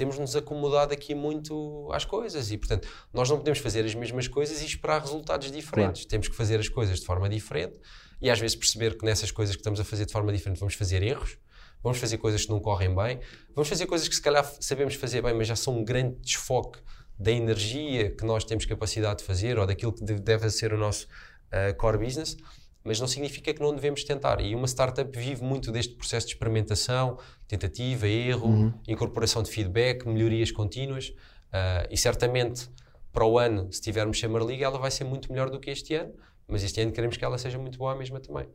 temos-nos 0.02 0.36
acomodado 0.36 0.92
aqui 0.94 1.14
muito 1.14 1.88
às 1.94 2.04
coisas 2.06 2.50
e, 2.52 2.58
portanto, 2.58 2.88
nós 3.14 3.30
não 3.30 3.38
podemos 3.38 3.60
fazer 3.60 3.86
as 3.86 3.94
mesmas 3.94 4.28
coisas 4.28 4.60
e 4.64 4.66
esperar 4.66 5.00
resultados 5.00 5.52
diferentes. 5.52 6.06
Temos 6.06 6.28
que 6.28 6.36
fazer 6.36 6.60
as 6.60 6.68
coisas 6.68 7.00
de 7.00 7.06
forma 7.06 7.30
diferente 7.30 7.80
e 8.20 8.28
às 8.28 8.40
vezes 8.40 8.56
perceber 8.56 8.98
que 8.98 9.06
nessas 9.06 9.30
coisas 9.30 9.56
que 9.56 9.60
estamos 9.62 9.80
a 9.80 9.84
fazer 9.84 10.08
de 10.08 10.12
forma 10.12 10.34
diferente 10.34 10.60
vamos 10.60 10.74
fazer 10.74 11.04
erros, 11.04 11.38
vamos 11.84 12.00
fazer 12.00 12.18
coisas 12.18 12.44
que 12.46 12.50
não 12.50 12.60
correm 12.60 12.96
bem, 12.96 13.20
vamos 13.54 13.70
fazer 13.70 13.86
coisas 13.86 14.08
que 14.08 14.16
se 14.16 14.22
calhar 14.22 14.44
sabemos 14.60 14.96
fazer 14.96 15.22
bem, 15.22 15.36
mas 15.36 15.48
já 15.48 15.56
são 15.56 15.78
um 15.78 15.84
grande 15.86 16.16
desfoque 16.22 16.80
da 17.20 17.32
energia 17.32 18.10
que 18.10 18.26
nós 18.26 18.44
temos 18.44 18.66
capacidade 18.66 19.20
de 19.20 19.26
fazer 19.26 19.60
ou 19.60 19.68
daquilo 19.68 19.94
que 19.94 20.04
deve- 20.04 20.22
deve 20.22 20.50
ser 20.50 20.74
o 20.74 20.78
nosso 20.80 21.06
uh, 21.06 21.76
core 21.78 22.00
business, 22.00 22.36
mas 22.84 23.00
não 23.00 23.08
significa 23.08 23.54
que 23.54 23.62
não 23.62 23.74
devemos 23.74 24.04
tentar. 24.04 24.42
E 24.42 24.56
uma 24.56 24.68
startup 24.68 25.18
vive 25.18 25.44
muito 25.44 25.72
deste 25.72 25.94
processo 25.94 26.28
de 26.28 26.34
experimentação, 26.34 27.18
tentativa, 27.48 28.08
erro, 28.08 28.48
uhum. 28.48 28.74
incorporação 28.88 29.44
de 29.44 29.50
feedback, 29.50 30.08
melhorias 30.08 30.52
contínuas. 30.52 31.10
Uh, 31.10 31.88
e 31.90 31.98
certamente 31.98 32.70
para 33.12 33.26
o 33.26 33.38
ano, 33.38 33.72
se 33.72 33.82
tivermos 33.82 34.20
Summer 34.20 34.44
League, 34.44 34.64
ela 34.64 34.80
vai 34.80 34.90
ser 34.90 35.04
muito 35.04 35.32
melhor 35.32 35.50
do 35.50 35.60
que 35.60 35.70
este 35.70 35.94
ano, 35.96 36.14
mas 36.48 36.64
este 36.64 36.82
ano 36.82 36.92
queremos 36.92 37.18
que 37.18 37.26
ela 37.26 37.38
seja 37.38 37.58
muito 37.58 37.78
boa 37.78 37.96
mesma 37.96 38.20
também. 38.20 38.48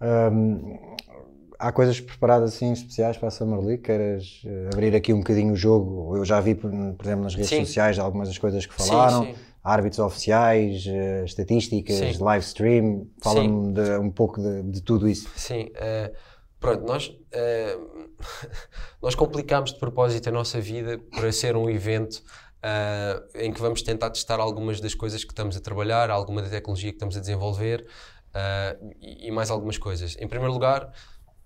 Um, 0.00 0.96
há 1.58 1.70
coisas 1.70 2.00
preparadas 2.00 2.54
assim 2.54 2.72
especiais 2.72 3.16
para 3.16 3.28
a 3.28 3.30
Summer 3.30 3.60
League? 3.60 3.82
Queres 3.82 4.42
uh, 4.44 4.70
abrir 4.72 4.94
aqui 4.96 5.12
um 5.12 5.18
bocadinho 5.18 5.52
o 5.52 5.56
jogo? 5.56 6.16
Eu 6.16 6.24
já 6.24 6.40
vi, 6.40 6.54
por, 6.54 6.70
por 6.70 7.06
exemplo, 7.06 7.24
nas 7.24 7.34
redes 7.34 7.50
sim. 7.50 7.64
sociais 7.64 7.98
algumas 7.98 8.28
das 8.28 8.38
coisas 8.38 8.64
que 8.66 8.74
falaram. 8.74 9.24
Sim, 9.24 9.34
sim. 9.34 9.40
Árbitros 9.64 9.98
oficiais, 9.98 10.84
uh, 10.86 11.24
estatísticas, 11.24 12.18
live 12.18 12.44
stream. 12.44 13.06
Fala-me 13.22 13.98
um 13.98 14.10
pouco 14.10 14.40
de, 14.40 14.62
de, 14.64 14.82
tudo 14.82 15.08
isso. 15.08 15.28
Sim. 15.34 15.70
Uh, 15.70 16.14
pronto, 16.60 16.84
nós, 16.86 17.10
nós 19.02 19.14
complicámos 19.14 19.72
de 19.72 19.78
propósito 19.78 20.28
a 20.28 20.32
nossa 20.32 20.60
vida 20.60 21.00
para 21.10 21.32
ser 21.32 21.56
um 21.56 21.68
evento 21.70 22.22
Uh, 22.64 23.20
em 23.34 23.52
que 23.52 23.60
vamos 23.60 23.82
tentar 23.82 24.08
testar 24.08 24.40
algumas 24.40 24.80
das 24.80 24.94
coisas 24.94 25.22
que 25.22 25.32
estamos 25.32 25.54
a 25.54 25.60
trabalhar, 25.60 26.08
alguma 26.08 26.40
da 26.40 26.48
tecnologia 26.48 26.90
que 26.90 26.96
estamos 26.96 27.14
a 27.14 27.20
desenvolver 27.20 27.86
uh, 28.30 28.94
e, 29.02 29.28
e, 29.28 29.30
mais 29.30 29.50
algumas 29.50 29.76
coisas. 29.76 30.16
Em 30.18 30.26
primeiro 30.26 30.50
lugar, 30.54 30.90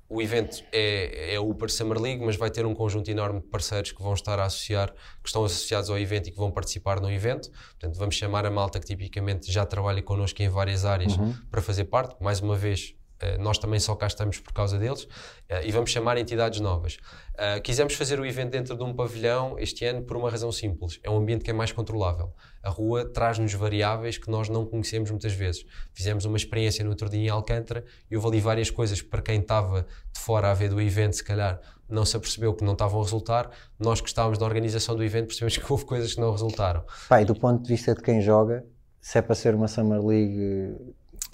o 0.09 0.22
evento 0.22 0.64
é, 0.72 1.34
é 1.34 1.40
o 1.40 1.50
Uber 1.50 1.70
Summer 1.70 2.00
League, 2.00 2.24
mas 2.24 2.36
vai 2.36 2.50
ter 2.50 2.64
um 2.64 2.74
conjunto 2.74 3.11
enorme 3.11 3.40
de 3.40 3.46
parceiros 3.46 3.92
que 3.92 4.02
vão 4.02 4.14
estar 4.14 4.38
a 4.38 4.44
associar, 4.44 4.90
que 5.22 5.28
estão 5.28 5.44
associados 5.44 5.90
ao 5.90 5.98
evento 5.98 6.28
e 6.28 6.32
que 6.32 6.38
vão 6.38 6.50
participar 6.50 6.98
no 6.98 7.11
evento. 7.11 7.50
Portanto, 7.50 7.98
vamos 7.98 8.14
chamar 8.14 8.46
a 8.46 8.50
malta 8.50 8.80
que 8.80 8.86
tipicamente 8.86 9.52
já 9.52 9.66
trabalha 9.66 10.02
connosco 10.02 10.42
em 10.42 10.48
várias 10.48 10.86
áreas 10.86 11.14
uhum. 11.16 11.34
para 11.50 11.61
fazer 11.61 11.84
parte. 11.84 12.16
Mais 12.22 12.40
uma 12.40 12.56
vez, 12.56 12.94
nós 13.38 13.58
também 13.58 13.80
só 13.80 13.94
cá 13.94 14.06
estamos 14.06 14.38
por 14.38 14.52
causa 14.52 14.78
deles 14.78 15.08
eh, 15.48 15.66
e 15.66 15.72
vamos 15.72 15.90
chamar 15.90 16.16
entidades 16.18 16.60
novas. 16.60 16.98
Uh, 17.34 17.60
quisemos 17.62 17.94
fazer 17.94 18.18
o 18.18 18.26
evento 18.26 18.50
dentro 18.50 18.76
de 18.76 18.82
um 18.82 18.92
pavilhão 18.92 19.56
este 19.58 19.84
ano 19.84 20.02
por 20.02 20.16
uma 20.16 20.30
razão 20.30 20.50
simples: 20.52 21.00
é 21.02 21.10
um 21.10 21.16
ambiente 21.16 21.44
que 21.44 21.50
é 21.50 21.54
mais 21.54 21.72
controlável. 21.72 22.32
A 22.62 22.70
rua 22.70 23.04
traz-nos 23.04 23.52
variáveis 23.54 24.18
que 24.18 24.30
nós 24.30 24.48
não 24.48 24.66
conhecemos 24.66 25.10
muitas 25.10 25.32
vezes. 25.32 25.64
Fizemos 25.92 26.24
uma 26.24 26.36
experiência 26.36 26.84
no 26.84 26.90
outro 26.90 27.08
dia 27.08 27.26
em 27.26 27.28
Alcântara 27.28 27.84
e 28.10 28.16
houve 28.16 28.28
ali 28.28 28.40
várias 28.40 28.70
coisas 28.70 29.00
que, 29.00 29.08
para 29.08 29.22
quem 29.22 29.40
estava 29.40 29.86
de 30.12 30.20
fora 30.20 30.50
a 30.50 30.54
ver 30.54 30.68
do 30.68 30.80
evento, 30.80 31.16
se 31.16 31.24
calhar 31.24 31.60
não 31.88 32.04
se 32.04 32.16
apercebeu 32.16 32.52
que 32.54 32.64
não 32.64 32.72
estavam 32.72 33.00
a 33.00 33.04
resultar. 33.04 33.50
Nós 33.78 34.00
que 34.00 34.08
estávamos 34.08 34.38
na 34.38 34.46
organização 34.46 34.94
do 34.94 35.02
evento 35.02 35.28
percebemos 35.28 35.56
que 35.56 35.72
houve 35.72 35.84
coisas 35.84 36.14
que 36.14 36.20
não 36.20 36.30
resultaram. 36.30 36.84
Pai, 37.08 37.24
do 37.24 37.34
ponto 37.34 37.62
de 37.62 37.68
vista 37.68 37.94
de 37.94 38.02
quem 38.02 38.20
joga, 38.20 38.64
se 39.00 39.18
é 39.18 39.22
para 39.22 39.34
ser 39.34 39.54
uma 39.54 39.68
Summer 39.68 40.04
League 40.04 40.76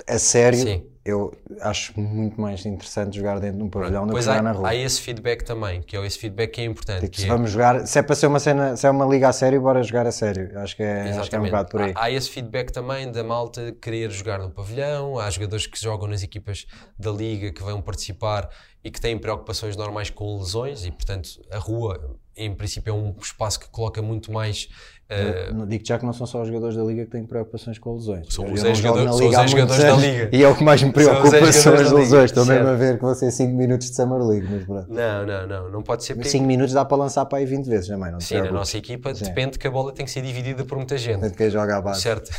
a 0.07 0.19
sério. 0.19 0.59
Sim 0.59 0.94
eu 1.05 1.37
acho 1.61 2.01
muito 2.01 2.41
mais 2.41 2.65
interessante 2.65 3.19
jogar 3.19 3.39
dentro 3.39 3.59
de 3.59 3.63
um 3.63 3.69
pavilhão 3.69 4.07
do 4.07 4.15
que 4.15 4.23
jogar 4.23 4.39
há, 4.39 4.43
na 4.43 4.53
rua. 4.53 4.71
Há 4.71 4.75
esse 4.75 5.01
feedback 5.03 5.43
também, 5.43 5.83
que 5.83 5.95
é 5.95 6.07
esse 6.07 6.19
feedback 6.19 6.53
que 6.53 6.61
é 6.63 6.65
importante. 6.65 7.01
Tipo, 7.03 7.13
que 7.13 7.21
se 7.21 7.27
é... 7.27 7.29
vamos 7.29 7.51
jogar, 7.51 7.87
se 7.87 7.99
é 7.99 8.03
para 8.03 8.15
ser 8.15 8.27
uma 8.27 8.41
cena, 8.41 8.75
se 8.75 8.87
é 8.87 8.91
uma 8.91 9.05
liga 9.05 9.29
a 9.29 9.33
sério, 9.33 9.61
bora 9.61 9.83
jogar 9.83 10.07
a 10.07 10.13
sério. 10.13 10.59
Acho 10.59 10.75
que 10.75 10.83
é, 10.83 11.11
acho 11.11 11.29
que 11.29 11.37
é 11.37 11.39
um 11.39 11.45
bocado 11.45 11.69
por 11.69 11.83
aí. 11.83 11.93
Há, 11.95 12.05
há, 12.05 12.11
esse 12.11 12.31
feedback 12.31 12.71
também 12.71 13.13
da 13.13 13.23
malta 13.23 13.77
querer 13.83 14.11
jogar 14.11 14.39
no 14.39 14.51
pavilhão, 14.51 15.19
há 15.19 15.29
jogadores 15.29 15.67
que 15.67 15.79
jogam 15.79 16.09
nas 16.09 16.23
equipas 16.23 16.65
da 16.99 17.11
liga 17.11 17.53
que 17.53 17.63
vão 17.63 17.83
participar 17.83 18.49
e 18.83 18.91
que 18.91 19.01
têm 19.01 19.19
preocupações 19.19 19.77
normais 19.77 20.09
com 20.09 20.39
lesões 20.39 20.87
e, 20.87 20.91
portanto, 20.91 21.29
a 21.51 21.59
rua 21.59 22.19
em 22.37 22.55
princípio 22.55 22.91
é 22.91 22.95
um 22.95 23.15
espaço 23.21 23.61
que 23.61 23.69
coloca 23.69 24.03
muito 24.03 24.33
mais 24.33 24.69
Uh, 25.05 25.67
digo 25.67 25.85
já 25.87 25.99
que 25.99 26.07
não 26.07 26.15
são 26.15 26.27
só 26.27 26.41
os 26.41 26.49
jogadores 26.49 26.75
da 26.75 26.83
Liga 26.83 27.05
que 27.05 27.11
têm 27.11 27.27
preocupações 27.27 27.79
com 27.79 27.95
lesões. 27.95 28.27
São 28.33 28.51
os 28.51 28.65
ex-jogadores 28.65 29.51
jogadores 29.51 29.83
da 29.83 29.97
Liga. 29.97 30.31
E 30.33 30.43
é 30.43 30.49
o 30.49 30.57
que 30.57 30.65
mais 30.65 30.83
me 30.83 30.91
preocupa 30.93 31.53
são, 31.53 31.75
as 31.75 31.93
lesões. 31.93 32.31
Estou 32.31 32.47
mesmo 32.47 32.69
a 32.69 32.75
ver 32.75 32.97
que 32.97 33.03
vão 33.03 33.15
ser 33.15 33.31
5 33.31 33.53
minutos 33.53 33.91
de 33.91 33.97
Summer 33.97 34.19
League. 34.23 34.47
Mas 34.51 34.65
pronto. 34.65 34.91
Não, 34.91 35.27
não, 35.27 35.47
não. 35.47 35.71
Não 35.71 35.83
pode 35.83 36.05
ser. 36.05 36.17
5 36.25 36.45
minutos 36.47 36.73
dá 36.73 36.87
para 36.87 36.97
lançar 36.97 37.27
para 37.27 37.39
aí 37.39 37.45
20 37.45 37.67
vezes 37.67 37.89
também. 37.89 38.11
Não 38.11 38.19
Sim, 38.19 38.39
na 38.39 38.51
nossa 38.51 38.79
equipa 38.79 39.15
Sim. 39.15 39.25
depende 39.25 39.59
que 39.59 39.67
a 39.67 39.71
bola 39.71 39.93
tem 39.93 40.07
que 40.07 40.11
ser 40.11 40.23
dividida 40.23 40.65
por 40.65 40.79
muita 40.79 40.97
gente. 40.97 41.17
Depende 41.17 41.33
de 41.33 41.39
quem 41.39 41.51
joga 41.51 41.77
a 41.77 41.83
base. 41.83 42.01
Certo. 42.01 42.31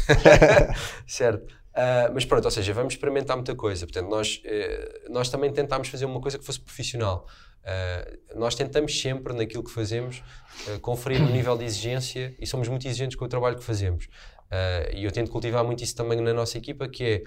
certo. 1.06 1.46
Uh, 1.46 2.10
mas 2.14 2.26
pronto, 2.26 2.46
ou 2.46 2.52
seja, 2.52 2.74
vamos 2.74 2.94
experimentar 2.94 3.36
muita 3.36 3.54
coisa. 3.54 3.86
Portanto, 3.86 4.10
nós, 4.10 4.42
uh, 4.44 5.14
nós 5.14 5.30
também 5.30 5.54
tentámos 5.54 5.88
fazer 5.88 6.06
uma 6.06 6.20
coisa 6.20 6.40
que 6.40 6.46
fosse 6.46 6.60
profissional. 6.60 7.28
Uh, 7.66 8.40
nós 8.40 8.54
tentamos 8.54 9.00
sempre, 9.02 9.34
naquilo 9.34 9.64
que 9.64 9.72
fazemos, 9.72 10.22
uh, 10.68 10.80
conferir 10.82 11.20
um 11.20 11.32
nível 11.32 11.58
de 11.58 11.66
exigência 11.66 12.36
e 12.40 12.46
somos 12.46 12.68
muito 12.68 12.88
exigentes 12.88 13.18
com 13.18 13.26
o 13.26 13.28
trabalho 13.28 13.58
que 13.58 13.64
fazemos. 13.64 14.06
Uh, 14.06 14.94
e 14.94 15.04
eu 15.04 15.12
tento 15.12 15.32
cultivar 15.32 15.64
muito 15.64 15.84
isso 15.84 15.96
também 15.96 16.22
na 16.22 16.32
nossa 16.34 16.58
equipa, 16.58 16.88
que 16.88 17.04
é 17.04 17.24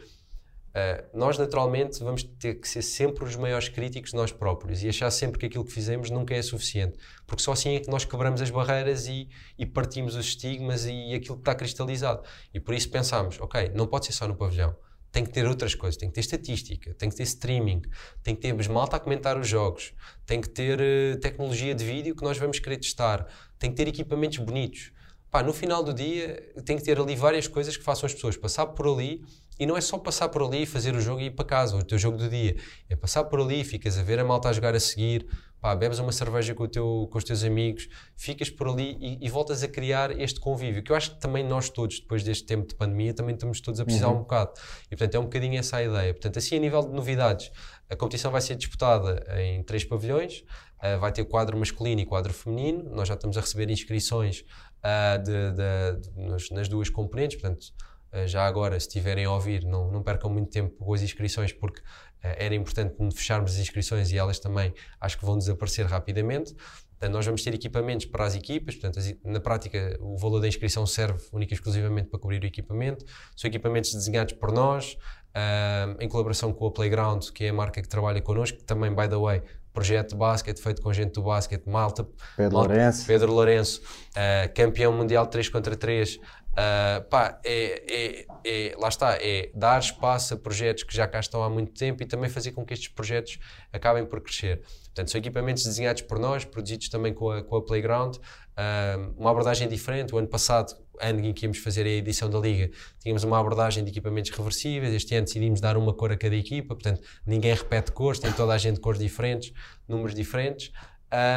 nós 1.13 1.37
naturalmente 1.37 1.99
vamos 2.05 2.23
ter 2.23 2.55
que 2.55 2.69
ser 2.69 2.83
sempre 2.83 3.25
os 3.25 3.35
maiores 3.35 3.69
críticos 3.69 4.11
de 4.11 4.17
nós 4.17 4.31
próprios 4.31 4.85
e 4.85 4.89
achar 4.89 5.11
sempre 5.11 5.37
que 5.37 5.47
aquilo 5.47 5.65
que 5.65 5.73
fizemos 5.73 6.09
nunca 6.09 6.33
é 6.37 6.41
suficiente, 6.41 6.97
porque 7.27 7.43
só 7.43 7.51
assim 7.51 7.75
é 7.75 7.81
que 7.81 7.91
nós 7.91 8.05
quebramos 8.05 8.41
as 8.41 8.51
barreiras 8.51 9.09
e, 9.09 9.29
e 9.59 9.67
partimos 9.67 10.15
os 10.15 10.27
estigmas 10.27 10.85
e 10.85 11.15
aquilo 11.15 11.35
que 11.35 11.41
está 11.41 11.53
cristalizado. 11.53 12.23
E 12.55 12.61
por 12.61 12.75
isso 12.75 12.89
pensamos, 12.91 13.41
ok, 13.41 13.73
não 13.75 13.89
pode 13.89 14.07
ser 14.07 14.13
só 14.13 14.29
no 14.29 14.37
pavilhão 14.37 14.77
tem 15.11 15.25
que 15.25 15.31
ter 15.33 15.47
outras 15.47 15.75
coisas, 15.75 15.97
tem 15.97 16.09
que 16.09 16.15
ter 16.15 16.21
estatística, 16.21 16.95
tem 16.95 17.09
que 17.09 17.17
ter 17.17 17.23
streaming, 17.23 17.83
tem 18.23 18.35
que 18.35 18.43
ter 18.43 18.69
malta 18.69 18.97
a 18.97 19.01
comentar 19.01 19.39
os 19.39 19.49
jogos, 19.49 19.93
tem 20.27 20.41
que 20.41 20.49
ter 20.49 20.79
uh, 20.81 21.19
tecnologia 21.21 21.75
de 21.75 21.85
vídeo 21.85 22.15
que 22.15 22.23
nós 22.23 22.39
vamos 22.39 22.59
querer 22.59 22.77
testar, 22.77 23.27
tem 23.59 23.71
que 23.71 23.77
ter 23.77 23.89
equipamentos 23.89 24.39
bonitos. 24.39 24.93
Pá, 25.31 25.43
no 25.43 25.53
final 25.53 25.83
do 25.83 25.93
dia 25.93 26.43
tem 26.65 26.77
que 26.77 26.83
ter 26.83 26.99
ali 26.99 27.15
várias 27.15 27.47
coisas 27.47 27.77
que 27.77 27.85
façam 27.85 28.07
as 28.07 28.15
pessoas 28.15 28.37
passar 28.37 28.67
por 28.69 28.87
ali 28.87 29.23
e 29.59 29.67
não 29.67 29.77
é 29.77 29.81
só 29.81 29.99
passar 29.99 30.29
por 30.29 30.43
ali 30.43 30.63
e 30.63 30.67
fazer 30.67 30.95
o 30.95 31.01
jogo 31.01 31.21
e 31.21 31.27
ir 31.27 31.31
para 31.33 31.45
casa, 31.45 31.77
o 31.77 31.83
teu 31.83 31.99
jogo 31.99 32.17
do 32.17 32.29
dia. 32.29 32.57
É 32.89 32.95
passar 32.95 33.25
por 33.25 33.41
ali, 33.41 33.65
ficas 33.65 33.99
a 33.99 34.03
ver 34.03 34.19
a 34.21 34.25
malta 34.25 34.49
a 34.49 34.53
jogar 34.53 34.75
a 34.75 34.81
seguir, 34.81 35.27
pá, 35.61 35.75
bebes 35.75 35.99
uma 35.99 36.13
cerveja 36.13 36.55
com, 36.55 36.67
teu, 36.69 37.09
com 37.11 37.19
os 37.19 37.25
teus 37.25 37.43
amigos, 37.43 37.89
ficas 38.17 38.49
por 38.49 38.69
ali 38.69 38.97
e, 39.01 39.27
e, 39.27 39.29
voltas 39.29 39.63
a 39.63 39.69
criar 39.69 40.19
este 40.19 40.39
convívio, 40.39 40.83
que 40.83 40.93
eu 40.93 40.97
acho 40.97 41.15
que 41.15 41.21
também 41.21 41.45
nós 41.45 41.69
todos, 41.69 42.01
depois 42.01 42.23
deste 42.23 42.47
tempo 42.47 42.69
de 42.69 42.75
pandemia, 42.75 43.13
também 43.13 43.35
estamos 43.35 43.61
todos 43.61 43.81
a 43.81 43.85
precisar 43.85 44.09
uhum. 44.09 44.17
um 44.17 44.19
bocado. 44.21 44.53
E 44.87 44.97
portanto 44.97 45.15
é 45.15 45.19
um 45.19 45.25
bocadinho 45.25 45.59
essa 45.59 45.79
a 45.79 45.83
ideia. 45.83 46.15
Portanto, 46.15 46.39
assim 46.39 46.57
a 46.57 46.61
nível 46.61 46.83
de 46.83 46.93
novidades, 46.93 47.51
a 47.91 47.97
competição 47.97 48.31
vai 48.31 48.41
ser 48.41 48.55
disputada 48.55 49.27
em 49.41 49.63
três 49.63 49.85
pavilhões, 49.85 50.45
uh, 50.83 51.01
vai 51.01 51.11
ter 51.11 51.25
quadro 51.25 51.59
masculino 51.59 52.01
e 52.01 52.07
quadro 52.07 52.33
feminino, 52.33 52.85
nós 52.95 53.09
já 53.09 53.15
estamos 53.15 53.37
a 53.37 53.41
receber 53.41 53.71
inscrições 53.71 54.45
uh, 54.85 55.23
de, 55.23 55.53
de, 55.53 56.01
de, 56.01 56.29
nas, 56.29 56.51
nas 56.51 56.69
duas 56.69 56.91
componentes, 56.91 57.41
portanto 57.41 57.73
eh, 58.13 58.27
já 58.27 58.47
agora, 58.47 58.79
se 58.81 58.87
estiverem 58.87 59.25
a 59.25 59.33
ouvir, 59.33 59.65
não, 59.65 59.91
não 59.91 60.03
percam 60.03 60.31
muito 60.31 60.51
tempo 60.51 60.75
com 60.77 60.95
as 60.95 61.03
inscrições, 61.03 61.53
porque 61.53 61.81
eh, 62.23 62.47
era 62.47 62.55
importante 62.55 62.95
fecharmos 63.15 63.53
as 63.53 63.59
inscrições 63.59 64.11
e 64.11 64.19
elas 64.19 64.39
também 64.39 64.73
acho 65.01 65.19
que 65.19 65.25
vão 65.25 65.37
desaparecer 65.37 65.87
rapidamente. 65.87 66.55
Portanto, 66.55 67.13
nós 67.13 67.27
vamos 67.27 67.45
ter 67.45 67.55
equipamentos 67.55 68.07
para 68.07 68.25
as 68.25 68.35
equipas, 68.35 68.75
portanto, 68.75 68.99
na 69.25 69.39
prática, 69.39 69.97
o 70.01 70.17
valor 70.17 70.41
da 70.41 70.49
inscrição 70.49 70.85
serve 70.85 71.23
única 71.33 71.53
e 71.53 71.55
exclusivamente 71.55 72.09
para 72.09 72.19
cobrir 72.19 72.43
o 72.43 72.47
equipamento. 72.47 73.05
São 73.37 73.49
equipamentos 73.49 73.95
desenhados 73.95 74.33
por 74.33 74.51
nós, 74.51 74.95
uh, 75.29 75.97
em 76.01 76.09
colaboração 76.09 76.53
com 76.53 76.67
a 76.67 76.73
Playground, 76.73 77.31
que 77.31 77.45
é 77.45 77.51
a 77.51 77.53
marca 77.53 77.81
que 77.81 77.89
trabalha 77.89 78.21
connosco, 78.21 78.59
que 78.59 78.65
também, 78.65 78.93
by 78.93 79.09
the 79.09 79.17
way, 79.17 79.43
projeto 79.79 80.11
de 80.11 80.17
basquete 80.17 80.61
feito 80.61 80.83
com 80.83 80.93
gente 80.93 81.13
do 81.13 81.23
basquete, 81.23 81.69
Malta, 81.69 82.05
Pedro 82.37 82.59
Malta, 82.59 82.73
Lourenço, 82.73 83.07
Pedro 83.07 83.33
Lourenço 83.33 83.81
uh, 83.81 84.53
campeão 84.53 84.93
mundial 84.93 85.27
3 85.27 85.49
contra 85.49 85.77
3, 85.77 86.19
Uh, 86.59 87.09
pá, 87.09 87.39
é, 87.45 87.85
é, 87.89 88.27
é, 88.45 88.77
lá 88.77 88.89
está, 88.89 89.17
é 89.21 89.49
dar 89.55 89.79
espaço 89.79 90.35
a 90.35 90.37
projetos 90.37 90.83
que 90.83 90.93
já 90.93 91.07
cá 91.07 91.21
estão 91.21 91.41
há 91.41 91.49
muito 91.49 91.73
tempo 91.73 92.03
e 92.03 92.07
também 92.07 92.29
fazer 92.29 92.51
com 92.51 92.67
que 92.67 92.75
estes 92.75 92.89
projetos 92.89 93.39
acabem 93.73 94.05
por 94.05 94.21
crescer. 94.21 94.63
Portanto, 94.87 95.09
são 95.13 95.21
equipamentos 95.21 95.63
desenhados 95.63 96.03
por 96.03 96.19
nós, 96.19 96.45
produzidos 96.45 96.89
também 96.89 97.15
com 97.15 97.31
a, 97.31 97.45
com 97.45 97.59
a 97.59 97.63
Playground, 97.65 98.17
uh, 98.17 99.15
uma 99.17 99.31
abordagem 99.31 99.69
diferente. 99.69 100.13
O 100.13 100.19
ano 100.19 100.27
passado, 100.27 100.75
ano 101.01 101.25
em 101.25 101.33
que 101.33 101.45
íamos 101.45 101.59
fazer 101.59 101.87
a 101.87 101.89
edição 101.89 102.29
da 102.29 102.39
Liga, 102.39 102.71
tínhamos 103.01 103.25
uma 103.25 103.39
abordagem 103.39 103.85
de 103.85 103.91
equipamentos 103.91 104.31
reversíveis. 104.31 104.93
Este 104.93 105.15
ano 105.15 105.27
decidimos 105.27 105.61
dar 105.61 105.77
uma 105.77 105.93
cor 105.93 106.13
a 106.13 106.17
cada 106.17 106.37
equipa, 106.37 106.75
portanto, 106.75 107.01
ninguém 107.27 107.55
repete 107.55 107.93
cores, 107.93 108.21
tem 108.21 108.33
toda 108.33 108.53
a 108.53 108.59
gente 108.59 108.81
cores 108.81 109.01
diferentes, 109.01 109.53
números 109.87 110.15
diferentes. 110.15 110.73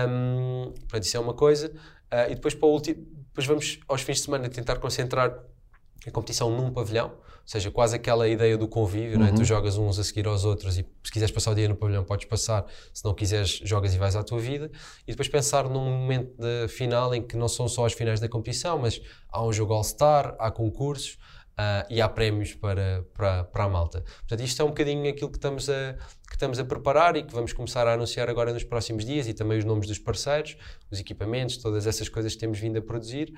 Um, 0.08 0.72
portanto, 0.72 1.04
isso 1.04 1.18
é 1.18 1.20
uma 1.20 1.34
coisa. 1.34 1.68
Uh, 2.12 2.32
e 2.32 2.36
depois, 2.36 2.54
para 2.54 2.68
o 2.68 2.72
último 2.72 3.22
depois 3.32 3.48
vamos 3.48 3.80
aos 3.88 4.02
fins 4.02 4.18
de 4.18 4.24
semana 4.24 4.50
tentar 4.50 4.78
concentrar 4.78 5.34
a 6.06 6.12
competição 6.12 6.50
num 6.50 6.72
pavilhão, 6.72 7.14
seja, 7.46 7.72
quase 7.72 7.96
aquela 7.96 8.28
ideia 8.28 8.58
do 8.58 8.68
convívio, 8.68 9.14
uhum. 9.14 9.20
não 9.20 9.28
é? 9.28 9.32
tu 9.32 9.40
uhum. 9.40 9.46
jogas 9.46 9.78
uns 9.78 10.00
a 10.00 10.04
seguir 10.04 10.28
aos 10.28 10.46
outros 10.46 10.78
e 10.78 10.86
se 11.04 11.12
quiseres 11.12 11.34
passar 11.34 11.52
o 11.52 11.56
dia 11.56 11.68
no 11.68 11.76
pavilhão 11.76 12.04
podes 12.04 12.26
passar, 12.26 12.66
se 12.94 13.04
não 13.04 13.14
quiseres 13.14 13.62
jogas 13.64 13.94
e 13.94 13.98
vais 13.98 14.16
à 14.16 14.24
tua 14.24 14.40
vida 14.40 14.72
e 15.08 15.12
depois 15.12 15.28
pensar 15.28 15.70
num 15.70 15.86
momento 15.86 16.36
final 16.70 17.14
em 17.14 17.22
que 17.22 17.36
não 17.36 17.48
são 17.48 17.68
só 17.68 17.86
as 17.86 17.94
finais 17.94 18.20
da 18.20 18.30
competição, 18.30 18.78
mas 18.78 19.02
há 19.30 19.44
um 19.44 19.52
jogo 19.52 19.74
All-Star, 19.74 20.36
há 20.40 20.52
concursos 20.52 21.18
uh, 21.52 21.86
e 21.90 22.02
há 22.02 22.10
prémios 22.10 22.54
para, 22.54 23.06
para, 23.14 23.44
para 23.46 23.64
a 23.64 23.70
malta. 23.70 24.02
Portanto, 24.02 24.42
isto 24.42 24.62
é 24.62 24.66
um 24.66 24.70
bocadinho 24.70 25.10
aquilo 25.10 25.30
que 25.30 25.38
estamos, 25.38 25.70
a, 25.70 25.96
que 26.32 26.38
estamos 26.38 26.58
a 26.60 26.64
preparar 26.64 27.18
e 27.18 27.24
que 27.24 27.34
vamos 27.34 27.52
começar 27.52 27.86
a 27.86 27.94
anunciar 27.94 28.30
agora 28.30 28.54
nos 28.54 28.64
próximos 28.64 29.04
dias 29.04 29.28
e 29.28 29.34
também 29.34 29.60
os 29.60 29.66
nomes 29.66 29.86
dos 29.86 30.00
parceiros, 30.00 30.56
os 30.90 30.98
equipamentos, 30.98 31.58
todas 31.58 31.86
essas 31.86 32.08
coisas 32.08 32.34
que 32.34 32.40
temos 32.40 32.58
vindo 32.58 32.78
a 32.78 32.82
produzir. 32.82 33.34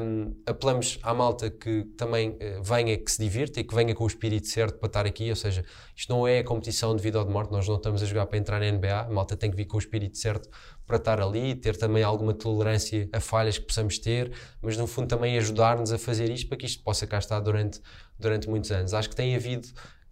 Um, 0.00 0.32
apelamos 0.46 1.00
à 1.02 1.12
malta 1.12 1.50
que 1.50 1.82
também 1.96 2.30
uh, 2.30 2.62
venha, 2.62 2.96
que 2.96 3.10
se 3.10 3.20
divirta 3.20 3.58
e 3.58 3.64
que 3.64 3.74
venha 3.74 3.96
com 3.96 4.04
o 4.04 4.06
espírito 4.06 4.46
certo 4.46 4.78
para 4.78 4.86
estar 4.86 5.06
aqui, 5.06 5.28
ou 5.28 5.34
seja, 5.34 5.64
isto 5.96 6.08
não 6.08 6.26
é 6.26 6.40
competição 6.44 6.94
de 6.94 7.02
vida 7.02 7.18
ou 7.18 7.24
de 7.24 7.32
morte, 7.32 7.50
nós 7.50 7.66
não 7.66 7.74
estamos 7.74 8.00
a 8.00 8.06
jogar 8.06 8.26
para 8.26 8.38
entrar 8.38 8.60
na 8.60 8.70
NBA, 8.70 9.00
a 9.00 9.10
malta 9.10 9.36
tem 9.36 9.50
que 9.50 9.56
vir 9.56 9.64
com 9.64 9.76
o 9.76 9.80
espírito 9.80 10.16
certo 10.16 10.48
para 10.86 10.98
estar 10.98 11.20
ali, 11.20 11.56
ter 11.56 11.76
também 11.76 12.04
alguma 12.04 12.32
tolerância 12.32 13.08
a 13.12 13.18
falhas 13.18 13.58
que 13.58 13.66
possamos 13.66 13.98
ter, 13.98 14.30
mas 14.62 14.76
no 14.76 14.86
fundo 14.86 15.08
também 15.08 15.36
ajudar-nos 15.36 15.92
a 15.92 15.98
fazer 15.98 16.30
isto 16.30 16.48
para 16.48 16.58
que 16.58 16.66
isto 16.66 16.80
possa 16.84 17.08
cá 17.08 17.18
estar 17.18 17.40
durante, 17.40 17.80
durante 18.16 18.48
muitos 18.48 18.70
anos. 18.70 18.94
Acho 18.94 19.08
que 19.08 19.16
tem 19.16 19.34
havido 19.34 19.66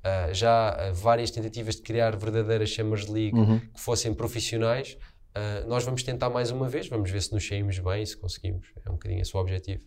uh, 0.05 0.35
já 0.35 0.91
uh, 0.91 0.95
várias 0.95 1.31
tentativas 1.31 1.77
de 1.77 1.83
criar 1.83 2.17
verdadeiras 2.17 2.71
Champions 2.71 3.07
League 3.07 3.37
uhum. 3.37 3.59
que 3.59 3.81
fossem 3.81 4.15
profissionais. 4.15 4.99
Uh, 5.37 5.69
nós 5.69 5.85
vamos 5.85 6.03
tentar 6.03 6.31
mais 6.31 6.51
uma 6.51 6.69
vez, 6.69 6.89
vamos 6.89 7.11
ver 7.11 7.23
se 7.23 7.33
nos 7.33 7.47
saímos 7.47 7.79
bem, 7.79 8.05
se 8.05 8.17
conseguimos. 8.17 8.67
É 8.85 8.91
um 8.91 8.95
bocadinho 8.95 9.21
esse 9.21 9.37
o 9.37 9.41
objetivo. 9.41 9.83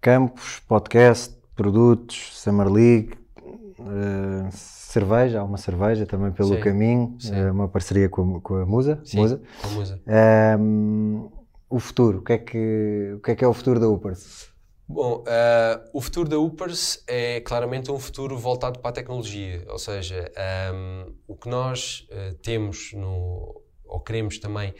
Campos, 0.00 0.60
podcast, 0.60 1.36
produtos, 1.54 2.38
Summer 2.38 2.68
League, 2.68 3.18
cerveja, 4.50 5.40
há 5.40 5.44
uma 5.44 5.58
cerveja 5.58 6.06
também 6.06 6.32
pelo 6.32 6.54
sim, 6.54 6.60
caminho, 6.60 7.16
sim. 7.18 7.34
Uma 7.50 7.68
parceria 7.68 8.08
com 8.08 8.36
a, 8.36 8.40
com 8.40 8.54
a 8.56 8.66
Musa. 8.66 9.00
Sim, 9.04 9.18
Musa. 9.18 9.42
Com 9.62 9.68
a 9.68 9.72
Musa. 9.72 10.00
Um, 10.58 11.30
o 11.68 11.78
futuro, 11.78 12.18
o 12.18 12.22
que, 12.22 12.32
é 12.32 12.38
que, 12.38 13.12
o 13.16 13.20
que 13.20 13.30
é 13.32 13.36
que 13.36 13.44
é 13.44 13.48
o 13.48 13.52
futuro 13.52 13.78
da 13.78 13.88
Upers? 13.88 14.47
Bom, 14.90 15.18
uh, 15.18 15.90
o 15.92 16.00
futuro 16.00 16.26
da 16.26 16.38
Upers 16.38 17.04
é 17.06 17.42
claramente 17.42 17.92
um 17.92 17.98
futuro 17.98 18.38
voltado 18.38 18.78
para 18.78 18.88
a 18.88 18.92
tecnologia, 18.92 19.62
ou 19.68 19.78
seja, 19.78 20.32
um, 20.74 21.14
o 21.26 21.36
que 21.36 21.46
nós 21.46 22.08
uh, 22.10 22.34
temos 22.36 22.94
no, 22.94 23.62
ou 23.84 24.00
queremos 24.00 24.38
também 24.38 24.72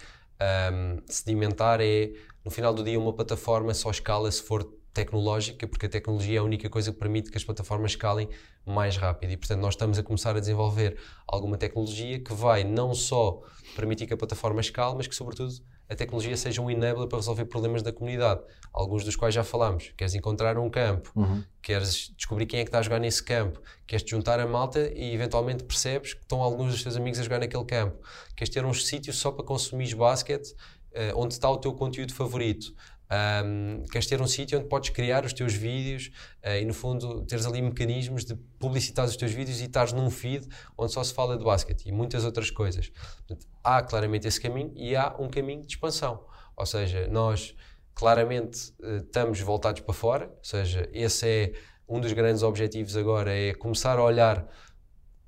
um, 0.72 1.02
sedimentar 1.06 1.82
é, 1.82 2.10
no 2.42 2.50
final 2.50 2.72
do 2.72 2.82
dia, 2.82 2.98
uma 2.98 3.12
plataforma 3.12 3.74
só 3.74 3.90
escala 3.90 4.30
se 4.32 4.42
for 4.42 4.64
tecnológica, 4.94 5.68
porque 5.68 5.84
a 5.84 5.88
tecnologia 5.90 6.38
é 6.38 6.40
a 6.40 6.42
única 6.42 6.70
coisa 6.70 6.90
que 6.90 6.98
permite 6.98 7.30
que 7.30 7.36
as 7.36 7.44
plataformas 7.44 7.90
escalem 7.90 8.30
mais 8.64 8.96
rápido. 8.96 9.32
E, 9.32 9.36
portanto, 9.36 9.60
nós 9.60 9.74
estamos 9.74 9.98
a 9.98 10.02
começar 10.02 10.34
a 10.34 10.40
desenvolver 10.40 10.98
alguma 11.26 11.58
tecnologia 11.58 12.18
que 12.18 12.32
vai 12.32 12.64
não 12.64 12.94
só 12.94 13.42
permitir 13.76 14.06
que 14.06 14.14
a 14.14 14.16
plataforma 14.16 14.62
escale, 14.62 14.94
mas 14.96 15.06
que, 15.06 15.14
sobretudo, 15.14 15.52
a 15.88 15.96
tecnologia 15.96 16.36
seja 16.36 16.60
um 16.60 16.70
enabler 16.70 17.08
para 17.08 17.18
resolver 17.18 17.46
problemas 17.46 17.82
da 17.82 17.92
comunidade, 17.92 18.42
alguns 18.72 19.04
dos 19.04 19.16
quais 19.16 19.34
já 19.34 19.42
falámos. 19.42 19.92
Queres 19.96 20.14
encontrar 20.14 20.58
um 20.58 20.68
campo, 20.68 21.10
uhum. 21.16 21.42
queres 21.62 22.12
descobrir 22.16 22.46
quem 22.46 22.60
é 22.60 22.64
que 22.64 22.68
está 22.68 22.78
a 22.78 22.82
jogar 22.82 22.98
nesse 22.98 23.22
campo, 23.22 23.60
queres 23.86 24.02
te 24.02 24.10
juntar 24.10 24.38
a 24.38 24.46
malta 24.46 24.92
e 24.94 25.14
eventualmente 25.14 25.64
percebes 25.64 26.14
que 26.14 26.20
estão 26.20 26.42
alguns 26.42 26.72
dos 26.72 26.82
teus 26.82 26.96
amigos 26.96 27.18
a 27.18 27.22
jogar 27.22 27.38
naquele 27.38 27.64
campo. 27.64 27.98
Queres 28.36 28.52
ter 28.52 28.64
um 28.64 28.74
sítio 28.74 29.12
só 29.12 29.30
para 29.30 29.44
consumir 29.44 29.94
basquete, 29.94 30.52
uh, 30.92 31.16
onde 31.16 31.34
está 31.34 31.50
o 31.50 31.56
teu 31.56 31.72
conteúdo 31.72 32.12
favorito. 32.12 32.74
Um, 33.10 33.84
queres 33.90 34.06
ter 34.06 34.20
um 34.20 34.26
sítio 34.26 34.58
onde 34.58 34.68
podes 34.68 34.90
criar 34.90 35.24
os 35.24 35.32
teus 35.32 35.54
vídeos 35.54 36.10
uh, 36.44 36.50
e, 36.60 36.64
no 36.64 36.74
fundo, 36.74 37.24
teres 37.24 37.46
ali 37.46 37.62
mecanismos 37.62 38.24
de 38.24 38.34
publicitar 38.58 39.06
os 39.06 39.16
teus 39.16 39.32
vídeos 39.32 39.60
e 39.60 39.64
estares 39.64 39.92
num 39.92 40.10
feed 40.10 40.46
onde 40.76 40.92
só 40.92 41.02
se 41.02 41.14
fala 41.14 41.36
de 41.38 41.44
basquete 41.44 41.86
e 41.86 41.92
muitas 41.92 42.24
outras 42.24 42.50
coisas. 42.50 42.90
Portanto, 43.26 43.46
há 43.64 43.82
claramente 43.82 44.28
esse 44.28 44.40
caminho 44.40 44.72
e 44.76 44.94
há 44.94 45.16
um 45.18 45.28
caminho 45.28 45.62
de 45.62 45.68
expansão. 45.68 46.22
Ou 46.54 46.66
seja, 46.66 47.08
nós 47.08 47.54
claramente 47.94 48.72
uh, 48.80 48.98
estamos 48.98 49.40
voltados 49.40 49.80
para 49.80 49.94
fora, 49.94 50.26
ou 50.26 50.44
seja, 50.44 50.88
esse 50.92 51.26
é 51.26 51.52
um 51.88 52.00
dos 52.00 52.12
grandes 52.12 52.42
objetivos 52.42 52.94
agora, 52.96 53.34
é 53.34 53.54
começar 53.54 53.98
a 53.98 54.04
olhar 54.04 54.46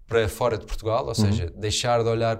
para 0.06 0.28
fora 0.28 0.58
de 0.58 0.66
Portugal, 0.66 1.02
ou 1.02 1.08
uhum. 1.08 1.14
seja, 1.14 1.50
deixar 1.56 2.02
de 2.02 2.08
olhar 2.08 2.38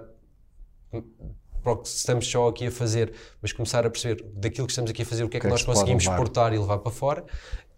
para 1.63 1.73
o 1.73 1.77
que 1.77 1.89
estamos 1.89 2.27
só 2.27 2.49
aqui 2.49 2.67
a 2.67 2.71
fazer, 2.71 3.13
mas 3.41 3.53
começar 3.53 3.87
a 3.87 3.91
perceber 3.91 4.25
daquilo 4.35 4.67
que 4.67 4.73
estamos 4.73 4.91
aqui 4.91 5.03
a 5.03 5.07
fazer, 5.07 5.25
o 5.25 5.29
que 5.29 5.37
é 5.37 5.41
que, 5.41 5.47
que, 5.47 5.49
é 5.49 5.51
nós 5.51 5.63
conseguimos 5.63 6.05
exportar 6.05 6.53
e 6.53 6.59
levar 6.59 6.79
para 6.79 6.93
fora 6.93 7.25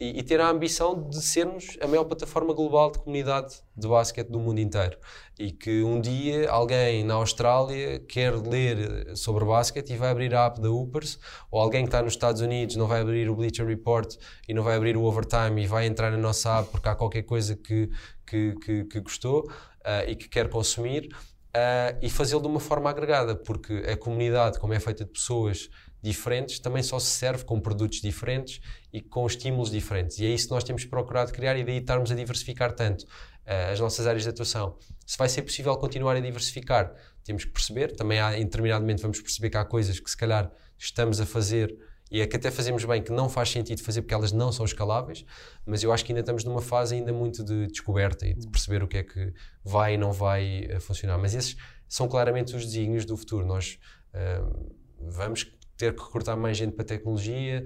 e, 0.03 0.19
e, 0.19 0.23
ter 0.23 0.41
a 0.41 0.49
ambição 0.49 1.09
de 1.09 1.23
sermos 1.23 1.77
a 1.81 1.87
maior 1.87 2.05
plataforma 2.05 2.53
global 2.53 2.91
de 2.91 2.99
comunidade 2.99 3.55
de 3.77 3.87
basquete 3.87 4.29
do 4.29 4.41
mundo 4.41 4.59
inteiro. 4.59 4.99
E 5.39 5.53
que 5.53 5.83
um 5.85 6.01
dia 6.01 6.51
alguém 6.51 7.05
na 7.05 7.15
Austrália 7.15 8.01
quer 8.01 8.35
ler 8.35 9.17
sobre 9.17 9.45
basquete 9.45 9.93
e 9.93 9.97
vai 9.97 10.11
abrir 10.11 10.35
a 10.35 10.47
app 10.47 10.61
da 10.61 10.71
Upers, 10.71 11.21
ou 11.51 11.61
alguém 11.61 11.83
que 11.83 11.89
está 11.89 12.03
nos 12.03 12.15
Estados 12.15 12.41
Unidos 12.41 12.75
não 12.75 12.89
vai 12.89 13.01
abrir 13.01 13.31
o 13.31 13.37
Bleacher 13.37 13.65
Report 13.65 14.17
e 14.49 14.53
não 14.53 14.65
vai 14.65 14.77
abrir 14.77 14.97
o 14.97 15.05
Overtime 15.05 15.63
e 15.63 15.67
vai 15.69 15.87
entrar 15.87 16.11
na 16.11 16.19
nossa 16.19 16.59
app 16.59 16.71
porque 16.71 16.89
há 16.89 16.97
qualquer 16.97 17.23
coisa 17.23 17.55
que, 17.55 17.89
que, 18.27 18.55
que, 18.57 18.85
que 18.85 19.01
gostou 19.01 19.43
uh, 19.43 20.09
e 20.09 20.17
que 20.17 20.29
quer 20.29 20.49
consumir 20.49 21.09
uh, 21.57 21.99
e 22.01 22.11
fazê-lo 22.11 22.43
de 22.43 22.49
uma 22.49 22.61
forma 22.61 22.91
agregada, 22.91 23.35
porque 23.37 23.75
a 23.89 23.97
comunidade, 23.97 24.59
como 24.59 24.73
é 24.73 24.81
feita 24.81 25.05
de 25.05 25.11
pessoas 25.11 25.69
diferentes, 26.03 26.59
também 26.59 26.83
só 26.83 26.99
se 26.99 27.07
serve 27.07 27.45
com 27.45 27.61
produtos 27.61 28.01
diferentes 28.01 28.61
e 28.93 29.01
com 29.01 29.27
estímulos 29.27 29.71
diferentes. 29.71 30.19
E 30.19 30.27
é 30.27 30.29
isso 30.29 30.49
que 30.49 30.55
nós 30.55 30.65
temos 30.65 30.85
procurado 30.85 31.33
criar 31.33 31.57
e 31.57 31.65
daí 31.65 31.79
estarmos 31.79 32.11
a 32.11 32.15
diversificar 32.15 32.73
tanto 32.73 33.03
uh, 33.03 33.73
as 33.73 33.79
nossas 33.79 34.07
áreas 34.07 34.25
de 34.25 34.29
atuação. 34.29 34.77
Se 35.07 35.17
vai 35.17 35.29
ser 35.29 35.43
possível 35.43 35.77
continuar 35.77 36.17
a 36.17 36.21
diversificar, 36.21 36.93
temos 37.25 37.45
que 37.45 37.53
perceber. 37.53 37.95
Também 37.95 38.19
há, 38.19 38.37
em 38.37 38.45
determinado 38.45 38.83
momento, 38.83 39.03
vamos 39.03 39.21
perceber 39.21 39.51
que 39.51 39.57
há 39.57 39.65
coisas 39.65 40.01
que 40.01 40.11
se 40.11 40.17
calhar 40.17 40.51
estamos 40.77 41.21
a 41.21 41.27
fazer 41.27 41.77
e 42.13 42.21
é 42.21 42.27
que 42.27 42.37
até 42.37 42.51
fazemos 42.51 42.85
bem 42.85 43.03
que 43.03 43.11
não 43.11 43.27
faz 43.27 43.49
sentido 43.49 43.83
fazer 43.83 44.03
porque 44.03 44.13
elas 44.13 44.33
não 44.33 44.53
são 44.53 44.67
escaláveis, 44.67 45.25
mas 45.65 45.83
eu 45.83 45.91
acho 45.91 46.05
que 46.05 46.13
ainda 46.13 46.21
estamos 46.21 46.45
numa 46.45 46.61
fase 46.61 46.95
ainda 46.95 47.11
muito 47.11 47.43
de 47.43 47.69
descoberta 47.69 48.27
e 48.27 48.35
de 48.35 48.47
perceber 48.49 48.83
o 48.83 48.87
que 48.87 48.99
é 48.99 49.03
que 49.03 49.33
vai 49.65 49.95
e 49.95 49.97
não 49.97 50.13
vai 50.13 50.69
uh, 50.77 50.79
funcionar. 50.79 51.17
Mas 51.17 51.35
esses 51.35 51.57
são 51.89 52.07
claramente 52.07 52.55
os 52.55 52.67
desígnios 52.67 53.07
do 53.07 53.17
futuro. 53.17 53.47
Nós 53.47 53.79
uh, 54.13 54.77
vamos 55.01 55.57
ter 55.75 55.95
que 55.95 56.03
recrutar 56.03 56.37
mais 56.37 56.55
gente 56.59 56.73
para 56.75 56.83
a 56.83 56.87
tecnologia, 56.87 57.65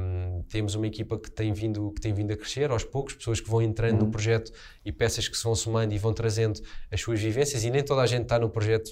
um, 0.00 0.42
temos 0.48 0.74
uma 0.74 0.88
equipa 0.88 1.16
que 1.16 1.30
tem, 1.30 1.52
vindo, 1.52 1.92
que 1.92 2.00
tem 2.00 2.12
vindo 2.12 2.32
a 2.32 2.36
crescer 2.36 2.72
aos 2.72 2.82
poucos, 2.82 3.14
pessoas 3.14 3.40
que 3.40 3.48
vão 3.48 3.62
entrando 3.62 4.00
uhum. 4.00 4.06
no 4.06 4.10
projeto 4.10 4.50
e 4.84 4.90
peças 4.90 5.28
que 5.28 5.36
se 5.36 5.44
vão 5.44 5.54
somando 5.54 5.94
e 5.94 5.98
vão 5.98 6.12
trazendo 6.12 6.60
as 6.90 7.00
suas 7.00 7.20
vivências 7.20 7.62
e 7.62 7.70
nem 7.70 7.84
toda 7.84 8.02
a 8.02 8.06
gente 8.06 8.22
está 8.22 8.36
no 8.36 8.50
projeto 8.50 8.90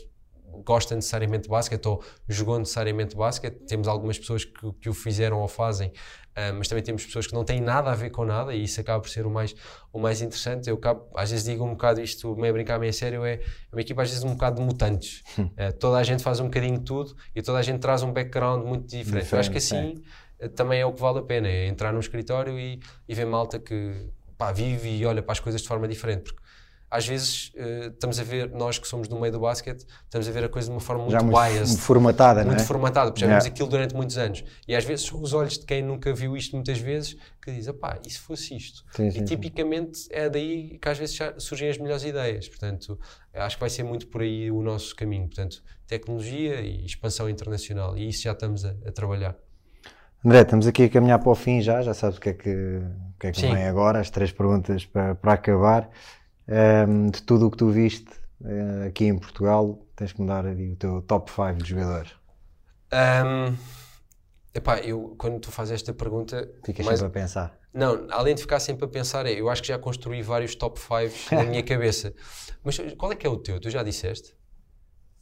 gosta 0.62 0.94
necessariamente 0.94 1.44
de 1.44 1.48
basquete 1.48 1.86
ou 1.86 2.02
jogou 2.28 2.58
necessariamente 2.58 3.16
basquete. 3.16 3.56
Temos 3.66 3.88
algumas 3.88 4.18
pessoas 4.18 4.44
que, 4.44 4.72
que 4.80 4.88
o 4.88 4.94
fizeram 4.94 5.40
ou 5.40 5.48
fazem, 5.48 5.88
uh, 5.88 6.54
mas 6.56 6.68
também 6.68 6.84
temos 6.84 7.04
pessoas 7.04 7.26
que 7.26 7.34
não 7.34 7.44
têm 7.44 7.60
nada 7.60 7.90
a 7.90 7.94
ver 7.94 8.10
com 8.10 8.24
nada 8.24 8.54
e 8.54 8.64
isso 8.64 8.80
acaba 8.80 9.00
por 9.00 9.08
ser 9.08 9.26
o 9.26 9.30
mais, 9.30 9.54
o 9.92 9.98
mais 9.98 10.20
interessante. 10.20 10.68
Eu 10.68 10.76
acabo, 10.76 11.06
às 11.14 11.30
vezes 11.30 11.46
digo 11.46 11.64
um 11.64 11.70
bocado 11.70 12.00
isto, 12.00 12.36
meio 12.36 12.50
a 12.50 12.52
brincar, 12.52 12.78
meio 12.78 12.90
a 12.90 12.92
sério, 12.92 13.24
é, 13.24 13.34
é 13.34 13.40
uma 13.72 13.80
equipa 13.80 14.02
às 14.02 14.10
vezes 14.10 14.24
um 14.24 14.32
bocado 14.32 14.56
de 14.56 14.62
mutantes. 14.62 15.22
uh, 15.38 15.72
toda 15.78 15.98
a 15.98 16.02
gente 16.02 16.22
faz 16.22 16.40
um 16.40 16.44
bocadinho 16.44 16.78
de 16.78 16.84
tudo 16.84 17.16
e 17.34 17.42
toda 17.42 17.58
a 17.58 17.62
gente 17.62 17.80
traz 17.80 18.02
um 18.02 18.12
background 18.12 18.64
muito 18.64 18.86
diferente. 18.86 19.24
diferente 19.24 19.32
Eu 19.32 19.38
acho 19.40 19.50
que 19.50 19.58
assim 19.58 20.02
é. 20.38 20.48
também 20.48 20.80
é 20.80 20.86
o 20.86 20.92
que 20.92 21.00
vale 21.00 21.18
a 21.18 21.22
pena, 21.22 21.48
é 21.48 21.66
entrar 21.66 21.92
num 21.92 22.00
escritório 22.00 22.58
e, 22.58 22.80
e 23.08 23.14
ver 23.14 23.24
malta 23.24 23.58
que 23.58 24.08
pá, 24.36 24.52
vive 24.52 24.88
e 24.88 25.06
olha 25.06 25.22
para 25.22 25.32
as 25.32 25.40
coisas 25.40 25.62
de 25.62 25.68
forma 25.68 25.88
diferente. 25.88 26.24
Porque 26.24 26.43
às 26.94 27.08
vezes 27.08 27.52
uh, 27.56 27.88
estamos 27.92 28.20
a 28.20 28.22
ver, 28.22 28.52
nós 28.52 28.78
que 28.78 28.86
somos 28.86 29.08
do 29.08 29.18
meio 29.18 29.32
do 29.32 29.40
basquete, 29.40 29.84
estamos 30.04 30.28
a 30.28 30.30
ver 30.30 30.44
a 30.44 30.48
coisa 30.48 30.68
de 30.68 30.74
uma 30.74 30.80
forma 30.80 31.04
muito, 31.04 31.24
muito 31.24 31.36
biased. 31.36 31.76
formatada, 31.78 32.44
Muito 32.44 32.62
é? 32.62 32.64
formatada, 32.64 33.10
porque 33.10 33.22
já 33.22 33.26
vimos 33.26 33.44
aquilo 33.46 33.68
durante 33.68 33.96
muitos 33.96 34.16
anos. 34.16 34.44
E 34.68 34.76
às 34.76 34.84
vezes 34.84 35.10
os 35.10 35.32
olhos 35.32 35.58
de 35.58 35.66
quem 35.66 35.82
nunca 35.82 36.14
viu 36.14 36.36
isto 36.36 36.54
muitas 36.54 36.78
vezes 36.78 37.16
que 37.42 37.50
diz, 37.50 37.68
pá, 37.72 37.98
e 38.06 38.08
se 38.08 38.20
fosse 38.20 38.56
isto? 38.56 38.84
Sim, 38.92 39.10
sim, 39.10 39.18
e 39.18 39.24
tipicamente 39.24 39.98
sim. 39.98 40.08
é 40.12 40.30
daí 40.30 40.78
que 40.78 40.88
às 40.88 40.96
vezes 40.96 41.18
surgem 41.38 41.68
as 41.68 41.78
melhores 41.78 42.04
ideias. 42.04 42.48
Portanto, 42.48 42.96
acho 43.34 43.56
que 43.56 43.60
vai 43.60 43.70
ser 43.70 43.82
muito 43.82 44.06
por 44.06 44.22
aí 44.22 44.48
o 44.48 44.62
nosso 44.62 44.94
caminho. 44.94 45.26
Portanto, 45.26 45.64
tecnologia 45.88 46.60
e 46.60 46.86
expansão 46.86 47.28
internacional. 47.28 47.98
E 47.98 48.08
isso 48.08 48.22
já 48.22 48.32
estamos 48.32 48.64
a, 48.64 48.70
a 48.86 48.92
trabalhar. 48.92 49.36
André, 50.24 50.42
estamos 50.42 50.68
aqui 50.68 50.84
a 50.84 50.88
caminhar 50.88 51.18
para 51.18 51.30
o 51.32 51.34
fim 51.34 51.60
já, 51.60 51.82
já 51.82 51.92
sabes 51.92 52.18
o 52.18 52.20
que 52.20 52.28
é 52.28 52.34
que, 52.34 52.50
o 52.50 53.18
que, 53.18 53.26
é 53.26 53.32
que 53.32 53.40
vem 53.40 53.64
agora, 53.64 53.98
as 53.98 54.10
três 54.10 54.30
perguntas 54.30 54.86
para, 54.86 55.16
para 55.16 55.32
acabar 55.32 55.90
um, 56.48 57.10
de 57.10 57.22
tudo 57.22 57.46
o 57.46 57.50
que 57.50 57.56
tu 57.56 57.70
viste 57.70 58.10
uh, 58.40 58.86
aqui 58.88 59.06
em 59.06 59.18
Portugal, 59.18 59.86
tens 59.96 60.12
que 60.12 60.20
me 60.20 60.26
dar 60.26 60.46
ali 60.46 60.72
o 60.72 60.76
teu 60.76 61.02
top 61.02 61.30
5 61.30 61.54
de 61.62 61.70
jogadores. 61.70 62.12
Um, 62.92 63.56
epá, 64.54 64.78
eu 64.78 65.14
quando 65.18 65.40
tu 65.40 65.50
fazes 65.50 65.74
esta 65.74 65.92
pergunta. 65.92 66.48
Ficas 66.64 66.84
mais... 66.86 66.98
sempre 66.98 67.18
a 67.18 67.22
pensar. 67.22 67.58
Não, 67.72 68.06
além 68.10 68.36
de 68.36 68.40
ficar 68.40 68.60
sempre 68.60 68.84
a 68.84 68.88
pensar, 68.88 69.26
é, 69.26 69.32
eu 69.32 69.48
acho 69.48 69.60
que 69.60 69.68
já 69.68 69.78
construí 69.78 70.22
vários 70.22 70.54
top 70.54 70.78
5 70.78 71.34
na 71.34 71.42
minha 71.44 71.62
cabeça. 71.64 72.14
Mas 72.62 72.78
qual 72.96 73.10
é 73.10 73.16
que 73.16 73.26
é 73.26 73.30
o 73.30 73.36
teu? 73.36 73.58
Tu 73.58 73.68
já 73.68 73.82
disseste? 73.82 74.32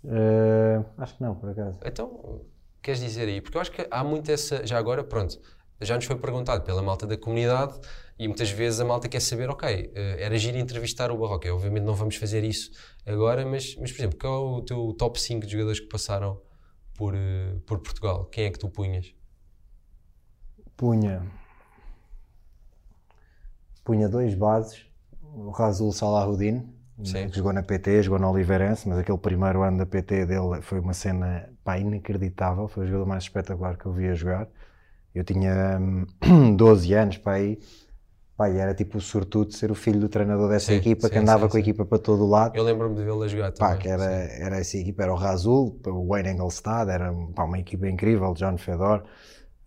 Uh, 0.05 0.85
acho 0.99 1.17
que 1.17 1.23
não, 1.23 1.35
por 1.35 1.49
acaso. 1.49 1.79
Então, 1.85 2.45
queres 2.83 3.01
dizer 3.01 3.27
aí? 3.27 3.41
Porque 3.41 3.57
eu 3.57 3.61
acho 3.61 3.73
que 3.73 3.87
há 3.91 4.05
muito 4.05 4.31
essa. 4.31 4.67
Já 4.67 4.77
agora, 4.77 5.03
pronto, 5.03 5.41
já 5.81 5.95
nos 5.97 6.05
foi 6.05 6.17
perguntado 6.17 6.63
pela 6.63 6.83
malta 6.83 7.07
da 7.07 7.17
comunidade 7.17 7.81
e 8.23 8.29
muitas 8.29 8.53
vezes 8.53 8.79
a 8.79 8.85
malta 8.85 9.09
quer 9.09 9.19
saber, 9.19 9.51
ok, 9.51 9.91
eh, 9.93 10.17
era 10.21 10.39
giro 10.39 10.57
entrevistar 10.57 11.11
o 11.11 11.19
Barroca. 11.19 11.53
Obviamente 11.53 11.83
não 11.83 11.95
vamos 11.95 12.15
fazer 12.15 12.45
isso 12.45 12.71
agora, 13.05 13.45
mas, 13.45 13.77
mas 13.81 13.91
por 13.91 13.99
exemplo, 13.99 14.17
qual 14.17 14.33
é 14.33 14.59
o 14.59 14.63
teu 14.63 14.95
top 14.97 15.21
5 15.21 15.45
de 15.45 15.51
jogadores 15.51 15.81
que 15.81 15.89
passaram 15.89 16.41
por, 16.95 17.17
eh, 17.17 17.57
por 17.67 17.81
Portugal? 17.81 18.27
Quem 18.27 18.45
é 18.45 18.51
que 18.51 18.61
tu 18.61 18.69
punhas? 18.69 19.13
Punha. 20.77 21.27
punha 23.83 24.09
dois 24.09 24.35
bases, 24.37 24.87
o 25.21 25.51
Razul 25.51 25.91
Salahuddin, 25.91 26.73
Sim. 27.03 27.29
que 27.29 27.37
jogou 27.37 27.53
na 27.53 27.65
PT, 27.65 28.05
jogou 28.05 28.21
na 28.21 28.31
Oliveirense, 28.31 28.89
mas 28.89 28.99
aquele 28.99 29.19
primeiro 29.19 29.63
ano 29.63 29.79
da 29.79 29.87
PT 29.87 30.27
dele 30.27 30.63
foi 30.63 30.79
uma 30.79 30.95
cena 30.95 31.53
pá, 31.65 31.77
inacreditável, 31.77 32.69
foi 32.69 32.85
o 32.85 32.87
jogador 32.87 33.07
mais 33.07 33.25
espetacular 33.25 33.77
que 33.77 33.87
eu 33.87 33.93
vi 33.93 34.07
a 34.07 34.15
jogar. 34.15 34.49
Eu 35.13 35.25
tinha 35.25 35.79
hum, 35.81 36.07
12 36.57 36.95
anos 36.95 37.19
para 37.19 37.33
aí, 37.33 37.59
pá, 38.43 38.51
e 38.51 38.59
era 38.59 38.75
tipo 38.75 38.99
o 38.99 39.01
sortudo 39.01 39.49
de 39.51 39.57
ser 39.57 39.71
o 39.71 39.75
filho 39.75 40.01
do 40.01 40.09
treinador 40.09 40.49
dessa 40.51 40.73
Sim, 40.73 40.81
equipa, 40.81 41.09
que 41.11 41.19
sim, 41.19 41.19
andava 41.19 41.49
sim, 41.49 41.49
com 41.49 41.57
a 41.57 41.61
equipa 41.61 41.85
para 41.85 41.99
todo 41.99 42.25
o 42.25 42.29
lado. 42.29 42.59
Eu 42.59 42.63
lembro-me 42.65 42.97
de 42.97 43.05
vê-lo 43.05 43.23
a 43.23 43.29
jogar 43.29 43.53
Pá, 43.59 43.77
também. 43.77 43.79
que 43.79 43.89
era, 43.89 44.05
era 44.05 44.59
essa 44.59 44.77
equipa, 44.77 45.05
era 45.05 45.13
o 45.13 45.17
Razul, 45.17 45.81
o 45.87 46.09
Wayne 46.09 46.31
Engelstad, 46.31 46.89
era 46.91 47.13
pá, 47.35 47.45
uma 47.45 47.59
equipa 47.61 47.89
incrível, 47.89 48.35
John 48.35 48.59
Fedor, 48.59 49.05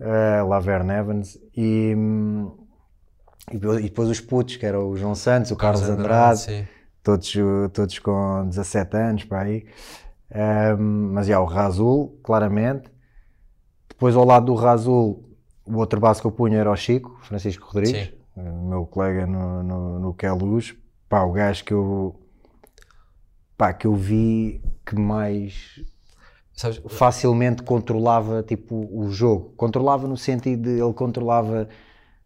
uh, 0.02 0.48
Laverne 0.48 0.94
Evans 0.94 1.38
e, 1.56 1.96
e 3.52 3.58
depois- 3.58 4.10
os 4.10 4.20
putos, 4.22 4.56
que 4.58 4.66
era 4.66 4.80
o 4.80 4.96
João 4.98 5.16
Santos, 5.16 5.52
o 5.52 5.56
Carlos, 5.56 5.90
Andrade, 5.90 6.46
sim. 6.46 6.68
todos, 7.04 7.34
todos 7.74 8.00
com 8.00 8.48
17 8.50 8.98
anos 8.98 9.24
para 9.26 9.42
aí. 9.44 9.66
Um, 10.80 11.14
mas 11.14 11.28
já, 11.28 11.40
o 11.40 11.46
Razul, 11.46 12.20
claramente. 12.24 12.90
Depois 13.90 14.16
ao 14.16 14.26
lado 14.26 14.48
do 14.48 14.56
Razul, 14.56 15.24
o 15.66 15.78
outro 15.78 16.00
base 16.00 16.22
que 16.22 16.28
eu 16.28 16.32
punha 16.32 16.58
era 16.60 16.72
o 16.72 16.76
Chico, 16.76 17.18
Francisco 17.24 17.66
Rodrigues, 17.68 18.12
meu 18.42 18.86
colega 18.86 19.26
no, 19.26 19.64
no, 19.64 20.00
no 20.00 20.14
Queluz. 20.14 20.76
Pá, 21.08 21.24
o 21.24 21.32
gajo 21.32 21.64
que 21.64 21.74
eu, 21.74 22.16
pá, 23.58 23.74
que 23.74 23.88
eu 23.88 23.96
vi 23.96 24.62
que 24.86 24.96
mais 24.96 25.82
Sabes, 26.54 26.82
facilmente 26.90 27.64
controlava 27.64 28.44
tipo 28.44 28.88
o 28.92 29.10
jogo. 29.10 29.54
Controlava 29.58 30.08
no 30.08 30.18
sentido 30.18 30.64
de 30.64 30.80
ele 30.82 30.94
controlava 30.94 31.68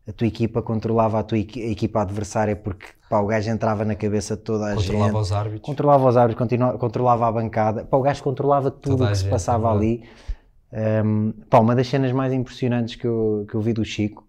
a 0.08 0.12
tua 0.12 0.28
equipa, 0.28 0.62
controlava 0.62 1.20
a 1.20 1.24
tua 1.24 1.38
equi- 1.38 1.64
a 1.64 1.70
equipa 1.70 2.02
adversária 2.02 2.56
porque 2.56 2.88
pá, 3.10 3.20
o 3.20 3.28
gajo 3.28 3.50
entrava 3.50 3.86
na 3.86 3.96
cabeça 3.96 4.36
de 4.36 4.42
toda 4.44 4.72
a 4.72 4.76
controlava 4.76 5.06
gente. 5.12 5.22
os 5.22 5.32
árbitros. 5.32 5.62
Controlava 5.66 6.10
os 6.10 6.18
árbitros, 6.18 6.50
controlava 6.80 7.28
a 7.28 7.32
bancada. 7.32 7.86
Pá, 7.86 7.98
o 7.98 8.02
gajo 8.02 8.24
controlava 8.24 8.72
tudo 8.72 9.04
o 9.04 9.08
que 9.08 9.16
se 9.16 9.22
gente, 9.24 9.32
passava 9.32 9.68
é 9.68 9.72
ali. 9.72 10.04
Um, 10.72 11.32
pá, 11.50 11.60
uma 11.60 11.76
das 11.76 11.88
cenas 11.88 12.12
mais 12.12 12.32
impressionantes 12.32 12.96
que 12.96 13.06
eu, 13.06 13.46
que 13.50 13.56
eu 13.56 13.62
vi 13.62 13.74
do 13.74 13.84
Chico 13.84 14.29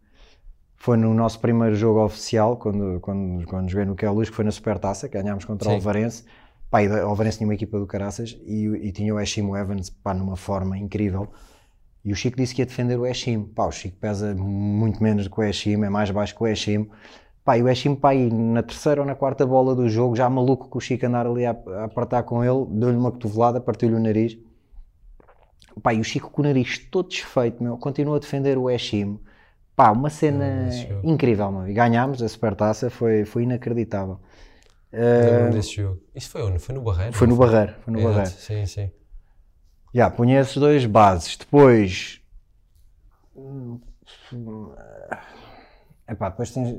foi 0.81 0.97
no 0.97 1.13
nosso 1.13 1.39
primeiro 1.39 1.77
jogo 1.77 2.03
oficial, 2.03 2.57
quando, 2.57 2.99
quando, 3.01 3.47
quando 3.47 3.69
joguei 3.69 3.85
no 3.85 3.95
Queluz, 3.95 4.31
que 4.31 4.35
foi 4.35 4.47
na 4.47 4.51
Supertaça, 4.51 5.11
que 5.11 5.23
ganhámos 5.23 5.45
contra 5.45 5.69
o 5.69 5.71
Sim. 5.71 5.77
Alvarense. 5.77 6.25
Pá, 6.71 6.81
o 6.81 7.07
Alvarense 7.07 7.37
tinha 7.37 7.47
uma 7.47 7.53
equipa 7.53 7.79
do 7.79 7.87
Caraças 7.87 8.39
e, 8.47 8.65
e 8.65 8.91
tinha 8.91 9.15
o 9.15 9.21
Eshimo 9.21 9.55
Evans 9.55 9.91
pá, 9.91 10.15
numa 10.15 10.37
forma 10.37 10.79
incrível. 10.79 11.29
E 12.03 12.11
o 12.11 12.17
Chico 12.17 12.39
disse 12.39 12.55
que 12.55 12.63
ia 12.63 12.67
defender 12.67 12.97
o 12.97 13.05
Eshim. 13.05 13.43
Pá, 13.43 13.67
o 13.67 13.71
Chico 13.71 13.99
pesa 13.99 14.35
muito 14.35 15.03
menos 15.03 15.25
do 15.25 15.31
que 15.31 15.39
o 15.39 15.43
Eshim, 15.43 15.85
é 15.85 15.91
mais 15.91 16.11
baixo 16.11 16.35
que 16.35 16.43
o 16.43 16.47
Eshim. 16.47 16.89
Pá, 17.45 17.59
e 17.59 17.63
o 17.63 17.69
Eshim, 17.69 17.95
pá, 17.95 18.11
aí 18.11 18.31
na 18.33 18.63
terceira 18.63 19.03
ou 19.03 19.07
na 19.07 19.15
quarta 19.15 19.45
bola 19.45 19.77
do 19.77 19.87
jogo, 19.87 20.17
já 20.17 20.31
maluco 20.31 20.67
com 20.67 20.79
o 20.79 20.81
Chico 20.81 21.05
andar 21.05 21.27
ali 21.27 21.45
a, 21.45 21.51
a 21.51 21.85
apertar 21.85 22.23
com 22.23 22.43
ele, 22.43 22.65
deu-lhe 22.71 22.97
uma 22.97 23.13
cotovelada, 23.13 23.61
partiu-lhe 23.61 23.97
o 23.97 24.01
nariz. 24.01 24.39
Pá, 25.83 25.93
e 25.93 26.01
o 26.01 26.05
Chico 26.05 26.31
com 26.31 26.41
o 26.41 26.45
nariz 26.47 26.79
todo 26.91 27.11
desfeito, 27.11 27.63
meu, 27.63 27.77
continua 27.77 28.17
a 28.17 28.19
defender 28.19 28.57
o 28.57 28.71
Eshim. 28.71 29.21
Pá, 29.81 29.93
uma 29.93 30.11
cena 30.11 30.69
incrível. 31.03 31.67
E 31.67 31.73
ganhámos 31.73 32.23
a 32.23 32.29
Supertaça, 32.29 32.91
foi, 32.91 33.25
foi 33.25 33.45
inacreditável. 33.45 34.21
Lembro-me 34.93 35.53
desse 35.53 35.77
jogo. 35.77 36.03
Isso 36.15 36.29
foi 36.29 36.43
onde? 36.43 36.59
Foi 36.59 36.75
no 36.75 36.83
Barreiro? 36.83 37.15
Foi 37.15 37.27
no 37.27 37.35
Barreiro, 37.35 37.75
foi 37.81 37.95
no 37.95 37.99
Exato, 37.99 38.15
Barreiro. 38.15 38.37
Sim, 38.37 38.67
sim. 38.67 38.91
Já, 39.95 40.11
punha 40.11 40.39
esses 40.39 40.55
dois 40.59 40.85
bases. 40.85 41.35
Depois. 41.35 42.21
Epá, 46.07 46.29
depois 46.29 46.51
tens. 46.51 46.77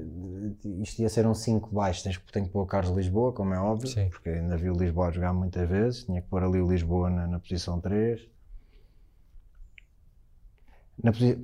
Isto 0.84 1.02
ia 1.02 1.10
ser 1.10 1.26
um 1.26 1.34
5 1.34 1.74
baixo. 1.74 2.04
Tens, 2.04 2.22
tenho 2.32 2.46
que 2.46 2.52
pôr 2.52 2.62
o 2.62 2.68
Carlos 2.68 2.96
Lisboa, 2.96 3.34
como 3.34 3.52
é 3.56 3.60
óbvio, 3.60 3.88
Sim. 3.90 4.10
porque 4.10 4.30
ainda 4.30 4.56
vi 4.58 4.70
o 4.70 4.76
Lisboa 4.76 5.12
jogar 5.12 5.34
muitas 5.34 5.68
vezes. 5.68 6.04
Tinha 6.04 6.22
que 6.22 6.28
pôr 6.28 6.44
ali 6.44 6.62
o 6.62 6.70
Lisboa 6.70 7.10
na, 7.10 7.26
na 7.26 7.40
posição 7.40 7.82
3. 7.82 8.30
Na 11.04 11.12
posi- 11.12 11.38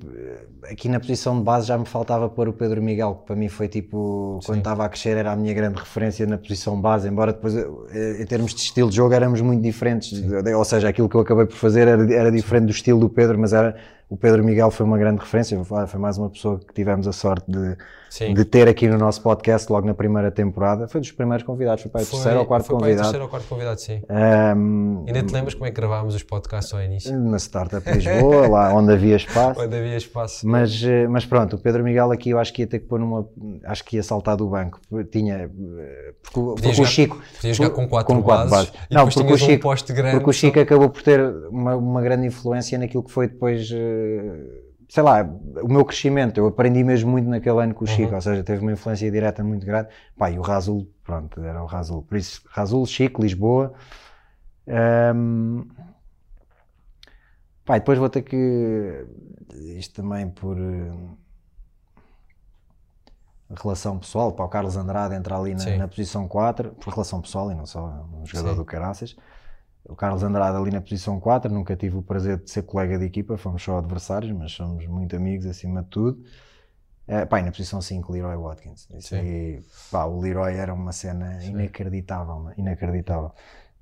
aqui 0.70 0.88
na 0.88 1.00
posição 1.00 1.36
de 1.38 1.42
base 1.44 1.66
já 1.66 1.76
me 1.76 1.84
faltava 1.84 2.28
pôr 2.28 2.48
o 2.48 2.52
Pedro 2.52 2.80
Miguel, 2.82 3.16
que 3.16 3.26
para 3.26 3.34
mim 3.36 3.48
foi 3.48 3.66
tipo, 3.66 4.38
quando 4.44 4.56
Sim. 4.56 4.60
estava 4.60 4.84
a 4.84 4.88
crescer, 4.88 5.16
era 5.16 5.32
a 5.32 5.36
minha 5.36 5.52
grande 5.52 5.78
referência 5.78 6.24
na 6.26 6.38
posição 6.38 6.80
base, 6.80 7.08
embora 7.08 7.32
depois, 7.32 7.56
eh, 7.56 8.22
em 8.22 8.26
termos 8.26 8.54
de 8.54 8.60
estilo 8.60 8.88
de 8.90 8.96
jogo, 8.96 9.12
éramos 9.14 9.40
muito 9.40 9.60
diferentes. 9.62 10.12
Ou 10.56 10.64
seja, 10.64 10.88
aquilo 10.88 11.08
que 11.08 11.16
eu 11.16 11.20
acabei 11.22 11.46
por 11.46 11.56
fazer 11.56 11.88
era, 11.88 12.14
era 12.14 12.30
diferente 12.30 12.66
do 12.66 12.70
estilo 12.72 13.00
do 13.00 13.08
Pedro, 13.10 13.38
mas 13.38 13.52
era, 13.52 13.76
o 14.08 14.16
Pedro 14.16 14.42
Miguel 14.44 14.70
foi 14.70 14.86
uma 14.86 14.96
grande 14.98 15.20
referência. 15.20 15.62
Foi 15.64 15.86
foi 15.86 16.00
mais 16.00 16.16
uma 16.18 16.30
pessoa 16.30 16.58
que 16.58 16.72
tivemos 16.72 17.06
a 17.06 17.12
sorte 17.12 17.44
de, 17.50 17.76
Sim. 18.08 18.32
de 18.32 18.44
ter 18.44 18.66
aqui 18.68 18.88
no 18.88 18.96
nosso 18.96 19.20
podcast 19.22 19.70
logo 19.70 19.86
na 19.86 19.92
primeira 19.94 20.30
temporada. 20.30 20.88
Foi 20.88 21.00
dos 21.00 21.12
primeiros 21.12 21.44
convidados, 21.44 21.82
foi 21.82 21.90
para 21.90 22.00
o 22.02 22.04
Foi- 22.06 22.14
terceiro 22.18 22.38
ou 22.40 22.46
quarto 22.46 22.64
foi 22.66 22.74
para 22.74 22.76
o 22.76 22.80
convidado. 22.80 23.02
terceiro 23.02 23.24
ou 23.24 23.30
quarto 23.30 23.46
convidado, 23.48 23.80
sim. 23.80 24.00
Ahm, 24.08 25.04
Ainda 25.06 25.22
te 25.22 25.32
lembras 25.32 25.54
como 25.54 25.66
é 25.66 25.70
que 25.70 25.76
gravámos 25.76 26.14
os 26.14 26.22
podcasts 26.22 26.72
ao 26.72 26.80
início? 26.82 27.18
na 27.18 27.36
Startup 27.38 27.90
Lisboa, 27.90 28.48
lá 28.48 28.72
onde 28.74 28.92
havia 28.92 29.16
espaço. 29.16 29.60
Onde 29.60 29.76
havia 29.76 29.96
espaço. 29.96 30.48
Mas, 30.48 30.82
eh, 30.82 31.06
mas 31.06 31.26
pronto, 31.26 31.56
o 31.56 31.58
Pedro 31.58 31.84
Miguel 31.84 32.10
aqui 32.10 32.30
eu 32.30 32.38
acho 32.38 32.52
que 32.52 32.62
ia 32.62 32.66
ter 32.66 32.78
que 32.78 32.86
pôr 32.86 32.98
numa. 32.98 33.28
Acho 33.64 33.84
que 33.84 33.96
ia 33.96 34.02
saltar 34.02 34.36
do 34.36 34.48
banco. 34.48 34.80
Tinha. 35.12 35.50
eh, 35.78 36.14
Porque, 36.22 36.40
o- 36.40 36.54
porque 36.54 36.68
o 36.68 36.72
jogar- 36.72 36.88
Chico. 36.88 37.20
podia 37.36 37.52
jogar 37.54 37.70
com 37.70 37.86
quatro 37.88 38.22
bases 38.22 38.50
bases. 38.50 38.72
e 38.90 38.94
Não, 38.94 39.06
porque 39.06 39.20
o, 39.20 39.34
um 39.34 39.36
Chico, 39.36 39.62
poste 39.62 39.92
grande 39.92 40.12
porque 40.16 40.30
o 40.30 40.32
só- 40.32 40.38
Chico 40.38 40.60
acabou 40.60 40.88
por 40.88 41.02
ter 41.02 41.20
uma, 41.50 41.76
uma 41.76 42.00
grande 42.02 42.26
influência 42.26 42.78
naquilo 42.78 43.02
que 43.02 43.10
foi 43.12 43.28
depois. 43.28 43.68
Sei 44.88 45.02
lá, 45.02 45.22
o 45.62 45.68
meu 45.68 45.84
crescimento. 45.84 46.38
Eu 46.38 46.46
aprendi 46.46 46.82
mesmo 46.82 47.10
muito 47.10 47.28
naquele 47.28 47.62
ano 47.62 47.74
com 47.74 47.84
o 47.84 47.88
Uhum. 47.88 47.94
Chico, 47.94 48.14
ou 48.14 48.20
seja, 48.20 48.42
teve 48.42 48.62
uma 48.62 48.72
influência 48.72 49.10
direta 49.10 49.44
muito 49.44 49.66
grande. 49.66 49.88
Pá, 50.16 50.30
e 50.30 50.38
o 50.38 50.42
Razul, 50.42 50.88
pronto, 51.04 51.40
era 51.42 51.62
o 51.62 51.66
Razul. 51.66 52.02
Por 52.02 52.16
isso, 52.16 52.42
Razul, 52.48 52.86
Chico, 52.86 53.20
Lisboa. 53.22 53.74
Ahm, 54.66 55.64
Pá, 57.64 57.76
depois 57.76 57.98
vou 57.98 58.08
ter 58.08 58.22
que. 58.22 59.06
Isto 59.76 59.96
também 60.02 60.28
por. 60.30 60.56
eh, 60.58 60.90
Relação 63.50 63.98
pessoal, 63.98 64.32
para 64.32 64.44
o 64.44 64.48
Carlos 64.48 64.76
Andrade 64.76 65.14
entrar 65.14 65.38
ali 65.38 65.54
na, 65.54 65.76
na 65.78 65.88
posição 65.88 66.28
4, 66.28 66.72
por 66.72 66.92
relação 66.92 67.20
pessoal 67.22 67.50
e 67.50 67.54
não 67.54 67.64
só 67.64 68.06
um 68.12 68.26
jogador 68.26 68.50
Sim. 68.50 68.56
do 68.56 68.64
Caraças. 68.64 69.16
O 69.84 69.96
Carlos 69.96 70.22
Andrade 70.22 70.56
ali 70.56 70.70
na 70.70 70.80
posição 70.80 71.18
4, 71.18 71.52
nunca 71.52 71.74
tive 71.76 71.96
o 71.96 72.02
prazer 72.02 72.38
de 72.38 72.50
ser 72.50 72.62
colega 72.62 72.98
de 72.98 73.04
equipa, 73.06 73.36
fomos 73.38 73.62
só 73.62 73.78
adversários, 73.78 74.32
mas 74.32 74.52
somos 74.52 74.86
muito 74.86 75.16
amigos 75.16 75.46
acima 75.46 75.82
de 75.82 75.88
tudo. 75.88 76.22
Eh, 77.06 77.24
pá, 77.24 77.40
na 77.42 77.50
posição 77.50 77.80
5, 77.80 78.12
Leroy 78.12 78.36
Watkins. 78.36 78.86
Isso 78.90 79.14
Sim. 79.14 79.20
aí, 79.20 79.62
pá, 79.90 80.04
o 80.04 80.20
Leroy 80.20 80.54
era 80.56 80.74
uma 80.74 80.92
cena 80.92 81.42
inacreditável, 81.44 82.34
mano, 82.38 82.54
inacreditável. 82.58 83.32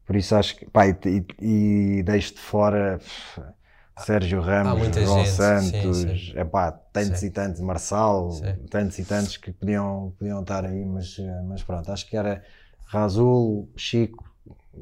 Por 0.06 0.16
isso 0.16 0.36
acho 0.36 0.56
que, 0.56 0.66
pá, 0.70 0.86
e, 0.86 0.96
e, 1.40 1.98
e 1.98 2.02
deixo 2.04 2.34
de 2.34 2.40
fora 2.40 2.98
pff, 2.98 3.42
Sérgio 3.98 4.40
Ramos, 4.40 4.88
João 4.96 5.24
gente, 5.24 5.26
Santos, 5.26 5.98
sim, 5.98 6.18
sim. 6.18 6.38
epá, 6.38 6.70
tantos 6.70 7.20
Sim. 7.20 7.26
e 7.26 7.30
tantos, 7.30 7.60
Marçal, 7.60 8.30
Sim. 8.30 8.66
tantos 8.70 8.98
e 8.98 9.04
tantos 9.04 9.36
que 9.36 9.52
podiam, 9.52 10.14
podiam 10.18 10.40
estar 10.42 10.64
aí, 10.64 10.84
mas, 10.84 11.18
eh, 11.18 11.42
mas 11.48 11.62
pronto, 11.64 11.90
acho 11.90 12.06
que 12.08 12.16
era 12.16 12.44
Razul, 12.86 13.68
Chico, 13.76 14.24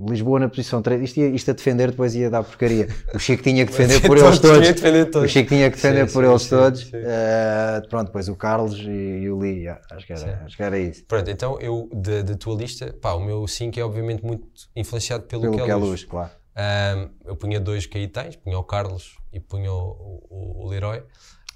Lisboa 0.09 0.40
na 0.40 0.49
posição 0.49 0.82
3, 0.82 1.03
isto, 1.03 1.18
ia- 1.20 1.28
isto 1.28 1.51
a 1.51 1.55
defender 1.55 1.90
depois 1.90 2.14
ia 2.14 2.28
dar 2.28 2.42
porcaria. 2.42 2.88
O 3.14 3.18
Chico 3.18 3.42
tinha 3.42 3.64
que 3.64 3.70
defender 3.76 4.01
por 4.01 4.18
eles 4.18 4.38
Todos 4.40 4.66
que 4.66 4.72
defender. 4.74 5.16
O 5.16 5.28
Chico 5.28 5.49
tinha 5.49 5.70
que 5.70 5.76
defender 5.76 6.07
Sim, 6.09 6.12
por 6.12 6.24
sim, 6.24 6.30
eles 6.30 6.42
sim, 6.42 6.49
todos. 6.51 6.90
Eh, 6.92 7.82
pronto, 7.88 8.07
depois 8.07 8.28
o 8.28 8.34
Carlos 8.36 8.78
e, 8.80 8.88
e 8.90 9.30
o 9.30 9.38
Lee, 9.38 9.61
yeah, 9.61 9.80
acho, 9.92 10.07
que 10.07 10.12
era, 10.12 10.42
acho 10.45 10.57
que 10.57 10.62
era 10.62 10.78
isso. 10.78 11.05
Pronto, 11.07 11.30
então 11.30 11.59
eu, 11.61 11.88
da, 11.92 12.34
tua 12.36 12.57
lista, 12.57 12.92
pá, 13.01 13.12
o 13.12 13.20
meu 13.20 13.47
5 13.47 13.78
é 13.78 13.84
obviamente 13.84 14.24
muito 14.24 14.47
influenciado 14.74 15.24
pelo, 15.24 15.42
Pelo 15.42 15.55
que 15.57 15.61
é 15.62 15.64
que 15.66 15.70
é 15.70 15.74
luz. 15.76 15.88
luz, 15.90 16.05
claro. 16.05 16.30
Ahm, 16.57 17.09
eu 17.24 17.36
punha 17.36 17.59
dois 17.61 17.86
caetães, 17.86 18.36
punha 18.36 18.59
o 18.59 18.64
Carlos 18.64 19.16
e 19.32 19.38
punha 19.40 19.72
o, 19.72 20.22
o, 20.30 20.64
o 20.64 20.68
Leroy. 20.68 21.03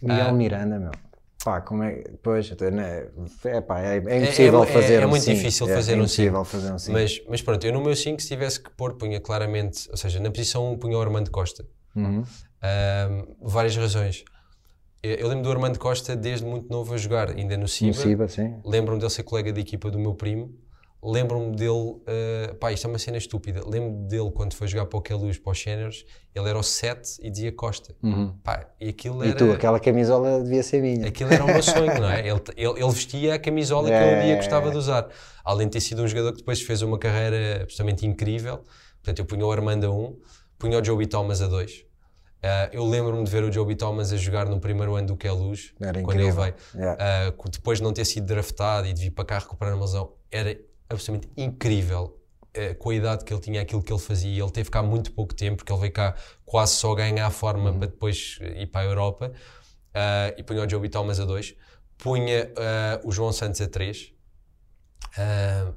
Miguel 0.00 0.26
Ah. 0.28 0.32
Miranda, 0.32 0.78
meu. 0.78 0.90
Pá, 1.48 1.62
como 1.62 1.82
é. 1.82 2.04
Pois, 2.22 2.50
né, 2.50 3.08
é, 3.44 3.60
pá, 3.62 3.80
é, 3.80 3.96
é 3.96 4.22
impossível 4.22 4.62
é- 4.64 4.66
fazer 4.66 4.94
é 5.02 5.06
um 5.06 5.08
muito 5.08 5.24
difícil 5.24 5.66
É, 5.66 5.74
fazer 5.74 5.92
é 5.92 5.94
um 5.94 5.98
impossível 6.00 6.44
fazer 6.44 6.72
um 6.74 6.78
5. 6.78 6.92
Mas, 6.92 7.22
mas 7.26 7.40
pronto, 7.40 7.66
eu 7.66 7.72
no 7.72 7.80
meu 7.80 7.96
5, 7.96 8.20
se 8.20 8.28
tivesse 8.28 8.60
que 8.60 8.68
pôr, 8.68 8.98
punha 8.98 9.18
claramente, 9.18 9.88
ou 9.90 9.96
seja, 9.96 10.20
na 10.20 10.30
posição 10.30 10.70
1 10.70 10.76
punha 10.76 10.98
o 10.98 11.00
Armando 11.00 11.30
Costa. 11.30 11.64
Uhum. 11.96 12.22
Ahm, 12.60 13.24
várias 13.40 13.74
razões. 13.74 14.24
Eu, 15.02 15.14
eu 15.14 15.28
lembro 15.28 15.44
do 15.44 15.50
Armando 15.50 15.78
Costa 15.78 16.14
desde 16.14 16.44
muito 16.44 16.68
novo 16.68 16.92
a 16.92 16.98
jogar, 16.98 17.30
ainda 17.30 17.56
no 17.56 17.66
Ciba. 17.66 17.92
Impossível, 17.92 18.28
sim. 18.28 18.56
Lembro-me 18.62 18.98
dele 19.00 19.10
ser 19.10 19.22
colega 19.22 19.50
de 19.50 19.60
equipa 19.62 19.90
do 19.90 19.98
meu 19.98 20.12
primo. 20.14 20.52
Lembro-me 21.02 21.54
dele, 21.54 22.02
eh, 22.08 22.54
pá, 22.58 22.72
isto 22.72 22.86
é 22.86 22.90
uma 22.90 22.98
cena 22.98 23.16
estúpida. 23.18 23.60
Lembro-me 23.64 24.08
dele 24.08 24.32
quando 24.32 24.54
foi 24.54 24.66
jogar 24.66 24.86
para 24.86 24.98
o 24.98 25.00
Queluz, 25.00 25.38
para 25.38 25.52
os 25.52 25.62
Séniores, 25.62 26.04
ele 26.34 26.48
era 26.48 26.58
o 26.58 26.62
7 26.62 27.18
e 27.22 27.30
dizia 27.30 27.52
Costa. 27.52 27.94
Pá, 28.42 28.66
e 28.80 28.88
aquilo 28.88 29.24
E 29.24 29.28
era. 29.28 29.36
tu, 29.36 29.52
aquela 29.52 29.78
camisola 29.78 30.42
devia 30.42 30.62
ser 30.62 30.82
minha. 30.82 31.06
Aquilo 31.06 31.32
era 31.32 31.44
o 31.44 31.46
meu 31.46 31.62
sonho, 31.62 32.00
não 32.00 32.10
é? 32.10 32.20
Ele, 32.26 32.40
ele, 32.56 32.80
ele 32.82 32.90
vestia 32.90 33.34
a 33.34 33.38
camisola 33.38 33.88
que 33.88 33.94
eu 33.94 33.98
um 34.18 34.22
dia 34.22 34.32
É. 34.32 34.36
gostava 34.36 34.70
de 34.72 34.76
usar. 34.76 35.08
Além 35.44 35.68
de 35.68 35.74
ter 35.74 35.80
sido 35.80 36.02
um 36.02 36.08
jogador 36.08 36.32
que 36.32 36.38
depois 36.38 36.60
fez 36.62 36.82
uma 36.82 36.98
carreira 36.98 37.62
absolutamente 37.62 38.04
incrível. 38.04 38.58
Portanto, 38.96 39.20
eu 39.20 39.24
punha 39.24 39.46
o 39.46 39.52
Armando 39.52 39.86
a 39.86 39.90
1, 39.90 40.16
punha 40.58 40.80
o 40.80 40.84
Joey 40.84 41.06
Thomas 41.06 41.40
a 41.40 41.46
2. 41.46 41.72
Uh, 41.72 41.84
eu 42.72 42.84
lembro-me 42.84 43.24
de 43.24 43.30
ver 43.30 43.42
o 43.42 43.50
Joby 43.52 43.74
Thomas 43.74 44.12
a 44.12 44.16
jogar 44.16 44.46
no 44.46 44.60
primeiro 44.60 44.94
ano 44.94 45.08
do 45.08 45.16
que 45.16 45.26
é 45.26 45.32
luz, 45.32 45.72
Era 45.80 46.00
quando 46.02 46.20
ele 46.20 46.30
veio. 46.30 46.54
Yeah. 46.74 47.32
Uh, 47.36 47.50
depois 47.50 47.78
de 47.78 47.84
não 47.84 47.92
ter 47.92 48.04
sido 48.04 48.26
draftado 48.26 48.86
e 48.86 48.92
de 48.92 49.00
vir 49.02 49.10
para 49.10 49.24
cá 49.24 49.38
recuperar 49.40 49.74
uma 49.74 49.84
lesão, 49.84 50.12
era 50.30 50.56
absolutamente 50.88 51.32
incrível 51.36 52.18
uh, 52.56 52.74
com 52.78 52.90
a 52.90 52.94
idade 52.94 53.24
que 53.24 53.32
ele 53.32 53.40
tinha, 53.40 53.62
aquilo 53.62 53.82
que 53.82 53.92
ele 53.92 54.00
fazia. 54.00 54.42
Ele 54.42 54.50
teve 54.52 54.70
cá 54.70 54.82
muito 54.82 55.12
pouco 55.12 55.34
tempo, 55.34 55.56
porque 55.58 55.72
ele 55.72 55.80
veio 55.80 55.92
cá 55.92 56.14
quase 56.44 56.74
só 56.74 56.94
ganhar 56.94 57.26
a 57.26 57.30
forma 57.30 57.70
Uhum. 57.70 57.78
para 57.78 57.88
depois 57.88 58.38
ir 58.56 58.66
para 58.66 58.82
a 58.82 58.84
Europa. 58.84 59.32
Uh, 59.88 60.34
e 60.38 60.42
punha 60.42 60.64
o 60.64 60.68
Joby 60.68 60.88
Thomas 60.88 61.18
a 61.18 61.24
2, 61.24 61.54
punha 61.96 62.44
uh, 63.02 63.08
o 63.08 63.10
João 63.12 63.32
Santos 63.32 63.60
a 63.60 63.66
3. 63.68 64.12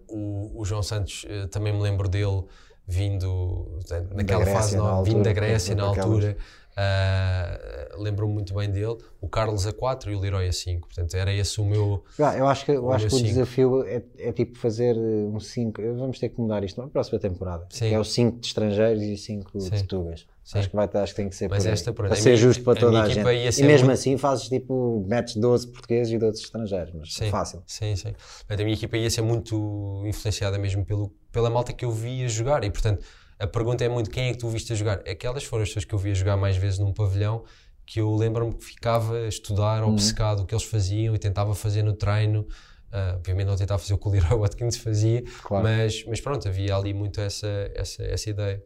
o, 0.08 0.62
o 0.62 0.66
João 0.66 0.84
Santos 0.84 1.24
uh, 1.24 1.48
também 1.48 1.74
me 1.74 1.82
lembro 1.82 2.08
dele 2.08 2.44
vindo 2.88 3.80
naquela 4.14 4.42
Grécia, 4.44 4.54
fase 4.54 4.78
na 4.78 5.02
vindo 5.02 5.24
da 5.24 5.34
Grécia 5.34 5.76
na 5.76 5.86
daquelas- 5.88 6.06
altura. 6.08 6.38
Uh, 6.82 8.02
lembro-me 8.02 8.34
muito 8.34 8.54
bem 8.54 8.70
dele, 8.70 8.98
o 9.20 9.28
Carlos 9.28 9.68
a 9.68 9.74
4 9.74 10.12
e 10.12 10.16
o 10.16 10.20
Leroy 10.20 10.48
a 10.48 10.52
5. 10.52 10.88
Portanto, 10.88 11.14
era 11.16 11.32
esse 11.32 11.62
o 11.62 11.66
meu. 11.66 12.04
Ah, 12.20 12.36
eu 12.36 12.48
acho 12.48 12.66
que, 12.66 12.72
eu 12.72 12.86
O 12.86 12.92
acho 12.92 13.08
que 13.08 13.16
o 13.16 13.22
desafio 13.22 13.86
é, 13.86 14.02
é 14.18 14.32
tipo 14.32 14.58
fazer 14.58 14.96
eh, 14.96 15.00
um 15.00 15.40
5. 15.40 15.82
Vamos 15.98 16.20
ter 16.20 16.30
que 16.30 16.40
mudar 16.40 16.64
isto 16.64 16.82
na 16.82 16.88
próxima 16.88 17.20
temporada. 17.20 17.68
Sim. 17.70 17.94
É 17.94 18.00
o 18.00 18.04
5 18.04 18.40
de 18.40 18.48
estrangeiros 18.48 19.04
e 19.04 19.18
5 19.18 19.60
de 19.60 19.84
tugas. 19.84 20.26
Sim. 20.44 20.60
Acho 20.60 20.70
que, 20.70 20.76
vai, 20.76 20.90
acho 20.92 21.14
que 21.14 21.22
tem 21.22 21.30
que 21.30 21.36
ser 21.36 21.50
Mas 21.50 21.64
por 21.64 21.72
esta, 21.72 21.94
pronto, 21.94 22.10
para 22.10 22.20
ser 22.20 22.36
justo 22.36 22.64
para 22.64 22.80
toda 22.80 23.04
a, 23.04 23.08
gente. 23.08 23.20
E 23.20 23.64
mesmo 23.64 23.86
muito- 23.86 23.92
assim 23.92 24.18
fazes 24.18 24.50
tipo, 24.50 25.06
metes 25.08 25.36
12 25.36 25.68
portugueses 25.68 26.12
e 26.12 26.18
12 26.18 26.42
estrangeiros, 26.42 26.92
mas 26.94 27.14
Sim, 27.14 27.30
fácil. 27.30 27.62
Sim, 27.68 27.96
sim. 27.96 28.14
Portanto, 28.40 28.60
a 28.62 28.64
minha 28.64 28.76
equipa 28.76 28.98
ia 28.98 29.10
ser 29.10 29.22
muito 29.22 30.04
influenciada 30.06 30.58
mesmo 30.58 30.84
pelo, 30.84 31.14
pela 31.32 31.50
malta 31.50 31.72
que 31.72 31.86
eu 31.86 31.92
via 31.92 32.28
jogar. 32.28 32.64
E, 32.64 32.72
portanto, 32.72 33.06
a 33.42 33.48
pergunta 33.48 33.84
é 33.84 33.90
muito 33.90 34.10
quem 34.10 34.30
é 34.30 34.32
que 34.32 34.38
tu 34.40 34.48
viste 34.50 34.72
a 34.74 34.76
jogar? 34.76 35.00
Aquelas 35.08 35.44
foram 35.44 35.64
as 35.64 35.70
pessoas 35.70 35.86
que 35.86 35.94
eu 35.94 36.00
via 36.00 36.14
jogar 36.16 36.38
mais 36.38 36.56
vezes 36.58 36.80
num 36.80 36.94
pavilhão 36.94 37.44
que 37.86 38.00
eu 38.00 38.14
lembro-me 38.16 38.54
que 38.54 38.64
ficava 38.64 39.16
a 39.18 39.28
estudar, 39.28 39.84
Uhum. 39.84 39.92
obcecado 39.94 40.44
o 40.44 40.46
que 40.46 40.54
eles 40.54 40.64
faziam 40.64 41.14
e 41.16 41.18
tentava 41.20 41.54
fazer 41.56 41.84
no 41.84 41.94
treino. 41.94 42.48
Ah, 42.94 43.14
obviamente 43.18 43.48
não 43.48 43.56
tentava 43.56 43.80
fazer 43.80 43.94
o 43.94 43.98
que 43.98 44.08
o 44.08 44.12
Leroy 44.12 44.38
Watkins 44.40 44.78
fazia, 44.78 45.24
Claro. 45.44 45.64
mas, 45.64 46.04
mas 46.08 46.20
pronto, 46.22 46.48
havia 46.48 46.76
ali 46.76 46.94
muito 46.94 47.20
essa, 47.22 47.48
essa, 47.76 48.04
essa 48.04 48.30
ideia. 48.30 48.62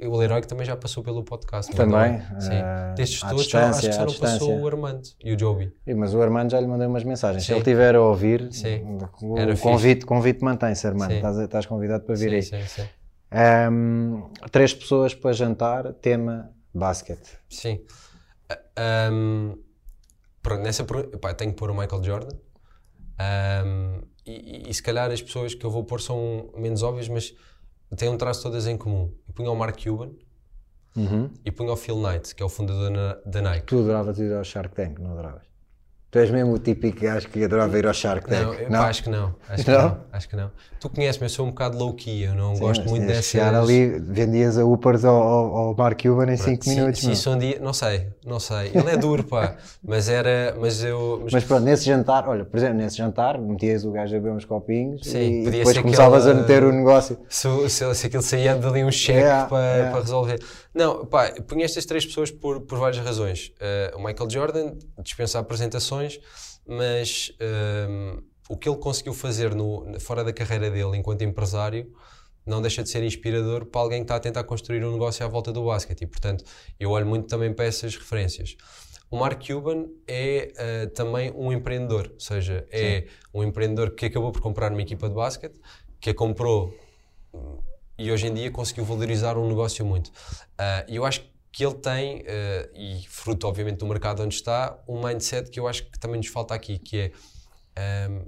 O 0.00 0.16
Leroy 0.16 0.40
que 0.40 0.46
também 0.46 0.64
já 0.66 0.76
passou 0.76 1.02
pelo 1.02 1.22
podcast. 1.24 1.72
não 1.76 2.00
é? 2.00 2.18
Também, 2.18 2.40
Sim. 2.40 2.52
eh, 2.52 2.94
Destes 2.96 3.20
todos, 3.20 3.54
acho 3.54 3.80
que 3.80 3.92
só 3.92 4.04
não 4.06 4.14
passou 4.14 4.60
o 4.60 4.66
Armando 4.66 5.02
e 5.22 5.32
o 5.34 5.38
Joby. 5.38 5.72
Mas 5.96 6.14
o 6.14 6.22
Armando 6.22 6.50
já 6.52 6.60
lhe 6.60 6.66
mandei 6.66 6.86
umas 6.86 7.02
mensagens. 7.04 7.42
Se 7.42 7.48
Sim. 7.48 7.52
ele 7.54 7.60
estiver 7.60 7.94
a 7.96 8.00
ouvir, 8.00 8.48
Sim. 8.52 8.98
o 9.22 9.38
Era 9.38 9.56
convite, 9.56 10.04
convite 10.06 10.42
mantém-se, 10.44 10.86
Armando. 10.86 11.12
Estás, 11.12 11.36
estás 11.38 11.66
convidado 11.66 12.04
para 12.04 12.14
vir 12.14 12.30
Sim, 12.42 12.56
aí. 12.56 12.62
sim, 12.62 12.68
sim. 12.82 12.88
Ahm, 13.34 14.30
três 14.52 14.72
pessoas 14.72 15.12
para 15.14 15.32
jantar, 15.32 15.92
tema 15.94 16.50
basquete. 16.72 17.36
Sim. 17.50 17.80
Ahm, 18.76 19.54
pronto, 20.42 20.62
nessa 20.62 20.84
pá, 20.84 21.34
tenho 21.34 21.50
que 21.52 21.56
pôr 21.58 21.70
o 21.70 21.74
Michael 21.74 22.02
Jordan. 22.04 22.36
Ahm, 23.18 24.02
e, 24.26 24.32
e- 24.66 24.70
e 24.70 24.74
se 24.74 24.82
calhar 24.82 25.10
as 25.10 25.20
pessoas 25.22 25.54
que 25.54 25.64
eu 25.66 25.70
vou 25.70 25.84
pôr 25.84 26.00
são 26.00 26.50
menos 26.56 26.82
óbvias, 26.82 27.08
mas 27.08 27.34
têm 27.96 28.08
um 28.08 28.16
traço 28.16 28.42
todas 28.42 28.66
em 28.66 28.76
comum. 28.76 29.12
Eu 29.28 29.34
punho 29.34 29.52
o 29.52 29.56
Mark 29.56 29.82
Cuban 29.82 30.12
Uhum. 30.96 31.30
e 31.44 31.50
punho 31.50 31.72
o 31.72 31.76
Phil 31.76 31.96
Knight, 31.96 32.34
que 32.34 32.42
é 32.42 32.46
o 32.46 32.48
fundador 32.48 32.90
na- 32.90 33.14
da 33.26 33.42
Nike. 33.42 33.66
Tu 33.66 33.78
adoravas 33.80 34.18
ir 34.18 34.32
ao 34.32 34.44
Shark 34.44 34.74
Tank, 34.74 34.98
não 35.00 35.12
adoravas? 35.12 35.42
Tu 36.14 36.20
és 36.20 36.30
mesmo 36.30 36.52
o 36.52 36.58
típico 36.60 37.00
gajo 37.00 37.28
que 37.28 37.42
adorava 37.42 37.76
ir 37.76 37.88
ao 37.88 37.92
Shark 37.92 38.28
Tank. 38.28 38.40
Não, 38.40 38.54
eu, 38.54 38.68
pá, 38.68 38.86
acho 38.88 39.02
que 39.02 39.10
não. 39.10 39.34
Acho 39.48 39.64
que 39.64 39.70
Não? 39.72 39.82
não? 39.82 39.96
Acho 40.12 40.28
que 40.28 40.36
não. 40.36 40.50
Tu 40.78 40.88
conheces-me, 40.88 41.24
eu 41.24 41.28
sou 41.30 41.44
um 41.44 41.48
bocado 41.48 41.76
low-key, 41.76 42.22
eu 42.22 42.34
não 42.36 42.54
Sim, 42.54 42.60
gosto 42.60 42.88
muito 42.88 43.04
dessas... 43.04 43.24
chegar 43.24 43.52
ali, 43.52 43.98
vendias 43.98 44.56
a 44.56 44.64
Upers 44.64 45.04
ao, 45.04 45.16
ao, 45.16 45.56
ao 45.56 45.74
Mark 45.74 46.00
Cuban 46.00 46.32
em 46.32 46.36
5 46.36 46.62
Se- 46.62 46.70
minutos. 46.70 47.00
Se 47.00 47.06
meu. 47.06 47.14
isso 47.14 47.30
um 47.30 47.36
dia, 47.38 47.58
não 47.60 47.72
sei, 47.72 48.06
não 48.24 48.38
sei. 48.38 48.70
Ele 48.72 48.90
é 48.90 48.96
duro, 48.96 49.24
pá, 49.24 49.56
mas 49.82 50.08
era, 50.08 50.54
mas 50.60 50.84
eu... 50.84 51.18
mas- 51.24 51.32
Mas 51.32 51.42
pronto, 51.44 51.64
nesse 51.64 51.84
jantar, 51.84 52.28
olha, 52.28 52.44
por 52.44 52.58
exemplo, 52.58 52.76
nesse 52.76 52.96
jantar, 52.96 53.36
metias 53.36 53.84
o 53.84 53.90
gajo 53.90 54.14
a 54.14 54.18
beber 54.20 54.36
uns 54.36 54.44
copinhos 54.44 55.00
Sim, 55.04 55.46
e 55.46 55.50
depois 55.50 55.76
começavas 55.78 56.26
aquela- 56.28 56.38
a 56.38 56.42
meter 56.42 56.62
o 56.62 56.70
negócio. 56.70 57.18
se, 57.28 57.48
se, 57.68 57.92
se 57.92 58.06
aquilo 58.06 58.22
saía 58.22 58.54
dali 58.54 58.84
um 58.84 58.92
cheque 58.92 59.18
Yeah, 59.18 59.46
para, 59.48 59.64
yeah. 59.64 59.90
para 59.90 60.00
resolver. 60.00 60.38
Não, 60.74 61.06
pá, 61.06 61.30
punha 61.46 61.64
estas 61.64 61.86
três 61.86 62.04
pessoas 62.04 62.32
por, 62.32 62.62
por 62.62 62.78
várias 62.78 63.02
razões. 63.04 63.52
Eh, 63.60 63.92
o 63.94 64.02
Michael 64.02 64.28
Jordan 64.28 64.76
dispensa 64.98 65.38
apresentações, 65.38 66.18
mas 66.66 67.32
ehm, 67.38 68.18
o 68.48 68.56
que 68.56 68.68
ele 68.68 68.78
conseguiu 68.78 69.14
fazer 69.14 69.54
no, 69.54 69.98
fora 70.00 70.24
da 70.24 70.32
carreira 70.32 70.68
dele 70.68 70.96
enquanto 70.96 71.22
empresário 71.22 71.92
não 72.44 72.60
deixa 72.60 72.82
de 72.82 72.90
ser 72.90 73.02
inspirador 73.04 73.64
para 73.66 73.80
alguém 73.80 74.00
que 74.00 74.04
está 74.04 74.16
a 74.16 74.20
tentar 74.20 74.44
construir 74.44 74.84
um 74.84 74.92
negócio 74.92 75.24
à 75.24 75.28
volta 75.28 75.52
do 75.52 75.64
basquete 75.64 76.02
e, 76.02 76.06
portanto, 76.06 76.44
eu 76.78 76.90
olho 76.90 77.06
muito 77.06 77.28
também 77.28 77.52
para 77.54 77.66
essas 77.66 77.96
referências. 77.96 78.56
O 79.10 79.16
Mark 79.16 79.46
Cuban 79.46 79.86
é 80.08 80.52
eh, 80.56 80.86
também 80.86 81.32
um 81.36 81.52
empreendedor, 81.52 82.10
ou 82.12 82.20
seja, 82.20 82.66
é 82.72 83.06
um 83.32 83.44
empreendedor 83.44 83.94
que 83.94 84.06
acabou 84.06 84.32
por 84.32 84.42
comprar 84.42 84.72
uma 84.72 84.82
equipa 84.82 85.08
de 85.08 85.14
basquete, 85.14 85.54
que 86.00 86.10
a 86.10 86.14
comprou 86.14 86.74
e 87.98 88.10
hoje 88.10 88.26
em 88.26 88.34
dia 88.34 88.50
conseguiu 88.50 88.84
valorizar 88.84 89.36
um 89.38 89.48
negócio 89.48 89.84
muito. 89.84 90.10
Ah, 90.58 90.84
E 90.88 90.96
eu 90.96 91.04
acho 91.04 91.22
que 91.52 91.64
ele 91.64 91.74
tem, 91.74 92.24
ah, 92.26 92.68
e 92.74 93.04
fruto 93.08 93.46
obviamente 93.46 93.78
do 93.78 93.86
mercado 93.86 94.22
onde 94.22 94.34
está, 94.34 94.78
um 94.88 95.02
mindset 95.02 95.50
que 95.50 95.60
eu 95.60 95.68
acho 95.68 95.84
que 95.90 95.98
também 95.98 96.18
nos 96.18 96.28
falta 96.28 96.54
aqui, 96.54 96.78
que 96.78 96.98
é 96.98 97.12
ahm, 97.76 98.24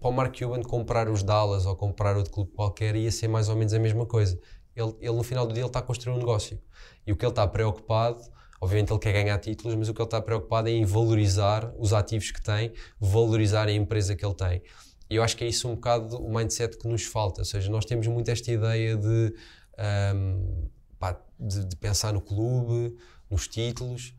para 0.00 0.08
o 0.08 0.12
Mark 0.12 0.38
Cuban 0.38 0.62
comprar 0.62 1.08
os 1.08 1.22
Dallas 1.22 1.66
ou 1.66 1.74
comprar 1.76 2.16
outro 2.16 2.32
clube 2.32 2.52
qualquer 2.52 2.94
ia 2.96 3.10
ser 3.10 3.28
mais 3.28 3.48
ou 3.48 3.56
menos 3.56 3.72
a 3.74 3.78
mesma 3.78 4.06
coisa. 4.06 4.38
Ele, 4.74 4.94
ele 5.00 5.16
no 5.16 5.22
final 5.22 5.46
do 5.46 5.52
dia 5.52 5.64
está 5.66 5.80
a 5.80 5.82
construir 5.82 6.14
um 6.14 6.18
negócio. 6.18 6.60
E 7.06 7.12
o 7.12 7.16
que 7.16 7.24
ele 7.24 7.32
está 7.32 7.46
preocupado, 7.46 8.20
obviamente 8.60 8.92
ele 8.92 8.98
quer 9.00 9.12
ganhar 9.12 9.38
títulos, 9.38 9.74
mas 9.74 9.88
o 9.88 9.94
que 9.94 10.00
ele 10.00 10.06
está 10.06 10.20
preocupado 10.20 10.68
é 10.68 10.72
em 10.72 10.84
valorizar 10.84 11.72
os 11.78 11.92
ativos 11.92 12.30
que 12.30 12.42
tem, 12.42 12.72
valorizar 13.00 13.66
a 13.66 13.72
empresa 13.72 14.14
que 14.14 14.24
ele 14.24 14.34
tem. 14.34 14.62
E 15.10 15.16
eu 15.16 15.24
acho 15.24 15.36
que 15.36 15.42
é 15.42 15.48
isso 15.48 15.68
um 15.68 15.74
bocado 15.74 16.16
o 16.16 16.32
mindset 16.32 16.78
que 16.78 16.86
nos 16.86 17.04
falta. 17.04 17.40
Ou 17.40 17.44
seja, 17.44 17.68
nós 17.68 17.84
temos 17.84 18.06
muito 18.06 18.30
esta 18.30 18.50
ideia 18.52 18.96
de, 18.96 19.34
ahm, 19.76 20.68
pá, 21.00 21.20
de, 21.38 21.64
de 21.64 21.76
pensar 21.76 22.12
no 22.12 22.20
clube, 22.20 22.96
nos 23.28 23.48
títulos, 23.48 24.14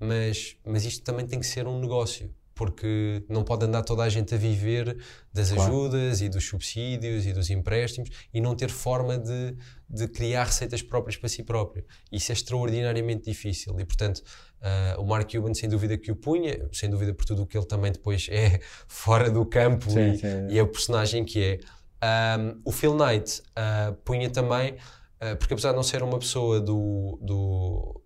mas, 0.00 0.56
mas 0.64 0.86
isto 0.86 1.04
também 1.04 1.26
tem 1.26 1.38
que 1.38 1.46
ser 1.46 1.66
um 1.66 1.78
negócio. 1.78 2.34
Porque 2.54 3.24
não 3.28 3.42
pode 3.42 3.64
andar 3.64 3.82
toda 3.82 4.02
a 4.02 4.08
gente 4.08 4.34
a 4.34 4.38
viver 4.38 4.96
das 5.32 5.52
ajudas 5.52 6.20
e 6.20 6.28
dos 6.28 6.46
subsídios 6.46 7.26
e 7.26 7.32
dos 7.32 7.50
empréstimos 7.50 8.10
e 8.32 8.40
não 8.40 8.54
ter 8.54 8.70
forma 8.70 9.18
de, 9.18 9.56
de 9.88 10.06
criar 10.06 10.44
receitas 10.44 10.82
próprias 10.82 11.16
para 11.16 11.28
si 11.28 11.42
próprio. 11.42 11.84
Isso 12.10 12.30
é 12.30 12.34
extraordinariamente 12.34 13.24
difícil 13.24 13.78
e, 13.80 13.84
portanto, 13.84 14.22
ah, 14.62 14.94
o 14.96 15.04
Mark 15.04 15.28
Cuban, 15.28 15.52
sem 15.54 15.68
dúvida 15.68 15.98
que 15.98 16.12
o 16.12 16.16
punha, 16.16 16.68
sem 16.70 16.88
dúvida 16.88 17.12
por 17.12 17.24
tudo 17.24 17.42
o 17.42 17.46
que 17.46 17.58
ele 17.58 17.66
também 17.66 17.90
depois 17.90 18.28
é 18.30 18.60
fora 18.86 19.28
do 19.28 19.44
campo 19.44 19.90
Sim, 19.90 20.12
e, 20.12 20.18
sim. 20.18 20.46
e 20.48 20.58
é 20.58 20.62
o 20.62 20.68
personagem 20.68 21.24
que 21.24 21.42
é. 21.42 21.60
Um, 22.04 22.60
o 22.64 22.72
Phil 22.72 22.96
Knight 22.96 23.42
ah, 23.56 23.94
punha 24.04 24.30
também, 24.30 24.76
ah, 25.20 25.36
porque 25.36 25.54
apesar 25.54 25.70
de 25.70 25.76
não 25.76 25.82
ser 25.82 26.02
uma 26.02 26.18
pessoa 26.18 26.60
do, 26.60 27.18
do 27.20 28.00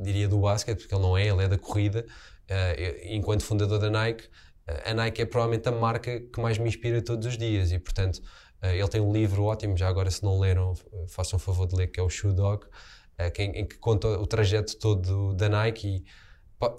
diria 0.00 0.28
do 0.28 0.38
basquete, 0.38 0.78
porque 0.78 0.94
ele 0.94 1.02
não 1.02 1.16
é, 1.16 1.26
ele 1.26 1.44
é 1.44 1.48
da 1.48 1.58
corrida, 1.58 2.04
enquanto 3.04 3.42
fundador 3.42 3.78
da 3.78 3.88
Nike, 3.88 4.28
a 4.84 4.92
Nike 4.92 5.22
é 5.22 5.24
provavelmente 5.24 5.68
a 5.68 5.72
marca 5.72 6.20
que 6.20 6.40
mais 6.40 6.58
me 6.58 6.68
inspira 6.68 7.00
todos 7.00 7.26
os 7.26 7.38
dias 7.38 7.72
e 7.72 7.78
portanto 7.78 8.20
ele 8.62 8.88
tem 8.88 9.00
um 9.00 9.10
livro 9.10 9.44
ótimo, 9.44 9.76
já 9.76 9.88
agora 9.88 10.10
se 10.10 10.22
não 10.22 10.38
leram 10.38 10.74
façam 11.08 11.38
um 11.38 11.40
favor 11.40 11.66
de 11.66 11.74
ler, 11.76 11.86
que 11.86 11.98
é 11.98 12.02
o 12.02 12.10
Shoe 12.10 12.34
Dog, 12.34 12.66
em, 13.38 13.50
em 13.60 13.66
que 13.66 13.78
conta 13.78 14.08
o 14.08 14.26
trajeto 14.26 14.76
todo 14.76 15.34
da 15.34 15.48
Nike 15.48 15.88
e 15.88 16.04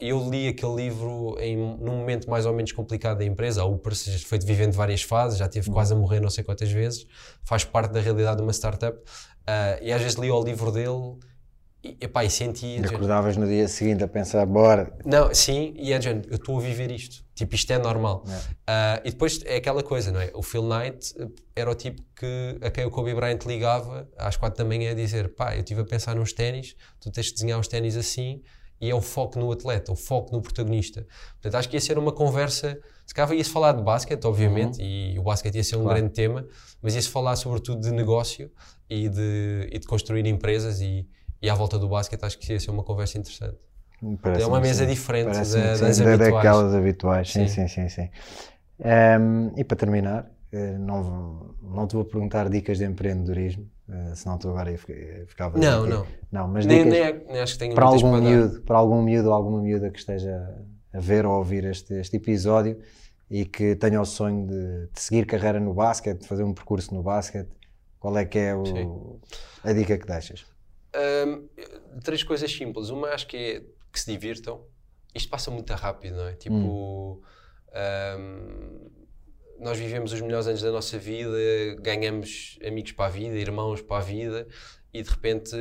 Eu 0.02 0.28
li 0.30 0.48
aquele 0.48 0.76
livro 0.76 1.38
em, 1.40 1.56
num 1.56 1.98
momento 1.98 2.30
mais 2.30 2.46
ou 2.46 2.54
menos 2.54 2.72
complicado 2.72 3.20
da 3.20 3.26
empresa. 3.26 3.62
A 3.62 3.66
já 3.66 4.20
foi 4.28 4.40
vivendo 4.40 4.74
várias 4.74 5.04
fases, 5.04 5.38
já 5.38 5.48
teve 5.48 5.70
quase 5.70 5.94
a 5.94 5.96
morrer 5.96 6.20
não 6.20 6.30
sei 6.30 6.44
quantas 6.44 6.72
vezes, 6.72 7.06
faz 7.44 7.64
parte 7.64 7.92
da 7.92 8.00
realidade 8.00 8.38
de 8.38 8.44
uma 8.44 8.54
startup. 8.54 9.00
Ah, 9.46 9.78
e 9.82 9.92
às 9.94 10.02
vezes 10.02 10.18
li 10.18 10.32
o 10.32 10.44
livro 10.44 10.72
dele 10.72 11.18
e, 11.84 11.98
epá, 12.02 12.24
e 12.24 12.30
sentia. 12.30 12.80
E 12.80 12.86
acordavas 12.86 13.38
no 13.38 13.48
dia 13.48 13.68
seguinte 13.68 14.04
a 14.04 14.08
pensar, 14.08 14.46
bora. 14.46 14.92
Não, 15.06 15.34
sim, 15.34 15.74
e 15.78 15.94
é 15.94 15.98
eu 15.98 16.36
estou 16.36 16.58
a 16.58 16.62
viver 16.62 16.92
isto. 16.92 17.24
Tipo, 17.36 17.54
isto 17.54 17.72
é 17.72 17.78
normal. 17.78 18.24
É. 18.28 18.42
Ah, 18.66 19.02
e 19.06 19.12
depois 19.12 19.42
é 19.46 19.58
aquela 19.58 19.84
coisa, 19.84 20.12
não 20.12 20.20
é? 20.20 20.32
O 20.34 20.42
Phil 20.42 20.64
Knight 20.64 21.14
era 21.56 21.70
o 21.70 21.76
tipo 21.76 22.02
que, 22.16 22.58
a 22.62 22.72
quem 22.72 22.86
o 22.86 22.90
Kobe 22.90 23.14
Bryant 23.14 23.40
ligava 23.46 24.10
às 24.18 24.36
quatro 24.36 24.64
da 24.64 24.68
manhã 24.68 24.92
a 24.92 24.96
dizer: 24.96 25.36
pá, 25.36 25.56
eu 25.56 25.60
estive 25.60 25.82
a 25.82 25.86
pensar 25.86 26.16
nos 26.16 26.34
ténis, 26.34 26.76
tu 27.00 27.12
tens 27.12 27.28
de 27.28 27.34
desenhar 27.34 27.60
os 27.60 27.68
ténis 27.68 27.96
assim. 27.96 28.42
E 28.80 28.92
é 28.92 28.94
o 28.94 29.02
foco 29.02 29.40
no 29.40 29.52
atleta, 29.52 29.92
o 29.92 29.96
foco 29.96 30.32
no 30.36 30.40
protagonista. 30.40 31.04
Portanto, 31.34 31.56
acho 31.56 31.68
que 31.68 31.76
ia 31.76 31.82
ser 31.82 31.98
uma 31.98 32.12
conversa. 32.12 32.80
Se 33.08 33.14
calhar 33.14 33.34
ia-se 33.34 33.50
falar 33.50 33.72
de 33.72 33.82
basquete, 33.82 34.24
obviamente, 34.26 34.80
e 34.80 35.18
o 35.18 35.24
basquete 35.24 35.56
ia 35.56 35.64
ser 35.64 35.78
um 35.78 35.80
Uhum. 35.80 35.86
Claro. 35.86 36.00
grande 36.00 36.14
tema, 36.14 36.48
mas 36.80 36.94
ia-se 36.94 37.10
falar 37.10 37.36
sobretudo 37.38 37.82
de 37.82 37.90
negócio 37.92 38.52
e 38.88 39.10
de, 39.10 39.68
e 39.72 39.80
de 39.80 39.88
construir 39.88 40.28
empresas. 40.28 40.80
E, 40.80 41.08
e 41.42 41.50
à 41.50 41.54
volta 41.54 41.78
do 41.78 41.88
basquete, 41.88 42.24
acho 42.24 42.38
que 42.40 42.52
ia 42.54 42.60
ser 42.60 42.72
uma 42.72 42.84
conversa 42.84 43.18
interessante. 43.18 43.58
Parece-me 44.22 44.44
É 44.44 44.48
uma 44.48 44.60
mesa 44.62 44.84
sim. 44.86 44.92
diferente 44.92 45.26
da- 45.34 45.44
sim, 45.44 45.54
das 45.60 45.80
da- 45.80 45.88
habituais. 46.14 46.20
daquelas 46.20 46.74
habituais. 46.74 47.32
Sim, 47.32 47.48
sim, 47.48 47.68
Sim. 47.68 47.90
sim. 47.90 48.04
sim, 48.04 48.10
Ehm, 48.80 49.52
e 49.58 49.64
para 49.64 49.76
terminar, 49.78 50.32
eh, 50.52 50.78
não, 50.78 51.56
não 51.64 51.88
te 51.88 51.96
vou 51.96 52.06
perguntar 52.06 52.48
dicas 52.48 52.78
de 52.78 52.86
empreendedorismo, 52.86 53.68
eh, 53.90 54.14
senão 54.16 54.38
tu 54.38 54.50
agora 54.50 54.72
ficava. 55.26 55.58
Não, 55.58 55.82
aqui. 55.82 55.90
não. 55.90 56.06
Não, 56.32 56.48
mas 56.48 56.66
Nem, 56.66 56.84
dicas 56.84 56.94
nem, 57.26 57.38
é- 57.38 57.42
acho 57.42 57.54
que 57.54 57.60
tenho 57.60 57.74
para 57.74 57.86
algum 57.86 58.12
para 58.12 58.22
miúdo, 58.22 58.62
para 58.62 58.78
algum 58.78 59.02
miúdo 59.02 59.30
ou 59.30 59.34
alguma 59.34 59.62
miúda 59.62 59.90
que 59.90 59.98
esteja 59.98 60.56
a 60.94 61.00
ver 61.00 61.26
ou 61.26 61.34
a 61.34 61.38
ouvir 61.40 61.64
este, 61.66 61.96
este 61.96 62.18
episódio 62.18 62.78
e 63.32 63.46
que 63.46 63.76
tenha 63.76 64.00
o 64.00 64.06
sonho 64.06 64.46
de, 64.48 64.88
de 64.94 65.00
seguir 65.02 65.26
carreira 65.26 65.60
no 65.60 65.74
basquete, 65.74 66.20
de 66.22 66.28
fazer 66.28 66.44
um 66.44 66.54
percurso 66.54 66.94
no 66.94 67.02
basquete, 67.02 67.50
qual 68.00 68.16
é 68.18 68.26
que 68.26 68.38
é 68.38 68.56
o- 68.56 68.64
Sim. 68.64 69.20
a 69.64 69.74
dica 69.74 69.98
que 69.98 70.06
deixas? 70.06 70.46
Hum, 70.98 71.48
três 72.04 72.24
coisas 72.24 72.52
simples. 72.52 72.90
Uma 72.90 73.10
acho 73.10 73.28
que 73.28 73.38
é 73.38 73.60
que 73.92 74.00
se 74.00 74.12
divirtam. 74.12 74.66
Isto 75.14 75.30
passa 75.30 75.52
muito 75.52 75.72
rápido, 75.74 76.18
não 76.18 76.28
é? 76.28 76.34
Tipo, 76.34 77.22
hum, 78.16 78.90
nós 79.60 79.78
vivemos 79.78 80.12
os 80.14 80.22
melhores 80.22 80.48
anos 80.48 80.62
da 80.62 80.72
nossa 80.72 80.98
vida, 80.98 81.38
ganhamos 81.80 82.60
amigos 82.66 82.92
para 82.92 83.06
a 83.06 83.10
vida, 83.10 83.36
irmãos 83.36 83.82
para 83.82 83.98
a 83.98 84.02
vida 84.02 84.48
e 84.94 85.02
de 85.02 85.10
repente 85.10 85.56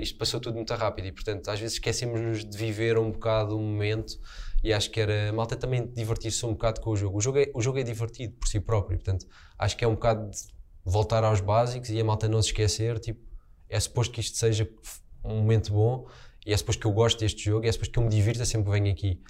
isto 0.00 0.18
passou 0.18 0.40
tudo 0.40 0.54
muito 0.56 0.74
rápido 0.74 1.06
e 1.06 1.12
portanto 1.12 1.48
às 1.48 1.58
vezes 1.58 1.74
esquecemos 1.74 2.44
de 2.44 2.56
viver 2.56 2.98
um 2.98 3.10
bocado 3.10 3.56
o 3.56 3.60
momento 3.60 4.18
e 4.62 4.72
acho 4.72 4.90
que 4.90 5.00
era 5.00 5.32
malta 5.32 5.56
também 5.56 5.86
divertir-se 5.86 6.44
um 6.44 6.52
bocado 6.52 6.80
com 6.80 6.90
o 6.90 6.96
jogo. 6.96 7.18
O 7.18 7.20
jogo, 7.20 7.38
é, 7.38 7.50
o 7.54 7.62
jogo 7.62 7.78
é 7.78 7.82
divertido 7.82 8.34
por 8.34 8.48
si 8.48 8.60
próprio, 8.60 8.98
portanto 8.98 9.26
acho 9.58 9.76
que 9.76 9.84
é 9.84 9.88
um 9.88 9.94
bocado 9.94 10.30
de 10.30 10.38
voltar 10.84 11.24
aos 11.24 11.40
básicos 11.40 11.90
e 11.90 12.00
a 12.00 12.04
malta 12.04 12.28
não 12.28 12.40
se 12.42 12.48
esquecer, 12.48 12.98
tipo, 12.98 13.25
é 13.68 13.78
suposto 13.80 14.12
que 14.12 14.20
isto 14.20 14.36
seja 14.36 14.68
um 15.24 15.36
momento 15.36 15.72
bom 15.72 16.06
e 16.46 16.52
é 16.52 16.56
suposto 16.56 16.80
que 16.80 16.86
eu 16.86 16.92
gosto 16.92 17.18
deste 17.18 17.44
jogo 17.44 17.66
e 17.66 17.68
é 17.68 17.72
suposto 17.72 17.92
que 17.92 17.98
eu 17.98 18.04
me 18.04 18.08
divirta 18.08 18.44
sempre 18.44 18.66
que 18.66 18.78
venho 18.78 18.92
aqui. 18.92 19.20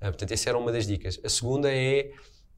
Ah, 0.00 0.06
portanto, 0.06 0.32
essa 0.32 0.48
era 0.48 0.58
uma 0.58 0.72
das 0.72 0.86
dicas. 0.86 1.20
A 1.24 1.28
segunda 1.28 1.72
é, 1.72 2.10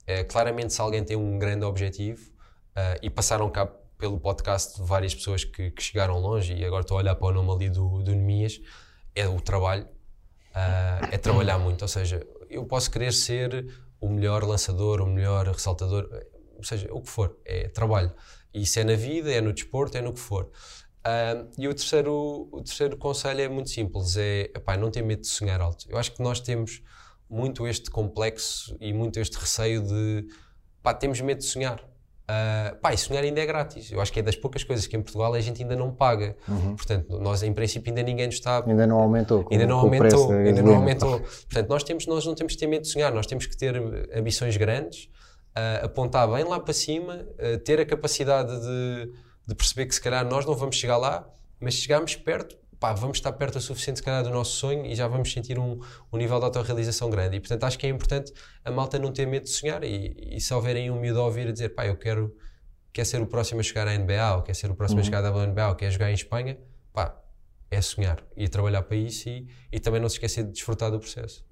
eh, 0.07 0.25
claramente, 0.25 0.73
se 0.73 0.81
alguém 0.81 1.05
tem 1.05 1.17
um 1.17 1.39
grande 1.39 1.65
objetivo 1.65 2.31
ah, 2.75 2.97
e 3.03 3.11
passaram 3.11 3.51
cá 3.51 3.67
pelo 3.99 4.19
podcast 4.19 4.81
várias 4.83 5.15
pessoas 5.15 5.45
que, 5.45 5.71
que 5.71 5.83
chegaram 5.83 6.19
longe 6.19 6.55
e 6.55 6.65
agora 6.65 6.81
estou 6.81 6.97
a 6.97 7.01
olhar 7.01 7.15
para 7.15 7.27
o 7.27 7.33
nome 7.33 7.51
ali 7.51 7.71
do, 7.71 8.03
do 8.03 8.15
Nemias, 8.15 8.61
é 9.15 9.29
o 9.29 9.39
trabalho, 9.39 9.87
ah, 10.55 11.09
é 11.13 11.19
trabalhar 11.19 11.59
muito. 11.59 11.83
Ou 11.83 11.89
seja, 11.89 12.27
eu 12.49 12.65
posso 12.65 12.91
querer 12.91 13.13
ser 13.13 13.67
o 14.01 14.09
melhor 14.09 14.45
lançador, 14.45 15.03
o 15.03 15.07
melhor 15.07 15.47
ressaltador, 15.47 16.09
ou 16.57 16.65
seja, 16.65 16.89
o 16.91 17.03
que 17.03 17.09
for, 17.11 17.37
é 17.45 17.69
trabalho. 17.69 18.13
Isso 18.53 18.79
é 18.79 18.85
na 18.85 18.95
vida, 18.95 19.31
é 19.31 19.43
no 19.43 19.53
desporto, 19.53 19.99
é 19.99 20.01
no 20.01 20.15
que 20.15 20.21
for. 20.21 20.51
E 21.59 21.69
o 21.69 21.75
terceiro, 21.75 22.49
o 22.51 22.63
terceiro 22.63 22.97
conselho 22.97 23.41
é 23.41 23.49
muito 23.49 23.71
simples, 23.71 24.17
é 24.17 24.51
epá, 24.55 24.77
não 24.77 24.91
ter 24.91 25.03
medo 25.03 25.21
de 25.23 25.29
sonhar 25.29 25.61
alto. 25.61 25.87
Eu 25.89 25.99
acho 25.99 26.13
que 26.13 26.23
nós 26.23 26.41
temos 26.41 26.83
muito 27.29 27.67
este 27.67 27.91
complexo 27.91 28.77
e 28.81 28.93
muito 28.93 29.19
este 29.21 29.37
receio 29.37 29.83
de 29.83 30.27
pá, 30.83 30.93
temos 30.95 31.21
medo 31.21 31.39
de 31.39 31.45
sonhar. 31.45 31.81
Ah, 32.29 32.77
pá, 32.83 32.93
e 32.93 32.99
sonhar 32.99 33.23
ainda 33.23 33.41
é 33.41 33.47
grátis. 33.47 33.93
Eu 33.93 34.01
acho 34.01 34.13
que 34.13 34.19
é 34.19 34.23
das 34.23 34.35
poucas 34.35 34.65
coisas 34.65 34.85
que 34.89 34.97
em 34.97 35.01
Portugal 35.03 35.33
a 35.35 35.41
gente 35.41 35.63
ainda 35.63 35.77
não 35.77 35.93
paga. 35.93 36.37
Portanto, 36.77 37.21
nós 37.21 37.43
em 37.45 37.53
princípio 37.53 37.91
ainda 37.91 38.03
ninguém 38.03 38.27
nos 38.27 38.35
está 38.35 38.65
Ainda 38.65 38.85
não 38.85 38.99
aumentou. 38.99 39.45
com- 39.45 39.55
ainda 39.55 39.65
não 39.67 39.79
aumentou, 39.79 40.29
da 40.29 40.35
ainda 40.49 40.63
não 40.63 40.75
aumentou. 40.77 41.21
Portanto, 41.21 41.69
nós, 41.69 41.85
temos, 41.85 42.07
nós 42.07 42.27
não 42.27 42.35
temos 42.35 42.55
que 42.55 42.59
ter 42.59 42.67
medo 42.67 42.83
de 42.83 42.89
sonhar, 42.89 43.13
nós 43.13 43.27
temos 43.27 43.47
que 43.47 43.57
ter 43.57 43.77
ambições 44.13 44.57
grandes, 44.57 45.09
ah, 45.55 45.83
apontar 45.85 46.29
bem 46.33 46.43
lá 46.45 46.59
para 46.59 46.75
cima, 46.75 47.25
ah, 47.39 47.59
ter 47.65 47.79
a 47.81 47.87
capacidade 47.87 48.51
de, 48.61 49.13
de 49.47 49.55
perceber 49.55 49.87
que 49.87 49.95
se 49.95 50.01
calhar 50.01 50.27
nós 50.27 50.45
não 50.45 50.55
vamos 50.55 50.77
chegar 50.77 50.97
lá, 50.97 51.29
mas 51.61 51.75
se 51.75 51.83
chegarmos 51.83 52.17
perto, 52.17 52.57
pá, 52.79 52.93
vamos 52.93 53.19
estar 53.19 53.33
perto 53.33 53.57
o 53.57 53.61
suficiente 53.61 53.99
se 53.99 54.03
calhar 54.03 54.23
do 54.23 54.31
nosso 54.31 54.57
sonho 54.57 54.85
e 54.85 54.95
já 54.95 55.07
vamos 55.09 55.33
sentir 55.33 55.59
um, 55.59 55.81
um 56.13 56.17
nível 56.17 56.39
de 56.39 56.45
autorrealização 56.45 57.09
grande. 57.09 57.37
E 57.37 57.41
portanto 57.41 57.65
acho 57.65 57.79
que 57.79 57.87
é 57.87 57.91
importante 57.91 58.33
a 58.65 58.71
malta 58.71 58.99
não 58.99 59.13
ter 59.13 59.27
medo 59.27 59.45
de 59.45 59.51
sonhar 59.51 59.83
e, 59.85 60.15
e 60.37 60.41
se 60.41 60.53
houverem 60.53 60.91
um 60.91 61.01
miúdo 61.01 61.21
a 61.21 61.25
ouvir 61.25 61.49
a 61.49 61.53
dizer, 61.53 61.71
pá, 61.71 61.87
eu 61.87 61.97
quero 61.97 62.37
quer 62.93 63.05
ser 63.05 63.21
o 63.21 63.27
próximo 63.27 63.61
a 63.61 63.63
chegar 63.63 63.87
à 63.87 63.97
NBA 63.97 64.37
ou 64.37 64.43
quer 64.43 64.55
ser 64.55 64.71
o 64.71 64.75
próximo 64.75 65.01
a 65.01 65.05
chegar 65.05 65.25
à 65.25 65.31
WNBA 65.31 65.69
ou 65.69 65.75
quer 65.75 65.91
jogar 65.91 66.11
em 66.11 66.15
Espanha, 66.15 66.59
pá, 66.93 67.15
é 67.71 67.81
sonhar 67.83 68.25
e 68.37 68.49
trabalhar 68.49 68.83
para 68.83 68.97
isso 68.97 69.29
e, 69.29 69.47
e 69.71 69.79
também 69.79 70.01
não 70.01 70.09
se 70.09 70.17
esquecer 70.17 70.45
de 70.45 70.53
desfrutar 70.53 70.91
do 70.91 70.99
processo. 70.99 71.45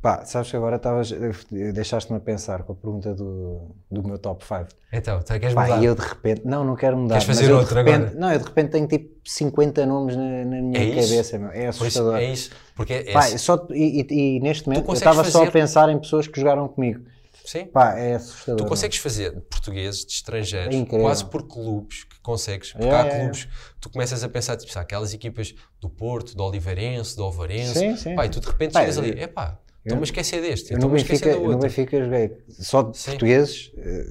Pá, 0.00 0.24
sabes 0.24 0.48
que 0.50 0.56
agora 0.56 0.76
estavas, 0.76 1.10
deixaste-me 1.50 2.18
a 2.18 2.20
pensar 2.20 2.62
com 2.62 2.72
a 2.72 2.76
pergunta 2.76 3.12
do, 3.14 3.62
do 3.90 4.06
meu 4.06 4.16
top 4.16 4.44
5. 4.44 4.66
Então, 4.92 5.20
tá, 5.22 5.38
queres 5.40 5.54
Pá, 5.54 5.62
mudar? 5.64 5.82
e 5.82 5.86
eu 5.86 5.94
de 5.96 6.02
repente, 6.02 6.42
não, 6.44 6.64
não 6.64 6.76
quero 6.76 6.96
mudar. 6.96 7.14
Queres 7.16 7.24
fazer 7.26 7.52
repente- 7.52 7.78
agora? 7.78 8.12
Não, 8.16 8.32
eu 8.32 8.38
de 8.38 8.44
repente 8.44 8.70
tenho 8.70 8.86
tipo 8.86 9.18
50 9.28 9.84
nomes 9.86 10.16
na, 10.16 10.22
na 10.44 10.62
minha 10.62 10.78
É 10.78 10.90
cabeça, 11.02 11.38
meu. 11.38 11.50
é 11.50 11.66
assustador. 11.66 12.14
é 12.16 12.24
isso, 12.32 12.50
porque 12.76 12.92
é, 12.92 13.12
Pá, 13.12 13.22
só, 13.22 13.66
e, 13.70 14.00
e- 14.08 14.36
e 14.36 14.40
neste 14.40 14.68
momento 14.68 14.86
eu 14.88 14.94
estava 14.94 15.24
só 15.24 15.38
a 15.38 15.40
fazer- 15.40 15.50
pensar 15.52 15.88
em 15.88 15.98
pessoas 15.98 16.28
que 16.28 16.38
jogaram 16.38 16.68
comigo. 16.68 17.00
Sim, 17.48 17.68
Pá, 17.72 17.94
é 17.98 18.14
assustador. 18.14 18.58
tu 18.58 18.64
meu. 18.64 18.68
consegues 18.68 18.98
fazer 18.98 19.34
de 19.34 19.40
portugueses, 19.42 20.04
de 20.04 20.12
estrangeiros, 20.12 20.74
É 20.76 20.86
quase 21.02 21.24
por 21.30 21.46
clubes 21.48 22.04
que 22.04 22.20
consegues, 22.20 22.72
porque 22.72 22.86
É, 22.86 22.90
há 22.94 23.04
é, 23.04 23.04
clubes 23.04 23.44
que 23.46 23.80
tu 23.80 23.90
começas 23.90 24.22
a 24.24 24.28
pensar, 24.28 24.56
tipo, 24.56 24.72
sabe, 24.72 24.84
aquelas 24.84 25.12
equipas 25.14 25.54
do 25.80 25.88
Porto, 25.90 26.36
do 26.36 26.44
Oliveirense, 26.44 27.16
do 27.16 27.22
Alvarense, 27.24 27.74
Sim, 27.74 27.96
sim, 27.96 28.14
pá, 28.14 28.26
e 28.26 28.30
tu 28.30 28.40
de 28.40 28.46
repente 28.48 28.72
Pá, 28.72 28.80
chegas 28.80 28.98
ali, 28.98 29.10
epá, 29.20 29.60
estou-me 29.82 30.02
a 30.02 30.04
esquecer 30.04 30.40
deste, 30.42 30.72
Eu 30.72 30.78
no 30.78 30.88
estou-me 30.88 30.96
a 30.96 30.98
esquecer 30.98 31.28
da 31.28 31.36
no 31.36 31.40
outra. 31.40 31.68
Benfica 31.68 32.02
joguei 32.04 32.30
só 32.48 32.82
de 32.82 32.98
Sim. 32.98 33.10
portugueses, 33.10 33.72
eh, 33.76 34.04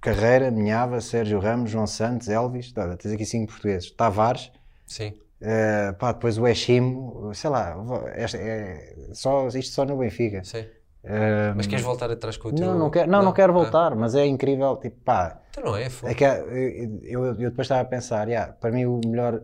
Carreira, 0.00 0.50
Minhava, 0.50 1.00
Sérgio 1.00 1.38
Ramos, 1.40 1.70
João 1.70 1.86
Santos, 1.86 2.28
Elvis, 2.28 2.72
olha, 2.76 2.96
tens 2.96 3.12
aqui 3.14 3.24
cinco 3.24 3.52
portugueses, 3.52 3.90
Tavares, 3.92 4.50
Sim, 4.86 5.14
eh, 5.40 5.92
pá, 5.98 6.12
depois 6.12 6.38
o 6.38 6.46
Eshim, 6.46 6.96
sei 7.34 7.50
lá, 7.50 7.76
esta- 8.14 8.38
é, 8.38 8.94
só, 9.14 9.48
isto 9.48 9.72
só 9.74 9.84
no 9.84 9.96
Benfica. 9.98 10.42
sim. 10.42 10.64
Eh, 11.04 11.52
Mas 11.54 11.66
queres 11.66 11.84
voltar 11.84 12.10
atrás 12.10 12.36
com 12.36 12.48
o 12.48 12.52
teu... 12.52 12.66
não, 12.66 12.78
não, 12.78 12.90
quero, 12.90 13.10
não, 13.10 13.22
não, 13.22 13.32
quero 13.32 13.52
Ah, 13.52 13.56
voltar, 13.56 13.94
mas 13.94 14.14
é 14.14 14.26
incrível, 14.26 14.76
tipo, 14.76 14.96
pá, 15.04 15.38
então 15.50 15.64
não 15.64 15.76
é, 15.76 15.86
é 16.04 16.14
que 16.14 16.24
há- 16.24 16.38
eu, 16.38 17.00
eu, 17.02 17.24
eu 17.26 17.34
depois 17.50 17.66
estava 17.66 17.82
a 17.82 17.84
pensar, 17.84 18.28
yeah, 18.28 18.52
para 18.54 18.70
mim 18.70 18.86
o 18.86 19.00
melhor, 19.04 19.42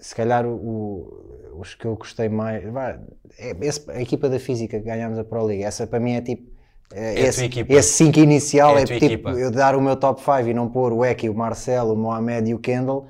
se 0.00 0.14
calhar 0.14 0.46
o, 0.46 0.54
o- 0.54 1.60
os 1.60 1.74
que 1.74 1.86
eu 1.86 1.96
gostei 1.96 2.28
mais, 2.28 2.64
vá, 2.72 2.98
é, 3.38 3.56
esse- 3.62 3.90
a 3.90 4.00
equipa 4.00 4.28
da 4.28 4.38
física 4.38 4.78
que 4.78 4.84
ganhámos 4.84 5.18
a 5.18 5.24
Pro 5.24 5.44
League, 5.44 5.62
essa 5.64 5.86
para 5.86 6.00
mim 6.00 6.12
é 6.12 6.20
tipo, 6.20 6.50
é, 6.92 7.14
É 7.20 7.20
esse, 7.26 7.44
equipa. 7.44 7.72
esse 7.74 7.92
5 7.92 8.18
inicial 8.18 8.76
É 8.78 8.82
é, 8.82 8.86
tipo, 8.86 8.94
equipa. 8.94 9.30
eu 9.30 9.50
dar 9.50 9.74
o 9.76 9.80
meu 9.80 9.96
top 9.96 10.20
5 10.22 10.48
e 10.48 10.54
não 10.54 10.68
pôr 10.70 10.92
o 10.92 11.04
Eki, 11.04 11.28
o 11.28 11.34
Marcelo, 11.34 11.92
o 11.94 11.96
Mohamed 11.96 12.50
e 12.50 12.54
o 12.54 12.58
Kendall, 12.58 13.06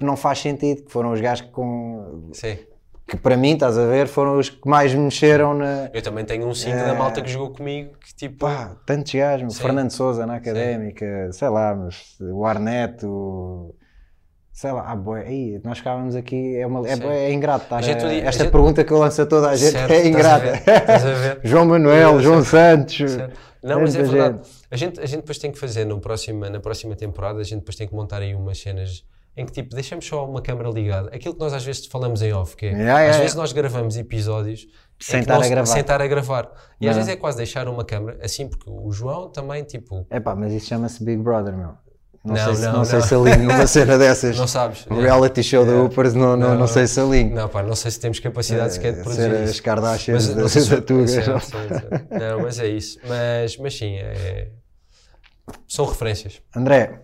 não 0.00 0.16
faz 0.16 0.40
sentido, 0.40 0.82
que 0.84 0.90
foram 0.92 1.12
os 1.12 1.20
gajos 1.20 1.46
que, 1.46 1.52
com, 1.52 2.30
Sim. 2.32 2.58
Que 3.12 3.16
para 3.22 3.36
mim, 3.36 3.52
estás 3.52 3.76
a 3.76 3.84
ver, 3.86 4.06
foram 4.08 4.38
os 4.38 4.48
que 4.48 4.66
mais 4.66 4.94
me 4.94 5.00
mexeram 5.00 5.52
na, 5.54 5.90
Eu 5.92 6.00
também 6.00 6.24
tenho 6.24 6.46
um 6.46 6.54
5 6.54 6.74
da 6.76 6.94
malta 6.94 7.20
que 7.20 7.30
jogou 7.30 7.50
comigo 7.50 7.90
que 8.00 8.14
tipo. 8.14 8.46
É. 8.46 8.50
Pá, 8.50 8.76
tantos 8.86 9.12
gajos, 9.12 9.54
Sim. 9.54 9.62
Fernando 9.62 9.90
Souza 9.90 10.24
na 10.26 10.36
académica, 10.36 11.30
sei 11.32 11.48
lá, 11.48 11.74
mas 11.74 12.16
o 12.20 12.44
Arneto, 12.46 13.06
o- 13.08 13.74
sei 14.50 14.72
lá, 14.72 14.84
ah, 14.90 14.96
boy, 14.96 15.20
aí, 15.20 15.60
nós 15.62 15.78
ficávamos 15.78 16.16
aqui, 16.16 16.56
é, 16.56 16.66
uma, 16.66 16.86
é, 16.88 16.96
Sim. 16.96 17.06
é 17.06 17.32
ingrato 17.32 17.64
estar 17.64 17.76
A 17.76 17.82
gente 17.82 18.04
esta 18.04 18.44
gente- 18.44 18.52
pergunta 18.52 18.82
que 18.82 18.92
eu 18.92 18.98
lanço 18.98 19.20
a 19.20 19.26
toda 19.26 19.50
a 19.50 19.56
gente 19.56 19.72
Certo, 19.72 19.90
é 19.90 19.96
estás 19.96 20.06
a 20.06 20.08
ingrata. 20.08 20.44
ver, 20.52 20.56
estás 20.80 21.04
a 21.06 21.12
ver. 21.14 21.40
João 21.44 21.66
Manuel, 21.66 22.20
João 22.20 22.42
Santos, 22.42 23.10
Certo. 23.12 23.38
Não, 23.62 23.80
mas 23.80 23.94
é 23.94 24.02
verdade. 24.02 24.36
gente. 24.38 24.48
A 24.70 24.76
gente, 24.76 25.00
a 25.00 25.06
gente 25.06 25.20
depois 25.20 25.38
tem 25.38 25.52
que 25.52 25.58
fazer 25.58 25.84
no 25.84 26.00
próxima, 26.00 26.50
na 26.50 26.58
próxima 26.60 26.96
temporada, 26.96 27.40
a 27.40 27.44
gente 27.44 27.58
depois 27.60 27.76
tem 27.76 27.86
que 27.86 27.94
montar 27.94 28.20
aí 28.22 28.34
umas 28.34 28.58
cenas 28.58 29.04
em 29.36 29.46
que 29.46 29.52
tipo, 29.52 29.74
deixamos 29.74 30.06
só 30.06 30.28
uma 30.28 30.42
câmara 30.42 30.68
ligada. 30.70 31.08
Aquilo 31.14 31.34
que 31.34 31.40
nós 31.40 31.52
às 31.54 31.64
vezes 31.64 31.86
falamos 31.86 32.20
em 32.22 32.32
off, 32.32 32.54
que 32.56 32.66
é, 32.66 32.70
Yeah, 32.70 32.82
às 32.92 32.98
yeah, 33.00 33.18
vezes 33.18 33.32
yeah. 33.32 33.40
nós 33.40 33.52
gravamos 33.52 33.96
episódios 33.96 34.66
Sem 35.00 35.20
estar 35.20 35.36
nós- 35.36 35.46
a 35.46 35.48
gravar. 35.48 35.66
Sem 35.66 35.80
estar 35.80 36.02
a 36.02 36.06
gravar. 36.06 36.52
E 36.80 36.88
às 36.88 36.94
vezes 36.96 37.10
é 37.10 37.16
quase 37.16 37.36
deixar 37.38 37.66
uma 37.68 37.84
câmara, 37.84 38.18
assim, 38.22 38.46
porque 38.48 38.68
o 38.68 38.90
João 38.92 39.30
também, 39.30 39.64
tipo, 39.64 40.06
É 40.10 40.20
pá, 40.20 40.34
mas 40.36 40.52
isso 40.52 40.66
chama-se 40.66 41.02
Big 41.02 41.22
Brother, 41.22 41.56
meu. 41.56 41.72
Não, 42.24 42.36
Não, 42.36 42.44
sei, 42.44 42.54
se, 42.54 42.62
não, 42.62 42.72
não 42.74 42.84
sei 42.84 42.98
não. 43.00 43.06
se 43.06 43.14
alinho 43.16 43.48
numa 43.48 43.66
cena 43.66 43.98
dessas. 43.98 44.38
não 44.38 44.46
sabes. 44.46 44.86
Um 44.88 45.00
reality 45.00 45.42
show 45.42 45.66
da 45.66 45.72
Hoopers, 45.72 46.14
não, 46.14 46.36
não, 46.36 46.56
não, 46.56 46.66
sei 46.68 46.86
se 46.86 47.00
alinho. 47.00 47.34
Não, 47.34 47.48
pá, 47.48 47.64
não 47.64 47.74
sei 47.74 47.90
se 47.90 47.98
temos 47.98 48.20
capacidade 48.20 48.74
sequer 48.74 48.92
de 48.92 49.00
produzir 49.02 49.22
ser 49.22 49.34
as 49.42 49.58
Kardashians 49.58 50.28
Mas, 50.28 50.36
da, 50.36 50.48
se- 50.60 50.70
da 50.70 50.80
Tuga. 50.82 51.04
Não, 52.10 52.42
mas 52.42 52.60
é 52.60 52.68
isso. 52.68 52.96
Mas, 53.08 53.56
mas 53.56 53.76
sim, 53.76 53.96
é... 53.96 54.50
são 55.66 55.84
referências. 55.84 56.40
André, 56.54 57.00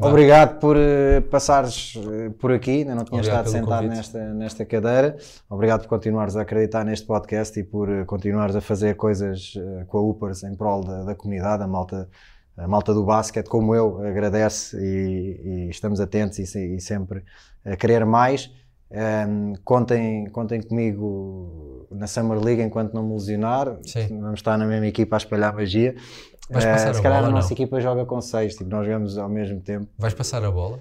Vá. 0.00 0.08
obrigado 0.08 0.58
por 0.58 0.76
eh, 0.76 1.20
passares 1.20 1.94
eh, 1.96 2.30
por 2.30 2.52
aqui, 2.52 2.78
ainda 2.78 2.94
não 2.94 3.04
tinha 3.04 3.20
Obrigado 3.20 3.46
estado 3.46 3.52
sentado 3.52 3.82
convite. 3.82 3.96
nesta, 3.96 4.34
nesta 4.34 4.64
cadeira. 4.64 5.16
Obrigado 5.48 5.82
por 5.82 5.88
continuares 5.88 6.36
a 6.36 6.42
acreditar 6.42 6.84
neste 6.84 7.06
podcast 7.06 7.58
e 7.60 7.62
por 7.62 7.88
eh, 7.88 8.04
continuares 8.04 8.56
a 8.56 8.60
fazer 8.60 8.96
coisas 8.96 9.54
com 9.88 9.98
a 9.98 10.02
Upers 10.02 10.42
em 10.42 10.54
prol 10.54 10.82
da, 10.82 11.04
da 11.04 11.14
comunidade, 11.14 11.62
a 11.62 11.66
malta, 11.66 12.08
a 12.56 12.66
malta 12.66 12.94
do 12.94 13.04
basquete, 13.04 13.48
como 13.48 13.74
eu, 13.74 14.04
agradece 14.04 14.76
e, 14.76 15.66
e 15.66 15.70
estamos 15.70 16.00
atentos 16.00 16.38
e, 16.38 16.76
e 16.76 16.80
sempre 16.80 17.22
a 17.64 17.76
querer 17.76 18.04
mais. 18.06 18.50
Ehm, 18.92 19.52
contem, 19.62 20.28
contem 20.30 20.60
comigo 20.60 21.86
na 21.92 22.08
Summer 22.08 22.40
League 22.40 22.60
enquanto 22.60 22.92
não 22.92 23.06
me 23.06 23.12
lesionar. 23.14 23.78
Sim. 23.86 24.20
Vamos 24.20 24.40
estar 24.40 24.58
na 24.58 24.66
mesma 24.66 24.86
equipa 24.86 25.14
a 25.16 25.18
espalhar 25.18 25.54
magia. 25.54 25.94
Vais 26.50 26.64
Eh, 26.64 26.72
passar 26.72 26.94
se 26.94 27.00
a 27.00 27.02
calhar 27.02 27.18
bola 27.18 27.28
a 27.28 27.30
nossa 27.30 27.48
não? 27.48 27.52
equipa 27.52 27.80
joga 27.80 28.04
com 28.06 28.20
seis, 28.20 28.54
tipo, 28.56 28.70
nós 28.70 28.84
jogamos 28.86 29.16
ao 29.18 29.28
mesmo 29.28 29.60
tempo. 29.60 29.90
Vais 29.98 30.14
passar 30.14 30.44
a 30.44 30.50
bola? 30.50 30.78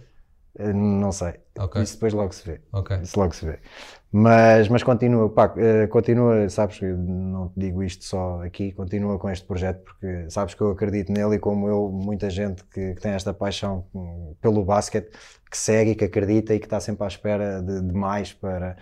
Eh, 0.58 0.74
Não 0.74 1.12
sei. 1.12 1.34
Ok. 1.58 1.82
Isso 1.82 1.94
depois 1.94 2.14
logo 2.14 2.34
se 2.34 2.46
vê. 2.46 2.62
Ok. 2.72 2.98
Isso 3.02 3.20
logo 3.20 3.34
se 3.34 3.46
vê. 3.46 3.60
Mas, 4.12 4.68
mas 4.68 4.82
continua, 4.84 5.30
pá, 5.30 5.54
eh, 5.58 5.88
continua, 5.88 6.50
sabes 6.50 6.80
que 6.80 6.86
não 6.86 7.50
te 7.50 7.60
digo 7.60 7.84
isto 7.84 8.04
só 8.04 8.42
aqui, 8.44 8.72
continua 8.72 9.20
com 9.20 9.30
este 9.30 9.46
projeto 9.46 9.84
porque 9.84 10.30
sabes 10.30 10.56
que 10.56 10.62
eu 10.62 10.72
acredito 10.72 11.12
nele 11.12 11.36
e 11.36 11.40
como 11.40 11.68
eu, 11.68 11.90
muita 11.90 12.30
gente 12.30 12.64
que, 12.66 12.96
que 12.96 13.02
tem 13.02 13.12
esta 13.12 13.34
paixão 13.34 13.88
hum, 13.94 14.36
pelo 14.42 14.66
basquete, 14.66 15.12
que 15.50 15.58
segue 15.58 15.92
e 15.92 15.96
que 15.96 16.06
acredita 16.06 16.54
e 16.56 16.60
que 16.60 16.66
está 16.66 16.80
sempre 16.80 17.04
à 17.06 17.08
espera 17.08 17.62
de, 17.62 17.82
de 17.82 17.94
mais 17.94 18.34
para, 18.34 18.76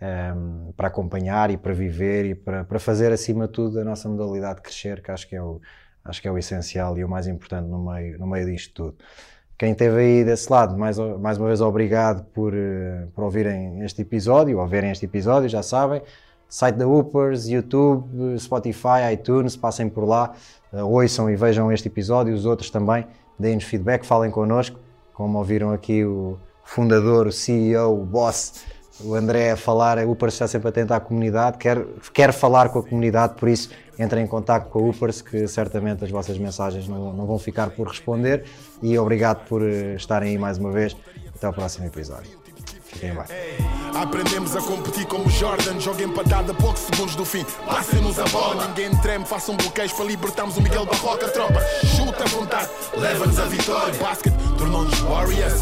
ehm, 0.00 0.72
para 0.76 0.88
acompanhar 0.88 1.50
e 1.50 1.56
para 1.58 1.72
viver 1.74 2.24
e 2.26 2.34
para, 2.34 2.64
para 2.64 2.78
fazer 2.78 3.12
acima 3.12 3.46
de 3.46 3.52
tudo 3.52 3.78
a 3.80 3.84
nossa 3.84 4.08
modalidade 4.08 4.62
crescer, 4.62 5.02
que 5.02 5.10
acho 5.10 5.28
que 5.28 5.36
é 5.36 5.42
o, 5.42 5.60
acho 6.04 6.20
que 6.20 6.28
é 6.28 6.30
o 6.30 6.38
essencial 6.38 6.96
e 6.98 7.04
o 7.04 7.08
mais 7.08 7.26
importante 7.26 7.68
no 7.68 7.84
meio, 7.84 8.18
no 8.18 8.26
meio 8.26 8.46
disto 8.46 8.74
tudo. 8.74 8.96
Quem 9.60 9.72
esteve 9.72 10.00
aí 10.00 10.24
desse 10.24 10.50
lado, 10.50 10.76
mais, 10.76 10.96
mais 10.98 11.36
uma 11.36 11.48
vez 11.48 11.60
obrigado 11.60 12.24
por, 12.32 12.54
eh, 12.54 13.06
por 13.14 13.24
ouvirem 13.24 13.82
este 13.82 14.00
episódio, 14.00 14.58
ou 14.58 14.66
verem 14.66 14.90
este 14.90 15.04
episódio, 15.04 15.50
já 15.50 15.62
sabem. 15.62 16.00
Site 16.48 16.76
da 16.76 16.86
Hoopers, 16.86 17.46
YouTube, 17.46 18.38
Spotify, 18.38 19.12
iTunes, 19.12 19.56
passem 19.56 19.88
por 19.88 20.04
lá, 20.04 20.32
eh, 20.72 20.82
ouçam 20.82 21.28
e 21.30 21.36
vejam 21.36 21.70
este 21.70 21.88
episódio, 21.88 22.34
os 22.34 22.46
outros 22.46 22.70
também, 22.70 23.06
deem-nos 23.38 23.64
feedback, 23.64 24.06
falem 24.06 24.30
connosco. 24.30 24.80
Como 25.12 25.36
ouviram 25.36 25.72
aqui 25.72 26.06
o 26.06 26.38
fundador, 26.64 27.26
o 27.26 27.32
CEO, 27.32 28.00
o 28.00 28.04
boss, 28.04 28.64
o 29.04 29.14
André 29.14 29.50
a 29.50 29.56
falar, 29.56 29.98
a 29.98 30.06
Hoopers 30.06 30.32
está 30.32 30.48
sempre 30.48 30.68
atento 30.68 30.94
à 30.94 31.00
comunidade, 31.00 31.58
quer, 31.58 31.84
quer 32.14 32.32
falar 32.32 32.70
com 32.70 32.78
a 32.78 32.82
comunidade, 32.82 33.34
por 33.34 33.48
isso 33.48 33.70
entrem 34.00 34.24
em 34.24 34.26
contato 34.26 34.70
com 34.70 34.78
a 34.78 34.82
Hoopers, 34.82 35.20
que 35.20 35.46
certamente 35.46 36.04
as 36.04 36.10
vossas 36.10 36.38
mensagens 36.38 36.88
não, 36.88 37.12
não 37.12 37.26
vão 37.26 37.38
ficar 37.38 37.70
por 37.70 37.88
responder. 37.88 38.44
E 38.82 38.98
obrigado 38.98 39.46
por 39.46 39.62
eh, 39.62 39.94
estarem 39.94 40.30
aí 40.30 40.38
mais 40.38 40.58
uma 40.58 40.72
vez. 40.72 40.96
Até 41.34 41.46
ao 41.46 41.52
próximo 41.52 41.86
episódio. 41.86 42.40
Fiquem 42.92 43.14
bem. 43.14 43.24
Aprendemos 43.94 44.56
a 44.56 44.60
competir 44.60 45.06
como 45.06 45.28
Jordan, 45.30 45.78
joga 45.78 46.02
empatada 46.02 46.52
poucos 46.54 46.80
segundos 46.82 47.14
do 47.14 47.24
fim. 47.24 47.44
Passem-nos 47.66 48.18
a 48.18 48.24
bola, 48.24 48.66
ninguém 48.68 48.90
treme, 49.00 49.24
façam 49.24 49.56
bloqueios 49.56 49.92
para 49.92 50.04
libertarmos 50.04 50.56
o 50.56 50.62
Miguel 50.62 50.86
Barroca. 50.86 51.28
Tropa, 51.28 51.60
chuta 51.96 52.24
à 52.24 52.28
vontade, 52.28 52.68
leva-nos 52.96 53.38
a 53.38 53.44
vitória. 53.44 53.94
Basket 53.94 54.32
tornou-nos 54.58 54.98
Warriors, 55.00 55.60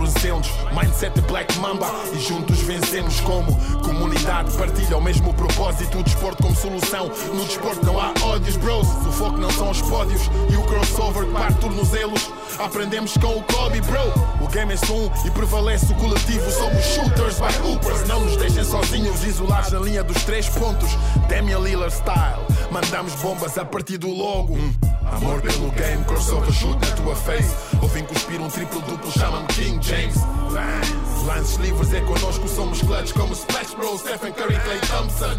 endurecemos, 0.00 0.48
mindset 0.72 1.20
Black 1.22 1.58
Mamba 1.58 1.90
e 2.14 2.18
juntos 2.18 2.58
vencemos 2.60 3.20
como 3.20 3.54
comunidade. 3.80 4.56
Partilha 4.56 4.96
o 4.96 5.02
mesmo 5.02 5.32
propósito, 5.34 5.98
o 5.98 6.02
desporto 6.02 6.42
como 6.42 6.56
solução. 6.56 7.10
No 7.34 7.44
desporto 7.44 7.84
não 7.84 8.00
há 8.00 8.12
ódios, 8.22 8.56
bros. 8.56 8.86
O 9.06 9.12
foco 9.12 9.36
não 9.36 9.50
são 9.50 9.70
os 9.70 9.82
pódios 9.82 10.22
e 10.50 10.56
o 10.56 10.62
crossover 10.62 11.26
que 11.26 11.32
parte 11.32 11.60
tornozelos. 11.60 12.30
Aprendemos 12.58 13.16
com 13.16 13.38
o 13.38 13.42
Kobe, 13.42 13.80
bro. 13.82 14.44
O 14.44 14.48
game 14.48 14.72
é 14.72 14.76
só 14.76 14.94
um 14.94 15.10
e 15.24 15.30
prevalece 15.30 15.92
o 15.92 15.96
coletivo. 15.96 16.50
Somos 16.50 16.84
shooters 16.84 17.36
by 17.38 17.68
hoopers. 17.68 18.08
Não 18.08 18.20
nos 18.20 18.36
deixem 18.36 18.64
sozinhos, 18.64 19.24
isolados 19.24 19.72
na 19.72 19.80
linha 19.80 20.02
dos 20.02 20.22
três 20.24 20.48
pontos. 20.48 20.88
Damian 21.28 21.58
Lillard 21.58 21.92
style. 21.92 22.44
Mandamos 22.70 23.14
bombas 23.16 23.58
a 23.58 23.64
partir 23.64 23.98
do 23.98 24.08
logo. 24.08 24.54
Hum. 24.54 24.72
Amor 25.12 25.40
pelo 25.42 25.70
game, 25.72 26.04
crossover 26.04 26.52
shoot 26.52 26.78
na 26.86 26.94
tua 26.94 27.16
face. 27.16 27.52
Ouvem 27.82 28.04
cuspir 28.04 28.40
um 28.40 28.48
triplo 28.48 28.80
duplo, 28.82 29.10
chama-me 29.10 29.46
King 29.48 29.80
James. 29.90 30.14
Lance. 30.52 31.26
Lances 31.26 31.56
livres 31.56 31.92
é 31.92 32.00
connosco, 32.02 32.46
somos 32.48 32.80
clutch 32.80 33.12
como 33.12 33.34
Splash 33.34 33.74
Bros, 33.74 34.00
Stephen 34.00 34.32
Curry, 34.32 34.58
Clay 34.60 34.78
Thompson. 34.88 35.36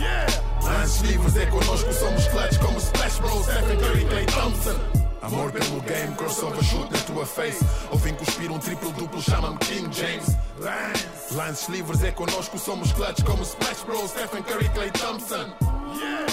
Yeah! 0.00 0.26
Lances 0.64 1.02
livres 1.02 1.36
é 1.36 1.46
connosco, 1.46 1.92
somos 1.92 2.26
clutch 2.26 2.58
como 2.58 2.80
Splash 2.80 3.18
Bros, 3.20 3.44
Stephen 3.44 3.78
Curry, 3.78 4.04
Clay 4.06 4.26
Thompson. 4.26 4.76
Amor 5.22 5.52
pelo 5.52 5.80
game, 5.82 6.16
crossover 6.16 6.64
shoot 6.64 6.90
na 6.90 6.98
tua 7.02 7.24
face. 7.24 7.64
Ouvem 7.92 8.14
cuspir 8.14 8.50
um 8.50 8.58
triplo 8.58 8.90
duplo, 8.92 9.22
chama-me 9.22 9.58
King 9.58 9.88
James. 9.92 10.36
Lance. 10.58 11.34
Lances 11.34 11.68
livres 11.68 12.02
é 12.02 12.10
connosco, 12.10 12.58
somos 12.58 12.92
clutch 12.92 13.22
como 13.22 13.44
Splash 13.44 13.84
Bros, 13.84 14.10
Stephen 14.10 14.42
Curry, 14.42 14.68
Clay 14.70 14.90
Thompson. 14.90 15.46
Yeah! 15.94 16.26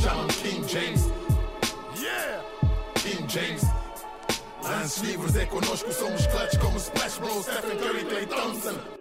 Chama-me 0.00 0.32
King 0.34 0.64
James. 0.68 1.08
Yeah! 1.96 2.42
King 2.94 3.26
James. 3.26 3.69
Lances 4.80 5.02
livres 5.02 5.36
é 5.36 5.44
connosco, 5.44 5.92
somos 5.92 6.26
clutch 6.26 6.56
como 6.58 6.80
Splash 6.80 7.18
Bros, 7.18 7.44
Stephen 7.44 7.76
Curry, 7.76 8.04
Clay 8.06 8.26
Thompson. 8.26 8.99